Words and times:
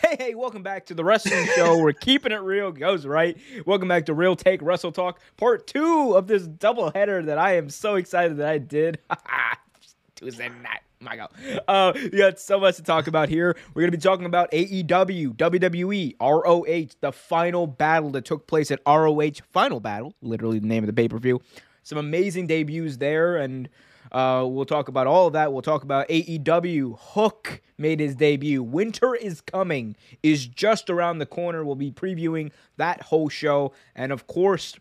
Hey, 0.00 0.16
hey, 0.18 0.34
welcome 0.34 0.62
back 0.62 0.86
to 0.86 0.94
the 0.94 1.04
wrestling 1.04 1.46
show. 1.54 1.78
We're 1.78 1.92
keeping 1.92 2.32
it 2.32 2.40
real, 2.40 2.72
goes 2.72 3.06
right. 3.06 3.36
Welcome 3.66 3.86
back 3.86 4.06
to 4.06 4.14
Real 4.14 4.34
Take 4.34 4.60
Wrestle 4.60 4.90
Talk, 4.90 5.20
part 5.36 5.66
two 5.66 6.14
of 6.16 6.26
this 6.26 6.46
double 6.46 6.90
header 6.90 7.22
that 7.22 7.38
I 7.38 7.56
am 7.56 7.70
so 7.70 7.94
excited 7.94 8.38
that 8.38 8.48
I 8.48 8.58
did. 8.58 8.98
Tuesday 10.16 10.48
night. 10.48 10.80
My 10.98 11.16
God. 11.16 11.30
Uh, 11.68 11.92
we 11.94 12.18
got 12.18 12.40
so 12.40 12.58
much 12.58 12.76
to 12.76 12.82
talk 12.82 13.06
about 13.06 13.28
here. 13.28 13.56
We're 13.74 13.82
going 13.82 13.92
to 13.92 13.96
be 13.96 14.02
talking 14.02 14.26
about 14.26 14.50
AEW, 14.50 15.36
WWE, 15.36 16.14
ROH, 16.20 16.96
the 17.00 17.12
final 17.12 17.66
battle 17.66 18.10
that 18.10 18.24
took 18.24 18.46
place 18.48 18.70
at 18.70 18.80
ROH 18.86 19.42
Final 19.52 19.78
Battle, 19.78 20.14
literally 20.20 20.58
the 20.58 20.66
name 20.66 20.82
of 20.82 20.88
the 20.88 20.94
pay 20.94 21.06
per 21.06 21.18
view. 21.18 21.40
Some 21.84 21.98
amazing 21.98 22.48
debuts 22.48 22.96
there, 22.96 23.36
and 23.36 23.68
uh, 24.16 24.46
we'll 24.46 24.64
talk 24.64 24.88
about 24.88 25.06
all 25.06 25.26
of 25.26 25.34
that. 25.34 25.52
We'll 25.52 25.60
talk 25.60 25.82
about 25.82 26.08
AEW. 26.08 26.96
Hook 26.98 27.60
made 27.76 28.00
his 28.00 28.14
debut. 28.14 28.62
Winter 28.62 29.14
is 29.14 29.42
coming, 29.42 29.94
is 30.22 30.46
just 30.46 30.88
around 30.88 31.18
the 31.18 31.26
corner. 31.26 31.62
We'll 31.62 31.74
be 31.74 31.90
previewing 31.90 32.50
that 32.78 33.02
whole 33.02 33.28
show. 33.28 33.74
And 33.94 34.12
of 34.12 34.26
course, 34.26 34.74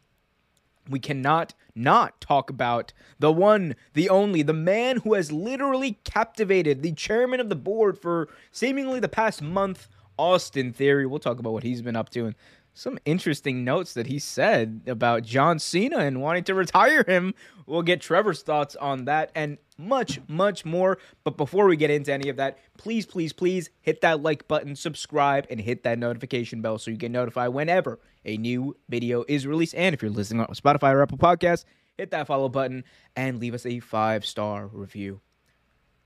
we 0.90 1.00
cannot 1.00 1.54
not 1.76 2.22
talk 2.22 2.50
about 2.50 2.94
the 3.20 3.30
one, 3.30 3.76
the 3.92 4.08
only, 4.10 4.42
the 4.42 4.54
man 4.54 5.02
who 5.02 5.16
has 5.16 5.34
literally 5.34 6.00
captivated 6.06 6.82
the 6.82 6.94
chairman 6.94 7.42
of 7.42 7.50
the 7.50 7.58
board 7.58 8.00
for 8.00 8.30
seemingly 8.54 9.02
the 9.02 9.10
past 9.10 9.42
month, 9.42 9.90
Austin 10.18 10.72
Theory. 10.72 11.06
We'll 11.06 11.20
talk 11.20 11.40
about 11.40 11.52
what 11.52 11.64
he's 11.64 11.82
been 11.82 11.98
up 11.98 12.08
to 12.12 12.28
and 12.28 12.36
some 12.76 13.00
interesting 13.06 13.64
notes 13.64 13.94
that 13.94 14.06
he 14.06 14.20
said 14.20 14.82
about 14.86 15.24
John 15.24 15.60
Cena 15.60 16.00
and 16.00 16.22
wanting 16.22 16.44
to 16.44 16.54
retire 16.54 17.04
him. 17.08 17.34
We'll 17.66 17.82
get 17.82 18.02
Trevor's 18.02 18.44
thoughts 18.44 18.76
on 18.76 19.06
that 19.06 19.32
and 19.34 19.58
much, 19.78 20.20
much 20.28 20.66
more. 20.66 20.98
But 21.24 21.38
before 21.38 21.68
we 21.68 21.78
get 21.78 21.90
into 21.90 22.14
any 22.14 22.28
of 22.28 22.36
that, 22.36 22.60
please, 22.78 23.06
please, 23.06 23.32
please 23.32 23.70
hit 23.82 24.02
that 24.02 24.22
like 24.22 24.48
button, 24.50 24.76
subscribe, 24.76 25.48
and 25.50 25.60
hit 25.60 25.84
that 25.84 25.98
notification 25.98 26.62
bell 26.62 26.78
so 26.78 26.92
you 26.92 26.98
get 26.98 27.12
notified 27.12 27.54
whenever 27.54 27.98
a 28.26 28.36
new 28.36 28.76
video 28.90 29.24
is 29.30 29.48
released. 29.48 29.74
And 29.74 29.96
if 29.96 30.02
you're 30.02 30.12
listening 30.12 30.42
on 30.42 30.48
Spotify 30.48 30.92
or 30.92 31.02
Apple 31.02 31.18
Podcasts, 31.18 31.64
hit 31.98 32.12
that 32.12 32.28
follow 32.28 32.50
button 32.50 32.84
and 33.16 33.40
leave 33.40 33.54
us 33.54 33.66
a 33.66 33.80
five 33.80 34.26
star 34.26 34.68
review. 34.68 35.22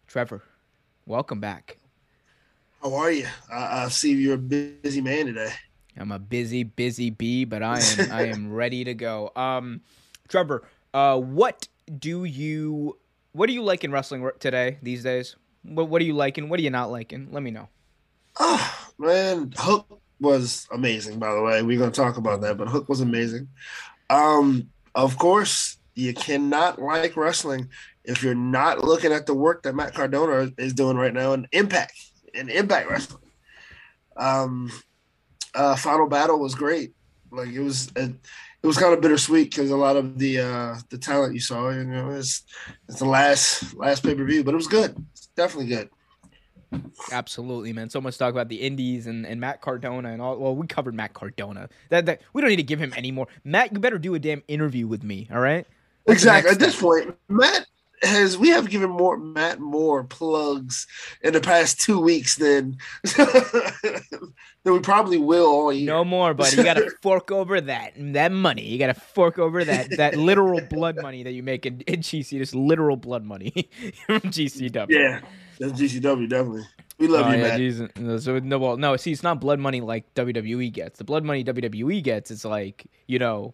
Trevor, 0.05 0.43
welcome 1.07 1.39
back. 1.39 1.77
How 2.83 2.93
are 2.93 3.11
you? 3.11 3.25
I, 3.51 3.85
I 3.85 3.89
see 3.89 4.13
you're 4.13 4.35
a 4.35 4.37
busy 4.37 5.01
man 5.01 5.25
today. 5.25 5.51
I'm 5.99 6.11
a 6.11 6.19
busy, 6.19 6.63
busy 6.63 7.09
bee, 7.09 7.45
but 7.45 7.63
I 7.63 7.79
am 7.79 8.11
I 8.11 8.27
am 8.33 8.51
ready 8.51 8.83
to 8.83 8.93
go. 8.93 9.31
Um, 9.35 9.81
Trevor, 10.27 10.67
uh, 10.93 11.17
what 11.17 11.67
do 11.97 12.23
you 12.23 12.97
what 13.31 13.47
do 13.47 13.53
you 13.53 13.63
like 13.63 13.83
in 13.83 13.91
wrestling 13.91 14.29
today 14.39 14.77
these 14.81 15.03
days? 15.03 15.35
What 15.63 15.89
what 15.89 16.01
are 16.01 16.05
you 16.05 16.13
liking? 16.13 16.49
What 16.49 16.59
are 16.59 16.63
you 16.63 16.69
not 16.69 16.91
liking? 16.91 17.29
Let 17.31 17.43
me 17.43 17.51
know. 17.51 17.67
Oh 18.39 18.89
man, 18.97 19.53
Hook 19.57 19.99
was 20.19 20.67
amazing. 20.71 21.19
By 21.19 21.33
the 21.33 21.41
way, 21.41 21.61
we're 21.61 21.79
gonna 21.79 21.91
talk 21.91 22.17
about 22.17 22.41
that, 22.41 22.57
but 22.57 22.67
Hook 22.67 22.89
was 22.89 23.01
amazing. 23.01 23.47
Um, 24.09 24.69
of 24.95 25.17
course, 25.17 25.77
you 25.95 26.13
cannot 26.13 26.81
like 26.81 27.17
wrestling 27.17 27.69
if 28.03 28.23
you're 28.23 28.35
not 28.35 28.83
looking 28.83 29.11
at 29.11 29.25
the 29.25 29.33
work 29.33 29.63
that 29.63 29.75
Matt 29.75 29.93
Cardona 29.93 30.51
is 30.57 30.73
doing 30.73 30.97
right 30.97 31.13
now 31.13 31.33
in 31.33 31.47
Impact 31.51 31.93
in 32.33 32.49
Impact 32.49 32.89
Wrestling. 32.89 33.23
Um, 34.17 34.71
uh, 35.55 35.75
Final 35.75 36.07
Battle 36.07 36.39
was 36.39 36.55
great. 36.55 36.93
Like 37.31 37.49
it 37.49 37.59
was, 37.59 37.91
it, 37.95 38.11
it 38.61 38.67
was 38.67 38.77
kind 38.77 38.93
of 38.93 39.01
bittersweet 39.01 39.51
because 39.51 39.71
a 39.71 39.77
lot 39.77 39.95
of 39.95 40.17
the 40.17 40.39
uh, 40.39 40.75
the 40.89 40.97
talent 40.97 41.33
you 41.33 41.39
saw, 41.39 41.69
you 41.69 41.83
know, 41.83 42.09
it's 42.09 42.43
it's 42.87 42.99
the 42.99 43.05
last 43.05 43.75
last 43.75 44.03
pay 44.03 44.15
per 44.15 44.25
view, 44.25 44.43
but 44.43 44.53
it 44.53 44.57
was 44.57 44.67
good. 44.67 44.95
It's 45.13 45.27
definitely 45.27 45.67
good. 45.67 45.89
Absolutely, 47.11 47.73
man. 47.73 47.89
So 47.89 47.99
much 47.99 48.17
talk 48.17 48.31
about 48.31 48.49
the 48.49 48.61
Indies 48.61 49.07
and, 49.07 49.25
and 49.25 49.41
Matt 49.41 49.61
Cardona 49.61 50.09
and 50.09 50.21
all. 50.21 50.37
Well, 50.37 50.55
we 50.55 50.67
covered 50.67 50.93
Matt 50.93 51.13
Cardona. 51.13 51.69
That 51.89 52.05
that 52.05 52.21
we 52.33 52.41
don't 52.41 52.49
need 52.49 52.57
to 52.57 52.63
give 52.63 52.79
him 52.79 52.93
any 52.95 53.11
more. 53.11 53.27
Matt, 53.43 53.73
you 53.73 53.79
better 53.79 53.97
do 53.97 54.13
a 54.15 54.19
damn 54.19 54.43
interview 54.47 54.87
with 54.87 55.03
me. 55.03 55.27
All 55.31 55.39
right. 55.39 55.65
Exactly. 56.07 56.51
At 56.51 56.59
this 56.59 56.79
point, 56.79 57.15
Matt 57.27 57.65
has 58.01 58.37
we 58.37 58.49
have 58.49 58.69
given 58.69 58.89
more 58.89 59.17
Matt 59.17 59.59
more 59.59 60.03
plugs 60.03 60.87
in 61.21 61.33
the 61.33 61.41
past 61.41 61.79
two 61.81 61.99
weeks 61.99 62.35
than 62.37 62.77
than 64.63 64.73
we 64.73 64.79
probably 64.79 65.17
will 65.17 65.45
all 65.47 65.73
year. 65.73 65.87
No 65.87 66.03
more, 66.03 66.33
buddy. 66.33 66.57
You 66.57 66.63
gotta 66.63 66.91
fork 67.01 67.31
over 67.31 67.59
that 67.61 67.93
that 67.97 68.31
money. 68.31 68.63
You 68.65 68.77
gotta 68.79 68.93
fork 68.93 69.39
over 69.39 69.63
that 69.63 69.95
that 69.97 70.15
literal 70.15 70.61
blood 70.61 70.97
money 71.01 71.23
that 71.23 71.31
you 71.31 71.43
make 71.43 71.65
in, 71.65 71.81
in 71.81 72.01
GC. 72.01 72.37
Just 72.37 72.55
literal 72.55 72.95
blood 72.97 73.23
money 73.23 73.69
from 74.05 74.19
GCW. 74.21 74.89
Yeah, 74.89 75.21
that's 75.59 75.73
GCW 75.73 76.29
definitely. 76.29 76.63
We 76.97 77.07
love 77.07 77.27
Oh, 77.27 77.29
you, 77.31 77.37
yeah, 77.37 77.43
Matt. 77.43 77.57
geez. 77.57 77.81
No, 77.97 78.17
So 78.17 78.39
no, 78.39 78.59
well, 78.59 78.75
no. 78.75 78.97
See, 78.97 79.11
it's 79.13 79.23
not 79.23 79.39
blood 79.39 79.59
money 79.59 79.79
like 79.79 80.13
WWE 80.15 80.71
gets. 80.73 80.97
The 80.97 81.05
blood 81.05 81.23
money 81.23 81.43
WWE 81.45 82.03
gets 82.03 82.29
is 82.29 82.43
like 82.43 82.85
you 83.07 83.19
know, 83.19 83.53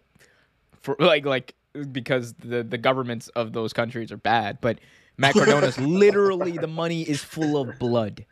for 0.82 0.96
like 0.98 1.24
like 1.24 1.54
because 1.84 2.34
the 2.34 2.62
the 2.62 2.78
governments 2.78 3.28
of 3.28 3.52
those 3.52 3.72
countries 3.72 4.10
are 4.12 4.16
bad. 4.16 4.58
But 4.60 4.78
Matt 5.16 5.34
Cardona's 5.34 5.78
literally 5.80 6.52
the 6.52 6.66
money 6.66 7.02
is 7.02 7.22
full 7.22 7.60
of 7.60 7.78
blood. 7.78 8.24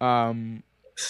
Um, 0.00 0.62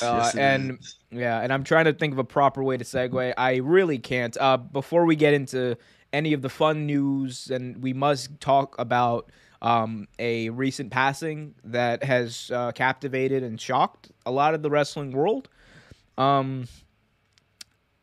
uh, 0.03 0.21
Yes, 0.23 0.35
and 0.37 0.79
is. 0.81 0.97
yeah, 1.11 1.41
and 1.41 1.53
I'm 1.53 1.65
trying 1.65 1.87
to 1.87 1.93
think 1.93 2.13
of 2.13 2.19
a 2.19 2.25
proper 2.25 2.63
way 2.63 2.77
to 2.77 2.85
segue. 2.85 3.35
I 3.37 3.57
really 3.57 3.99
can't. 3.99 4.37
Uh, 4.41 4.57
before 4.57 5.05
we 5.05 5.17
get 5.17 5.35
into 5.35 5.77
any 6.13 6.33
of 6.33 6.43
the 6.43 6.49
fun 6.49 6.87
news, 6.87 7.51
and 7.51 7.83
we 7.83 7.93
must 7.93 8.41
talk 8.41 8.77
about 8.79 9.31
um, 9.63 10.09
a 10.19 10.51
recent 10.51 10.91
passing 10.91 11.55
that 11.65 12.03
has 12.05 12.51
uh, 12.53 12.73
captivated 12.73 13.43
and 13.43 13.61
shocked 13.61 14.11
a 14.27 14.31
lot 14.31 14.55
of 14.55 14.63
the 14.63 14.71
wrestling 14.71 15.13
world. 15.13 15.49
Um, 16.19 16.67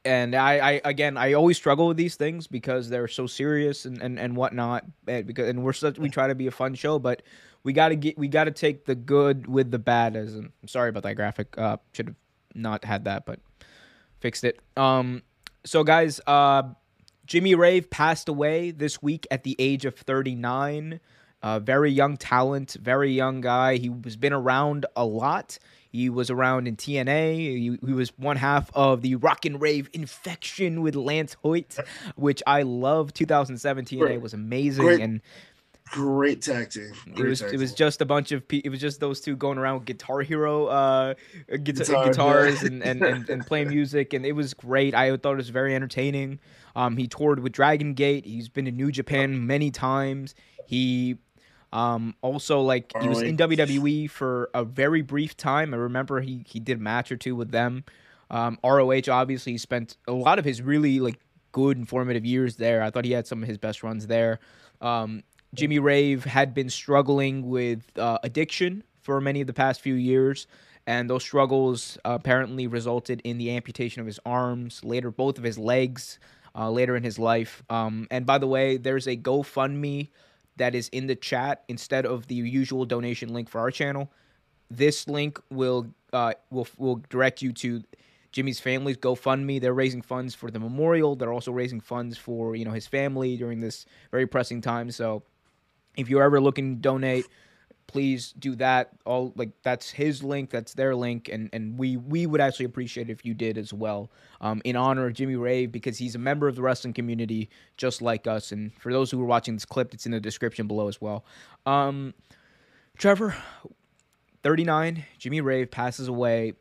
and 0.08 0.36
I, 0.36 0.54
I 0.58 0.82
again, 0.86 1.18
I 1.18 1.34
always 1.34 1.58
struggle 1.58 1.88
with 1.88 1.98
these 1.98 2.16
things 2.16 2.48
because 2.48 2.90
they're 2.90 3.08
so 3.08 3.28
serious 3.28 3.86
and, 3.86 4.02
and, 4.02 4.18
and 4.18 4.36
whatnot. 4.36 4.86
And 5.08 5.28
because 5.28 5.50
and 5.50 5.64
we're 5.64 5.74
such 5.74 6.00
we 6.00 6.10
try 6.10 6.28
to 6.28 6.36
be 6.36 6.48
a 6.48 6.52
fun 6.52 6.74
show, 6.74 6.98
but 6.98 7.22
we 7.64 7.74
gotta 7.74 7.96
get 7.96 8.18
we 8.18 8.28
gotta 8.28 8.52
take 8.52 8.86
the 8.86 8.96
good 8.96 9.48
with 9.48 9.70
the 9.70 9.80
bad. 9.80 10.16
As 10.16 10.36
in, 10.36 10.52
I'm 10.62 10.68
sorry 10.68 10.90
about 10.90 11.04
that 11.04 11.16
graphic. 11.16 11.58
Uh, 11.58 11.78
should 11.92 12.08
have 12.08 12.16
not 12.56 12.86
had 12.86 13.06
that, 13.06 13.26
but 13.26 13.40
fixed 14.20 14.44
it. 14.44 14.60
Um, 14.78 15.24
so 15.66 15.84
guys, 15.84 16.22
uh, 16.26 16.64
Jimmy 17.26 17.56
Rave 17.56 17.90
passed 17.90 18.30
away 18.30 18.72
this 18.72 19.02
week 19.02 19.28
at 19.30 19.44
the 19.44 19.56
age 19.60 19.84
of 19.84 19.96
39. 19.96 21.02
Uh, 21.44 21.60
very 21.60 21.92
young 21.92 22.18
talent, 22.18 22.78
very 22.82 23.12
young 23.12 23.42
guy. 23.42 23.76
He 23.76 23.90
was 23.90 24.16
been 24.16 24.34
around 24.34 24.86
a 24.96 25.06
lot. 25.06 25.60
He 25.90 26.10
was 26.10 26.30
around 26.30 26.68
in 26.68 26.76
TNA. 26.76 27.36
He, 27.38 27.78
he 27.86 27.94
was 27.94 28.10
one 28.18 28.38
half 28.38 28.70
of 28.74 29.02
the 29.02 29.16
Rock 29.16 29.46
and 29.46 29.62
Rave 29.62 29.90
Infection 29.94 30.82
with 30.82 30.96
Lance 30.96 31.36
Hoyt, 31.44 31.78
which 32.16 32.42
I 32.46 32.62
love. 32.64 33.14
2017 33.14 34.00
TNA 34.00 34.02
Great. 34.02 34.22
was 34.22 34.34
amazing, 34.34 34.86
Great 34.86 35.02
and 35.02 35.22
great 35.92 36.42
tag 36.42 36.70
team. 36.70 36.92
it 37.16 37.24
was 37.24 37.42
it 37.42 37.58
was 37.58 37.74
just 37.74 38.02
a 38.02 38.06
bunch 38.06 38.34
of 38.34 38.46
pe- 38.46 38.62
it 38.64 38.70
was 38.70 38.80
just 38.82 39.00
those 39.00 39.22
two 39.22 39.38
going 39.38 39.58
around 39.58 39.76
with 39.76 39.86
Guitar 39.86 40.20
Hero 40.22 40.66
uh 40.66 41.14
guitar, 41.64 41.64
Guitar, 41.64 41.96
yeah. 42.04 42.08
guitars 42.10 42.64
and, 42.64 42.84
and, 42.84 43.02
and 43.02 43.30
and 43.30 43.46
playing 43.48 43.70
music 43.70 44.14
and 44.14 44.26
it 44.26 44.34
was 44.34 44.54
great. 44.54 44.94
I 44.94 45.16
thought 45.16 45.34
it 45.34 45.38
was 45.38 45.50
very 45.50 45.74
entertaining. 45.76 46.40
Um 46.76 46.98
he 46.98 47.08
toured 47.08 47.40
with 47.40 47.54
Dragon 47.54 47.94
Gate. 47.94 48.26
He's 48.26 48.50
been 48.50 48.66
to 48.66 48.72
New 48.72 48.92
Japan 48.92 49.48
many 49.48 49.72
times. 49.72 50.36
He 50.66 51.16
um 51.74 52.16
also 52.22 52.62
like 52.62 52.94
he 53.02 53.08
was 53.08 53.22
in 53.22 53.38
WWE 53.38 54.10
for 54.10 54.50
a 54.54 54.64
very 54.64 55.02
brief 55.02 55.36
time. 55.36 55.74
I 55.74 55.78
remember 55.78 56.22
he 56.22 56.44
he 56.48 56.60
did 56.60 56.78
a 56.78 56.82
match 56.82 57.12
or 57.12 57.18
two 57.18 57.36
with 57.36 57.52
them. 57.52 57.84
Um 58.30 58.58
ROH 58.64 59.10
obviously 59.10 59.54
he 59.54 59.58
spent 59.58 59.98
a 60.08 60.14
lot 60.14 60.40
of 60.40 60.46
his 60.46 60.62
really 60.62 61.00
like 61.00 61.20
good 61.52 61.78
informative 61.78 62.26
years 62.26 62.56
there. 62.58 62.82
I 62.82 62.90
thought 62.90 63.06
he 63.06 63.12
had 63.12 63.28
some 63.28 63.42
of 63.44 63.50
his 63.50 63.58
best 63.58 63.84
runs 63.84 64.08
there. 64.08 64.40
Um 64.82 65.24
Jimmy 65.54 65.80
Rave 65.80 66.26
had 66.26 66.54
been 66.54 66.70
struggling 66.70 67.50
with 67.50 67.98
uh, 67.98 68.18
addiction 68.24 68.84
for 69.02 69.22
many 69.22 69.42
of 69.42 69.48
the 69.48 69.54
past 69.54 69.82
few 69.82 69.94
years, 69.94 70.46
and 70.86 71.10
those 71.10 71.24
struggles 71.24 71.98
uh, 72.06 72.12
apparently 72.12 72.68
resulted 72.68 73.22
in 73.24 73.38
the 73.38 73.56
amputation 73.56 74.02
of 74.02 74.06
his 74.06 74.20
arms, 74.26 74.84
later 74.84 75.10
both 75.10 75.38
of 75.38 75.44
his 75.44 75.58
legs, 75.58 76.20
uh, 76.54 76.70
later 76.70 76.96
in 76.96 77.04
his 77.04 77.18
life. 77.18 77.64
Um, 77.70 78.08
and 78.12 78.26
by 78.26 78.38
the 78.38 78.48
way, 78.48 78.78
there's 78.78 79.08
a 79.08 79.16
GoFundMe 79.16 80.10
that 80.58 80.76
is 80.76 80.90
in 80.90 81.08
the 81.08 81.16
chat 81.16 81.64
instead 81.68 82.06
of 82.06 82.28
the 82.28 82.36
usual 82.36 82.86
donation 82.86 83.34
link 83.34 83.50
for 83.50 83.60
our 83.60 83.72
channel. 83.72 84.12
This 84.70 85.08
link 85.08 85.40
will 85.50 85.88
uh, 86.14 86.34
will 86.50 86.68
will 86.78 87.02
direct 87.10 87.42
you 87.42 87.54
to 87.54 87.84
Jimmy's 88.32 88.60
family's 88.60 88.98
GoFundMe. 88.98 89.62
They're 89.62 89.74
raising 89.74 90.02
funds 90.02 90.36
for 90.36 90.52
the 90.52 90.60
memorial. 90.60 91.16
They're 91.16 91.34
also 91.34 91.52
raising 91.52 91.80
funds 91.80 92.18
for 92.18 92.56
you 92.56 92.66
know 92.66 92.72
his 92.72 92.88
family 92.88 93.38
during 93.38 93.60
this 93.60 93.86
very 94.12 94.28
pressing 94.28 94.62
time. 94.62 94.92
So 94.92 95.24
if 95.96 96.10
you're 96.10 96.24
ever 96.24 96.40
looking 96.42 96.76
to 96.76 96.82
donate 96.82 97.26
please 97.88 98.34
do 98.38 98.56
that. 98.56 98.90
All 99.06 99.34
like 99.36 99.50
that's 99.64 99.90
his 99.90 100.24
link 100.24 100.50
that's 100.50 100.74
their 100.74 100.96
link 100.96 101.30
and 101.30 101.50
and 101.54 101.78
we 101.78 101.98
we 101.98 102.26
would 102.26 102.42
actually 102.42 102.66
appreciate 102.66 103.10
if 103.10 103.26
you 103.26 103.34
did 103.34 103.58
as 103.58 103.74
well 103.74 104.12
um 104.42 104.62
in 104.66 104.76
honor 104.76 105.08
of 105.08 105.14
jimmy 105.14 105.36
rave 105.36 105.72
because 105.72 105.98
he's 105.98 106.14
a 106.14 106.20
member 106.20 106.48
of 106.48 106.56
the 106.56 106.62
wrestling 106.62 106.94
community 106.94 107.50
just 107.78 108.02
like 108.02 108.28
us. 108.28 108.52
And 108.52 108.74
for 108.80 108.92
those 108.92 109.10
who 109.10 109.22
are 109.22 109.26
watching 109.26 109.56
this 109.56 109.66
clip 109.66 109.94
it's 109.94 110.06
in 110.06 110.12
the 110.12 110.20
description 110.20 110.68
below 110.68 110.88
as 110.88 111.02
well. 111.02 111.26
Um 111.66 112.14
trevor 112.98 113.36
39 114.44 115.06
jimmy 115.18 115.42
rave 115.42 115.72
passes 115.72 116.08
away. 116.08 116.54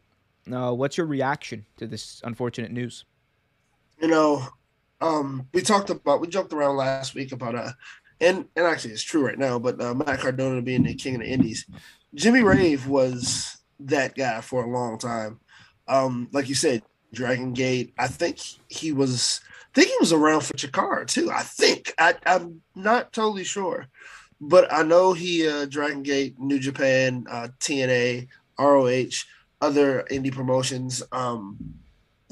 Uh, 0.50 0.73
what's 0.73 0.96
your 0.96 1.06
reaction 1.06 1.67
to 1.76 1.88
this 1.88 2.20
unfortunate 2.25 2.70
news? 2.70 3.05
You 4.00 4.06
know, 4.08 4.46
um, 5.00 5.49
we 5.52 5.62
talked 5.62 5.90
about 5.90 6.20
we 6.20 6.28
joked 6.28 6.52
around 6.52 6.76
last 6.76 7.14
week 7.14 7.32
about 7.32 7.55
uh, 7.55 7.73
and 8.21 8.47
and 8.57 8.67
actually 8.67 8.93
it's 8.93 9.03
true 9.03 9.25
right 9.25 9.39
now, 9.39 9.59
but 9.59 9.81
uh, 9.81 9.95
Matt 9.95 10.21
Cardona 10.21 10.63
being 10.63 10.85
the 10.85 10.95
king 10.95 11.17
of 11.17 11.21
the 11.21 11.29
Indies, 11.29 11.67
Jimmy 12.15 12.43
Rave 12.43 12.87
was 12.87 13.59
that 13.81 14.15
guy 14.15 14.41
for 14.41 14.65
a 14.65 14.71
long 14.71 14.99
time. 14.99 15.41
Um, 15.89 16.29
like 16.33 16.49
you 16.49 16.55
said, 16.55 16.83
Dragon 17.13 17.53
Gate. 17.53 17.95
I 17.99 18.09
think 18.09 18.39
he 18.69 18.93
was. 18.93 19.41
I 19.75 19.81
think 19.81 19.89
he 19.91 19.97
was 20.01 20.13
around 20.13 20.41
for 20.41 20.55
Chikara 20.55 21.07
too. 21.07 21.31
I 21.31 21.43
think 21.43 21.93
I, 21.99 22.15
I'm 22.25 22.63
not 22.75 23.13
totally 23.13 23.45
sure, 23.45 23.87
but 24.41 24.73
I 24.73 24.83
know 24.83 25.12
he 25.12 25.47
uh, 25.47 25.67
Dragon 25.67 26.03
Gate, 26.03 26.39
New 26.39 26.59
Japan, 26.59 27.27
uh, 27.31 27.49
TNA, 27.61 28.29
ROH, 28.59 29.25
other 29.61 30.07
indie 30.11 30.33
promotions. 30.33 31.03
Um, 31.12 31.59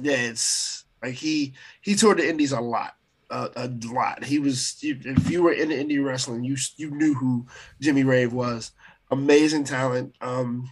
yeah, 0.00 0.16
it's 0.16 0.84
like 1.02 1.14
he 1.14 1.52
he 1.82 1.94
toured 1.94 2.18
the 2.18 2.28
indies 2.28 2.52
a 2.52 2.60
lot, 2.60 2.94
uh, 3.34 3.48
a 3.56 3.68
lot. 3.92 4.24
He 4.24 4.38
was 4.38 4.78
if 4.80 5.28
you 5.28 5.42
were 5.42 5.52
in 5.52 5.70
indie 5.70 6.02
wrestling, 6.02 6.44
you 6.44 6.56
you 6.76 6.90
knew 6.92 7.14
who 7.14 7.46
Jimmy 7.80 8.04
Rave 8.04 8.32
was. 8.32 8.70
Amazing 9.10 9.64
talent. 9.64 10.14
Um, 10.20 10.70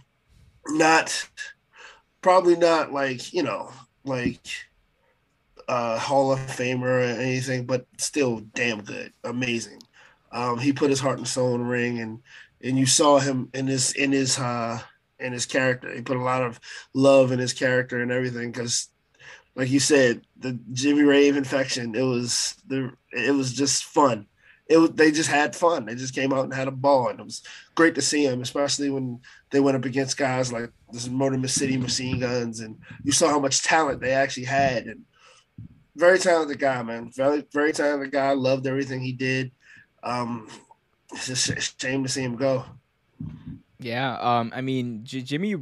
not 0.67 1.29
probably 2.21 2.55
not 2.55 2.93
like 2.93 3.33
you 3.33 3.43
know 3.43 3.69
like 4.05 4.47
uh 5.67 5.99
Hall 5.99 6.31
of 6.31 6.39
Famer 6.39 6.83
or 6.83 7.01
anything, 7.01 7.65
but 7.65 7.85
still 7.97 8.39
damn 8.55 8.81
good, 8.81 9.11
amazing. 9.25 9.81
Um, 10.31 10.57
he 10.57 10.71
put 10.71 10.89
his 10.89 11.01
heart 11.01 11.17
and 11.17 11.27
soul 11.27 11.55
in 11.55 11.61
the 11.61 11.67
ring, 11.67 11.99
and 11.99 12.19
and 12.63 12.77
you 12.77 12.85
saw 12.85 13.19
him 13.19 13.49
in 13.53 13.67
his 13.67 13.91
in 13.91 14.13
his 14.13 14.39
uh 14.39 14.79
in 15.19 15.33
his 15.33 15.45
character. 15.45 15.93
He 15.93 16.01
put 16.01 16.17
a 16.17 16.23
lot 16.23 16.43
of 16.43 16.61
love 16.93 17.33
in 17.33 17.39
his 17.39 17.53
character 17.53 18.01
and 18.01 18.11
everything 18.11 18.51
because, 18.51 18.87
like 19.55 19.69
you 19.69 19.79
said, 19.79 20.21
the 20.37 20.59
Jimmy 20.71 21.03
Rave 21.03 21.37
infection. 21.37 21.95
It 21.95 22.01
was 22.01 22.55
the 22.67 22.91
it 23.11 23.33
was 23.33 23.53
just 23.53 23.85
fun. 23.85 24.27
It 24.67 24.77
was, 24.77 24.91
they 24.91 25.11
just 25.11 25.29
had 25.29 25.55
fun. 25.55 25.85
They 25.85 25.95
just 25.95 26.15
came 26.15 26.31
out 26.31 26.45
and 26.45 26.53
had 26.53 26.67
a 26.67 26.71
ball, 26.71 27.09
and 27.09 27.19
it 27.19 27.23
was 27.23 27.41
great 27.75 27.95
to 27.95 28.01
see 28.01 28.25
them, 28.25 28.41
especially 28.41 28.89
when 28.89 29.19
they 29.51 29.59
went 29.59 29.77
up 29.77 29.85
against 29.85 30.17
guys 30.17 30.53
like 30.53 30.71
this 30.91 31.09
Motor 31.09 31.47
City 31.47 31.77
Machine 31.77 32.19
Guns, 32.19 32.61
and 32.61 32.79
you 33.03 33.11
saw 33.11 33.29
how 33.29 33.39
much 33.39 33.61
talent 33.61 34.01
they 34.01 34.11
actually 34.11 34.45
had. 34.45 34.85
And 34.85 35.03
very 35.95 36.17
talented 36.17 36.59
guy, 36.59 36.81
man. 36.81 37.11
Very 37.13 37.45
very 37.51 37.73
talented 37.73 38.11
guy. 38.11 38.31
Loved 38.31 38.65
everything 38.65 39.01
he 39.01 39.11
did. 39.11 39.51
Um, 40.01 40.47
it's 41.11 41.27
just 41.27 41.49
a 41.49 41.61
shame 41.61 42.03
to 42.03 42.09
see 42.09 42.23
him 42.23 42.35
go. 42.35 42.65
Yeah, 43.79 44.17
um, 44.19 44.51
I 44.55 44.61
mean, 44.61 45.01
J- 45.03 45.21
Jimmy, 45.21 45.55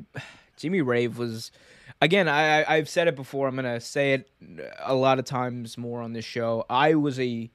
Jimmy 0.55 0.81
Rave 0.81 1.17
was, 1.17 1.51
again, 2.01 2.27
I, 2.27 2.63
I 2.63 2.75
have 2.77 2.89
said 2.89 3.07
it 3.07 3.15
before. 3.15 3.47
I'm 3.47 3.55
gonna 3.55 3.79
say 3.79 4.13
it 4.13 4.29
a 4.79 4.95
lot 4.95 5.19
of 5.19 5.25
times 5.25 5.77
more 5.77 6.01
on 6.01 6.13
this 6.13 6.25
show. 6.25 6.65
I 6.69 6.95
was 6.95 7.19
a 7.19 7.49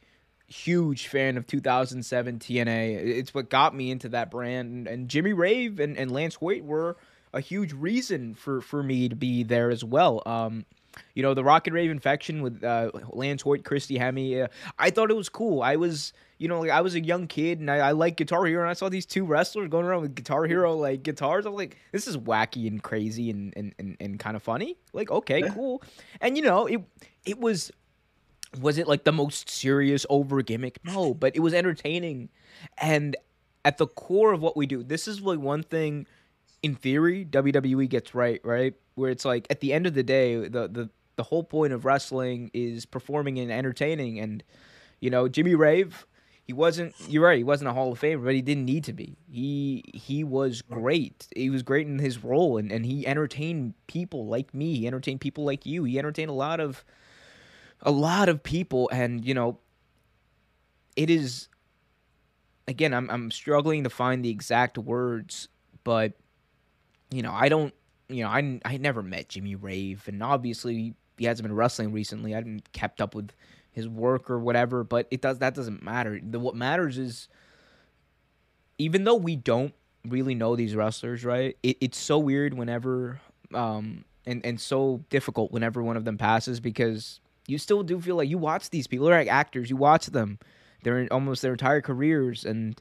huge 0.49 1.09
fan 1.09 1.37
of 1.37 1.47
2007 1.47 2.39
TNA. 2.39 2.95
It's 3.05 3.35
what 3.35 3.51
got 3.51 3.75
me 3.75 3.91
into 3.91 4.09
that 4.11 4.31
brand, 4.31 4.73
and, 4.73 4.89
and 4.89 5.09
Jimmy 5.09 5.33
Rave 5.33 5.81
and, 5.81 5.97
and 5.97 6.11
Lance 6.11 6.37
Hoyt 6.37 6.63
were 6.63 6.97
a 7.33 7.41
huge 7.41 7.73
reason 7.73 8.35
for 8.35 8.61
for 8.61 8.83
me 8.83 9.09
to 9.09 9.17
be 9.17 9.43
there 9.43 9.71
as 9.71 9.85
well. 9.85 10.23
Um, 10.25 10.65
you 11.15 11.23
know, 11.23 11.35
the 11.35 11.45
Rock 11.45 11.67
and 11.67 11.75
Rave 11.75 11.91
infection 11.91 12.43
with 12.43 12.63
uh, 12.65 12.91
Lance 13.11 13.43
Hoyt, 13.43 13.65
Christy 13.65 13.99
Hemme. 13.99 14.45
Uh, 14.45 14.49
I 14.79 14.91
thought 14.91 15.11
it 15.11 15.17
was 15.17 15.29
cool. 15.29 15.63
I 15.63 15.77
was, 15.77 16.13
you 16.39 16.49
know, 16.49 16.61
like 16.61 16.71
I 16.71 16.81
was 16.81 16.95
a 16.95 17.01
young 17.01 17.27
kid 17.27 17.61
and 17.61 17.71
I, 17.71 17.79
I 17.79 17.93
like 17.93 18.17
Guitar 18.17 18.45
Hero, 18.45 18.63
and 18.63 18.71
I 18.71 18.75
saw 18.75 18.89
these 18.89 19.07
two 19.07 19.25
wrestlers 19.25 19.69
going 19.69 19.87
around 19.87 20.03
with 20.03 20.15
Guitar 20.15 20.45
Hero 20.45 20.75
like 20.75 21.03
guitars. 21.03 21.47
I 21.47 21.49
was 21.49 21.57
like, 21.57 21.79
this 21.93 22.07
is 22.07 22.17
wacky 22.17 22.67
and 22.67 22.83
crazy 22.83 23.31
and 23.31 23.53
and, 23.57 23.75
and, 23.79 23.97
and 24.01 24.19
kind 24.19 24.37
of 24.37 24.43
funny. 24.43 24.77
Like, 24.93 25.11
okay, 25.11 25.41
yeah. 25.41 25.55
cool. 25.55 25.83
And 26.21 26.37
you 26.37 26.43
know, 26.43 26.67
it 26.67 26.83
it 27.25 27.39
was 27.39 27.73
was 28.61 28.79
it 28.79 28.87
like 28.87 29.05
the 29.05 29.13
most 29.13 29.49
serious 29.49 30.05
over 30.11 30.43
gimmick? 30.43 30.79
No, 30.85 31.15
but 31.15 31.35
it 31.37 31.41
was 31.41 31.55
entertaining. 31.55 32.29
And 32.79 33.17
at 33.65 33.79
the 33.79 33.87
core 33.87 34.33
of 34.33 34.41
what 34.41 34.57
we 34.57 34.67
do, 34.67 34.83
this 34.83 35.09
is 35.09 35.21
like 35.21 35.39
one 35.39 35.63
thing 35.63 36.07
in 36.63 36.75
theory 36.75 37.25
WWE 37.25 37.89
gets 37.89 38.15
right, 38.15 38.41
right? 38.45 38.75
Where 38.95 39.11
it's 39.11 39.25
like 39.25 39.47
at 39.51 39.61
the 39.61 39.73
end 39.73 39.87
of 39.87 39.95
the 39.95 40.03
day, 40.03 40.37
the 40.37 40.69
the 40.69 40.91
the 41.17 41.23
whole 41.23 41.45
point 41.45 41.73
of 41.73 41.85
wrestling 41.85 42.51
is 42.53 42.85
performing 42.85 43.39
and 43.39 43.51
entertaining. 43.51 44.21
And 44.21 44.43
you 45.01 45.11
know, 45.11 45.29
Jimmy 45.29 45.55
Rave, 45.55 46.07
he 46.47 46.53
wasn't. 46.53 46.95
You're 47.09 47.25
right. 47.25 47.39
He 47.39 47.45
wasn't 47.45 47.71
a 47.71 47.73
Hall 47.73 47.91
of 47.91 48.01
Famer, 48.01 48.25
but 48.25 48.35
he 48.35 48.41
didn't 48.41 48.67
need 48.67 48.85
to 48.85 48.93
be. 48.93 49.17
He 49.29 49.83
he 49.93 50.23
was 50.23 50.63
great. 50.63 51.27
He 51.35 51.51
was 51.51 51.63
great 51.65 51.89
in 51.89 51.99
his 51.99 52.23
role, 52.23 52.57
and 52.57 52.71
and 52.71 52.87
he 52.87 53.07
entertained 53.07 53.75
people 53.89 54.27
like 54.27 54.55
me. 54.55 54.77
He 54.77 54.87
entertained 54.87 55.21
people 55.21 55.45
like 55.45 55.67
you. 55.67 55.83
He 55.83 55.99
entertained 55.99 56.31
a 56.31 56.35
lot 56.35 56.61
of 56.61 56.85
a 57.83 57.91
lot 57.91 58.29
of 58.29 58.45
people, 58.45 58.89
and 58.93 59.25
you 59.25 59.35
know, 59.35 59.59
it 60.95 61.11
is. 61.11 61.49
Again, 62.69 62.95
I'm 62.95 63.11
I'm 63.11 63.31
struggling 63.33 63.83
to 63.83 63.91
find 63.91 64.25
the 64.25 64.31
exact 64.31 64.79
words, 64.79 65.49
but 65.83 66.13
you 67.11 67.23
know, 67.23 67.33
I 67.33 67.49
don't, 67.49 67.75
you 68.09 68.23
know, 68.25 68.31
I, 68.31 68.61
I 68.65 68.77
never 68.77 69.03
met 69.03 69.29
Jimmy 69.29 69.55
Rave, 69.55 70.05
and 70.07 70.23
obviously 70.23 70.95
he 71.17 71.25
hasn't 71.25 71.47
been 71.47 71.57
wrestling 71.57 71.93
recently. 71.93 72.35
I 72.35 72.39
haven't 72.39 72.73
kept 72.73 73.01
up 73.01 73.15
with 73.15 73.31
his 73.77 73.87
work 73.87 74.31
or 74.31 74.39
whatever, 74.39 74.83
but 74.83 75.07
it 75.11 75.21
does 75.21 75.39
that 75.39 75.55
doesn't 75.55 75.83
matter. 75.83 76.19
The, 76.21 76.41
what 76.41 76.57
matters 76.57 76.97
is, 76.97 77.29
even 78.79 79.05
though 79.05 79.15
we 79.15 79.37
don't 79.37 79.75
really 80.09 80.35
know 80.35 80.57
these 80.57 80.75
wrestlers, 80.75 81.25
right? 81.25 81.57
It, 81.63 81.77
it's 81.83 81.99
so 81.99 82.19
weird 82.19 82.55
whenever, 82.55 83.21
um, 83.55 84.07
and 84.25 84.45
and 84.45 84.59
so 84.59 85.05
difficult 85.11 85.53
whenever 85.53 85.83
one 85.83 85.99
of 85.99 86.07
them 86.07 86.17
passes 86.17 86.59
because 86.59 87.21
you 87.47 87.59
still 87.59 87.83
do 87.83 88.01
feel 88.01 88.17
like 88.17 88.31
you 88.31 88.39
watch 88.39 88.71
these 88.71 88.87
people. 88.87 89.07
They're 89.07 89.19
like 89.19 89.29
actors. 89.29 89.69
You 89.69 89.77
watch 89.77 90.07
them. 90.07 90.39
They're 90.83 91.07
almost 91.11 91.43
their 91.43 91.53
entire 91.53 91.83
careers, 91.83 92.47
and 92.47 92.81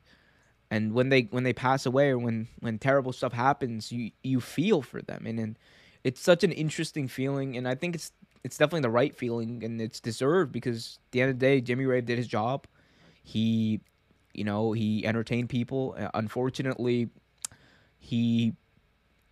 and 0.72 0.94
when 0.94 1.10
they 1.10 1.24
when 1.32 1.44
they 1.44 1.54
pass 1.54 1.86
away 1.86 2.10
or 2.10 2.18
when 2.18 2.48
when 2.60 2.80
terrible 2.80 3.14
stuff 3.14 3.34
happens 3.34 3.92
you 3.92 4.12
you 4.24 4.40
feel 4.40 4.82
for 4.82 5.02
them 5.02 5.26
and, 5.26 5.40
and 5.40 5.60
it's 6.04 6.22
such 6.22 6.44
an 6.44 6.52
interesting 6.52 7.08
feeling 7.08 7.56
and 7.56 7.68
i 7.68 7.76
think 7.76 7.96
it's 7.96 8.12
it's 8.46 8.60
definitely 8.60 8.82
the 8.82 8.92
right 8.92 9.16
feeling 9.16 9.64
and 9.64 9.82
it's 9.82 10.00
deserved 10.00 10.52
because 10.52 11.00
at 11.08 11.12
the 11.12 11.22
end 11.22 11.32
of 11.32 11.40
the 11.40 11.46
day 11.46 11.60
jimmy 11.60 11.86
rave 11.86 12.06
did 12.06 12.20
his 12.20 12.28
job. 12.28 12.68
He 13.24 13.82
you 14.36 14.44
know 14.44 14.72
he 14.72 15.04
entertained 15.04 15.50
people. 15.50 15.96
Uh, 15.98 16.10
unfortunately 16.14 17.10
he 17.98 18.54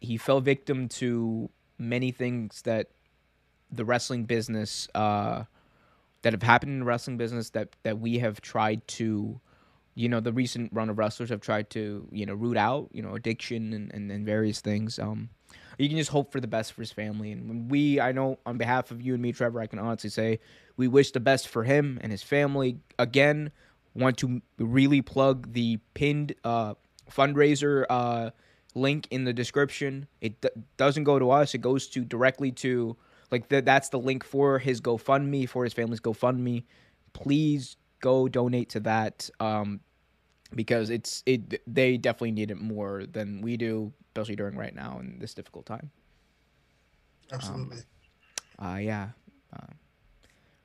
he 0.02 0.18
fell 0.18 0.42
victim 0.42 0.90
to 0.90 1.52
many 1.78 2.12
things 2.12 2.64
that 2.64 2.88
the 3.72 3.86
wrestling 3.86 4.24
business 4.26 4.88
uh 4.96 5.44
that 6.24 6.34
have 6.34 6.42
happened 6.42 6.72
in 6.72 6.80
the 6.80 6.86
wrestling 6.86 7.18
business 7.18 7.52
that 7.52 7.76
that 7.84 8.00
we 8.00 8.18
have 8.18 8.42
tried 8.42 8.86
to 8.88 9.40
you 9.94 10.10
know 10.10 10.22
the 10.22 10.34
recent 10.34 10.72
run 10.74 10.90
of 10.90 10.98
wrestlers 10.98 11.30
have 11.30 11.42
tried 11.42 11.70
to 11.70 12.08
you 12.12 12.26
know 12.26 12.34
root 12.34 12.58
out 12.58 12.90
you 12.92 13.04
know 13.04 13.14
addiction 13.14 13.74
and, 13.74 13.94
and, 13.94 14.12
and, 14.12 14.26
various 14.26 14.60
things. 14.60 14.98
Um 14.98 15.30
you 15.78 15.88
can 15.88 15.98
just 15.98 16.10
hope 16.12 16.32
for 16.32 16.40
the 16.40 16.48
best 16.48 16.74
for 16.74 16.82
his 16.82 16.92
family. 16.92 17.32
And 17.32 17.70
we 17.70 18.00
i 18.00 18.12
know 18.12 18.40
on 18.46 18.58
behalf 18.58 18.92
of 18.92 19.02
you 19.02 19.14
and 19.14 19.22
me 19.22 19.32
trevor 19.32 19.60
i 19.60 19.68
can 19.68 19.80
honestly 19.80 20.10
say 20.10 20.40
we 20.78 20.88
wish 20.88 21.12
the 21.12 21.20
best 21.20 21.48
for 21.48 21.64
him 21.64 22.00
and 22.02 22.12
his 22.12 22.24
family. 22.24 22.80
Again 22.98 23.52
want 23.96 24.18
to 24.18 24.42
really 24.58 25.02
plug 25.02 25.54
the 25.54 25.80
pinned 25.94 26.34
uh 26.44 26.74
fundraiser 27.12 27.86
uh 27.90 28.32
link 28.76 29.08
in 29.12 29.24
the 29.24 29.34
description. 29.34 30.08
It 30.20 30.42
d- 30.42 30.50
doesn't 30.78 31.04
go 31.04 31.20
to 31.20 31.30
us. 31.30 31.54
It 31.54 31.60
goes 31.60 31.88
to 31.90 32.04
directly 32.04 32.52
to 32.54 32.98
like 33.32 33.50
the, 33.50 33.62
that's 33.62 33.90
the 33.90 34.00
link 34.00 34.24
for 34.24 34.60
his 34.60 34.82
gofundme 34.82 35.48
for 35.48 35.64
his 35.64 35.74
family's 35.74 36.00
gofundme. 36.00 36.64
Please 37.14 37.78
go 38.00 38.28
donate 38.28 38.70
to 38.70 38.80
that. 38.82 39.30
Um, 39.40 39.80
because 40.56 40.90
it's 40.90 41.24
it 41.26 41.62
they 41.72 41.98
definitely 41.98 42.32
need 42.32 42.52
it 42.52 42.60
more 42.60 43.06
than 43.06 43.42
we 43.42 43.58
do, 43.58 43.92
especially 44.10 44.36
during 44.36 44.56
right 44.56 44.76
now 44.76 45.00
in 45.00 45.20
this 45.20 45.34
difficult 45.34 45.66
time. 45.66 45.92
Absolutely. 47.32 47.78
Um, 48.60 48.74
uh, 48.74 48.78
yeah. 48.78 49.10
Uh, 49.56 49.74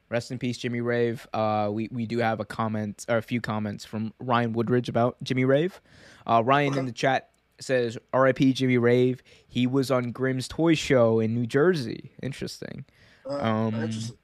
rest 0.08 0.30
in 0.30 0.38
peace, 0.38 0.58
Jimmy 0.58 0.80
Rave. 0.80 1.26
Uh, 1.32 1.70
we 1.72 1.88
we 1.90 2.06
do 2.06 2.18
have 2.18 2.40
a 2.40 2.44
comment 2.44 3.04
or 3.08 3.16
a 3.16 3.22
few 3.22 3.40
comments 3.40 3.84
from 3.84 4.12
Ryan 4.18 4.52
Woodridge 4.52 4.88
about 4.88 5.16
Jimmy 5.22 5.44
Rave. 5.44 5.80
Uh, 6.26 6.42
Ryan 6.44 6.72
okay. 6.72 6.80
in 6.80 6.86
the 6.86 6.92
chat 6.92 7.30
says, 7.60 7.98
"R.I.P. 8.12 8.52
Jimmy 8.52 8.78
Rave. 8.78 9.22
He 9.46 9.66
was 9.66 9.90
on 9.90 10.12
Grimm's 10.12 10.48
Toy 10.48 10.74
Show 10.74 11.20
in 11.20 11.34
New 11.34 11.46
Jersey. 11.46 12.12
Interesting. 12.22 12.84
Uh, 13.28 13.38
um, 13.38 13.74
interesting. 13.74 14.16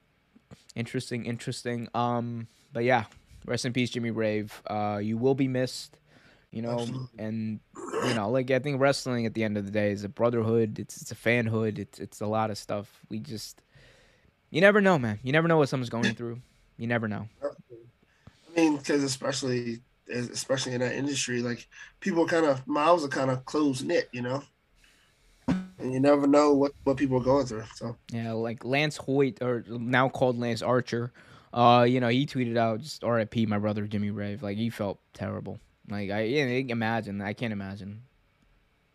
Interesting. 0.74 1.26
Interesting. 1.26 1.88
Um, 1.94 2.48
but 2.72 2.84
yeah, 2.84 3.04
rest 3.44 3.64
in 3.64 3.72
peace, 3.72 3.90
Jimmy 3.90 4.10
Rave. 4.10 4.62
Uh, 4.66 5.00
you 5.02 5.16
will 5.16 5.34
be 5.34 5.48
missed. 5.48 5.98
You 6.50 6.62
know, 6.62 6.78
Absolutely. 6.78 7.08
and 7.18 7.60
you 8.06 8.14
know, 8.14 8.30
like 8.30 8.50
I 8.52 8.60
think 8.60 8.80
wrestling 8.80 9.26
at 9.26 9.34
the 9.34 9.42
end 9.42 9.56
of 9.56 9.64
the 9.64 9.72
day 9.72 9.90
is 9.90 10.04
a 10.04 10.08
brotherhood. 10.08 10.78
It's 10.78 11.02
it's 11.02 11.10
a 11.10 11.16
fanhood. 11.16 11.78
It's 11.78 11.98
it's 11.98 12.20
a 12.20 12.26
lot 12.26 12.50
of 12.50 12.58
stuff. 12.58 13.00
We 13.08 13.18
just 13.18 13.60
you 14.50 14.60
never 14.60 14.80
know, 14.80 14.96
man. 14.96 15.18
You 15.24 15.32
never 15.32 15.48
know 15.48 15.56
what 15.58 15.68
someone's 15.68 15.90
going 15.90 16.14
through. 16.14 16.40
You 16.76 16.86
never 16.86 17.08
know. 17.08 17.28
I 17.42 18.60
mean, 18.60 18.76
because 18.76 19.02
especially 19.02 19.80
especially 20.08 20.74
in 20.74 20.80
that 20.80 20.94
industry, 20.94 21.40
like 21.40 21.66
people 21.98 22.26
kind 22.26 22.46
of 22.46 22.66
mouths 22.68 23.04
are 23.04 23.08
kind 23.08 23.30
of 23.30 23.44
close 23.46 23.82
knit, 23.82 24.08
you 24.12 24.22
know. 24.22 24.42
and 25.48 25.92
you 25.92 25.98
never 25.98 26.26
know 26.26 26.52
what 26.52 26.72
what 26.84 26.96
people 26.96 27.16
are 27.20 27.24
going 27.24 27.46
through. 27.46 27.64
So 27.74 27.96
yeah, 28.12 28.32
like 28.32 28.64
Lance 28.64 28.96
Hoyt, 28.96 29.42
or 29.42 29.64
now 29.68 30.08
called 30.08 30.38
Lance 30.38 30.62
Archer. 30.62 31.12
Uh, 31.54 31.84
you 31.84 32.00
know, 32.00 32.08
he 32.08 32.26
tweeted 32.26 32.56
out 32.56 32.80
just 32.80 33.04
R.I.P. 33.04 33.46
my 33.46 33.58
brother 33.58 33.86
Jimmy 33.86 34.10
Rave. 34.10 34.42
Like 34.42 34.58
he 34.58 34.70
felt 34.70 34.98
terrible. 35.12 35.60
Like 35.88 36.10
I, 36.10 36.22
yeah, 36.22 36.44
imagine. 36.44 37.22
I 37.22 37.32
can't 37.32 37.52
imagine. 37.52 38.02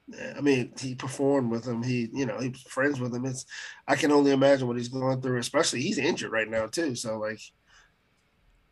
Yeah, 0.07 0.33
I 0.37 0.41
mean, 0.41 0.73
he 0.77 0.93
performed 0.93 1.51
with 1.51 1.65
him. 1.65 1.81
He, 1.81 2.09
you 2.11 2.25
know, 2.25 2.37
he 2.39 2.49
was 2.49 2.61
friends 2.63 2.99
with 2.99 3.15
him. 3.15 3.25
It's, 3.25 3.45
I 3.87 3.95
can 3.95 4.11
only 4.11 4.31
imagine 4.31 4.67
what 4.67 4.75
he's 4.75 4.89
going 4.89 5.21
through. 5.21 5.37
Especially, 5.37 5.81
he's 5.81 5.97
injured 5.97 6.33
right 6.33 6.49
now 6.49 6.65
too. 6.65 6.95
So, 6.95 7.17
like, 7.17 7.39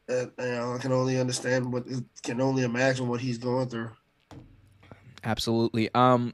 uh, 0.10 0.26
you 0.38 0.52
know, 0.52 0.74
I 0.74 0.80
can 0.80 0.92
only 0.92 1.18
understand 1.18 1.72
what, 1.72 1.86
can 2.24 2.42
only 2.42 2.64
imagine 2.64 3.08
what 3.08 3.22
he's 3.22 3.38
going 3.38 3.70
through. 3.70 3.92
Absolutely. 5.24 5.90
Um, 5.96 6.34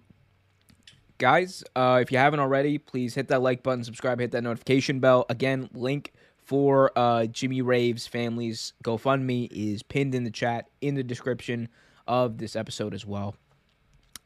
guys, 1.19 1.63
uh, 1.75 1.99
if 2.01 2.11
you 2.11 2.17
haven't 2.17 2.39
already, 2.39 2.79
please 2.79 3.13
hit 3.13 3.27
that 3.27 3.43
like 3.43 3.61
button, 3.61 3.83
subscribe, 3.83 4.19
hit 4.19 4.31
that 4.31 4.43
notification 4.43 4.99
bell. 4.99 5.25
Again, 5.29 5.69
link 5.73 6.13
for 6.45 6.91
uh, 6.97 7.25
Jimmy 7.25 7.61
Rave's 7.61 8.07
family's 8.07 8.73
GoFundMe 8.83 9.49
is 9.51 9.83
pinned 9.83 10.13
in 10.13 10.23
the 10.23 10.31
chat 10.31 10.69
in 10.81 10.95
the 10.95 11.03
description 11.03 11.69
of 12.07 12.37
this 12.37 12.55
episode 12.55 12.93
as 12.93 13.05
well. 13.05 13.35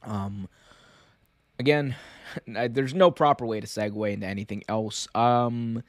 Um, 0.03 0.47
again, 1.59 1.95
there's 2.47 2.93
no 2.93 3.11
proper 3.11 3.45
way 3.45 3.59
to 3.59 3.67
segue 3.67 4.11
into 4.11 4.25
anything 4.25 4.63
else. 4.67 5.07
Um, 5.15 5.83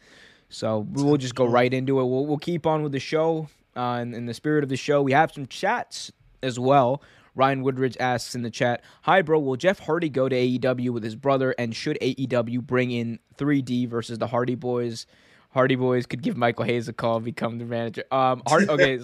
so 0.48 0.86
we'll 0.92 1.16
just 1.16 1.34
go 1.34 1.46
right 1.46 1.72
into 1.72 2.00
it. 2.00 2.04
We'll, 2.04 2.26
we'll 2.26 2.38
keep 2.38 2.66
on 2.66 2.82
with 2.82 2.92
the 2.92 3.00
show. 3.00 3.48
Uh, 3.76 4.00
in, 4.02 4.12
in 4.14 4.26
the 4.26 4.34
spirit 4.34 4.64
of 4.64 4.70
the 4.70 4.76
show, 4.76 5.02
we 5.02 5.12
have 5.12 5.32
some 5.32 5.46
chats 5.46 6.10
as 6.42 6.58
well. 6.58 7.02
Ryan 7.34 7.62
Woodridge 7.62 7.96
asks 8.00 8.34
in 8.34 8.42
the 8.42 8.50
chat, 8.50 8.82
"Hi, 9.02 9.22
bro. 9.22 9.38
Will 9.38 9.54
Jeff 9.54 9.78
Hardy 9.78 10.08
go 10.08 10.28
to 10.28 10.34
AEW 10.34 10.90
with 10.90 11.04
his 11.04 11.14
brother? 11.14 11.54
And 11.56 11.76
should 11.76 11.96
AEW 12.02 12.66
bring 12.66 12.90
in 12.90 13.20
3D 13.36 13.88
versus 13.88 14.18
the 14.18 14.26
Hardy 14.26 14.56
Boys? 14.56 15.06
Hardy 15.50 15.76
Boys 15.76 16.06
could 16.06 16.22
give 16.22 16.36
Michael 16.36 16.64
Hayes 16.64 16.88
a 16.88 16.92
call, 16.92 17.20
become 17.20 17.58
the 17.58 17.64
manager. 17.64 18.04
Um, 18.10 18.42
Hard, 18.46 18.68
okay, 18.68 19.00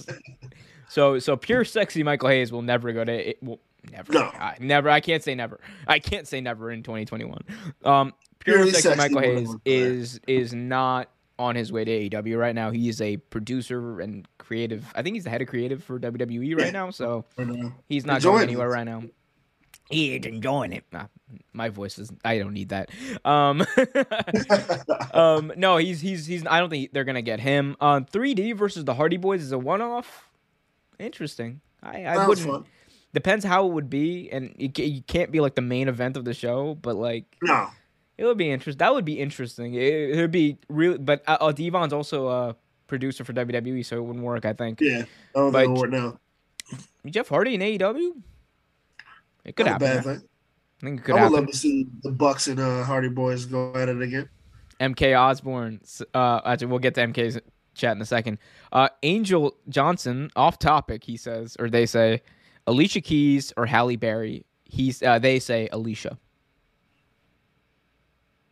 so 0.89 1.19
so 1.19 1.37
pure 1.37 1.65
sexy 1.65 2.03
Michael 2.03 2.29
Hayes 2.29 2.53
will 2.53 2.63
never 2.63 2.93
go 2.93 3.05
to. 3.05 3.31
it. 3.31 3.43
Will 3.43 3.61
never, 3.91 4.13
no. 4.13 4.21
I, 4.21 4.57
never. 4.61 4.91
I 4.91 5.01
can't 5.01 5.23
say 5.23 5.35
never. 5.35 5.61
I 5.87 5.99
can't 5.99 6.29
say 6.29 6.41
never 6.41 6.71
in 6.71 6.83
2021. 6.83 7.43
Um, 7.85 8.13
pure 8.39 8.65
sexy, 8.67 8.83
sexy 8.83 8.99
Michael 8.99 9.21
Hayes 9.21 9.57
is 9.65 10.21
is 10.27 10.55
not 10.55 11.11
on 11.39 11.57
his 11.57 11.73
way 11.73 11.85
to 11.85 11.91
AEW 11.91 12.39
right 12.39 12.55
now. 12.55 12.71
He 12.71 12.89
is 12.89 13.01
a 13.01 13.17
producer 13.17 14.01
and 14.01 14.27
creative. 14.39 14.87
I 14.95 15.03
think 15.03 15.15
he's 15.15 15.25
the 15.25 15.31
head 15.31 15.43
of 15.43 15.49
creative 15.49 15.83
for 15.83 15.99
WWE 15.99 16.57
right 16.57 16.67
yeah. 16.67 16.71
now. 16.71 16.91
So 16.91 17.25
he's 17.89 18.07
not 18.07 18.23
going 18.23 18.43
anywhere 18.43 18.69
right 18.69 18.85
now. 18.85 19.03
He 19.91 20.15
ain't 20.15 20.25
enjoying 20.25 20.73
it. 20.73 20.85
Nah, 20.93 21.07
my 21.53 21.69
voice 21.69 21.99
is. 21.99 22.11
I 22.25 22.39
don't 22.39 22.55
need 22.55 22.71
that. 22.71 22.91
Um, 23.25 23.65
um, 25.13 25.53
no, 25.57 25.77
he's 25.77 26.01
he's 26.01 26.27
he's. 26.27 26.47
I 26.47 26.59
don't 26.61 26.71
think 26.71 26.93
they're 26.93 27.05
gonna 27.05 27.23
get 27.23 27.41
him. 27.41 27.77
Um, 27.81 28.07
3D 28.07 28.57
versus 28.57 28.85
the 28.85 28.95
Hardy 28.95 29.19
Boys 29.19 29.43
is 29.43 29.53
a 29.53 29.59
one-off. 29.59 30.31
Interesting. 30.99 31.61
I 31.83 32.05
I 32.05 32.27
wouldn't. 32.27 32.67
Depends 33.13 33.45
how 33.45 33.67
it 33.67 33.73
would 33.73 33.91
be, 33.91 34.29
and 34.33 34.55
it, 34.59 34.77
it 34.79 35.07
can't 35.07 35.31
be 35.31 35.41
like 35.41 35.55
the 35.55 35.63
main 35.63 35.87
event 35.89 36.17
of 36.17 36.25
the 36.25 36.35
show, 36.35 36.75
but 36.75 36.97
like 36.97 37.37
no, 37.43 37.69
it 38.17 38.25
would 38.25 38.39
be 38.39 38.51
interesting. 38.51 38.79
That 38.79 38.95
would 38.95 39.05
be 39.05 39.21
interesting. 39.21 39.75
It, 39.75 40.17
would 40.17 40.31
be 40.31 40.59
really, 40.69 40.99
but 40.99 41.23
uh, 41.27 41.37
uh, 41.41 41.53
Devon's 41.53 41.93
also 41.93 42.29
a 42.29 42.57
producer 42.87 43.23
for 43.23 43.33
WWE, 43.33 43.85
so 43.85 43.99
it 43.99 44.03
wouldn't 44.03 44.25
work. 44.25 44.45
I 44.45 44.53
think. 44.55 44.81
Yeah, 44.81 45.05
oh, 45.35 45.53
but 45.53 45.69
work 45.69 45.91
now. 45.91 46.19
Jeff 47.07 47.29
Hardy 47.29 47.55
in 47.55 47.61
AEW. 47.61 48.15
It 49.45 49.57
could 49.57 49.67
Not 49.67 49.81
happen. 49.81 50.23
I 50.81 50.85
think 50.85 51.01
it 51.01 51.05
could 51.05 51.13
I 51.13 51.15
would 51.15 51.21
happen. 51.23 51.33
love 51.35 51.47
to 51.49 51.57
see 51.57 51.87
the 52.03 52.11
Bucks 52.11 52.49
and 52.49 52.61
uh, 52.61 52.83
Hardy 52.85 53.09
Boys 53.09 53.45
go 53.45 53.75
at 53.75 53.89
it 53.89 54.01
again. 54.01 54.29
MK 54.81 55.19
Osborne. 55.19 55.81
Uh, 56.13 56.41
actually, 56.45 56.67
we'll 56.69 56.79
get 56.79 56.95
to 56.95 57.07
MK's 57.07 57.39
chat 57.75 57.97
in 57.97 58.03
a 58.03 58.07
second. 58.07 58.39
Uh, 58.73 58.89
Angel 59.03 59.57
Johnson, 59.69 60.31
off 60.37 60.59
topic, 60.59 61.05
he 61.05 61.17
says, 61.17 61.57
or 61.59 61.69
they 61.69 61.87
say, 61.87 62.23
Alicia 62.67 63.01
Keys 63.01 63.53
or 63.57 63.67
Halle 63.67 63.97
Berry. 63.97 64.45
He's 64.65 65.03
uh, 65.03 65.19
they 65.19 65.39
say 65.39 65.69
Alicia. 65.71 66.19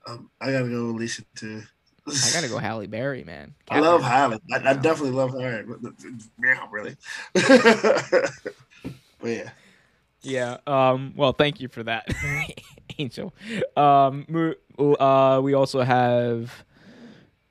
Um, 0.07 0.31
I 0.41 0.53
gotta 0.53 0.69
go 0.69 0.87
Alicia 0.87 1.23
too. 1.35 1.63
I 2.07 2.31
gotta 2.33 2.49
go 2.49 2.59
Halle 2.59 2.87
Berry, 2.87 3.25
man. 3.25 3.55
I 3.71 3.81
love 3.81 4.03
Halle. 4.03 4.39
I, 4.53 4.57
I, 4.71 4.75
definitely 4.75 5.13
love 5.13 5.33
her. 5.33 5.65
Yeah, 6.45 6.67
really. 6.71 6.97
but 7.33 8.31
yeah. 9.23 9.51
Yeah. 10.23 10.59
Um. 10.67 11.15
Well, 11.17 11.33
thank 11.33 11.61
you 11.61 11.69
for 11.69 11.83
that, 11.83 12.09
Angel. 12.99 13.35
Um. 13.77 14.27
Uh. 14.79 15.41
We 15.43 15.55
also 15.55 15.83
have 15.83 16.65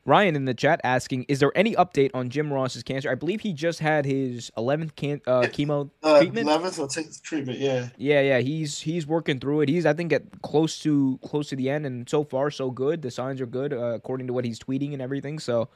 Ryan 0.05 0.35
in 0.35 0.45
the 0.45 0.53
chat 0.53 0.81
asking, 0.83 1.23
"Is 1.27 1.39
there 1.39 1.51
any 1.55 1.75
update 1.75 2.11
on 2.13 2.29
Jim 2.29 2.51
Ross's 2.51 2.81
cancer? 2.81 3.09
I 3.11 3.15
believe 3.15 3.41
he 3.41 3.53
just 3.53 3.79
had 3.79 4.05
his 4.05 4.51
eleventh 4.57 4.95
can 4.95 5.21
uh, 5.27 5.41
chemo 5.41 5.91
uh, 6.01 6.19
treatment. 6.19 6.47
Eleventh 6.47 6.93
take 6.93 7.11
the 7.11 7.19
treatment. 7.21 7.59
Yeah. 7.59 7.89
Yeah, 7.97 8.21
yeah. 8.21 8.39
He's 8.39 8.79
he's 8.81 9.05
working 9.05 9.39
through 9.39 9.61
it. 9.61 9.69
He's 9.69 9.85
I 9.85 9.93
think 9.93 10.11
at 10.11 10.41
close 10.41 10.79
to 10.79 11.19
close 11.23 11.49
to 11.49 11.55
the 11.55 11.69
end, 11.69 11.85
and 11.85 12.09
so 12.09 12.23
far 12.23 12.49
so 12.49 12.71
good. 12.71 13.01
The 13.01 13.11
signs 13.11 13.41
are 13.41 13.45
good 13.45 13.73
uh, 13.73 13.93
according 13.93 14.27
to 14.27 14.33
what 14.33 14.45
he's 14.45 14.59
tweeting 14.59 14.93
and 14.93 15.01
everything. 15.01 15.37
So 15.37 15.69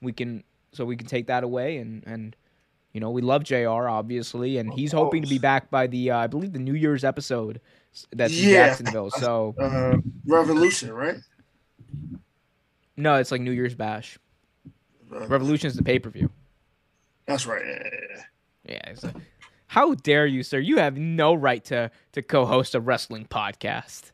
we 0.00 0.12
can 0.12 0.44
so 0.72 0.84
we 0.84 0.96
can 0.96 1.06
take 1.06 1.26
that 1.26 1.44
away, 1.44 1.76
and 1.76 2.02
and 2.06 2.36
you 2.98 3.00
know 3.00 3.12
we 3.12 3.22
love 3.22 3.44
Jr. 3.44 3.88
obviously, 3.88 4.58
and 4.58 4.74
he's 4.74 4.90
hoping 4.90 5.22
to 5.22 5.28
be 5.28 5.38
back 5.38 5.70
by 5.70 5.86
the 5.86 6.10
uh, 6.10 6.18
I 6.18 6.26
believe 6.26 6.52
the 6.52 6.58
New 6.58 6.74
Year's 6.74 7.04
episode 7.04 7.60
that's 8.10 8.36
in 8.36 8.48
yeah. 8.48 8.66
Jacksonville. 8.66 9.12
So 9.12 9.54
uh, 9.60 9.98
Revolution, 10.26 10.92
right? 10.92 11.18
No, 12.96 13.14
it's 13.14 13.30
like 13.30 13.40
New 13.40 13.52
Year's 13.52 13.76
Bash. 13.76 14.18
Revolution 15.08 15.68
is 15.68 15.76
the 15.76 15.84
pay 15.84 16.00
per 16.00 16.10
view. 16.10 16.28
That's 17.26 17.46
right. 17.46 17.62
Yeah. 18.64 18.92
yeah 19.04 19.10
how 19.68 19.94
dare 19.94 20.26
you, 20.26 20.42
sir? 20.42 20.58
You 20.58 20.78
have 20.78 20.96
no 20.96 21.34
right 21.34 21.64
to 21.66 21.92
to 22.14 22.22
co-host 22.22 22.74
a 22.74 22.80
wrestling 22.80 23.26
podcast. 23.30 24.10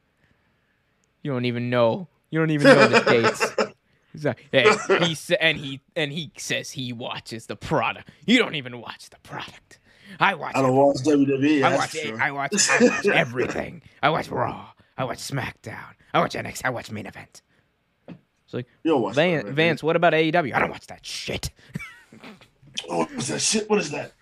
You 1.22 1.32
don't 1.32 1.46
even 1.46 1.70
know. 1.70 2.08
You 2.30 2.38
don't 2.38 2.50
even 2.50 2.66
know 2.66 2.88
the 2.88 3.00
dates. 3.08 3.63
He 4.14 5.14
sa- 5.14 5.34
and 5.40 5.58
he 5.58 5.80
and 5.96 6.12
he 6.12 6.30
says 6.36 6.70
he 6.70 6.92
watches 6.92 7.46
the 7.46 7.56
product. 7.56 8.10
You 8.26 8.38
don't 8.38 8.54
even 8.54 8.80
watch 8.80 9.10
the 9.10 9.18
product. 9.22 9.80
I 10.20 10.34
watch. 10.34 10.54
I 10.54 10.62
don't 10.62 10.76
watch 10.76 10.98
WWE. 10.98 11.62
I 11.62 11.76
watch. 11.76 11.96
I 11.96 12.30
watch. 12.30 12.70
I 12.70 12.84
watch 12.88 13.06
everything. 13.06 13.82
I 14.02 14.10
watch 14.10 14.28
Raw. 14.28 14.68
I 14.96 15.04
watch 15.04 15.18
SmackDown. 15.18 15.94
I 16.12 16.20
watch 16.20 16.34
NXT. 16.34 16.62
I 16.64 16.70
watch 16.70 16.90
Main 16.90 17.06
Event. 17.06 17.42
It's 18.08 18.54
like, 18.54 18.66
You'll 18.84 19.02
watch 19.02 19.14
Van, 19.14 19.46
that, 19.46 19.52
Vance, 19.54 19.82
what 19.82 19.96
about 19.96 20.12
AEW? 20.12 20.54
I 20.54 20.60
don't 20.60 20.70
watch 20.70 20.86
that 20.86 21.04
shit. 21.04 21.50
oh, 22.88 23.06
what's 23.14 23.28
that 23.28 23.40
shit? 23.40 23.68
What 23.68 23.80
is 23.80 23.90
that? 23.90 24.12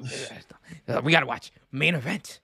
we 1.04 1.12
gotta 1.12 1.26
watch 1.26 1.52
main 1.70 1.94
event. 1.94 2.40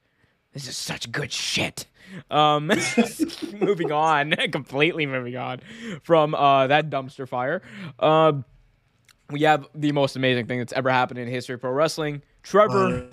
This 0.53 0.69
is 0.69 0.77
such 0.77 1.11
good 1.11 1.33
shit. 1.33 1.87
Um, 2.31 2.73
moving 3.61 3.93
on, 3.93 4.31
completely 4.52 5.07
moving 5.07 5.37
on 5.37 5.61
from 6.02 6.35
uh, 6.35 6.67
that 6.67 6.90
dumpster 6.90 7.29
fire. 7.29 7.62
Uh, 7.99 8.33
we 9.31 9.43
have 9.43 9.67
the 9.75 9.93
most 9.93 10.17
amazing 10.17 10.47
thing 10.47 10.59
that's 10.59 10.73
ever 10.73 10.90
happened 10.90 11.19
in 11.19 11.29
history 11.29 11.55
of 11.55 11.61
pro 11.61 11.71
wrestling. 11.71 12.23
Trevor, 12.43 13.09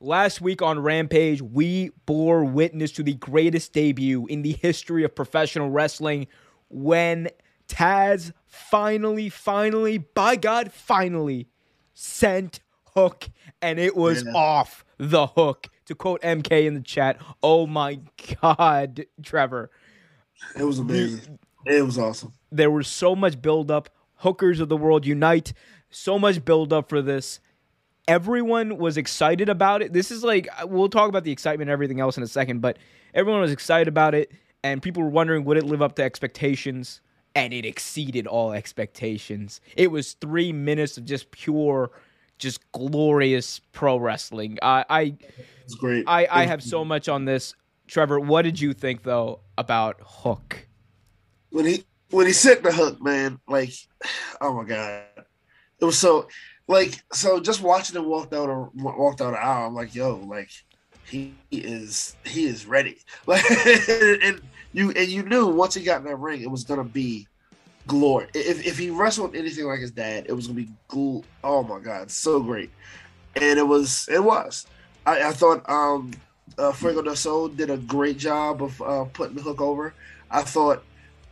last 0.00 0.40
week 0.40 0.62
on 0.62 0.78
Rampage, 0.78 1.42
we 1.42 1.90
bore 2.06 2.44
witness 2.44 2.92
to 2.92 3.02
the 3.02 3.14
greatest 3.14 3.72
debut 3.72 4.26
in 4.26 4.42
the 4.42 4.52
history 4.52 5.04
of 5.04 5.14
professional 5.14 5.70
wrestling 5.70 6.26
when 6.68 7.28
Taz 7.68 8.32
finally, 8.46 9.28
finally, 9.28 9.98
by 9.98 10.36
God, 10.36 10.72
finally 10.72 11.48
sent 11.92 12.60
Hook 12.94 13.28
and 13.60 13.78
it 13.78 13.96
was 13.96 14.24
yeah. 14.24 14.32
off 14.34 14.84
the 14.98 15.26
hook. 15.26 15.68
To 15.86 15.94
quote 15.94 16.22
MK 16.22 16.66
in 16.66 16.74
the 16.74 16.80
chat, 16.80 17.18
oh 17.42 17.66
my 17.66 18.00
God, 18.42 19.06
Trevor. 19.22 19.70
It 20.58 20.64
was 20.64 20.78
amazing. 20.78 21.38
It 21.66 21.84
was 21.84 21.98
awesome. 21.98 22.32
There 22.50 22.70
was 22.70 22.88
so 22.88 23.14
much 23.14 23.40
buildup. 23.40 23.90
Hookers 24.16 24.60
of 24.60 24.68
the 24.68 24.76
world 24.76 25.04
unite. 25.04 25.52
So 25.90 26.18
much 26.18 26.44
buildup 26.44 26.88
for 26.88 27.02
this. 27.02 27.40
Everyone 28.08 28.78
was 28.78 28.96
excited 28.96 29.48
about 29.48 29.82
it. 29.82 29.92
This 29.92 30.10
is 30.10 30.22
like, 30.22 30.48
uh, 30.60 30.66
we'll 30.66 30.88
talk 30.88 31.08
about 31.08 31.24
the 31.24 31.32
excitement 31.32 31.68
and 31.68 31.72
everything 31.72 32.00
else 32.00 32.16
in 32.16 32.22
a 32.22 32.26
second, 32.28 32.60
but 32.60 32.78
everyone 33.14 33.40
was 33.40 33.52
excited 33.52 33.88
about 33.88 34.14
it 34.14 34.30
and 34.64 34.82
people 34.82 35.02
were 35.02 35.10
wondering 35.10 35.44
would 35.44 35.56
it 35.56 35.64
live 35.64 35.82
up 35.82 35.94
to 35.94 36.02
expectations 36.02 37.00
and 37.36 37.52
it 37.52 37.64
exceeded 37.64 38.26
all 38.26 38.52
expectations 38.52 39.60
it 39.76 39.90
was 39.90 40.14
three 40.14 40.52
minutes 40.52 40.98
of 40.98 41.04
just 41.04 41.30
pure 41.30 41.90
just 42.38 42.60
glorious 42.72 43.60
pro 43.72 43.96
wrestling. 43.96 44.58
I 44.62 44.84
i 44.90 45.14
it's 45.64 45.74
great. 45.74 46.04
I 46.06 46.26
i 46.30 46.46
have 46.46 46.62
so 46.62 46.84
much 46.84 47.08
on 47.08 47.24
this. 47.24 47.54
Trevor 47.86 48.18
what 48.20 48.42
did 48.42 48.60
you 48.60 48.72
think 48.72 49.02
though 49.02 49.40
about 49.58 49.96
hook? 50.04 50.66
When 51.50 51.66
he 51.66 51.84
when 52.10 52.26
he 52.26 52.32
set 52.32 52.62
the 52.62 52.72
hook 52.72 53.02
man 53.02 53.40
like 53.48 53.72
oh 54.40 54.54
my 54.54 54.64
god. 54.64 55.02
It 55.80 55.84
was 55.84 55.98
so 55.98 56.28
like 56.66 57.02
so 57.12 57.40
just 57.40 57.60
watching 57.60 57.96
him 57.96 58.06
walk 58.06 58.30
down 58.30 58.48
a 58.48 58.82
walk 58.82 59.18
down 59.18 59.32
the 59.32 59.38
aisle 59.38 59.66
i'm 59.66 59.74
like 59.74 59.94
yo 59.94 60.16
like 60.16 60.48
he 61.04 61.34
is 61.50 62.16
he 62.24 62.46
is 62.46 62.66
ready. 62.66 62.98
Like 63.26 63.44
and 64.22 64.40
you 64.72 64.90
and 64.90 65.08
you 65.08 65.22
knew 65.22 65.46
once 65.46 65.74
he 65.74 65.82
got 65.82 66.00
in 66.00 66.06
that 66.06 66.16
ring, 66.16 66.42
it 66.42 66.50
was 66.50 66.64
gonna 66.64 66.84
be 66.84 67.26
glory. 67.86 68.28
If 68.34 68.66
if 68.66 68.78
he 68.78 68.90
wrestled 68.90 69.34
anything 69.34 69.66
like 69.66 69.80
his 69.80 69.90
dad, 69.90 70.26
it 70.28 70.32
was 70.32 70.46
gonna 70.46 70.60
be 70.60 70.68
cool. 70.88 71.24
Oh 71.42 71.62
my 71.62 71.80
god, 71.80 72.10
so 72.10 72.40
great. 72.40 72.70
And 73.36 73.58
it 73.58 73.66
was 73.66 74.08
it 74.10 74.22
was. 74.22 74.66
I, 75.06 75.28
I 75.28 75.32
thought 75.32 75.68
um 75.68 76.12
uh, 76.58 76.72
Fuego 76.72 77.02
del 77.02 77.16
Sol 77.16 77.48
did 77.48 77.70
a 77.70 77.76
great 77.76 78.18
job 78.18 78.62
of 78.62 78.80
uh, 78.82 79.04
putting 79.04 79.38
Hook 79.38 79.60
over. 79.60 79.94
I 80.30 80.42
thought 80.42 80.84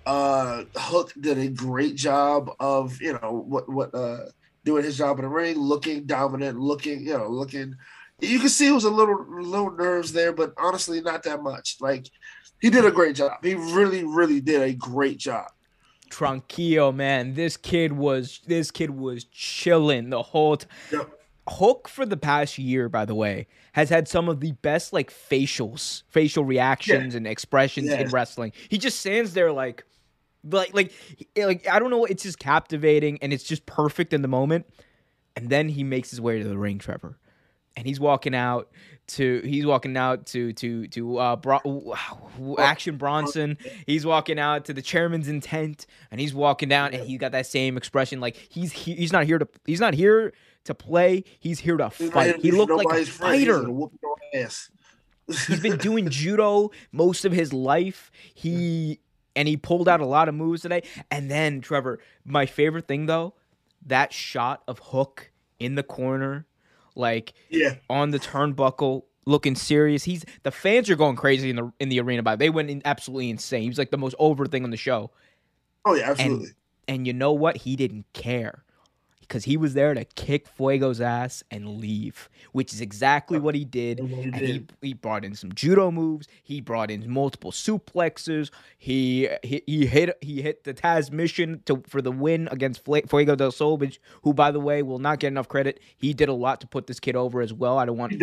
uh, 0.06 0.64
Hook 0.76 1.12
did 1.21 1.38
a 1.38 1.49
great 1.49 1.97
job 1.97 2.50
of 2.61 3.00
you 3.00 3.14
know 3.14 3.44
what 3.47 3.68
what 3.68 3.94
uh, 3.94 4.26
doing 4.64 4.85
his 4.85 4.99
job 4.99 5.18
in 5.18 5.25
the 5.25 5.28
ring, 5.30 5.56
looking 5.56 6.04
dominant, 6.04 6.59
looking 6.59 7.06
you 7.06 7.16
know 7.16 7.28
looking. 7.28 7.76
You 8.21 8.38
can 8.38 8.49
see 8.49 8.68
it 8.68 8.73
was 8.73 8.85
a 8.85 8.90
little 8.90 9.25
little 9.40 9.71
nerves 9.71 10.12
there, 10.12 10.32
but 10.32 10.52
honestly, 10.56 11.00
not 11.00 11.23
that 11.25 11.42
much. 11.42 11.76
Like 11.80 12.06
he 12.61 12.71
did 12.71 12.85
a 12.85 12.90
great 12.90 13.16
job. 13.16 13.42
He 13.42 13.54
really 13.54 14.04
really 14.04 14.40
did 14.40 14.62
a 14.62 14.73
great 14.73 15.18
job. 15.18 15.49
Tranquillo, 16.12 16.95
man. 16.95 17.35
This 17.35 17.57
kid 17.57 17.92
was 17.92 18.40
this 18.47 18.71
kid 18.71 18.90
was 18.90 19.25
chilling 19.25 20.11
the 20.11 20.23
whole 20.23 20.59
time. 20.59 21.07
Hook 21.49 21.88
for 21.88 22.07
the 22.07 22.16
past 22.16 22.57
year, 22.57 22.88
by 22.88 23.04
the 23.04 23.16
way, 23.16 23.49
has 23.73 23.88
had 23.88 24.07
some 24.07 24.28
of 24.28 24.40
the 24.40 24.52
best 24.52 24.92
like 24.92 25.11
facials, 25.11 26.02
facial 26.09 26.45
reactions 26.45 27.14
yeah. 27.14 27.16
and 27.16 27.26
expressions 27.26 27.88
yeah. 27.88 28.00
in 28.00 28.11
wrestling. 28.11 28.52
He 28.69 28.78
just 28.78 29.00
stands 29.00 29.35
there 29.35 29.50
like 29.50 29.85
like 30.45 30.75
like 30.75 30.92
like 31.37 31.66
I 31.69 31.78
don't 31.78 31.90
know, 31.90 32.04
it's 32.04 32.23
just 32.23 32.38
captivating 32.38 33.19
and 33.23 33.33
it's 33.33 33.45
just 33.45 33.64
perfect 33.66 34.12
in 34.12 34.23
the 34.23 34.28
moment. 34.28 34.66
And 35.35 35.49
then 35.49 35.71
he 35.71 35.83
makes 35.83 36.11
his 36.11 36.21
way 36.21 36.42
to 36.42 36.47
the 36.47 36.59
ring, 36.59 36.78
Trevor. 36.78 37.19
And 37.76 37.86
he's 37.86 37.98
walking 38.00 38.34
out 38.34 38.70
to 39.08 39.40
he's 39.44 39.66
walking 39.66 39.96
out 39.96 40.26
to 40.26 40.52
to 40.54 40.86
to 40.88 41.18
uh 41.18 41.36
Bro- 41.36 41.94
Action 42.58 42.96
Bronson. 42.96 43.58
He's 43.86 44.06
walking 44.06 44.38
out 44.38 44.66
to 44.66 44.74
the 44.74 44.82
chairman's 44.82 45.28
intent 45.28 45.86
and 46.10 46.20
he's 46.20 46.34
walking 46.34 46.68
down 46.68 46.94
and 46.94 47.04
he 47.04 47.16
got 47.18 47.32
that 47.32 47.46
same 47.46 47.76
expression 47.76 48.20
like 48.20 48.36
he's 48.36 48.72
he, 48.72 48.94
he's 48.94 49.12
not 49.12 49.24
here 49.24 49.38
to 49.38 49.48
he's 49.66 49.80
not 49.80 49.94
here 49.94 50.32
to 50.64 50.74
play. 50.74 51.24
He's 51.40 51.58
here 51.58 51.76
to 51.76 51.90
fight. 51.90 52.40
He 52.40 52.50
looked 52.52 52.72
like 52.72 52.86
a 52.86 53.04
fighter. 53.04 53.64
He's 55.26 55.60
been 55.60 55.78
doing 55.78 56.08
judo 56.10 56.70
most 56.90 57.24
of 57.24 57.32
his 57.32 57.52
life. 57.52 58.10
He 58.34 59.00
and 59.34 59.48
he 59.48 59.56
pulled 59.56 59.88
out 59.88 60.00
a 60.00 60.06
lot 60.06 60.28
of 60.28 60.34
moves 60.34 60.62
today. 60.62 60.82
And 61.10 61.30
then 61.30 61.60
Trevor, 61.60 61.98
my 62.24 62.46
favorite 62.46 62.86
thing 62.86 63.06
though, 63.06 63.34
that 63.86 64.12
shot 64.12 64.62
of 64.68 64.78
Hook 64.78 65.30
in 65.58 65.74
the 65.74 65.82
corner, 65.82 66.46
like 66.94 67.32
yeah, 67.49 67.76
on 67.88 68.11
the 68.11 68.18
turnbuckle, 68.18 69.02
looking 69.26 69.54
serious. 69.54 70.04
He's 70.04 70.25
the 70.42 70.50
fans 70.50 70.90
are 70.90 70.96
going 70.96 71.16
crazy 71.16 71.50
in 71.50 71.56
the 71.56 71.72
in 71.80 71.88
the 71.88 72.00
arena. 72.00 72.22
By 72.22 72.37
they 72.37 72.50
went 72.50 72.70
in 72.70 72.82
absolutely 72.84 73.30
insane. 73.30 73.62
He 73.62 73.68
was 73.68 73.78
like 73.78 73.90
the 73.90 73.99
most 73.99 74.14
over 74.18 74.46
thing 74.46 74.64
on 74.64 74.70
the 74.70 74.76
show. 74.76 75.11
Oh 75.84 75.94
yeah, 75.94 76.11
absolutely. 76.11 76.46
And, 76.46 76.54
and 76.88 77.06
you 77.06 77.12
know 77.12 77.32
what? 77.32 77.56
He 77.56 77.76
didn't 77.76 78.06
care 78.12 78.64
because 79.22 79.44
he 79.44 79.56
was 79.56 79.74
there 79.74 79.94
to 79.94 80.04
kick 80.04 80.46
Fuego's 80.46 81.00
ass 81.00 81.42
and 81.50 81.78
leave, 81.78 82.28
which 82.52 82.72
is 82.72 82.80
exactly 82.80 83.38
what 83.38 83.54
he 83.54 83.64
did. 83.64 84.00
He, 84.00 84.22
and 84.22 84.36
he, 84.36 84.66
he 84.82 84.94
brought 84.94 85.24
in 85.24 85.34
some 85.34 85.52
judo 85.52 85.90
moves. 85.90 86.28
He 86.42 86.60
brought 86.60 86.90
in 86.90 87.10
multiple 87.10 87.50
suplexes. 87.50 88.50
He 88.78 89.28
he, 89.42 89.62
he 89.66 89.86
hit 89.86 90.18
he 90.20 90.42
hit 90.42 90.64
the 90.64 90.74
Tazmission 90.74 91.64
to 91.64 91.82
for 91.86 92.02
the 92.02 92.12
win 92.12 92.48
against 92.50 92.84
Fuego 92.84 93.34
del 93.34 93.50
Sol, 93.52 93.76
which, 93.78 94.00
who 94.22 94.34
by 94.34 94.50
the 94.50 94.60
way 94.60 94.82
will 94.82 94.98
not 94.98 95.18
get 95.18 95.28
enough 95.28 95.48
credit. 95.48 95.80
He 95.96 96.12
did 96.12 96.28
a 96.28 96.34
lot 96.34 96.60
to 96.60 96.66
put 96.66 96.86
this 96.86 97.00
kid 97.00 97.16
over 97.16 97.40
as 97.40 97.52
well. 97.52 97.78
I 97.78 97.86
don't 97.86 97.96
want 97.96 98.12
to 98.12 98.18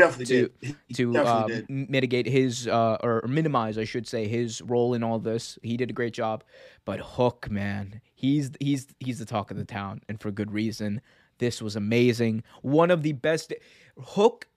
to 0.94 1.18
uh, 1.18 1.48
mitigate 1.70 2.28
his 2.28 2.68
uh, 2.68 2.98
or 3.02 3.24
minimize, 3.28 3.78
I 3.78 3.86
should 3.86 4.08
say, 4.08 4.28
his 4.28 4.62
role 4.62 4.94
in 4.94 5.04
all 5.04 5.20
this. 5.20 5.58
He 5.64 5.78
did 5.78 5.90
a 5.90 5.94
great 5.94 6.14
job. 6.14 6.44
But 6.86 7.00
Hook, 7.00 7.50
man, 7.50 8.02
he's 8.20 8.52
he's 8.60 8.88
he's 9.00 9.20
the 9.20 9.26
talk 9.26 9.50
of 9.50 9.58
the 9.58 9.66
town, 9.66 10.02
and 10.10 10.20
for 10.20 10.32
good 10.32 10.52
reason. 10.52 11.02
This 11.38 11.62
was 11.62 11.76
amazing. 11.78 12.44
One 12.62 12.92
of 12.92 13.02
the 13.02 13.14
best. 13.14 13.54
Hook, 13.98 14.48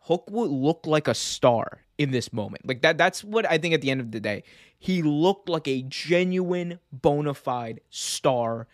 Hook 0.00 0.24
would 0.30 0.50
look 0.50 0.86
like 0.86 1.06
a 1.08 1.14
star 1.14 1.82
in 1.98 2.10
this 2.10 2.32
moment. 2.32 2.66
Like 2.66 2.80
that. 2.82 2.96
That's 2.96 3.22
what 3.22 3.48
I 3.50 3.58
think. 3.58 3.74
At 3.74 3.82
the 3.82 3.90
end 3.90 4.00
of 4.00 4.12
the 4.12 4.20
day, 4.20 4.44
he 4.78 5.02
looked 5.02 5.48
like 5.48 5.68
a 5.68 5.82
genuine, 5.82 6.80
bona 6.90 7.34
fide 7.34 7.80
star. 7.90 8.66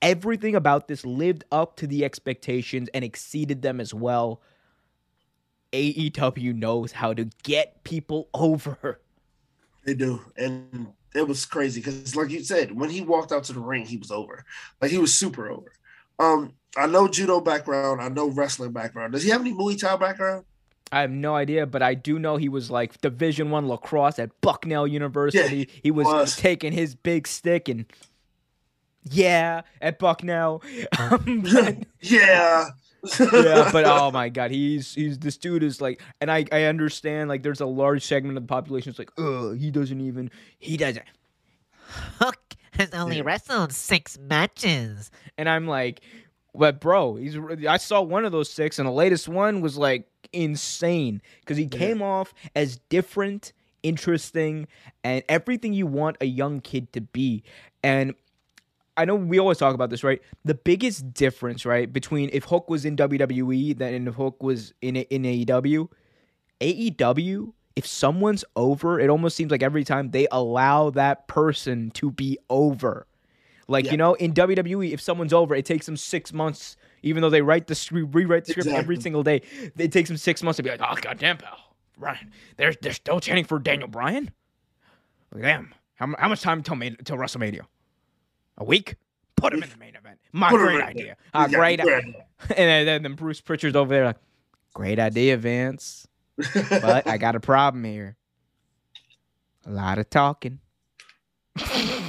Everything 0.00 0.54
about 0.54 0.86
this 0.86 1.04
lived 1.04 1.44
up 1.50 1.76
to 1.76 1.86
the 1.86 2.04
expectations 2.04 2.88
and 2.94 3.04
exceeded 3.04 3.62
them 3.62 3.80
as 3.80 3.92
well. 3.92 4.40
AEW 5.72 6.54
knows 6.54 6.92
how 6.92 7.12
to 7.12 7.28
get 7.42 7.82
people 7.82 8.28
over. 8.34 9.00
They 9.84 9.94
do, 9.94 10.20
and 10.36 10.92
it 11.14 11.26
was 11.26 11.46
crazy 11.46 11.80
because, 11.80 12.16
like 12.16 12.30
you 12.30 12.42
said, 12.42 12.78
when 12.78 12.90
he 12.90 13.00
walked 13.00 13.32
out 13.32 13.44
to 13.44 13.52
the 13.52 13.60
ring, 13.60 13.86
he 13.86 13.96
was 13.96 14.10
over. 14.10 14.44
Like 14.82 14.90
he 14.90 14.98
was 14.98 15.14
super 15.14 15.48
over. 15.48 15.72
Um, 16.18 16.54
I 16.76 16.86
know 16.86 17.08
judo 17.08 17.40
background. 17.40 18.00
I 18.00 18.08
know 18.08 18.28
wrestling 18.28 18.72
background. 18.72 19.12
Does 19.12 19.22
he 19.22 19.30
have 19.30 19.40
any 19.40 19.52
Muay 19.52 19.78
Thai 19.78 19.96
background? 19.96 20.44
I 20.92 21.00
have 21.00 21.10
no 21.10 21.34
idea, 21.34 21.66
but 21.66 21.82
I 21.82 21.94
do 21.94 22.18
know 22.18 22.36
he 22.36 22.48
was 22.48 22.70
like 22.70 23.00
Division 23.00 23.50
One 23.50 23.68
lacrosse 23.68 24.18
at 24.18 24.40
Bucknell 24.40 24.86
University. 24.86 25.56
Yeah, 25.58 25.80
he 25.82 25.90
was, 25.90 26.06
was, 26.06 26.36
taking 26.36 26.72
his 26.72 26.94
big 26.94 27.26
stick 27.26 27.68
and 27.68 27.86
yeah, 29.10 29.62
at 29.80 29.98
Bucknell. 29.98 30.62
yeah, 32.00 32.68
yeah, 33.20 33.68
but 33.72 33.84
oh 33.84 34.10
my 34.10 34.28
god, 34.28 34.50
he's 34.50 34.94
he's 34.94 35.18
this 35.18 35.36
dude 35.36 35.62
is 35.62 35.80
like, 35.80 36.02
and 36.20 36.30
I 36.30 36.44
I 36.52 36.64
understand 36.64 37.28
like 37.28 37.42
there's 37.42 37.60
a 37.60 37.66
large 37.66 38.04
segment 38.04 38.36
of 38.36 38.44
the 38.44 38.48
population 38.48 38.90
that's 38.90 38.98
like, 38.98 39.12
oh, 39.18 39.52
he 39.52 39.70
doesn't 39.70 40.00
even 40.00 40.30
he 40.58 40.76
doesn't. 40.76 41.04
Hook 42.18 42.54
has 42.72 42.92
only 42.92 43.22
wrestled 43.22 43.72
six 43.72 44.18
matches, 44.18 45.10
and 45.38 45.48
I'm 45.48 45.66
like, 45.66 46.00
but 46.54 46.80
bro, 46.80 47.16
he's 47.16 47.36
I 47.68 47.76
saw 47.76 48.00
one 48.00 48.24
of 48.24 48.32
those 48.32 48.50
six, 48.50 48.78
and 48.78 48.86
the 48.86 48.92
latest 48.92 49.28
one 49.28 49.60
was 49.60 49.76
like 49.76 50.08
insane 50.32 51.20
because 51.40 51.56
he 51.56 51.64
yeah. 51.64 51.78
came 51.78 52.02
off 52.02 52.32
as 52.54 52.78
different, 52.88 53.52
interesting, 53.82 54.66
and 55.02 55.22
everything 55.28 55.72
you 55.72 55.86
want 55.86 56.16
a 56.20 56.26
young 56.26 56.60
kid 56.60 56.92
to 56.92 57.00
be, 57.00 57.42
and 57.82 58.14
I 58.96 59.04
know 59.04 59.14
we 59.16 59.38
always 59.38 59.58
talk 59.58 59.74
about 59.74 59.90
this, 59.90 60.04
right? 60.04 60.22
The 60.44 60.54
biggest 60.54 61.12
difference, 61.14 61.66
right, 61.66 61.92
between 61.92 62.30
if 62.32 62.44
Hook 62.44 62.70
was 62.70 62.84
in 62.84 62.96
WWE 62.96 63.76
than 63.76 64.06
if 64.06 64.14
Hook 64.14 64.42
was 64.42 64.72
in 64.82 64.96
in 64.96 65.22
AEW, 65.22 65.88
AEW, 66.60 67.52
if 67.76 67.86
someone's 67.86 68.44
over, 68.54 69.00
it 69.00 69.10
almost 69.10 69.36
seems 69.36 69.50
like 69.50 69.62
every 69.62 69.84
time 69.84 70.10
they 70.10 70.28
allow 70.30 70.90
that 70.90 71.26
person 71.26 71.90
to 71.92 72.10
be 72.10 72.38
over. 72.48 73.06
Like 73.66 73.86
yeah. 73.86 73.92
you 73.92 73.96
know, 73.96 74.14
in 74.14 74.32
WWE, 74.34 74.92
if 74.92 75.00
someone's 75.00 75.32
over, 75.32 75.54
it 75.54 75.64
takes 75.64 75.86
them 75.86 75.96
six 75.96 76.32
months, 76.32 76.76
even 77.02 77.22
though 77.22 77.30
they 77.30 77.42
write 77.42 77.66
the 77.66 77.88
rewrite 78.12 78.44
the 78.44 78.52
script 78.52 78.66
exactly. 78.66 78.78
every 78.78 79.00
single 79.00 79.22
day. 79.22 79.42
It 79.76 79.90
takes 79.90 80.08
them 80.08 80.18
six 80.18 80.42
months 80.42 80.58
to 80.58 80.62
be 80.62 80.70
like, 80.70 80.80
oh 80.82 80.94
goddamn, 81.00 81.38
pal, 81.38 81.58
Ryan, 81.98 82.30
they're 82.56 82.74
they're 82.80 82.92
still 82.92 83.20
chanting 83.20 83.44
for 83.44 83.58
Daniel 83.58 83.88
Bryan. 83.88 84.30
Them. 85.32 85.74
How, 85.94 86.14
how 86.18 86.28
much 86.28 86.42
time 86.42 86.62
till 86.62 86.76
till 86.76 87.16
WrestleMania? 87.16 87.62
A 88.58 88.64
week? 88.64 88.96
Put 89.36 89.52
him 89.52 89.62
in 89.62 89.70
the 89.70 89.76
main 89.76 89.94
event. 89.96 90.18
My 90.32 90.50
Put 90.50 90.58
great 90.58 90.82
idea. 90.82 91.16
Uh, 91.32 91.48
great 91.48 91.80
idea. 91.80 92.00
and 92.56 92.88
then, 92.88 93.02
then 93.02 93.14
Bruce 93.14 93.40
Pritchard's 93.40 93.76
over 93.76 93.92
there 93.92 94.04
like, 94.04 94.16
great 94.74 94.98
idea, 94.98 95.36
Vince. 95.36 96.06
but 96.36 97.06
I 97.06 97.18
got 97.18 97.36
a 97.36 97.40
problem 97.40 97.84
here. 97.84 98.16
A 99.66 99.70
lot 99.70 99.98
of 99.98 100.10
talking. 100.10 100.60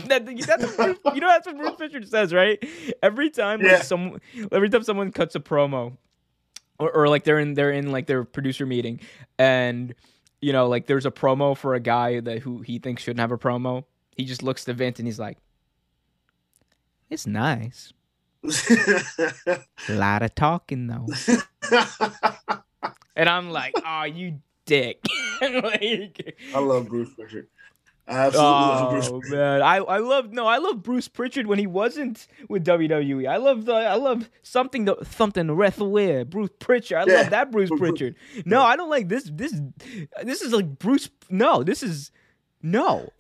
that, 0.08 0.25
that's 0.25 0.75
Bruce, 0.75 0.97
you 1.13 1.21
know 1.21 1.27
that's 1.27 1.45
what 1.45 1.58
Bruce 1.58 1.75
Pritchard 1.75 2.10
says, 2.10 2.34
right? 2.34 2.63
Every 3.03 3.29
time 3.29 3.62
yeah. 3.62 3.73
like 3.73 3.84
some 3.84 4.19
every 4.51 4.69
time 4.69 4.81
someone 4.81 5.12
cuts 5.12 5.36
a 5.36 5.39
promo, 5.39 5.97
or, 6.79 6.91
or 6.91 7.08
like 7.08 7.25
they're 7.25 7.38
in 7.38 7.53
they're 7.53 7.71
in 7.71 7.91
like 7.91 8.08
their 8.08 8.23
producer 8.23 8.65
meeting, 8.65 9.01
and 9.38 9.93
you 10.41 10.51
know 10.51 10.67
like 10.67 10.88
there's 10.88 11.05
a 11.05 11.12
promo 11.12 11.55
for 11.55 11.75
a 11.75 11.79
guy 11.79 12.21
that 12.21 12.39
who 12.39 12.62
he 12.62 12.79
thinks 12.79 13.03
shouldn't 13.03 13.19
have 13.19 13.31
a 13.31 13.38
promo. 13.38 13.84
He 14.17 14.25
just 14.25 14.41
looks 14.41 14.65
to 14.65 14.73
Vince 14.73 14.97
and 14.97 15.08
he's 15.08 15.19
like, 15.19 15.38
it's 17.10 17.28
nice. 17.28 17.94
a 18.44 19.63
lot 19.89 20.22
of 20.22 20.36
talking 20.36 20.88
though. 20.88 21.08
and 23.15 23.30
I'm 23.30 23.50
like, 23.50 23.74
oh, 23.86 24.04
you 24.04 24.39
dick. 24.65 25.04
like, 25.41 26.38
I 26.54 26.60
love 26.60 26.88
Bruce 26.88 27.13
Pritchard. 27.13 27.48
I 28.08 28.28
absolutely 28.28 28.50
oh, 28.50 28.52
love 28.52 28.91
Bruce 28.91 29.10
Pritchard. 29.10 29.32
man, 29.32 29.62
I 29.63 29.78
I 29.78 29.98
love 29.98 30.32
no, 30.32 30.46
I 30.46 30.60
love 30.60 30.84
Bruce 30.84 31.08
Pritchard 31.08 31.48
when 31.48 31.58
he 31.58 31.65
wasn't 31.65 32.28
with 32.48 32.63
WWE. 32.63 33.28
I 33.28 33.38
love 33.38 33.65
the 33.65 33.74
I 33.74 33.96
love 33.96 34.30
something 34.44 34.86
the 34.86 34.98
something 35.04 35.52
wrestler. 35.52 36.24
Bruce 36.24 36.52
Pritchard. 36.60 36.98
I 36.98 37.06
yeah. 37.08 37.18
love 37.22 37.30
that 37.32 37.52
Bruce 37.52 37.72
Pritchard. 37.76 38.15
No, 38.46 38.62
I 38.62 38.76
don't 38.76 38.91
like 38.91 39.10
this. 39.10 39.30
This 39.34 39.60
this 40.24 40.41
is 40.41 40.54
like 40.54 40.78
Bruce. 40.78 41.10
No, 41.30 41.63
this 41.63 41.82
is 41.82 42.12
no. 42.62 43.10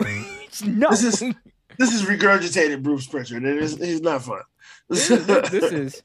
no. 0.65 0.89
This 0.91 1.21
is 1.21 1.33
this 1.77 1.93
is 1.93 2.03
regurgitated 2.03 2.83
Bruce 2.83 3.07
Pritchard. 3.07 3.43
It 3.43 3.57
is 3.57 3.77
he's 3.77 4.01
not 4.01 4.23
fun. 4.23 4.41
this, 4.89 5.07
this, 5.07 5.49
this 5.49 5.71
is 5.71 6.03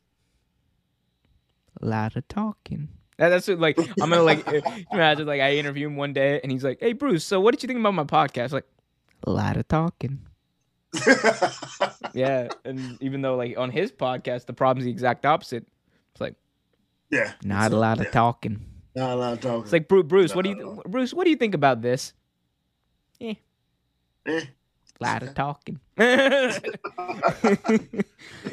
a 1.80 1.86
lot 1.86 2.16
of 2.16 2.26
talking. 2.28 2.88
That's 3.18 3.48
what, 3.48 3.58
like 3.58 3.78
I'm 3.78 4.10
gonna 4.10 4.22
like 4.22 4.46
imagine 4.92 5.26
like 5.26 5.40
I 5.40 5.56
interview 5.56 5.88
him 5.88 5.96
one 5.96 6.12
day 6.12 6.40
and 6.42 6.50
he's 6.50 6.64
like, 6.64 6.78
"Hey 6.80 6.94
Bruce, 6.94 7.24
so 7.24 7.40
what 7.40 7.52
did 7.52 7.62
you 7.62 7.66
think 7.66 7.80
about 7.80 7.94
my 7.94 8.04
podcast?" 8.04 8.52
Like, 8.52 8.66
a 9.24 9.30
lot 9.30 9.56
of 9.56 9.68
talking. 9.68 10.20
Yeah, 12.14 12.48
and 12.64 12.98
even 13.00 13.22
though 13.22 13.36
like 13.36 13.56
on 13.56 13.70
his 13.70 13.92
podcast 13.92 14.46
the 14.46 14.52
problem's 14.52 14.84
the 14.84 14.90
exact 14.90 15.24
opposite. 15.24 15.66
It's 16.12 16.20
like 16.20 16.34
yeah. 17.10 17.32
not 17.44 17.72
a 17.72 17.76
lot 17.76 18.00
of 18.00 18.10
talking. 18.10 18.60
Not 18.96 19.10
a 19.10 19.14
lot 19.14 19.32
of 19.34 19.40
talking. 19.40 19.62
It's 19.62 19.72
like 19.72 19.88
Bruce, 19.88 20.06
Bruce, 20.06 20.34
what 20.34 20.44
do 20.44 20.50
you 20.50 20.82
Bruce, 20.88 21.14
what 21.14 21.24
do 21.24 21.30
you 21.30 21.36
think 21.36 21.54
about 21.54 21.82
this? 21.82 22.12
Eh. 23.20 23.34
Eh. 24.26 24.44
Lot 25.00 25.22
of 25.22 25.34
talking. 25.36 25.80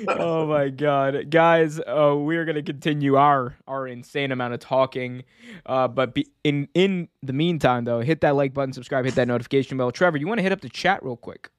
oh 0.07 0.47
my 0.47 0.69
god, 0.69 1.29
guys! 1.29 1.79
Uh, 1.79 2.15
we 2.17 2.37
are 2.37 2.45
gonna 2.45 2.63
continue 2.63 3.15
our 3.15 3.55
our 3.67 3.87
insane 3.87 4.31
amount 4.31 4.53
of 4.53 4.59
talking, 4.59 5.23
uh, 5.65 5.87
but 5.87 6.13
be, 6.13 6.27
in 6.43 6.67
in 6.73 7.07
the 7.23 7.33
meantime, 7.33 7.85
though, 7.85 8.01
hit 8.01 8.21
that 8.21 8.35
like 8.35 8.53
button, 8.53 8.73
subscribe, 8.73 9.05
hit 9.05 9.15
that 9.15 9.27
notification 9.27 9.77
bell. 9.77 9.91
Trevor, 9.91 10.17
you 10.17 10.27
want 10.27 10.39
to 10.39 10.43
hit 10.43 10.51
up 10.51 10.61
the 10.61 10.69
chat 10.69 11.03
real 11.03 11.17
quick? 11.17 11.49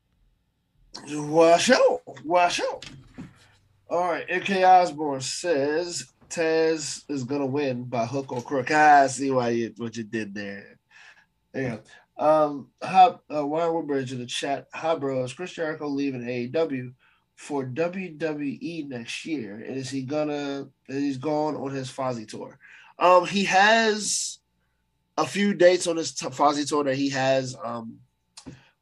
Wash 1.11 1.71
out. 1.71 2.03
Wash 2.25 2.61
out. 2.61 2.87
All 3.91 4.05
right. 4.05 4.27
MK 4.29 4.67
Osborne 4.67 5.21
says 5.21 6.13
Taz 6.29 7.05
is 7.09 7.25
gonna 7.25 7.47
win 7.47 7.85
by 7.85 8.05
hook 8.07 8.33
or 8.33 8.43
crook. 8.43 8.69
Ah, 8.71 9.03
I 9.03 9.07
see 9.07 9.31
why 9.31 9.51
you 9.51 9.75
what 9.77 9.97
you 9.97 10.05
did 10.05 10.35
there. 10.35 10.79
Yeah. 11.55 11.79
Um, 12.19 12.69
hi, 12.83 13.15
uh, 13.31 13.47
Ryan 13.47 13.75
Woodbridge 13.75 14.13
in 14.13 14.19
the 14.19 14.27
chat. 14.27 14.67
Hi, 14.75 14.97
bro. 14.97 15.23
Is 15.23 15.33
Chris 15.33 15.53
Jericho 15.53 15.87
leaving 15.87 16.23
AEW 16.23 16.93
for 17.37 17.65
WWE 17.65 18.89
next 18.89 19.25
year? 19.25 19.55
And 19.55 19.77
is 19.77 19.89
he 19.89 20.03
gonna? 20.03 20.69
And 20.89 20.99
he's 20.99 21.19
gone 21.19 21.55
on 21.55 21.71
his 21.71 21.91
Fozzy 21.91 22.27
tour. 22.27 22.59
Um, 22.99 23.25
he 23.25 23.45
has 23.45 24.39
a 25.17 25.27
few 25.27 25.55
dates 25.55 25.87
on 25.87 25.97
his 25.97 26.13
t- 26.13 26.27
Fozzy 26.27 26.67
tour 26.69 26.85
that 26.85 26.97
he 26.97 27.09
has 27.11 27.57
um 27.63 27.99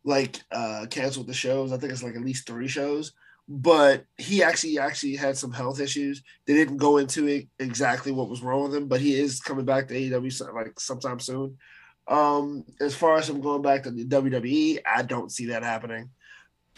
like 0.04 0.40
uh 0.50 0.86
canceled 0.88 1.26
the 1.26 1.34
shows. 1.34 1.72
I 1.72 1.76
think 1.76 1.92
it's 1.92 2.02
like 2.02 2.16
at 2.16 2.24
least 2.24 2.46
three 2.46 2.68
shows. 2.68 3.12
But 3.48 4.06
he 4.16 4.42
actually 4.42 4.78
actually 4.78 5.14
had 5.14 5.36
some 5.36 5.52
health 5.52 5.78
issues. 5.78 6.22
They 6.46 6.54
didn't 6.54 6.78
go 6.78 6.96
into 6.96 7.28
it 7.28 7.48
exactly 7.58 8.10
what 8.12 8.30
was 8.30 8.42
wrong 8.42 8.64
with 8.64 8.74
him, 8.74 8.88
but 8.88 9.00
he 9.00 9.14
is 9.14 9.40
coming 9.40 9.66
back 9.66 9.88
to 9.88 9.94
AEW 9.94 10.54
like 10.54 10.80
sometime 10.80 11.20
soon. 11.20 11.58
Um, 12.08 12.64
as 12.80 12.94
far 12.94 13.18
as 13.18 13.28
him 13.28 13.40
going 13.40 13.62
back 13.62 13.82
to 13.84 13.90
the 13.90 14.04
WWE, 14.04 14.80
I 14.86 15.02
don't 15.02 15.32
see 15.32 15.46
that 15.46 15.62
happening. 15.62 16.10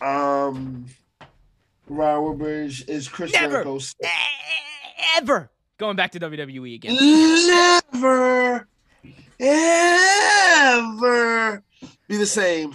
Um, 0.01 0.87
Ryan 1.89 2.23
Woodbridge 2.23 2.89
is 2.89 3.09
Chris 3.09 3.33
Never. 3.33 3.65
Jericho 3.65 3.79
Ever 5.17 5.51
going 5.79 5.97
back 5.97 6.13
to 6.13 6.21
WWE 6.21 6.75
again? 6.75 6.97
never, 7.93 8.69
ever 9.41 11.63
be 12.07 12.17
the 12.17 12.27
same 12.27 12.75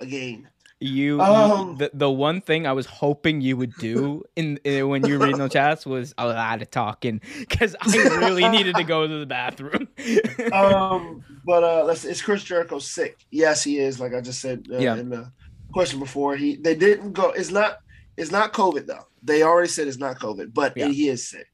again. 0.00 0.48
You, 0.82 1.20
Um, 1.20 1.76
the 1.76 1.90
the 1.92 2.10
one 2.10 2.40
thing 2.40 2.66
I 2.66 2.72
was 2.72 2.86
hoping 2.86 3.42
you 3.42 3.54
would 3.58 3.74
do 3.76 4.24
in, 4.34 4.56
in 4.64 4.88
when 4.88 5.06
you 5.06 5.18
reading 5.18 5.36
the 5.36 5.48
chats 5.48 5.84
was 5.84 6.14
a 6.16 6.26
lot 6.26 6.62
of 6.62 6.70
talking 6.70 7.20
because 7.38 7.76
I 7.82 7.96
really 8.16 8.48
needed 8.48 8.76
to 8.76 8.84
go 8.84 9.06
to 9.06 9.18
the 9.18 9.26
bathroom. 9.26 9.88
um, 10.54 11.22
but 11.44 11.62
uh, 11.64 11.84
let's. 11.84 12.06
It's 12.06 12.22
Chris 12.22 12.42
Jericho 12.42 12.78
sick? 12.78 13.18
Yes, 13.30 13.62
he 13.62 13.78
is. 13.78 14.00
Like 14.00 14.14
I 14.14 14.22
just 14.22 14.40
said 14.40 14.66
uh, 14.72 14.78
Yeah. 14.78 14.96
in 14.96 15.10
the 15.10 15.30
question 15.70 15.98
before, 16.00 16.34
he 16.34 16.56
they 16.56 16.74
didn't 16.74 17.12
go. 17.12 17.28
It's 17.30 17.50
not. 17.50 17.80
It's 18.16 18.30
not 18.30 18.54
COVID 18.54 18.86
though. 18.86 19.06
They 19.22 19.42
already 19.42 19.68
said 19.68 19.86
it's 19.86 19.98
not 19.98 20.18
COVID, 20.18 20.54
but 20.54 20.72
Yeah. 20.76 20.88
he 20.88 21.08
is 21.10 21.28
sick. 21.28 21.46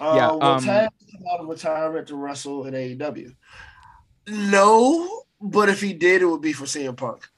Uh, 0.00 0.14
Yeah, 0.16 0.30
Will 0.32 0.42
um, 0.42 0.64
Taz 0.64 0.88
come 1.12 1.24
out 1.30 1.40
of 1.40 1.46
retirement 1.48 2.08
to 2.08 2.16
wrestle 2.16 2.64
in 2.66 2.72
AEW? 2.72 3.34
No, 4.28 5.24
but 5.40 5.68
if 5.68 5.80
he 5.80 5.92
did, 5.92 6.22
it 6.22 6.26
would 6.26 6.40
be 6.40 6.52
for 6.54 6.64
CM 6.64 6.96
Punk. 6.96 7.28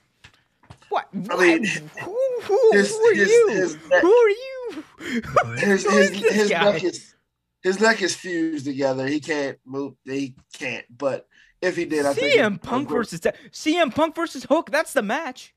What? 0.91 1.09
I 1.31 1.37
mean, 1.37 1.65
who, 1.65 2.19
who, 2.43 2.71
his- 2.73 2.91
who 2.91 3.05
are 3.11 3.15
his- 3.15 3.29
you? 3.29 3.49
his 3.51 3.75
neck- 3.89 4.03
who 4.03 4.13
are 4.13 4.29
you? 4.29 4.85
His 5.59 5.85
Who 5.85 5.97
his 5.97 6.11
is 6.11 6.21
this 6.21 6.33
his 6.35 6.51
neck 6.51 6.85
is 6.85 7.15
his 7.63 7.81
neck 7.81 8.03
is 8.03 8.15
fused 8.15 8.67
together. 8.67 9.07
He 9.07 9.19
can't 9.21 9.59
move. 9.65 9.95
He 10.05 10.35
can't. 10.53 10.85
But 10.97 11.27
if 11.63 11.75
he 11.77 11.85
did, 11.87 12.05
I 12.05 12.13
think 12.15 12.35
CM 12.39 12.61
Punk 12.63 12.89
versus 12.89 13.21
CM 13.21 13.95
Punk 13.95 14.15
versus 14.15 14.45
Hook. 14.45 14.71
That's 14.71 14.93
the 14.93 15.03
match. 15.03 15.55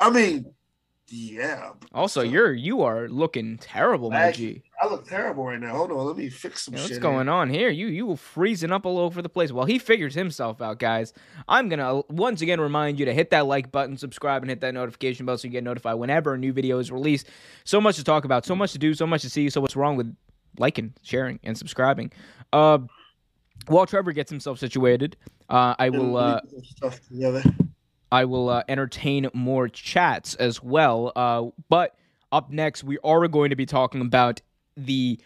I 0.00 0.10
mean, 0.10 0.54
yeah. 1.10 1.70
Also, 1.94 2.22
you're 2.22 2.52
you 2.52 2.82
are 2.82 3.08
looking 3.08 3.58
terrible, 3.58 4.10
my 4.10 4.16
Back- 4.26 4.34
G. 4.34 4.62
I 4.80 4.86
look 4.86 5.08
terrible 5.08 5.44
right 5.44 5.58
now. 5.58 5.74
Hold 5.76 5.90
on, 5.90 6.06
let 6.06 6.16
me 6.16 6.28
fix 6.28 6.62
some 6.62 6.74
Yeah, 6.74 6.80
shit. 6.80 6.90
what's 6.90 6.98
going 6.98 7.28
on 7.28 7.50
here? 7.50 7.68
You 7.70 7.88
you 7.88 8.06
were 8.06 8.16
freezing 8.16 8.70
up 8.72 8.86
all 8.86 8.98
over 8.98 9.20
the 9.22 9.28
place. 9.28 9.50
While 9.50 9.66
he 9.66 9.78
figures 9.78 10.14
himself 10.14 10.62
out, 10.62 10.78
guys, 10.78 11.12
I'm 11.48 11.68
gonna 11.68 12.02
once 12.08 12.42
again 12.42 12.60
remind 12.60 12.98
you 13.00 13.04
to 13.06 13.12
hit 13.14 13.30
that 13.30 13.46
like 13.46 13.72
button, 13.72 13.96
subscribe, 13.96 14.42
and 14.42 14.50
hit 14.50 14.60
that 14.60 14.74
notification 14.74 15.26
bell 15.26 15.36
so 15.38 15.48
you 15.48 15.52
get 15.52 15.64
notified 15.64 15.96
whenever 15.96 16.34
a 16.34 16.38
new 16.38 16.52
video 16.52 16.78
is 16.78 16.92
released. 16.92 17.26
So 17.64 17.80
much 17.80 17.96
to 17.96 18.04
talk 18.04 18.24
about, 18.24 18.44
so 18.46 18.54
much 18.54 18.72
to 18.72 18.78
do, 18.78 18.94
so 18.94 19.06
much 19.06 19.22
to 19.22 19.30
see. 19.30 19.50
So 19.50 19.60
what's 19.60 19.76
wrong 19.76 19.96
with 19.96 20.14
liking, 20.58 20.94
sharing, 21.02 21.40
and 21.42 21.56
subscribing? 21.58 22.12
Uh, 22.52 22.78
while 23.66 23.84
Trevor 23.86 24.12
gets 24.12 24.30
himself 24.30 24.58
situated, 24.58 25.16
uh, 25.48 25.74
I 25.78 25.88
will 25.90 26.16
uh, 26.16 26.40
stuff 26.62 27.00
together. 27.08 27.42
I 28.10 28.24
will 28.24 28.48
uh, 28.48 28.62
entertain 28.68 29.28
more 29.32 29.68
chats 29.68 30.34
as 30.36 30.62
well. 30.62 31.12
Uh, 31.14 31.46
but 31.68 31.94
up 32.32 32.50
next, 32.50 32.84
we 32.84 32.98
are 33.04 33.26
going 33.28 33.50
to 33.50 33.56
be 33.56 33.66
talking 33.66 34.00
about 34.00 34.40
the 34.76 35.18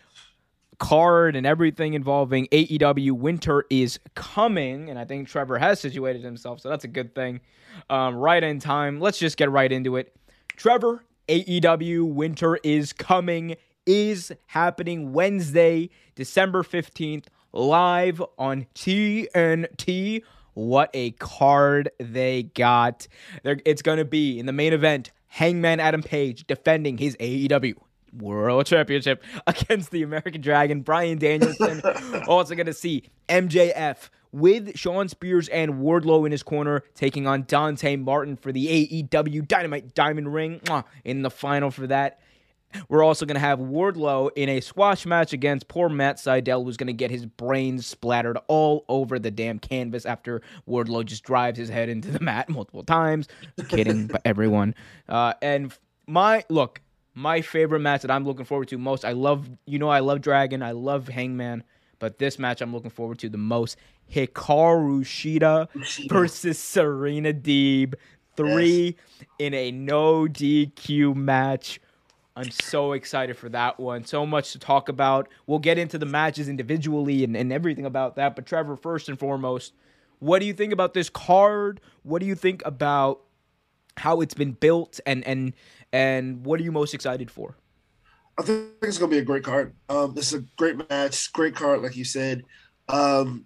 card 0.79 1.37
and 1.37 1.47
everything 1.47 1.95
involving 1.95 2.47
AEW. 2.49 3.13
Winter 3.13 3.65
is 3.71 4.01
coming, 4.15 4.91
and 4.91 4.99
I 4.99 5.05
think 5.05 5.29
Trevor 5.29 5.59
has 5.59 5.79
situated 5.81 6.25
himself, 6.25 6.61
so 6.61 6.69
that's 6.69 6.85
a 6.85 6.89
good 6.89 7.15
thing. 7.15 7.41
Um, 7.89 8.17
right 8.17 8.43
in 8.43 8.59
time. 8.59 9.01
Let's 9.01 9.19
just 9.19 9.37
get 9.37 9.51
right 9.51 9.71
into 9.71 9.97
it. 9.97 10.15
Trevor, 10.57 11.05
AEW 11.29 12.13
Winter 12.13 12.59
is 12.63 12.93
coming 12.93 13.57
is 13.87 14.33
happening 14.47 15.13
Wednesday, 15.13 15.91
December 16.15 16.63
15th, 16.63 17.27
live 17.53 18.23
on 18.39 18.67
TNT. 18.75 20.23
What 20.55 20.91
a 20.95 21.13
card 21.13 21.91
they 21.99 22.45
got. 22.45 23.09
They're, 23.43 23.61
it's 23.65 23.83
going 23.83 23.99
to 23.99 24.05
be 24.05 24.39
in 24.39 24.47
the 24.47 24.53
main 24.53 24.73
event 24.73 25.11
Hangman 25.29 25.81
Adam 25.81 26.03
Page 26.03 26.47
defending 26.47 26.99
his 26.99 27.17
AEW 27.17 27.75
World 28.13 28.67
Championship 28.67 29.25
against 29.47 29.91
the 29.91 30.03
American 30.03 30.41
Dragon, 30.41 30.83
Bryan 30.83 31.19
Danielson. 31.19 31.83
also 32.29 32.55
going 32.55 32.67
to 32.67 32.75
see 32.75 33.05
MJF 33.29 34.11
with 34.33 34.77
Shawn 34.77 35.09
Spears 35.09 35.49
and 35.49 35.75
Wardlow 35.75 36.27
in 36.27 36.33
his 36.33 36.43
corner, 36.43 36.83
taking 36.95 37.27
on 37.27 37.45
Dante 37.47 37.97
Martin 37.97 38.37
for 38.37 38.51
the 38.51 38.67
AEW 38.67 39.47
Dynamite 39.47 39.95
Diamond 39.95 40.33
Ring 40.33 40.61
in 41.05 41.23
the 41.23 41.31
final 41.31 41.71
for 41.71 41.87
that. 41.87 42.21
We're 42.89 43.03
also 43.03 43.27
going 43.27 43.35
to 43.37 43.41
have 43.41 43.59
Wardlow 43.59 44.31
in 44.37 44.49
a 44.49 44.61
squash 44.61 45.07
match 45.07 45.33
against 45.33 45.69
poor 45.69 45.89
Matt 45.89 46.17
Sydal, 46.17 46.65
who's 46.65 46.77
going 46.77 46.87
to 46.89 46.93
get 46.93 47.11
his 47.11 47.27
brains 47.27 47.87
splattered 47.87 48.39
all 48.49 48.85
over 48.89 49.19
the 49.19 49.31
damn 49.31 49.59
canvas 49.59 50.07
after 50.07 50.43
Wardlow 50.69 51.05
just 51.05 51.25
drives 51.25 51.59
his 51.59 51.69
head 51.69 51.89
into 51.89 52.11
the 52.11 52.21
mat 52.21 52.49
multiple 52.49 52.85
times. 52.85 53.29
Kidding, 53.69 54.07
but 54.09 54.23
everyone. 54.25 54.75
Uh, 55.09 55.35
and 55.43 55.77
my 56.07 56.45
look, 56.49 56.81
my 57.15 57.41
favorite 57.41 57.81
match 57.81 58.03
that 58.03 58.11
I'm 58.11 58.25
looking 58.25 58.45
forward 58.45 58.69
to 58.69 58.79
most. 58.79 59.05
I 59.05 59.13
love, 59.13 59.49
you 59.67 59.79
know, 59.79 59.89
I 59.89 60.01
love 60.01 60.21
Dragon, 60.21 60.63
I 60.63 60.73
love 60.73 61.09
Hangman, 61.09 61.65
but 61.99 62.19
this 62.19 62.39
match 62.39 62.61
I'm 62.61 62.73
looking 62.73 62.91
forward 62.91 63.19
to 63.21 63.29
the 63.29 63.39
most. 63.39 63.77
Hikaru 64.13 65.03
Shida 65.03 65.69
versus 66.09 66.59
Serena 66.59 67.33
Deeb. 67.33 67.95
Three 68.37 68.97
in 69.39 69.53
a 69.53 69.71
no 69.71 70.27
DQ 70.27 71.15
match. 71.15 71.81
I'm 72.35 72.51
so 72.51 72.93
excited 72.93 73.37
for 73.37 73.49
that 73.51 73.79
one. 73.79 74.05
So 74.05 74.25
much 74.25 74.53
to 74.53 74.59
talk 74.59 74.89
about. 74.89 75.29
We'll 75.47 75.59
get 75.59 75.79
into 75.79 75.99
the 75.99 76.07
matches 76.07 76.49
individually 76.49 77.25
and, 77.25 77.37
and 77.37 77.53
everything 77.53 77.85
about 77.85 78.17
that. 78.17 78.35
But 78.35 78.47
Trevor, 78.47 78.77
first 78.77 79.09
and 79.09 79.19
foremost, 79.19 79.75
what 80.19 80.39
do 80.39 80.47
you 80.47 80.55
think 80.55 80.73
about 80.73 80.95
this 80.95 81.11
card? 81.11 81.81
What 82.05 82.21
do 82.21 82.27
you 82.27 82.35
think 82.35 82.63
about 82.65 83.21
how 83.99 84.23
it's 84.23 84.35
been 84.35 84.53
built 84.53 85.01
and 85.05 85.23
and 85.27 85.53
and 85.93 86.47
what 86.47 86.59
are 86.59 86.63
you 86.63 86.73
most 86.73 86.95
excited 86.95 87.31
for? 87.31 87.57
I 88.39 88.43
think 88.43 88.69
it's 88.81 88.97
gonna 88.97 89.11
be 89.11 89.19
a 89.19 89.25
great 89.25 89.45
card. 89.45 89.75
Um, 89.91 90.15
this 90.15 90.33
is 90.33 90.41
a 90.41 90.45
great 90.57 90.89
match, 90.89 91.33
great 91.35 91.55
card, 91.55 91.83
like 91.83 91.97
you 91.97 92.05
said. 92.05 92.45
Um, 92.89 93.45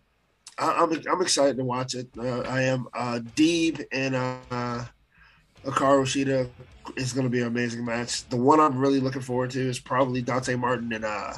I, 0.58 0.72
I'm 0.72 0.92
I'm 1.10 1.22
excited 1.22 1.56
to 1.56 1.64
watch 1.64 1.94
it. 1.94 2.08
Uh, 2.16 2.40
I 2.42 2.62
am. 2.62 2.86
Uh, 2.94 3.18
Deeb 3.34 3.84
and 3.90 4.14
uh, 4.14 4.84
Hikaru 5.64 6.04
Shida 6.04 6.48
is 6.96 7.12
gonna 7.12 7.28
be 7.28 7.40
an 7.40 7.48
amazing 7.48 7.84
match. 7.84 8.28
The 8.28 8.36
one 8.36 8.60
I'm 8.60 8.78
really 8.78 9.00
looking 9.00 9.22
forward 9.22 9.50
to 9.50 9.60
is 9.60 9.78
probably 9.78 10.22
Dante 10.22 10.54
Martin 10.54 10.92
and 10.92 11.04
uh, 11.04 11.34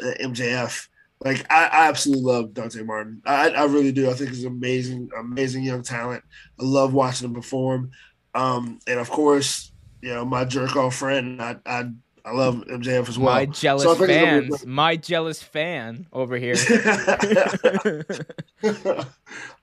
MJF. 0.00 0.88
Like 1.24 1.50
I, 1.50 1.66
I 1.66 1.88
absolutely 1.88 2.24
love 2.24 2.54
Dante 2.54 2.82
Martin. 2.82 3.22
I, 3.24 3.50
I 3.50 3.64
really 3.64 3.92
do. 3.92 4.10
I 4.10 4.14
think 4.14 4.30
he's 4.30 4.44
an 4.44 4.52
amazing, 4.52 5.08
amazing 5.18 5.62
young 5.62 5.82
talent. 5.82 6.24
I 6.60 6.64
love 6.64 6.94
watching 6.94 7.28
him 7.28 7.34
perform. 7.34 7.90
Um, 8.34 8.80
and 8.86 8.98
of 8.98 9.10
course, 9.10 9.72
you 10.00 10.08
know, 10.12 10.24
my 10.24 10.44
jerk 10.44 10.74
off 10.74 10.96
friend, 10.96 11.40
I, 11.40 11.56
I 11.64 11.90
I 12.24 12.32
love 12.32 12.64
MJF 12.66 13.08
as 13.08 13.18
well. 13.18 13.34
my 13.34 13.46
jealous 13.46 13.82
So 13.82 13.92
I 13.92 13.94
think 13.94 14.10
it's 14.10 14.18
gonna 14.18 14.40
be 14.40 14.46
a 14.46 14.50
fans, 14.50 14.66
my 14.66 14.96
jealous 14.96 15.42
fan 15.42 16.06
over 16.12 16.36
here. 16.36 16.54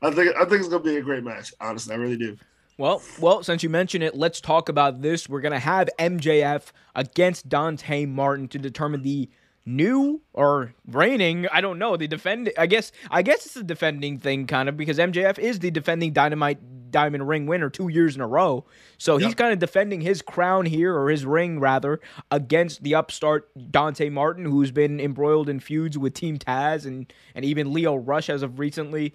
I 0.02 0.12
think 0.12 0.36
I 0.36 0.46
think 0.46 0.60
it's 0.60 0.68
gonna 0.68 0.84
be 0.84 0.98
a 0.98 1.02
great 1.02 1.24
match. 1.24 1.54
Honestly, 1.62 1.94
I 1.94 1.98
really 1.98 2.18
do. 2.18 2.38
Well, 2.80 3.02
well, 3.20 3.44
since 3.44 3.62
you 3.62 3.68
mentioned 3.68 4.06
it, 4.06 4.16
let's 4.16 4.40
talk 4.40 4.70
about 4.70 5.02
this. 5.02 5.28
We're 5.28 5.42
gonna 5.42 5.60
have 5.60 5.90
MJF 6.00 6.72
against 6.96 7.50
Dante 7.50 8.06
Martin 8.06 8.48
to 8.48 8.58
determine 8.58 9.02
the 9.02 9.30
new 9.66 10.22
or 10.32 10.74
reigning. 10.88 11.46
I 11.52 11.60
don't 11.60 11.78
know 11.78 11.98
the 11.98 12.08
defend. 12.08 12.54
I 12.58 12.68
guess 12.68 12.94
I 13.12 13.22
guess 13.22 13.46
it's 13.46 13.58
a 13.58 13.64
defending 13.64 14.18
thing, 14.18 14.48
kind 14.48 14.70
of, 14.70 14.78
because 14.78 14.98
MJF 14.98 15.38
is 15.38 15.60
the 15.60 15.72
defending 15.72 16.14
Dynamite 16.14 16.90
Diamond 16.90 17.28
Ring 17.28 17.48
winner 17.48 17.70
two 17.70 17.90
years 17.90 18.16
in 18.16 18.22
a 18.22 18.28
row. 18.28 18.64
So 18.98 19.18
he's 19.18 19.36
kind 19.36 19.52
of 19.52 19.60
defending 19.60 20.00
his 20.00 20.22
crown 20.22 20.66
here, 20.66 20.98
or 20.98 21.10
his 21.10 21.26
ring 21.26 21.60
rather, 21.60 22.00
against 22.32 22.84
the 22.84 22.96
upstart 22.96 23.50
Dante 23.72 24.08
Martin, 24.08 24.46
who's 24.46 24.72
been 24.72 25.02
embroiled 25.02 25.50
in 25.50 25.60
feuds 25.60 25.98
with 25.98 26.14
Team 26.14 26.40
Taz 26.40 26.86
and 26.86 27.12
and 27.36 27.44
even 27.44 27.74
Lio 27.74 27.98
Rush 27.98 28.30
as 28.30 28.42
of 28.42 28.58
recently. 28.58 29.14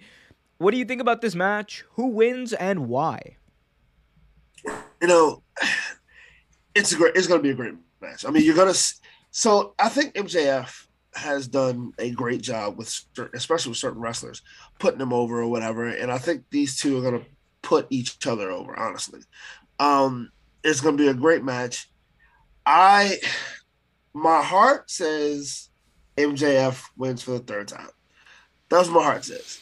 What 0.59 0.69
do 0.69 0.77
you 0.77 0.85
think 0.85 1.01
about 1.01 1.21
this 1.21 1.33
match? 1.33 1.83
Who 1.93 2.09
wins 2.09 2.53
and 2.53 2.87
why? 2.87 3.37
You 5.01 5.07
know, 5.07 5.43
it's 6.75 6.91
a 6.91 6.95
great. 6.97 7.15
It's 7.15 7.27
going 7.27 7.39
to 7.39 7.43
be 7.43 7.51
a 7.51 7.55
great 7.55 7.73
match. 8.01 8.25
I 8.25 8.31
mean, 8.31 8.43
you're 8.43 8.55
going 8.55 8.73
to. 8.73 8.93
So 9.31 9.73
I 9.79 9.89
think 9.89 10.13
MJF 10.13 10.87
has 11.15 11.47
done 11.47 11.93
a 11.97 12.11
great 12.11 12.41
job 12.41 12.77
with, 12.77 12.93
especially 13.33 13.69
with 13.69 13.77
certain 13.77 14.01
wrestlers, 14.01 14.41
putting 14.79 14.99
them 14.99 15.13
over 15.13 15.41
or 15.41 15.47
whatever. 15.47 15.87
And 15.87 16.11
I 16.11 16.17
think 16.17 16.43
these 16.49 16.79
two 16.79 16.97
are 16.97 17.01
going 17.01 17.21
to 17.21 17.25
put 17.61 17.87
each 17.89 18.25
other 18.27 18.51
over. 18.51 18.77
Honestly, 18.77 19.21
um, 19.79 20.31
it's 20.63 20.81
going 20.81 20.97
to 20.97 21.03
be 21.03 21.09
a 21.09 21.13
great 21.13 21.43
match. 21.43 21.89
I, 22.65 23.17
my 24.13 24.41
heart 24.41 24.89
says 24.89 25.69
MJF 26.17 26.83
wins 26.97 27.21
for 27.21 27.31
the 27.31 27.39
third 27.39 27.67
time. 27.67 27.89
That's 28.69 28.89
what 28.89 28.97
my 28.97 29.03
heart 29.03 29.25
says. 29.25 29.59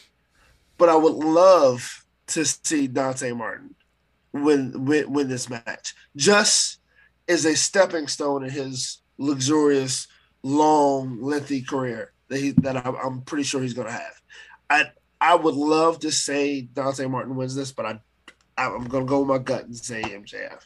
But 0.78 0.88
I 0.88 0.96
would 0.96 1.14
love 1.14 2.04
to 2.28 2.44
see 2.44 2.86
Dante 2.86 3.32
Martin 3.32 3.74
win 4.34 4.84
win, 4.84 5.10
win 5.10 5.28
this 5.28 5.48
match. 5.48 5.94
Just 6.16 6.78
is 7.26 7.46
a 7.46 7.56
stepping 7.56 8.08
stone 8.08 8.44
in 8.44 8.50
his 8.50 8.98
luxurious 9.16 10.08
long 10.42 11.22
lengthy 11.22 11.62
career 11.62 12.12
that 12.28 12.38
he 12.38 12.50
that 12.50 12.76
I'm, 12.86 12.96
I'm 12.96 13.20
pretty 13.22 13.44
sure 13.44 13.62
he's 13.62 13.74
going 13.74 13.88
to 13.88 13.92
have. 13.92 14.20
I 14.68 14.84
i 15.20 15.34
would 15.34 15.54
love 15.54 16.00
to 16.00 16.10
say 16.10 16.60
dante 16.60 17.06
martin 17.06 17.36
wins 17.36 17.54
this 17.54 17.72
but 17.72 17.86
i 17.86 17.98
i'm 18.58 18.84
going 18.84 19.06
to 19.06 19.08
go 19.08 19.20
with 19.20 19.28
my 19.28 19.38
gut 19.38 19.64
and 19.64 19.76
say 19.76 20.02
mjf 20.02 20.60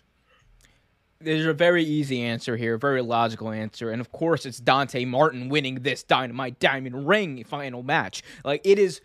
There's 1.20 1.46
a 1.46 1.52
very 1.52 1.84
easy 1.84 2.22
answer 2.22 2.56
here, 2.56 2.74
a 2.74 2.78
very 2.78 3.02
logical 3.02 3.50
answer, 3.50 3.90
and 3.90 4.00
of 4.00 4.12
course 4.12 4.46
it's 4.46 4.60
Dante 4.60 5.04
Martin 5.04 5.48
winning 5.48 5.82
this 5.82 6.04
Dynamite 6.04 6.60
Diamond 6.60 7.08
Ring 7.08 7.44
final 7.44 7.82
match. 7.82 8.22
Like 8.44 8.60
it 8.64 8.78
is. 8.78 9.00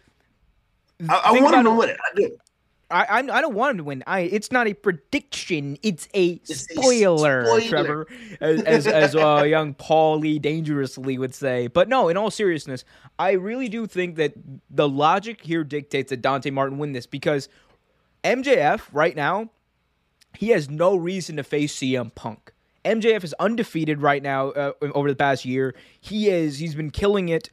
i, 1.09 1.21
I 1.25 1.31
want 1.31 1.55
him 1.55 1.63
to 1.63 1.71
win 1.71 1.89
it. 1.89 1.97
I 1.99 2.15
do 2.15 2.37
I, 2.93 3.03
I 3.05 3.17
I 3.17 3.41
don't 3.41 3.55
want 3.55 3.71
him 3.71 3.77
to 3.77 3.83
win. 3.83 4.03
I 4.05 4.21
it's 4.21 4.51
not 4.51 4.67
a 4.67 4.73
prediction. 4.73 5.77
It's 5.81 6.07
a 6.13 6.39
It's 6.43 6.51
a 6.51 6.55
spoiler, 6.55 7.45
spoiler. 7.45 7.67
Trevor, 7.69 8.07
as 8.39 8.61
as, 8.61 8.87
as 8.87 9.15
uh, 9.15 9.43
young 9.47 9.73
Paul 9.73 10.19
Lee 10.19 10.37
dangerously 10.39 11.17
would 11.17 11.33
say. 11.33 11.67
But 11.67 11.89
no, 11.89 12.09
in 12.09 12.17
all 12.17 12.29
seriousness, 12.29 12.85
I 13.17 13.31
really 13.31 13.67
do 13.67 13.87
think 13.87 14.15
that 14.17 14.33
the 14.69 14.87
logic 14.87 15.41
here 15.41 15.63
dictates 15.63 16.11
that 16.11 16.21
Dante 16.21 16.51
Martin 16.51 16.77
win 16.77 16.93
this 16.93 17.07
because 17.07 17.49
MJF 18.23 18.81
right 18.93 19.15
now 19.15 19.49
he 20.35 20.49
has 20.49 20.69
no 20.69 20.95
reason 20.95 21.37
to 21.37 21.43
face 21.43 21.75
CM 21.75 22.13
Punk. 22.13 22.53
MJF 22.85 23.23
is 23.23 23.33
undefeated 23.39 24.01
right 24.01 24.21
now 24.21 24.49
uh, 24.49 24.73
over 24.93 25.09
the 25.09 25.15
past 25.15 25.45
year. 25.45 25.73
He 25.99 26.29
is 26.29 26.59
he's 26.59 26.75
been 26.75 26.91
killing 26.91 27.29
it. 27.29 27.49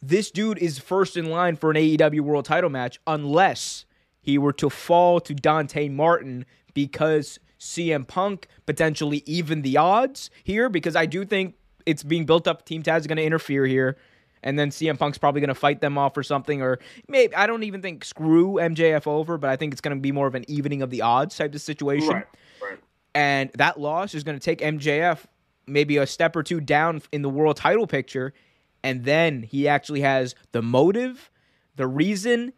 This 0.00 0.30
dude 0.30 0.58
is 0.58 0.78
first 0.78 1.16
in 1.16 1.28
line 1.30 1.56
for 1.56 1.70
an 1.70 1.76
AEW 1.76 2.20
World 2.20 2.44
Title 2.44 2.70
match 2.70 3.00
unless 3.06 3.84
he 4.28 4.36
were 4.36 4.52
to 4.52 4.68
fall 4.68 5.20
to 5.20 5.32
Dante 5.32 5.88
Martin 5.88 6.44
because 6.74 7.38
CM 7.58 8.06
Punk 8.06 8.46
potentially 8.66 9.22
even 9.24 9.62
the 9.62 9.78
odds 9.78 10.28
here 10.44 10.68
because 10.68 10.94
I 10.94 11.06
do 11.06 11.24
think 11.24 11.54
it's 11.86 12.02
being 12.02 12.26
built 12.26 12.46
up. 12.46 12.66
Team 12.66 12.82
Taz 12.82 12.98
is 12.98 13.06
going 13.06 13.16
to 13.16 13.24
interfere 13.24 13.64
here, 13.64 13.96
and 14.42 14.58
then 14.58 14.68
CM 14.68 14.98
Punk's 14.98 15.16
probably 15.16 15.40
going 15.40 15.48
to 15.48 15.54
fight 15.54 15.80
them 15.80 15.96
off 15.96 16.14
or 16.14 16.22
something. 16.22 16.60
Or 16.60 16.78
maybe 17.08 17.34
I 17.34 17.46
don't 17.46 17.62
even 17.62 17.80
think 17.80 18.04
screw 18.04 18.56
MJF 18.56 19.06
over, 19.06 19.38
but 19.38 19.48
I 19.48 19.56
think 19.56 19.72
it's 19.72 19.80
going 19.80 19.96
to 19.96 20.00
be 20.02 20.12
more 20.12 20.26
of 20.26 20.34
an 20.34 20.44
evening 20.46 20.82
of 20.82 20.90
the 20.90 21.00
odds 21.00 21.34
type 21.34 21.54
of 21.54 21.62
situation. 21.62 22.08
right 22.10 22.26
right 22.60 22.78
And 23.14 23.48
that 23.54 23.80
loss 23.80 24.14
is 24.14 24.24
going 24.24 24.38
to 24.38 24.44
take 24.44 24.58
MJF 24.58 25.24
maybe 25.66 25.96
a 25.96 26.06
step 26.06 26.36
or 26.36 26.42
two 26.42 26.60
down 26.60 27.00
in 27.12 27.22
the 27.22 27.30
world 27.30 27.56
title 27.56 27.86
picture. 27.86 28.34
And 28.84 29.06
then 29.06 29.42
he 29.42 29.66
actually 29.66 30.02
has 30.02 30.34
the 30.52 30.60
motive, 30.60 31.30
the 31.76 31.86
reason 31.86 32.52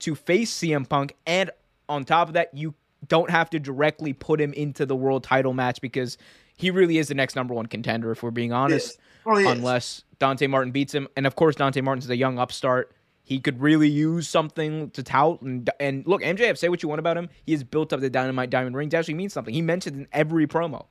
to 0.00 0.14
face 0.14 0.52
CM 0.52 0.88
Punk. 0.88 1.14
And 1.26 1.50
on 1.88 2.04
top 2.04 2.28
of 2.28 2.34
that, 2.34 2.52
you 2.54 2.74
don't 3.06 3.30
have 3.30 3.50
to 3.50 3.58
directly 3.60 4.12
put 4.12 4.40
him 4.40 4.52
into 4.52 4.86
the 4.86 4.96
world 4.96 5.22
title 5.24 5.52
match 5.52 5.80
because 5.80 6.18
he 6.56 6.70
really 6.70 6.98
is 6.98 7.08
the 7.08 7.14
next 7.14 7.36
number 7.36 7.54
one 7.54 7.66
contender, 7.66 8.10
if 8.10 8.22
we're 8.22 8.30
being 8.30 8.52
honest. 8.52 8.98
Oh. 9.24 9.36
Unless 9.36 10.04
Dante 10.18 10.46
Martin 10.46 10.70
beats 10.72 10.94
him. 10.94 11.08
And 11.16 11.26
of 11.26 11.36
course, 11.36 11.56
Dante 11.56 11.80
Martin's 11.80 12.08
a 12.08 12.16
young 12.16 12.38
upstart. 12.38 12.92
He 13.24 13.40
could 13.40 13.60
really 13.60 13.88
use 13.88 14.28
something 14.28 14.90
to 14.90 15.02
tout. 15.02 15.42
And, 15.42 15.68
and 15.80 16.06
look, 16.06 16.22
MJF, 16.22 16.56
say 16.56 16.68
what 16.68 16.82
you 16.82 16.88
want 16.88 17.00
about 17.00 17.16
him. 17.16 17.28
He 17.44 17.52
has 17.52 17.64
built 17.64 17.92
up 17.92 18.00
the 18.00 18.08
Dynamite 18.08 18.50
Diamond 18.50 18.76
Ring 18.76 18.88
to 18.90 18.96
actually 18.96 19.14
mean 19.14 19.30
something. 19.30 19.52
He 19.52 19.62
mentioned 19.62 19.96
in 19.96 20.08
every 20.12 20.46
promo. 20.46 20.86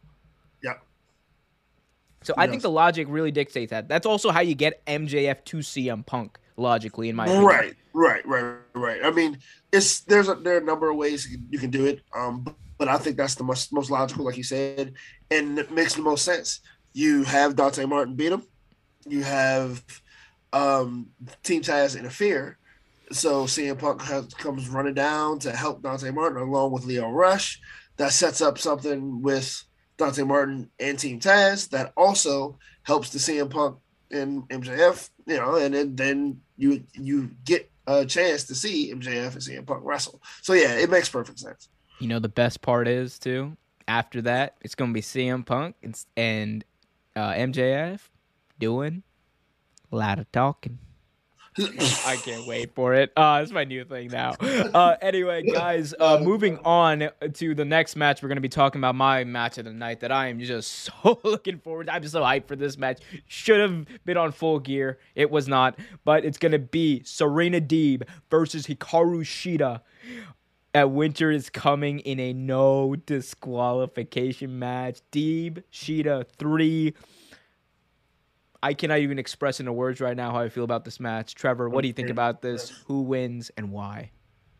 yeah 0.62 0.74
So 2.24 2.34
I 2.38 2.44
Yes. 2.44 2.50
think 2.52 2.62
the 2.63 2.72
logic 2.72 3.08
really 3.10 3.32
dictates 3.32 3.70
that. 3.70 3.88
That's 3.88 4.06
also 4.06 4.32
how 4.32 4.41
you 4.41 4.54
get 4.54 4.86
MJF 4.86 5.46
to 5.46 5.58
CM 5.58 6.06
Punk, 6.06 6.38
logically, 6.58 7.10
in 7.10 7.15
my 7.15 7.26
opinion. 7.26 7.46
Right, 7.46 7.74
right, 7.94 8.26
right, 8.28 8.56
right. 8.74 9.00
I 9.04 9.12
mean, 9.12 9.39
it's 9.72 10.02
there's 10.02 10.30
a 10.30 10.36
there 10.36 10.56
are 10.56 10.60
a 10.60 10.63
number 10.63 10.89
of 10.89 10.98
ways 10.98 11.28
you 11.50 11.60
can, 11.60 11.70
do 11.70 11.86
it, 11.86 12.02
um, 12.15 12.46
but 12.78 12.88
I 12.88 12.98
think 12.98 13.18
that's 13.18 13.36
the 13.36 13.44
most 13.44 13.74
most 13.74 13.89
logical, 13.89 14.26
like 14.26 14.38
you 14.38 14.44
said, 14.44 14.94
and 15.32 15.60
it 15.60 15.72
makes 15.72 15.96
the 15.96 16.02
most 16.02 16.26
sense. 16.26 16.62
You 16.94 17.24
have 17.24 17.56
Dante 17.56 17.86
Martin 17.86 18.15
beat 18.15 18.32
him, 18.32 18.44
you 19.08 19.24
have 19.24 19.84
um, 20.54 21.08
Team 21.44 21.62
Taz 21.62 21.98
interfere, 21.98 22.58
so 23.12 23.46
CM 23.46 23.78
Punk 23.78 24.02
has, 24.04 24.34
comes 24.34 24.70
running 24.70 24.94
down 24.94 25.39
to 25.39 25.52
help 25.52 25.84
Dante 25.84 26.12
Martin 26.12 26.41
along 26.41 26.72
with 26.72 26.86
Lio 26.86 27.10
Rush. 27.10 27.60
That 27.98 28.12
sets 28.12 28.41
up 28.41 28.58
something 28.58 29.22
with 29.22 29.63
Dante 29.98 30.24
Martin 30.24 30.70
and 30.80 31.00
Team 31.00 31.20
Taz 31.20 31.70
that 31.70 31.94
also 31.96 32.58
helps 32.84 33.10
the 33.10 33.20
CM 33.20 33.50
Punk 33.50 33.78
and 34.12 34.48
MJF, 34.50 35.10
you 35.26 35.38
know, 35.38 35.56
and 35.56 35.74
then, 35.74 35.96
then 35.96 36.41
you 36.58 36.84
you 36.94 37.32
get 37.44 37.70
a 37.88 38.06
chance 38.06 38.46
to 38.46 38.56
see 38.56 38.94
MJF 38.94 39.34
and 39.34 39.41
CM 39.41 39.65
Punk 39.65 39.82
wrestle. 39.84 40.22
So 40.41 40.54
yeah, 40.54 40.74
it 40.76 40.89
makes 40.89 41.10
perfect 41.10 41.39
sense. 41.39 41.70
You 42.00 42.08
know, 42.08 42.20
the 42.20 42.30
best 42.30 42.62
part 42.62 42.88
is, 42.88 43.18
too, 43.18 43.56
after 43.88 44.22
that, 44.24 44.58
it's 44.62 44.76
to 44.89 44.94
be 44.94 45.02
CM 45.02 45.46
Punk 45.46 45.76
and, 45.82 46.06
and 46.18 46.65
uh, 47.15 47.32
MJF 47.32 48.00
doing 48.60 49.04
a 49.91 49.96
lot 49.96 50.20
of 50.20 50.32
talking. 50.32 50.80
I 52.06 52.18
can't 52.18 52.46
wait 52.46 52.76
for 52.76 52.94
it. 52.94 53.13
Uh, 53.15 53.39
it's 53.41 53.52
my 53.52 53.63
new 53.63 53.86
thing 53.86 54.10
now. 54.10 54.32
Uh, 54.32 54.98
anyway, 55.02 55.44
guys, 55.44 55.94
uh, 55.98 56.20
moving 56.22 56.60
on 56.65 57.10
to 57.34 57.56
the 57.56 57.63
next 57.63 57.96
match, 57.96 58.22
we're 58.22 58.28
going 58.28 58.36
to 58.36 58.41
be 58.41 58.50
talking 58.50 58.80
about 58.80 58.96
my 58.96 59.24
match 59.24 59.58
of 59.58 59.63
the 59.63 59.72
night 59.72 60.02
that 60.02 60.12
I 60.12 60.28
am 60.28 60.39
just 60.39 60.72
so 61.04 61.20
looking 61.24 61.60
forward 61.60 61.88
to. 61.88 61.94
I'm 61.94 62.06
so 62.08 62.22
hyped 62.22 62.48
for 62.48 62.58
this 62.58 62.78
match. 62.78 63.00
Should 63.28 63.62
have 63.62 63.86
been 64.04 64.18
on 64.18 64.34
full 64.34 64.60
gear. 64.60 65.00
It 65.15 65.32
was 65.32 65.48
not, 65.48 65.80
but 66.04 66.26
it's 66.26 66.38
going 66.38 66.52
to 66.52 66.60
be 66.60 67.04
Serena 67.06 67.62
Deeb 67.62 68.04
versus 68.30 68.68
Hikaru 68.68 69.22
Shida. 69.22 69.82
At 70.74 70.91
Winter 70.91 71.32
is 71.32 71.50
coming 71.50 72.00
in 72.00 72.20
a 72.20 72.34
no 72.34 72.98
disqualification 72.98 74.60
match. 74.60 75.00
Deeb, 75.13 75.63
Shida, 75.72 76.26
three. 76.38 76.94
I 78.62 78.74
cannot 78.74 79.00
even 79.00 79.20
express 79.20 79.60
in 79.60 79.65
the 79.65 79.72
words 79.72 80.02
right 80.02 80.15
now 80.15 80.32
how 80.32 80.39
I 80.39 80.50
feel 80.50 80.63
about 80.63 80.86
this 80.86 81.00
match. 81.00 81.36
Trevor, 81.36 81.70
what 81.70 81.82
do 81.82 81.88
you 81.88 81.94
think 81.94 82.10
about 82.10 82.41
this? 82.41 82.70
Who 82.88 83.02
wins 83.02 83.52
and 83.58 83.72
why? 83.72 84.12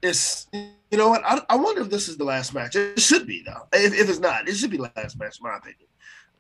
It's 0.02 0.48
you 0.54 0.98
know 0.98 1.10
what 1.10 1.24
I, 1.26 1.42
I 1.50 1.56
wonder 1.56 1.82
if 1.82 1.90
this 1.90 2.08
is 2.08 2.18
the 2.18 2.24
last 2.24 2.54
match. 2.54 2.76
It 2.76 3.00
should 3.00 3.26
be 3.26 3.44
though. 3.44 3.68
If, 3.74 3.94
if 3.94 4.10
it's 4.10 4.20
not, 4.20 4.48
it 4.48 4.56
should 4.56 4.70
be 4.70 4.78
the 4.78 4.92
last 4.96 5.18
match, 5.18 5.40
in 5.40 5.44
my 5.44 5.58
opinion. 5.58 5.88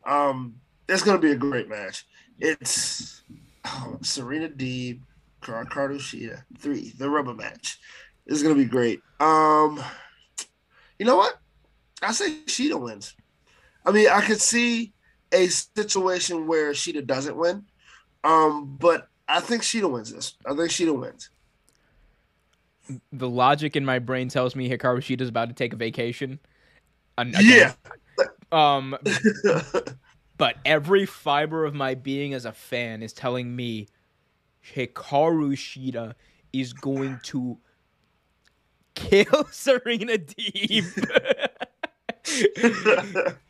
Um, 0.05 0.55
it's 0.87 1.01
gonna 1.01 1.17
be 1.17 1.31
a 1.31 1.35
great 1.35 1.67
match. 1.67 2.05
It's 2.39 3.23
oh, 3.65 3.97
Serena 4.01 4.49
Deeb, 4.49 4.99
Hikaru 5.41 5.97
Shida, 5.97 6.43
three, 6.59 6.93
the 6.97 7.09
rubber 7.09 7.33
match. 7.33 7.79
It's 8.27 8.43
gonna 8.43 8.55
be 8.55 8.65
great. 8.65 9.01
Um, 9.19 9.81
you 10.99 11.05
know 11.05 11.15
what? 11.15 11.39
I 12.01 12.11
say 12.11 12.31
Shida 12.45 12.79
wins. 12.79 13.15
I 13.85 13.91
mean, 13.91 14.09
I 14.09 14.21
could 14.21 14.41
see 14.41 14.93
a 15.35 15.47
situation 15.47 16.47
where 16.47 16.71
Shida 16.71 17.05
doesn't 17.05 17.35
win, 17.35 17.65
um, 18.23 18.77
but 18.79 19.09
I 19.27 19.41
think 19.41 19.61
Shida 19.61 19.91
wins 19.91 20.11
this. 20.11 20.35
I 20.45 20.55
think 20.55 20.69
Shida 20.71 20.97
wins. 20.97 21.29
The 23.11 23.29
logic 23.29 23.75
in 23.75 23.83
my 23.83 23.99
brain 23.99 24.29
tells 24.29 24.55
me 24.55 24.69
Hikaru 24.69 24.99
Shida's 24.99 25.29
about 25.29 25.49
to 25.49 25.55
take 25.55 25.73
a 25.73 25.75
vacation. 25.75 26.39
Yeah. 27.41 27.73
Um, 28.51 28.95
but 30.37 30.55
every 30.65 31.05
fiber 31.05 31.65
of 31.65 31.73
my 31.73 31.95
being 31.95 32.33
as 32.33 32.45
a 32.45 32.51
fan 32.51 33.01
is 33.01 33.11
telling 33.11 33.55
me 33.55 33.87
Hikaru 34.73 35.53
Shida 35.53 36.13
is 36.53 36.73
going 36.73 37.19
to 37.23 37.57
kill 38.93 39.47
Serena 39.51 40.17
Deeb. 40.17 40.85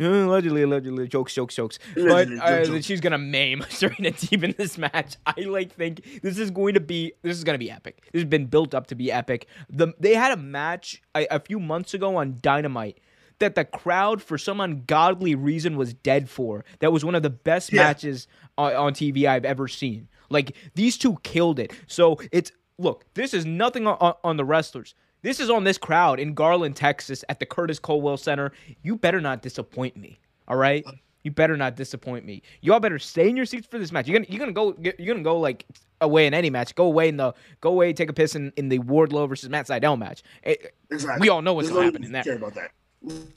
Uh, 0.00 0.04
allegedly, 0.26 0.62
allegedly, 0.62 1.08
jokes, 1.08 1.34
jokes, 1.34 1.54
jokes. 1.54 1.78
Allegedly, 1.96 2.38
but 2.38 2.68
uh, 2.68 2.80
she's 2.82 3.00
gonna 3.00 3.16
maim 3.18 3.64
Serena 3.70 4.10
Deeb 4.10 4.42
in 4.44 4.54
this 4.58 4.76
match. 4.76 5.16
I 5.26 5.40
like 5.42 5.72
think 5.72 6.20
this 6.22 6.38
is 6.38 6.50
going 6.50 6.74
to 6.74 6.80
be 6.80 7.12
this 7.22 7.36
is 7.36 7.44
gonna 7.44 7.56
be 7.58 7.70
epic. 7.70 8.02
This 8.12 8.20
has 8.22 8.28
been 8.28 8.46
built 8.46 8.74
up 8.74 8.86
to 8.88 8.94
be 8.94 9.10
epic. 9.10 9.46
The 9.70 9.94
they 9.98 10.14
had 10.14 10.32
a 10.32 10.36
match 10.36 11.02
a, 11.14 11.26
a 11.30 11.40
few 11.40 11.58
months 11.58 11.94
ago 11.94 12.16
on 12.16 12.38
Dynamite 12.42 12.98
that 13.38 13.54
the 13.54 13.64
crowd 13.64 14.22
for 14.22 14.38
some 14.38 14.60
ungodly 14.60 15.34
reason 15.34 15.76
was 15.76 15.92
dead 15.94 16.28
for. 16.28 16.64
That 16.80 16.92
was 16.92 17.04
one 17.04 17.14
of 17.14 17.22
the 17.22 17.30
best 17.30 17.72
Yeah. 17.72 17.84
matches 17.84 18.28
on, 18.58 18.74
on 18.74 18.92
TV 18.94 19.26
I've 19.26 19.44
ever 19.44 19.68
seen. 19.68 20.08
Like 20.30 20.54
these 20.74 20.98
two 20.98 21.16
killed 21.22 21.58
it. 21.58 21.72
So 21.86 22.18
it's 22.32 22.52
look, 22.78 23.04
this 23.14 23.32
is 23.32 23.46
nothing 23.46 23.86
on, 23.86 24.14
on 24.22 24.36
the 24.36 24.44
wrestlers. 24.44 24.94
This 25.22 25.40
is 25.40 25.50
on 25.50 25.64
this 25.64 25.78
crowd 25.78 26.20
in 26.20 26.34
Garland, 26.34 26.76
Texas, 26.76 27.24
at 27.28 27.40
the 27.40 27.46
Curtis 27.46 27.80
Culwell 27.80 28.16
Center. 28.18 28.52
You 28.82 28.96
better 28.96 29.20
not 29.20 29.42
disappoint 29.42 29.96
me. 29.96 30.18
All 30.48 30.56
right, 30.56 30.84
you 31.24 31.30
better 31.32 31.56
not 31.56 31.74
disappoint 31.74 32.24
me. 32.24 32.42
Y'all 32.60 32.78
better 32.78 32.98
stay 32.98 33.28
in 33.28 33.36
your 33.36 33.46
seats 33.46 33.66
for 33.66 33.78
this 33.78 33.90
match. 33.90 34.06
You're 34.06 34.18
gonna 34.20 34.26
you're 34.30 34.38
gonna 34.38 34.52
go 34.52 34.76
you're 34.80 35.14
gonna 35.14 35.24
go 35.24 35.38
like 35.40 35.66
away 36.00 36.26
in 36.26 36.34
any 36.34 36.50
match. 36.50 36.74
Go 36.76 36.84
away 36.84 37.08
in 37.08 37.16
the 37.16 37.32
go 37.60 37.70
away 37.70 37.92
take 37.92 38.08
a 38.08 38.12
piss 38.12 38.36
in, 38.36 38.52
in 38.56 38.68
the 38.68 38.78
Wardlow 38.78 39.28
versus 39.28 39.48
Matt 39.48 39.66
Sydal 39.66 39.98
match. 39.98 40.22
It- 40.44 40.74
exactly. 40.90 41.24
we 41.24 41.28
all 41.28 41.42
know 41.42 41.54
what's 41.54 41.68
There's 41.68 41.74
gonna 41.74 41.86
no 41.86 41.92
happen 41.92 42.04
in 42.04 42.12
that. 42.12 42.24
Care 42.24 42.36
about 42.36 42.54
that. 42.54 42.70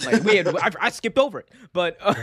Like 0.05 0.23
we 0.23 0.37
had, 0.37 0.47
I, 0.47 0.71
I 0.81 0.89
skipped 0.89 1.17
over 1.17 1.39
it, 1.39 1.49
but 1.73 1.97
uh, 2.01 2.13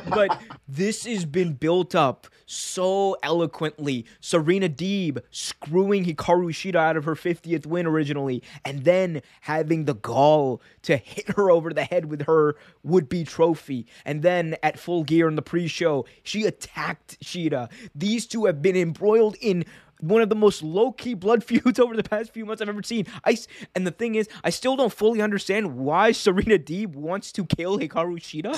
but 0.08 0.40
this 0.68 1.04
has 1.06 1.24
been 1.24 1.54
built 1.54 1.94
up 1.94 2.26
so 2.46 3.16
eloquently. 3.22 4.06
Serena 4.20 4.68
Deeb 4.68 5.22
screwing 5.30 6.04
Hikaru 6.04 6.50
Shida 6.50 6.76
out 6.76 6.96
of 6.96 7.04
her 7.04 7.14
50th 7.14 7.66
win 7.66 7.86
originally, 7.86 8.42
and 8.64 8.84
then 8.84 9.22
having 9.40 9.84
the 9.86 9.94
gall 9.94 10.62
to 10.82 10.96
hit 10.96 11.28
her 11.30 11.50
over 11.50 11.72
the 11.72 11.84
head 11.84 12.06
with 12.06 12.22
her 12.22 12.56
would-be 12.82 13.24
trophy, 13.24 13.86
and 14.04 14.22
then 14.22 14.56
at 14.62 14.78
Full 14.78 15.04
Gear 15.04 15.28
in 15.28 15.36
the 15.36 15.42
pre-show, 15.42 16.04
she 16.22 16.44
attacked 16.44 17.18
Shida. 17.20 17.70
These 17.94 18.26
two 18.26 18.44
have 18.44 18.62
been 18.62 18.76
embroiled 18.76 19.36
in 19.40 19.64
one 20.02 20.20
of 20.20 20.28
the 20.28 20.34
most 20.34 20.62
low-key 20.62 21.14
blood 21.14 21.42
feuds 21.48 21.78
over 21.78 21.96
the 21.96 22.02
past 22.02 22.32
few 22.34 22.44
months 22.44 22.60
I've 22.60 22.68
ever 22.68 22.82
seen. 22.82 23.06
I 23.24 23.32
s- 23.32 23.46
and 23.74 23.86
the 23.86 23.90
thing 23.90 24.16
is, 24.16 24.28
I 24.44 24.50
still 24.50 24.76
don't 24.76 24.92
fully 24.92 25.22
understand 25.22 25.76
why 25.76 26.12
Serena 26.12 26.58
Deeb 26.58 26.94
wants 26.94 27.32
to 27.32 27.44
kill 27.46 27.78
Hikaru 27.78 28.18
Shida. 28.18 28.52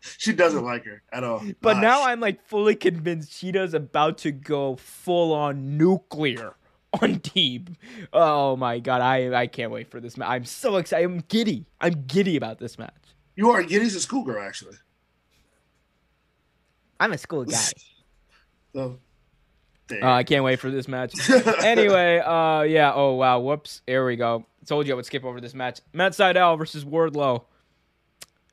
she 0.18 0.32
doesn't 0.32 0.64
like 0.64 0.84
her 0.84 1.02
at 1.12 1.24
all. 1.24 1.42
But 1.60 1.76
Uh, 1.76 1.80
now 1.80 2.04
I'm 2.06 2.20
like 2.20 2.42
fully 2.46 2.76
convinced 2.76 3.30
Shida's 3.32 3.74
about 3.74 4.18
to 4.18 4.30
go 4.32 4.76
full 4.76 5.32
on 5.32 5.76
nuclear 5.76 6.54
on 7.02 7.20
Deeb. 7.20 7.74
Oh 8.12 8.56
my 8.56 8.78
god, 8.78 9.00
I 9.00 9.32
I 9.42 9.46
can't 9.46 9.70
wait 9.72 9.90
for 9.90 10.00
this 10.00 10.16
match. 10.16 10.28
I'm 10.28 10.44
so 10.44 10.76
excited. 10.76 11.04
I'm 11.04 11.18
giddy. 11.28 11.66
I'm 11.80 12.04
giddy 12.06 12.36
about 12.36 12.58
this 12.58 12.78
match. 12.78 12.94
you 13.34 13.50
are 13.50 13.62
Giddy's 13.62 13.94
a 13.96 14.00
schoolgirl, 14.00 14.42
actually. 14.42 14.76
I'm 17.00 17.12
a 17.12 17.18
school 17.18 17.44
guy. 17.44 17.56
So, 17.56 17.72
there. 18.74 18.90
Uh, 19.90 20.06
I 20.10 20.22
can't 20.22 20.44
wait 20.44 20.58
for 20.58 20.70
this 20.70 20.88
match. 20.88 21.12
anyway, 21.62 22.18
uh, 22.18 22.62
yeah. 22.62 22.92
Oh 22.94 23.14
wow, 23.14 23.40
whoops. 23.40 23.82
Here 23.86 24.06
we 24.06 24.16
go. 24.16 24.46
Told 24.66 24.86
you 24.86 24.92
I 24.94 24.96
would 24.96 25.04
skip 25.06 25.24
over 25.24 25.40
this 25.40 25.54
match. 25.54 25.80
Matt 25.92 26.12
Sydal 26.12 26.56
versus 26.56 26.84
Wardlow. 26.84 27.44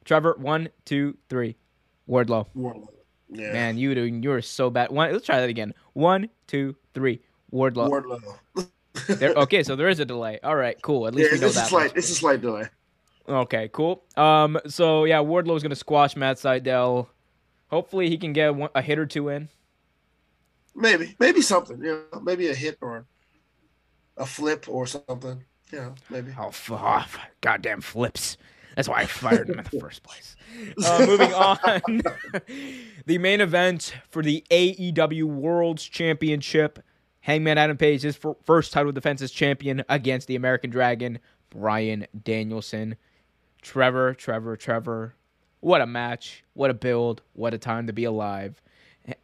Trevor, 0.06 0.36
one, 0.40 0.70
two, 0.86 1.18
three. 1.30 1.56
Wardlow. 2.10 2.48
Wardlow. 2.58 2.88
Yeah. 3.30 3.54
Man, 3.54 3.78
you 3.78 3.94
doing 3.94 4.24
you're 4.24 4.42
so 4.42 4.70
bad. 4.70 4.92
One, 4.92 5.12
let's 5.14 5.26
try 5.26 5.40
that 5.40 5.50
again. 5.50 5.74
One, 5.94 6.30
two, 6.48 6.76
three. 6.94 7.22
Wardlow. 7.54 7.90
Wardlow. 7.90 8.68
There, 9.08 9.34
okay, 9.34 9.64
so 9.64 9.76
there 9.78 9.88
is 9.88 10.00
a 10.02 10.06
delay. 10.06 10.40
All 10.44 10.56
right, 10.58 10.76
cool. 10.82 11.08
At 11.08 11.14
Yeah, 11.14 11.20
least 11.20 11.32
we 11.34 11.40
know 11.40 11.48
it's 11.48 11.56
a 11.56 11.60
that. 11.60 11.68
slight. 11.70 11.84
much. 11.92 11.98
It's 11.98 12.10
a 12.10 12.16
slight 12.16 12.42
delay. 12.42 12.66
Okay, 13.30 13.70
cool. 13.72 14.04
Um, 14.18 14.60
so 14.68 15.06
yeah, 15.06 15.20
Wardlow's 15.20 15.64
gonna 15.64 15.76
squash 15.76 16.18
Matt 16.18 16.36
Sydal. 16.38 17.08
Hopefully, 17.70 18.10
he 18.10 18.18
can 18.18 18.34
get 18.34 18.54
one, 18.56 18.72
a 18.76 18.82
hit 18.82 19.00
or 19.00 19.06
two 19.06 19.30
in. 19.30 19.48
Maybe, 20.76 21.16
maybe 21.20 21.42
something. 21.42 21.82
You 21.82 22.04
know, 22.12 22.20
maybe 22.22 22.48
a 22.48 22.56
hit 22.56 22.78
or 22.82 23.06
a 24.18 24.26
flip 24.26 24.66
or 24.68 24.86
something. 24.88 25.44
You 25.72 25.80
know, 25.80 25.96
maybe. 26.10 26.32
Oh, 26.38 26.48
f- 26.48 26.72
oh, 26.72 27.06
goddamn 27.42 27.82
flips. 27.82 28.38
That's 28.76 28.88
why 28.88 29.00
I 29.02 29.06
fired 29.06 29.50
him 29.50 29.60
in 29.60 29.66
the 29.70 29.80
first 29.80 30.04
place. 30.04 30.36
Uh, 30.84 31.06
moving 31.06 31.32
on, 31.32 31.58
the 33.06 33.18
main 33.20 33.40
event 33.40 33.94
for 34.10 34.24
the 34.24 34.44
AEW 34.50 35.24
World's 35.26 35.84
Championship. 35.84 36.80
Hangman 37.22 37.60
Adam 37.60 37.78
Page, 37.78 38.02
his 38.02 38.18
first 38.44 38.74
title 38.74 38.92
defense 38.92 39.22
as 39.22 39.30
champion 39.30 39.84
against 39.90 40.28
the 40.28 40.36
American 40.36 40.72
Dragon, 40.72 41.20
Bryan 41.52 42.08
Danielson. 42.24 42.96
Trevor, 43.62 44.16
Trevor, 44.16 44.58
Trevor. 44.58 45.14
What 45.60 45.82
a 45.82 45.86
match. 45.86 46.44
What 46.54 46.72
a 46.72 46.74
build. 46.74 47.22
What 47.34 47.54
a 47.54 47.58
time 47.58 47.86
to 47.88 47.94
be 47.94 48.06
alive. 48.06 48.62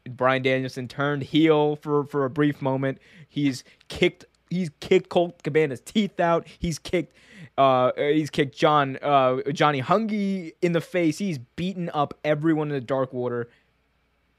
Bryan 0.07 0.43
Danielson 0.43 0.87
turned 0.87 1.23
heel 1.23 1.75
for, 1.77 2.05
for 2.05 2.25
a 2.25 2.29
brief 2.29 2.61
moment. 2.61 2.99
He's 3.27 3.63
kicked 3.87 4.25
he's 4.49 4.69
kicked 4.79 5.09
Colt 5.09 5.43
Cabana's 5.43 5.81
teeth 5.81 6.19
out. 6.19 6.47
He's 6.59 6.79
kicked 6.79 7.15
uh 7.57 7.91
he's 7.97 8.29
kicked 8.29 8.57
John 8.57 8.97
uh 9.01 9.41
Johnny 9.51 9.81
Hungie 9.81 10.53
in 10.61 10.71
the 10.71 10.81
face. 10.81 11.17
He's 11.17 11.37
beaten 11.37 11.89
up 11.93 12.13
everyone 12.23 12.69
in 12.69 12.73
the 12.73 12.81
Dark 12.81 13.13
Order. 13.13 13.49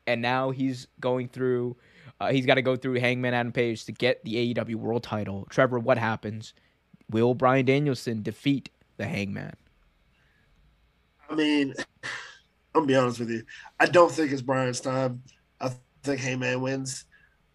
And 0.06 0.22
now 0.22 0.50
he's 0.50 0.86
going 1.00 1.28
through 1.28 1.76
uh, 2.20 2.32
he's 2.32 2.46
got 2.46 2.54
to 2.54 2.62
go 2.62 2.76
through 2.76 2.94
Hangman 2.94 3.34
Adam 3.34 3.52
Page 3.52 3.84
to 3.84 3.92
get 3.92 4.24
the 4.24 4.54
AEW 4.54 4.76
World 4.76 5.02
Title. 5.02 5.46
Trevor, 5.50 5.78
what 5.78 5.98
happens? 5.98 6.54
Will 7.10 7.34
Bryan 7.34 7.66
Danielson 7.66 8.22
defeat 8.22 8.70
the 8.96 9.06
Hangman? 9.06 9.54
I 11.28 11.34
mean, 11.34 11.74
I'm 12.74 12.82
gonna 12.82 12.86
be 12.86 12.96
honest 12.96 13.20
with 13.20 13.30
you. 13.30 13.42
I 13.80 13.86
don't 13.86 14.10
think 14.12 14.32
it's 14.32 14.42
Bryan's 14.42 14.80
time. 14.80 15.22
Think 16.06 16.20
Hangman 16.20 16.60
wins. 16.60 17.04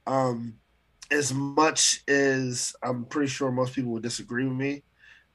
Um, 0.06 0.56
as 1.10 1.34
much 1.34 2.04
as 2.08 2.74
I'm 2.84 3.06
pretty 3.06 3.28
sure 3.30 3.52
most 3.52 3.74
people 3.74 3.92
would 3.94 4.04
disagree 4.04 4.46
with 4.46 4.58
me, 4.58 4.84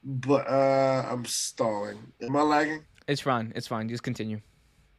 but 0.03 0.47
uh, 0.49 1.05
I'm 1.09 1.25
stalling. 1.25 2.13
Am 2.21 2.35
I 2.35 2.41
lagging? 2.41 2.85
It's 3.07 3.21
fine. 3.21 3.53
It's 3.55 3.67
fine. 3.67 3.89
Just 3.89 4.03
continue. 4.03 4.41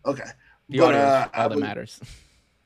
Okay. 0.04 0.24
The 0.68 0.78
But, 0.78 0.94
audio 0.94 1.00
uh, 1.00 1.28
all 1.34 1.48
that 1.48 1.58
matters. 1.58 2.00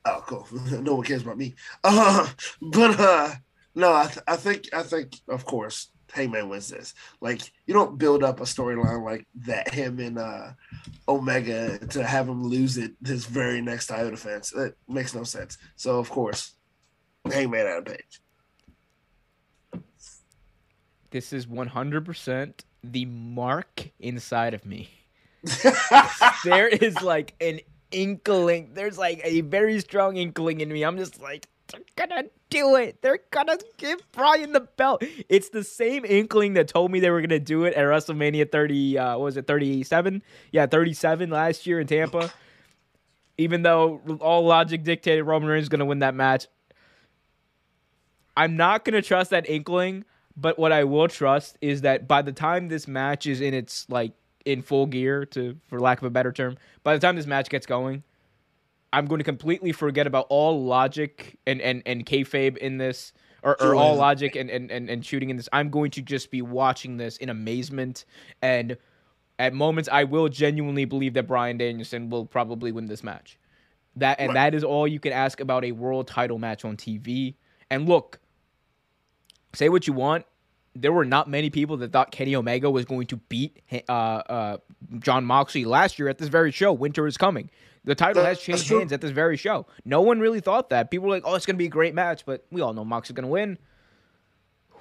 Oh, 0.04 0.20
cool. 0.26 0.48
no 0.82 0.96
one 0.96 1.04
cares 1.06 1.22
about 1.22 1.38
me. 1.38 1.54
Uh, 1.84 2.26
but 2.60 2.98
uh, 2.98 3.30
no, 3.76 3.94
I, 3.94 4.06
th- 4.06 4.24
I 4.26 4.34
think 4.34 4.64
I 4.72 4.82
think 4.82 5.14
of 5.28 5.44
course 5.44 5.91
Hangman 6.12 6.48
wins 6.48 6.68
this. 6.68 6.94
Like 7.20 7.40
you 7.66 7.75
don't 7.75 7.98
build 7.98 8.22
up 8.22 8.40
a 8.40 8.44
storyline 8.44 9.05
like 9.05 9.27
that. 9.46 9.72
Him 9.72 9.98
and 9.98 10.18
uh, 10.18 10.51
Omega 11.09 11.79
to 11.88 12.05
have 12.05 12.29
him 12.29 12.44
lose 12.44 12.77
it 12.77 12.92
this 13.01 13.25
very 13.25 13.62
next 13.62 13.87
title 13.87 14.11
defense. 14.11 14.51
That 14.51 14.75
makes 14.88 15.14
no 15.14 15.25
sense. 15.25 15.57
So 15.77 15.98
of 15.98 16.11
course, 16.11 16.55
Hangman 17.31 17.66
Adam 17.66 17.85
Page. 17.85 18.20
This 21.11 21.33
is 21.33 21.46
100% 21.46 22.53
the 22.83 23.05
mark 23.05 23.90
inside 23.98 24.55
of 24.55 24.64
me. 24.64 24.90
there 26.44 26.68
is 26.68 27.01
like 27.03 27.35
an 27.40 27.61
inkling. 27.90 28.70
There's 28.75 28.96
like 28.96 29.20
a 29.25 29.42
very 29.42 29.79
strong 29.81 30.16
inkling 30.16 30.61
in 30.61 30.70
me. 30.70 30.83
I'm 30.83 30.96
just 30.96 31.20
like, 31.20 31.48
they're 31.72 32.06
gonna 32.06 32.24
do 32.50 32.76
it. 32.76 33.00
They're 33.02 33.20
gonna 33.30 33.58
give 33.78 34.00
Bryan 34.12 34.52
the 34.52 34.61
belt. 34.61 35.02
It's 35.28 35.48
the 35.48 35.64
same 35.64 36.04
inkling 36.04 36.54
that 36.54 36.68
told 36.68 36.90
me 36.90 37.00
they 37.00 37.11
were 37.11 37.20
gonna 37.20 37.38
do 37.38 37.64
it 37.64 37.74
at 37.74 37.85
WrestleMania 37.85 38.50
30. 38.50 38.98
Uh, 38.98 39.11
what 39.18 39.24
was 39.24 39.37
it 39.37 39.46
37? 39.46 40.22
Yeah, 40.50 40.66
37 40.66 41.30
last 41.30 41.66
year 41.66 41.80
in 41.80 41.87
Tampa. 41.87 42.32
Even 43.38 43.62
though 43.62 44.00
all 44.20 44.44
logic 44.44 44.85
dictated 44.85 45.24
Roman 45.24 45.48
Reigns 45.48 45.64
is 45.64 45.68
gonna 45.68 45.85
win 45.85 46.00
that 46.00 46.14
match, 46.14 46.46
I'm 48.37 48.56
not 48.56 48.85
gonna 48.85 49.02
trust 49.02 49.31
that 49.31 49.48
inkling. 49.48 50.04
But 50.37 50.58
what 50.58 50.73
I 50.73 50.85
will 50.85 51.08
trust 51.08 51.58
is 51.60 51.83
that 51.83 52.08
by 52.08 52.23
the 52.23 52.33
time 52.33 52.68
this 52.68 52.88
match 52.88 53.27
is 53.27 53.40
in 53.40 53.52
its 53.52 53.87
like 53.90 54.12
in 54.44 54.62
full 54.62 54.87
gear, 54.87 55.27
to 55.27 55.56
for 55.68 55.79
lack 55.79 55.98
of 55.98 56.04
a 56.04 56.10
better 56.10 56.33
term, 56.33 56.56
by 56.83 56.94
the 56.94 57.00
time 57.00 57.16
this 57.16 57.27
match 57.27 57.48
gets 57.50 57.66
going, 57.66 58.02
I'm 58.92 59.06
going 59.06 59.18
to 59.18 59.24
completely 59.24 59.72
forget 59.72 60.06
about 60.06 60.26
all 60.28 60.64
logic 60.64 61.38
and 61.46 61.60
and 61.60 61.82
and 61.86 62.04
kayfabe 62.04 62.56
in 62.58 62.78
this, 62.78 63.12
or, 63.42 63.60
or 63.60 63.74
all 63.74 63.96
logic 63.96 64.36
and, 64.36 64.50
and 64.50 64.70
and 64.70 64.90
and 64.90 65.04
shooting 65.04 65.30
in 65.30 65.36
this. 65.36 65.48
I'm 65.52 65.70
going 65.70 65.90
to 65.92 66.02
just 66.02 66.30
be 66.30 66.42
watching 66.42 66.96
this 66.98 67.16
in 67.16 67.28
amazement, 67.28 68.04
and 68.42 68.76
at 69.38 69.54
moments 69.54 69.88
I 69.90 70.04
will 70.04 70.28
genuinely 70.28 70.84
believe 70.84 71.14
that 71.14 71.26
Bryan 71.26 71.58
Danielson 71.58 72.10
will 72.10 72.26
probably 72.26 72.70
win 72.72 72.86
this 72.86 73.02
match. 73.02 73.38
That 73.96 74.20
and 74.20 74.28
Right. 74.28 74.34
that 74.34 74.54
is 74.54 74.64
all 74.64 74.86
you 74.86 75.00
can 75.00 75.12
ask 75.12 75.40
about 75.40 75.64
a 75.64 75.72
world 75.72 76.06
title 76.06 76.38
match 76.38 76.64
on 76.64 76.76
TV. 76.76 77.34
And 77.70 77.88
look, 77.88 78.20
say 79.54 79.68
what 79.68 79.86
you 79.86 79.92
want. 79.92 80.24
There 80.75 80.92
were 80.92 81.04
not 81.04 81.29
many 81.29 81.50
people 81.50 81.77
that 81.79 81.92
thought 81.92 82.10
Kenny 82.12 82.35
Omega 82.35 82.70
was 82.70 82.85
going 82.85 83.06
to 83.08 83.16
beat 83.16 83.60
uh, 83.88 83.92
uh, 83.92 84.56
Jon 84.98 85.25
Moxley 85.25 85.64
last 85.64 85.98
year 85.98 86.08
at 86.08 86.18
this 86.18 86.29
very 86.29 86.50
show. 86.50 86.73
Winter 86.73 87.06
is 87.06 87.16
coming. 87.18 87.50
The 87.85 87.94
title 87.94 88.25
has 88.25 88.40
changed 88.40 88.68
hands 88.68 88.92
at 88.92 89.00
this 89.00 89.10
very 89.10 89.37
show. 89.37 89.66
No 89.85 90.00
one 90.00 90.20
really 90.20 90.40
thought 90.40 90.70
that. 90.70 90.90
People 90.90 91.08
were 91.08 91.14
like, 91.14 91.25
"Oh, 91.27 91.35
it's 91.35 91.44
going 91.44 91.56
to 91.56 91.58
be 91.58 91.66
a 91.66 91.70
great 91.70 91.94
match," 91.94 92.25
but 92.25 92.46
we 92.50 92.60
all 92.60 92.73
know 92.73 92.85
Moxley's 92.85 93.14
going 93.14 93.25
to 93.25 93.31
win. 93.31 93.58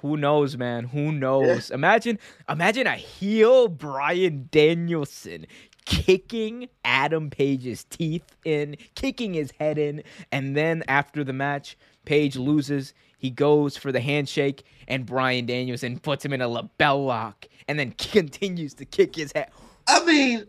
Who 0.02 0.16
knows, 0.16 0.56
man? 0.56 0.84
Who 0.84 1.12
knows? 1.12 1.70
Imagine, 1.70 2.18
imagine 2.48 2.86
a 2.86 2.96
heel 2.96 3.68
Bryan 3.68 4.48
Danielson 4.50 5.46
kicking 5.84 6.68
Adam 6.84 7.30
Page's 7.30 7.84
teeth 7.84 8.36
in, 8.44 8.76
kicking 8.94 9.34
his 9.34 9.52
head 9.58 9.78
in, 9.78 10.02
and 10.30 10.56
then 10.56 10.82
after 10.88 11.24
the 11.24 11.32
match, 11.32 11.76
Page 12.04 12.36
loses. 12.36 12.94
He 13.22 13.30
goes 13.30 13.76
for 13.76 13.92
the 13.92 14.00
handshake, 14.00 14.64
and 14.88 15.06
Bryan 15.06 15.46
Danielson 15.46 16.00
puts 16.00 16.24
him 16.24 16.32
in 16.32 16.42
a 16.42 16.48
LeBell 16.48 17.06
Lock, 17.06 17.46
and 17.68 17.78
then 17.78 17.92
continues 17.96 18.74
to 18.74 18.84
kick 18.84 19.14
his 19.14 19.30
head. 19.32 19.48
I 19.86 20.04
mean, 20.04 20.44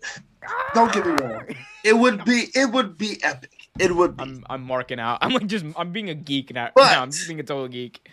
don't 0.73 0.91
get 0.91 1.05
me 1.05 1.11
wrong. 1.13 1.45
It 1.85 1.97
would 1.97 2.23
be 2.23 2.47
it 2.55 2.71
would 2.71 2.97
be 2.97 3.21
epic. 3.23 3.67
It 3.77 3.93
would 3.93 4.15
be. 4.15 4.23
I'm 4.23 4.45
I'm 4.49 4.63
marking 4.63 5.01
out. 5.01 5.17
I'm 5.21 5.33
like 5.33 5.47
just 5.47 5.65
I'm 5.75 5.91
being 5.91 6.09
a 6.09 6.15
geek 6.15 6.53
now. 6.53 6.69
But- 6.73 6.93
now 6.93 7.01
I'm 7.01 7.11
just 7.11 7.27
being 7.27 7.41
a 7.41 7.43
total 7.43 7.67
geek. 7.67 8.09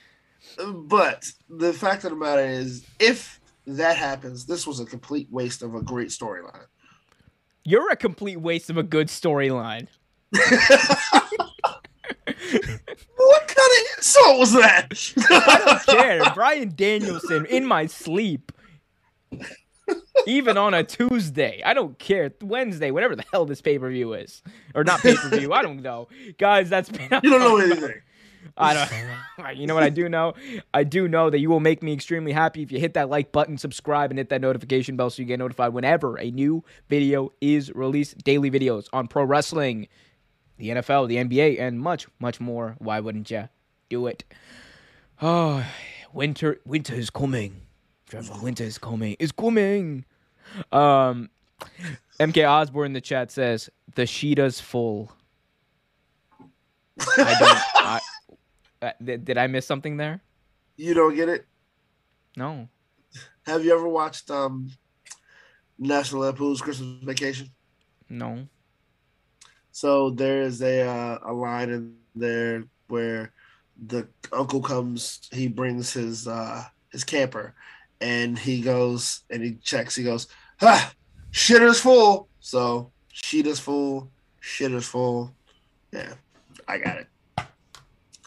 But 0.58 1.30
the 1.48 1.72
fact 1.72 2.02
of 2.02 2.10
the 2.10 2.16
matter 2.16 2.44
is, 2.44 2.84
if 2.98 3.40
that 3.68 3.96
happens, 3.96 4.44
this 4.46 4.66
was 4.66 4.80
a 4.80 4.84
complete 4.84 5.28
waste 5.30 5.62
of 5.62 5.76
a 5.76 5.82
great 5.82 6.08
storyline. 6.08 6.66
You're 7.64 7.92
a 7.92 7.96
complete 7.96 8.40
waste 8.40 8.70
of 8.70 8.76
a 8.76 8.82
good 8.82 9.06
storyline. 9.06 9.86
What 14.16 14.38
was 14.38 14.52
that? 14.52 14.92
I 15.30 15.62
don't 15.64 15.86
care. 15.86 16.34
Bryan 16.34 16.72
Danielson 16.74 17.46
in 17.46 17.66
my 17.66 17.86
sleep. 17.86 18.52
Even 20.26 20.56
on 20.56 20.74
a 20.74 20.84
Tuesday. 20.84 21.62
I 21.64 21.74
don't 21.74 21.98
care. 21.98 22.32
Wednesday, 22.42 22.90
whatever 22.90 23.16
the 23.16 23.24
hell 23.32 23.46
this 23.46 23.60
pay 23.60 23.78
per 23.78 23.90
view 23.90 24.12
is. 24.14 24.42
Or 24.74 24.84
not 24.84 25.00
pay 25.00 25.16
per 25.16 25.28
view. 25.30 25.52
I 25.52 25.62
don't 25.62 25.82
know. 25.82 26.08
Guys, 26.38 26.68
that's 26.68 26.88
been. 26.88 27.08
you 27.22 27.30
don't 27.30 27.40
know 27.40 27.56
anything. 27.58 28.00
I 28.56 28.74
don't. 28.74 28.90
You 29.58 29.66
know 29.66 29.74
what 29.74 29.82
I 29.82 29.88
do 29.88 30.08
know? 30.08 30.34
I 30.74 30.84
do 30.84 31.08
know 31.08 31.30
that 31.30 31.38
you 31.38 31.48
will 31.48 31.60
make 31.60 31.82
me 31.82 31.94
extremely 31.94 32.30
happy 32.30 32.62
if 32.62 32.70
you 32.70 32.78
hit 32.78 32.94
that 32.94 33.08
like 33.08 33.32
button, 33.32 33.56
subscribe, 33.56 34.10
and 34.10 34.18
hit 34.18 34.28
that 34.28 34.42
notification 34.42 34.96
bell 34.96 35.08
so 35.08 35.22
you 35.22 35.26
get 35.26 35.38
notified 35.38 35.72
whenever 35.72 36.18
a 36.18 36.30
new 36.30 36.62
video 36.88 37.32
is 37.40 37.74
released. 37.74 38.18
Daily 38.18 38.50
videos 38.50 38.86
on 38.92 39.08
pro 39.08 39.24
wrestling, 39.24 39.88
the 40.58 40.68
NFL, 40.68 41.08
the 41.08 41.16
NBA, 41.16 41.58
and 41.58 41.80
much, 41.80 42.06
much 42.18 42.38
more. 42.38 42.76
Why 42.78 43.00
wouldn't 43.00 43.30
you 43.30 43.48
do 43.90 44.06
it? 44.06 44.24
Oh, 45.20 45.66
winter, 46.14 46.60
winter 46.64 46.94
is 46.94 47.10
coming. 47.10 47.60
Trevor, 48.08 48.34
winter 48.40 48.64
is 48.64 48.78
coming. 48.78 49.16
It's 49.18 49.32
coming. 49.32 50.06
Um, 50.72 51.28
MK 52.18 52.48
Osborne 52.48 52.86
in 52.86 52.92
the 52.94 53.00
chat 53.02 53.30
says 53.30 53.68
the 53.94 54.06
Shida's 54.06 54.60
full. 54.60 55.12
I 57.18 57.36
don't. 57.38 57.60
I, 57.74 58.00
uh, 58.82 58.92
did, 59.02 59.24
did 59.26 59.38
I 59.38 59.46
miss 59.46 59.66
something 59.66 59.96
there? 59.96 60.22
You 60.76 60.94
don't 60.94 61.14
get 61.14 61.28
it. 61.28 61.46
No. 62.36 62.68
Have 63.46 63.64
you 63.64 63.74
ever 63.74 63.88
watched 63.88 64.30
um 64.30 64.70
National 65.78 66.22
Lampoon's 66.22 66.60
Christmas 66.60 67.02
Vacation? 67.02 67.50
No. 68.08 68.46
So 69.72 70.10
there 70.10 70.42
is 70.42 70.62
a 70.62 70.82
uh, 70.82 71.18
a 71.22 71.32
line 71.32 71.70
in 71.70 71.96
there 72.14 72.64
where 72.88 73.32
the 73.86 74.08
uncle 74.32 74.60
comes, 74.60 75.28
he 75.32 75.48
brings 75.48 75.92
his 75.92 76.28
uh 76.28 76.64
his 76.90 77.04
camper, 77.04 77.54
and 78.00 78.38
he 78.38 78.60
goes 78.60 79.22
and 79.30 79.42
he 79.42 79.54
checks. 79.62 79.96
He 79.96 80.04
goes, 80.04 80.26
"Ha, 80.60 80.92
shit 81.30 81.62
is 81.62 81.80
full." 81.80 82.28
So 82.40 82.92
shit 83.08 83.46
is 83.46 83.60
full, 83.60 84.10
shit 84.40 84.72
is 84.72 84.86
full. 84.86 85.32
Yeah, 85.92 86.14
I 86.68 86.78
got 86.78 86.98
it. 86.98 87.06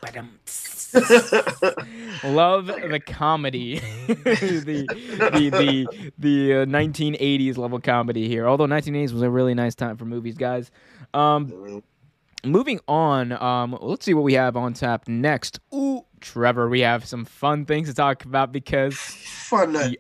Love 2.23 2.67
the 2.67 3.01
comedy, 3.05 3.79
the 4.07 4.63
the 4.65 4.87
the 5.49 5.87
the 6.19 6.53
uh, 6.53 6.65
1980s 6.65 7.57
level 7.57 7.79
comedy 7.79 8.27
here. 8.27 8.47
Although 8.47 8.67
1980s 8.67 9.13
was 9.13 9.21
a 9.21 9.29
really 9.29 9.53
nice 9.53 9.75
time 9.75 9.95
for 9.97 10.05
movies, 10.05 10.35
guys. 10.35 10.71
Um, 11.13 11.83
moving 12.45 12.79
on. 12.87 13.31
Um, 13.31 13.77
let's 13.81 14.05
see 14.05 14.13
what 14.13 14.23
we 14.23 14.33
have 14.33 14.55
on 14.57 14.73
tap 14.73 15.07
next. 15.07 15.59
Ooh, 15.73 16.05
Trevor, 16.21 16.69
we 16.69 16.81
have 16.81 17.05
some 17.05 17.25
fun 17.25 17.65
things 17.65 17.87
to 17.89 17.93
talk 17.93 18.25
about 18.25 18.51
because 18.51 18.95
Fun 18.97 19.73
night. 19.73 19.97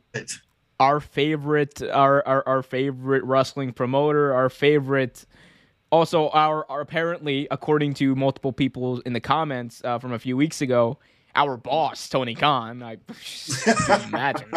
our 0.79 0.99
favorite 0.99 1.81
our, 1.81 2.25
our 2.27 2.47
our 2.47 2.63
favorite 2.63 3.23
wrestling 3.23 3.71
promoter 3.73 4.33
our 4.33 4.49
favorite 4.49 5.25
also 5.91 6.29
our, 6.29 6.65
our 6.71 6.81
apparently 6.81 7.47
according 7.51 7.93
to 7.93 8.15
multiple 8.15 8.51
people 8.51 8.99
in 9.01 9.13
the 9.13 9.19
comments 9.19 9.81
uh, 9.85 9.99
from 9.99 10.11
a 10.13 10.17
few 10.19 10.35
weeks 10.35 10.61
ago 10.61 10.97
our 11.35 11.55
boss 11.57 12.09
tony 12.09 12.33
khan 12.33 12.81
i 12.81 12.97
imagine 14.07 14.49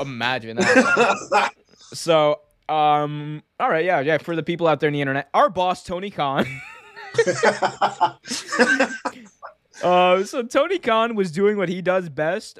imagine 0.00 0.56
that 0.56 1.50
so 1.92 2.40
um 2.70 3.42
all 3.60 3.68
right 3.68 3.84
yeah 3.84 4.00
yeah 4.00 4.16
for 4.16 4.34
the 4.34 4.42
people 4.42 4.66
out 4.66 4.80
there 4.80 4.88
in 4.88 4.94
the 4.94 5.00
internet 5.02 5.28
our 5.34 5.50
boss 5.50 5.84
tony 5.84 6.10
khan 6.10 6.46
uh 9.82 10.24
so 10.24 10.42
tony 10.42 10.78
khan 10.78 11.14
was 11.14 11.32
doing 11.32 11.56
what 11.56 11.68
he 11.68 11.82
does 11.82 12.08
best. 12.08 12.58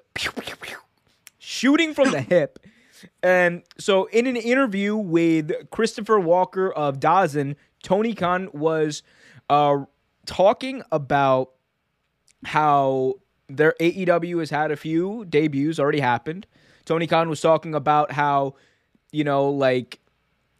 Shooting 1.38 1.94
from 1.94 2.10
the 2.10 2.20
hip. 2.20 2.58
And 3.22 3.62
so, 3.78 4.06
in 4.06 4.26
an 4.26 4.36
interview 4.36 4.96
with 4.96 5.52
Christopher 5.70 6.20
Walker 6.20 6.72
of 6.72 7.00
Dawson, 7.00 7.56
Tony 7.82 8.14
Khan 8.14 8.48
was 8.52 9.02
uh, 9.50 9.84
talking 10.26 10.82
about 10.92 11.50
how 12.44 13.14
their 13.48 13.74
AEW 13.80 14.40
has 14.40 14.50
had 14.50 14.70
a 14.70 14.76
few 14.76 15.24
debuts 15.26 15.78
already 15.78 16.00
happened. 16.00 16.46
Tony 16.84 17.06
Khan 17.06 17.28
was 17.28 17.40
talking 17.40 17.74
about 17.74 18.12
how, 18.12 18.54
you 19.12 19.24
know, 19.24 19.50
like, 19.50 20.00